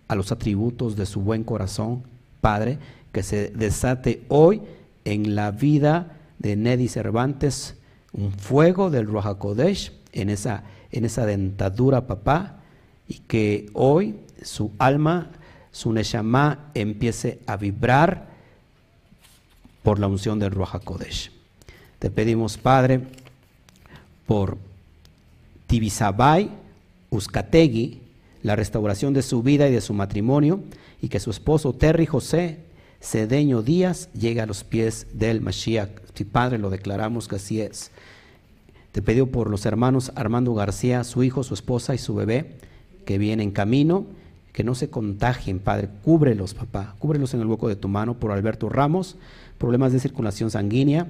a 0.09 0.15
los 0.15 0.33
atributos 0.33 0.97
de 0.97 1.07
su 1.07 1.21
buen 1.21 1.45
corazón, 1.45 2.03
Padre, 2.41 2.79
que 3.13 3.23
se 3.23 3.51
desate 3.51 4.23
hoy 4.29 4.63
en 5.05 5.35
la 5.35 5.51
vida 5.51 6.19
de 6.39 6.57
Neddy 6.57 6.89
Cervantes 6.89 7.77
un 8.13 8.33
fuego 8.33 8.91
del 8.91 9.07
Roja 9.07 9.35
Kodesh 9.35 9.93
en 10.13 10.31
esa, 10.31 10.63
en 10.93 11.05
esa 11.05 11.27
dentadura, 11.27 12.07
papá, 12.07 12.61
y 13.09 13.15
que 13.15 13.67
hoy 13.75 14.17
su 14.43 14.71
alma, 14.79 15.31
su 15.73 15.93
Neshama, 15.93 16.71
empiece 16.75 17.41
a 17.47 17.57
vibrar 17.57 18.29
por 19.83 19.99
la 19.99 20.07
unción 20.07 20.39
del 20.39 20.53
Roja 20.53 20.79
Kodesh. 20.79 21.33
Te 21.99 22.11
pedimos, 22.11 22.57
Padre, 22.57 23.01
por 24.27 24.57
Tibisabay 25.67 26.51
Uzcategui, 27.11 28.01
la 28.45 28.55
restauración 28.55 29.15
de 29.15 29.23
su 29.23 29.43
vida 29.43 29.69
y 29.69 29.73
de 29.73 29.81
su 29.81 29.95
matrimonio, 29.95 30.61
y 31.01 31.09
que 31.09 31.19
su 31.19 31.31
esposo 31.31 31.73
Terry 31.73 32.07
José 32.07 32.59
Cedeño 33.01 33.63
Díaz 33.63 34.11
llega 34.13 34.45
a 34.45 34.47
los 34.47 34.65
pies 34.65 35.07
del 35.15 35.41
Mashiach. 35.41 35.91
Si 36.15 36.25
Padre, 36.25 36.59
lo 36.59 36.71
declaramos 36.71 37.27
que 37.27 37.37
así 37.37 37.61
es. 37.61 37.91
Te 38.93 39.01
pido 39.03 39.27
por 39.27 39.51
los 39.51 39.65
hermanos 39.65 40.13
Armando 40.15 40.55
García, 40.55 41.05
su 41.05 41.23
hijo, 41.25 41.43
su 41.43 41.55
esposa 41.55 41.95
y 41.95 41.99
su 41.99 42.15
bebé, 42.15 42.57
que 43.07 43.19
vienen 43.19 43.49
en 43.49 43.51
camino, 43.51 44.05
que 44.53 44.63
no 44.63 44.75
se 44.75 44.91
contagien, 44.91 45.59
Padre. 45.59 45.89
Cúbrelos, 46.05 46.53
papá. 46.53 46.97
Cúbrelos 46.99 47.33
en 47.33 47.41
el 47.41 47.47
hueco 47.47 47.69
de 47.69 47.77
tu 47.77 47.89
mano 47.89 48.15
por 48.15 48.31
Alberto 48.31 48.69
Ramos, 48.69 49.17
problemas 49.57 49.93
de 49.93 50.01
circulación 50.01 50.51
sanguínea 50.51 51.09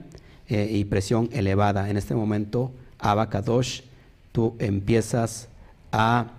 eh, 0.48 0.68
y 0.70 0.84
presión 0.84 1.28
elevada. 1.32 1.90
En 1.90 1.96
este 1.96 2.14
momento, 2.14 2.70
Abacadosh, 3.00 3.82
tú 4.30 4.54
empiezas 4.60 5.48
a 5.90 6.30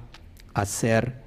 hacer 0.56 1.24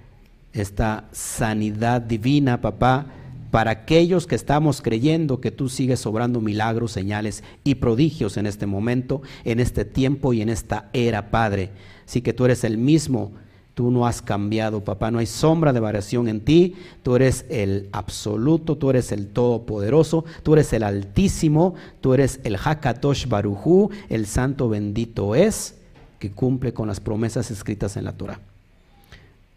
esta 0.53 1.05
sanidad 1.13 2.01
divina, 2.01 2.61
papá, 2.61 3.07
para 3.51 3.71
aquellos 3.71 4.27
que 4.27 4.35
estamos 4.35 4.83
creyendo 4.83 5.41
que 5.41 5.51
tú 5.51 5.69
sigues 5.69 6.05
obrando 6.05 6.41
milagros, 6.41 6.93
señales 6.93 7.45
y 7.65 7.77
prodigios 7.77 8.37
en 8.37 8.47
este 8.47 8.67
momento, 8.67 9.23
en 9.45 9.61
este 9.61 9.85
tiempo 9.85 10.33
y 10.33 10.43
en 10.43 10.49
esta 10.49 10.91
era, 10.93 11.31
Padre. 11.31 11.71
Sí 12.05 12.21
que 12.21 12.33
tú 12.33 12.45
eres 12.45 12.65
el 12.65 12.77
mismo, 12.77 13.33
tú 13.75 13.91
no 13.91 14.07
has 14.07 14.21
cambiado, 14.21 14.85
papá, 14.85 15.11
no 15.11 15.19
hay 15.19 15.27
sombra 15.27 15.73
de 15.73 15.81
variación 15.81 16.29
en 16.29 16.41
ti, 16.41 16.75
tú 17.03 17.17
eres 17.17 17.47
el 17.49 17.89
absoluto, 17.93 18.77
tú 18.77 18.91
eres 18.91 19.13
el 19.13 19.29
todopoderoso, 19.29 20.25
tú 20.43 20.55
eres 20.55 20.73
el 20.73 20.83
altísimo, 20.83 21.75
tú 22.01 22.13
eres 22.13 22.41
el 22.45 22.57
Hakatosh 22.57 23.29
Barujú, 23.29 23.91
el 24.09 24.27
santo 24.27 24.69
bendito 24.69 25.35
es, 25.35 25.77
que 26.19 26.33
cumple 26.33 26.75
con 26.75 26.89
las 26.89 27.01
promesas 27.01 27.51
escritas 27.51 27.97
en 27.97 28.05
la 28.05 28.13
Torah. 28.13 28.41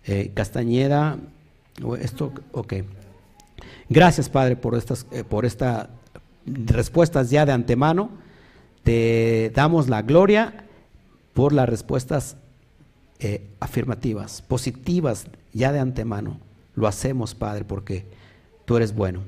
Eh, 0.05 0.31
Castañeda, 0.33 1.17
esto, 1.99 2.33
ok. 2.53 2.73
Gracias, 3.89 4.29
Padre, 4.29 4.55
por 4.55 4.75
estas, 4.75 5.05
eh, 5.11 5.23
por 5.23 5.45
estas 5.45 5.89
respuestas 6.45 7.29
ya 7.29 7.45
de 7.45 7.51
antemano. 7.51 8.09
Te 8.83 9.51
damos 9.53 9.89
la 9.89 10.01
gloria 10.01 10.65
por 11.33 11.53
las 11.53 11.69
respuestas 11.69 12.35
eh, 13.19 13.47
afirmativas, 13.59 14.41
positivas 14.41 15.27
ya 15.53 15.71
de 15.71 15.79
antemano. 15.79 16.39
Lo 16.75 16.87
hacemos, 16.87 17.35
Padre, 17.35 17.63
porque 17.63 18.05
tú 18.65 18.77
eres 18.77 18.95
bueno 18.95 19.21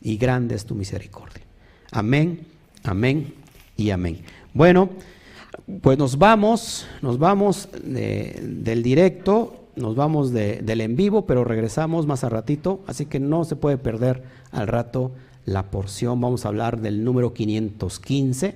y 0.00 0.16
grande 0.16 0.54
es 0.54 0.64
tu 0.66 0.74
misericordia. 0.74 1.42
Amén, 1.92 2.46
amén 2.82 3.32
y 3.76 3.90
amén. 3.90 4.20
Bueno, 4.52 4.90
pues 5.82 5.98
nos 5.98 6.18
vamos, 6.18 6.86
nos 7.02 7.18
vamos 7.18 7.68
del 7.82 8.82
directo 8.82 9.65
nos 9.76 9.94
vamos 9.94 10.32
del 10.32 10.80
en 10.80 10.96
vivo, 10.96 11.26
pero 11.26 11.44
regresamos 11.44 12.06
más 12.06 12.24
a 12.24 12.28
ratito, 12.28 12.80
así 12.86 13.06
que 13.06 13.20
no 13.20 13.44
se 13.44 13.56
puede 13.56 13.78
perder 13.78 14.22
al 14.50 14.66
rato 14.66 15.12
la 15.44 15.70
porción. 15.70 16.20
Vamos 16.20 16.44
a 16.44 16.48
hablar 16.48 16.80
del 16.80 17.04
número 17.04 17.32
515, 17.34 18.54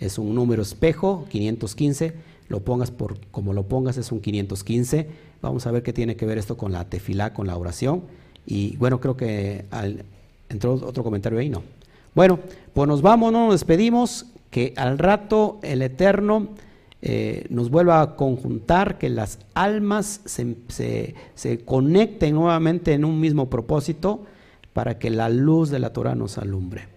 es 0.00 0.18
un 0.18 0.34
número 0.34 0.62
espejo, 0.62 1.26
515, 1.28 2.14
lo 2.48 2.60
pongas 2.60 2.90
por 2.90 3.18
como 3.30 3.52
lo 3.52 3.64
pongas, 3.64 3.96
es 3.96 4.12
un 4.12 4.20
515. 4.20 5.08
Vamos 5.42 5.66
a 5.66 5.70
ver 5.70 5.82
qué 5.82 5.92
tiene 5.92 6.16
que 6.16 6.24
ver 6.24 6.38
esto 6.38 6.56
con 6.56 6.72
la 6.72 6.88
tefilá, 6.88 7.34
con 7.34 7.46
la 7.46 7.56
oración. 7.56 8.02
Y 8.46 8.76
bueno, 8.76 9.00
creo 9.00 9.16
que 9.16 9.64
entró 10.48 10.74
otro 10.74 11.02
comentario 11.02 11.38
ahí, 11.38 11.48
no. 11.48 11.62
Bueno, 12.14 12.38
pues 12.72 12.88
nos 12.88 13.02
vamos, 13.02 13.32
no 13.32 13.46
nos 13.46 13.54
despedimos, 13.54 14.26
que 14.50 14.72
al 14.76 14.98
rato 14.98 15.58
el 15.62 15.82
Eterno 15.82 16.48
eh, 17.06 17.44
nos 17.50 17.68
vuelva 17.68 18.00
a 18.00 18.16
conjuntar, 18.16 18.96
que 18.96 19.10
las 19.10 19.38
almas 19.52 20.22
se, 20.24 21.14
conecten 21.66 22.34
nuevamente 22.34 22.94
en 22.94 23.04
un 23.04 23.20
mismo 23.20 23.50
propósito 23.50 24.24
para 24.72 24.98
que 24.98 25.10
la 25.10 25.28
luz 25.28 25.68
de 25.68 25.80
la 25.80 25.92
Torah 25.92 26.14
nos 26.14 26.38
alumbre. 26.38 26.88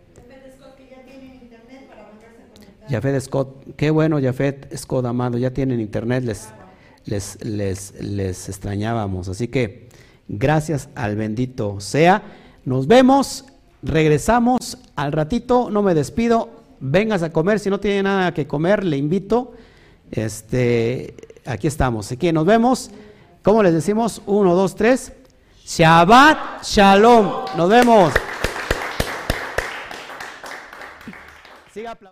Jafet 2.87 3.19
Scott, 3.19 3.75
qué 3.75 3.91
bueno 3.91 4.21
Jafet 4.21 4.73
Scott 4.77 5.05
amado, 5.05 5.37
ya 5.37 5.51
tienen 5.51 5.81
internet, 5.81 6.23
les, 6.23 6.53
les, 7.03 7.43
les, 7.43 8.01
les 8.01 8.47
extrañábamos. 8.47 9.27
Así 9.27 9.49
que 9.49 9.89
gracias 10.29 10.87
al 10.95 11.17
bendito 11.17 11.81
sea. 11.81 12.23
Nos 12.63 12.87
vemos, 12.87 13.43
regresamos 13.83 14.77
al 14.95 15.11
ratito, 15.11 15.69
no 15.69 15.83
me 15.83 15.93
despido, 15.93 16.49
vengas 16.79 17.23
a 17.23 17.33
comer, 17.33 17.59
si 17.59 17.69
no 17.69 17.81
tiene 17.81 18.03
nada 18.03 18.33
que 18.33 18.47
comer, 18.47 18.85
le 18.85 18.95
invito. 18.95 19.51
Este, 20.11 21.15
aquí 21.45 21.67
estamos. 21.67 22.11
Aquí 22.11 22.31
nos 22.31 22.45
vemos. 22.45 22.91
¿Cómo 23.43 23.63
les 23.63 23.73
decimos? 23.73 24.21
Uno, 24.25 24.55
dos, 24.55 24.75
tres. 24.75 25.13
Shabbat 25.65 26.63
Shalom. 26.63 27.45
Nos 27.55 27.69
vemos. 27.69 28.13
Siga 31.73 31.95